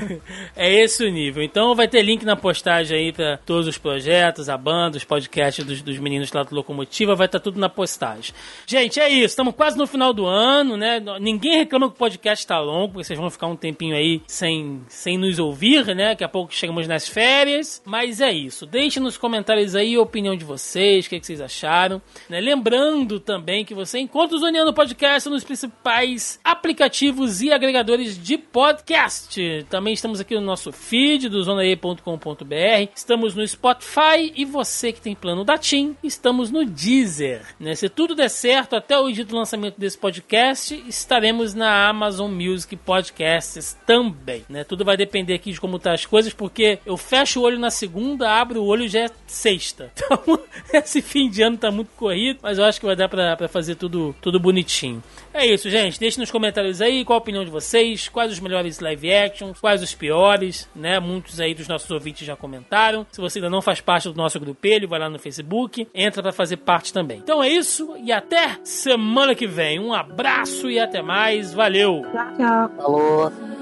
[0.56, 1.42] é esse o nível.
[1.42, 5.64] Então vai ter link na postagem aí pra todos os projetos, a banda, os podcasts
[5.64, 8.34] dos, dos meninos lá do Locomotiva, vai estar tudo na postagem.
[8.66, 9.26] Gente, é isso.
[9.26, 11.02] Estamos quase no final do ano, né?
[11.20, 14.80] Ninguém reclama que o podcast tá longo, porque vocês vão ficar um tempinho aí sem,
[14.94, 16.10] sem nos ouvir, né?
[16.10, 17.82] Daqui a pouco chegamos nas férias.
[17.84, 18.64] Mas é isso.
[18.64, 22.00] Deixe nos comentários aí a opinião de vocês, o que, é que vocês acharam.
[22.28, 22.40] Né?
[22.40, 29.66] Lembrando também que você encontra o Zoneando Podcast nos principais aplicativos e agregadores de podcast.
[29.68, 32.90] Também estamos aqui no nosso feed do zonae.com.br.
[32.94, 37.42] Estamos no Spotify e você que tem plano da TIM, estamos no Deezer.
[37.58, 37.74] Né?
[37.74, 42.76] Se tudo der certo, até o dia do lançamento desse podcast, estaremos na Amazon Music
[42.76, 44.44] Podcasts também.
[44.48, 44.62] Né?
[44.62, 47.70] Tudo vai depender aqui de como tá as coisas, porque eu fecho o olho na
[47.70, 49.90] segunda, abro o olho já é sexta.
[50.04, 50.38] Então,
[50.72, 53.48] esse fim de ano tá muito corrido, mas eu acho que vai dar pra, pra
[53.48, 55.02] fazer tudo, tudo bonitinho.
[55.32, 55.98] É isso, gente.
[55.98, 59.82] Deixe nos comentários aí qual a opinião de vocês, quais os melhores live actions, quais
[59.82, 61.00] os piores, né?
[61.00, 63.06] Muitos aí dos nossos ouvintes já comentaram.
[63.10, 66.32] Se você ainda não faz parte do nosso grupelho, vai lá no Facebook, entra para
[66.32, 67.18] fazer parte também.
[67.18, 69.80] Então é isso e até semana que vem.
[69.80, 71.52] Um abraço e até mais.
[71.52, 72.02] Valeu!
[72.12, 72.70] Tchau, tchau.
[72.76, 73.53] Falou.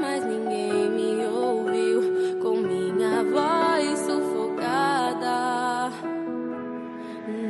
[0.00, 5.90] mas ninguém me ouviu com minha voz sufocada.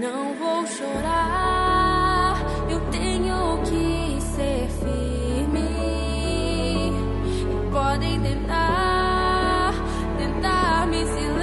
[0.00, 2.36] Não vou chorar,
[2.68, 5.60] eu tenho que ser firme.
[7.50, 9.72] E podem tentar,
[10.18, 11.39] tentar me silenciar.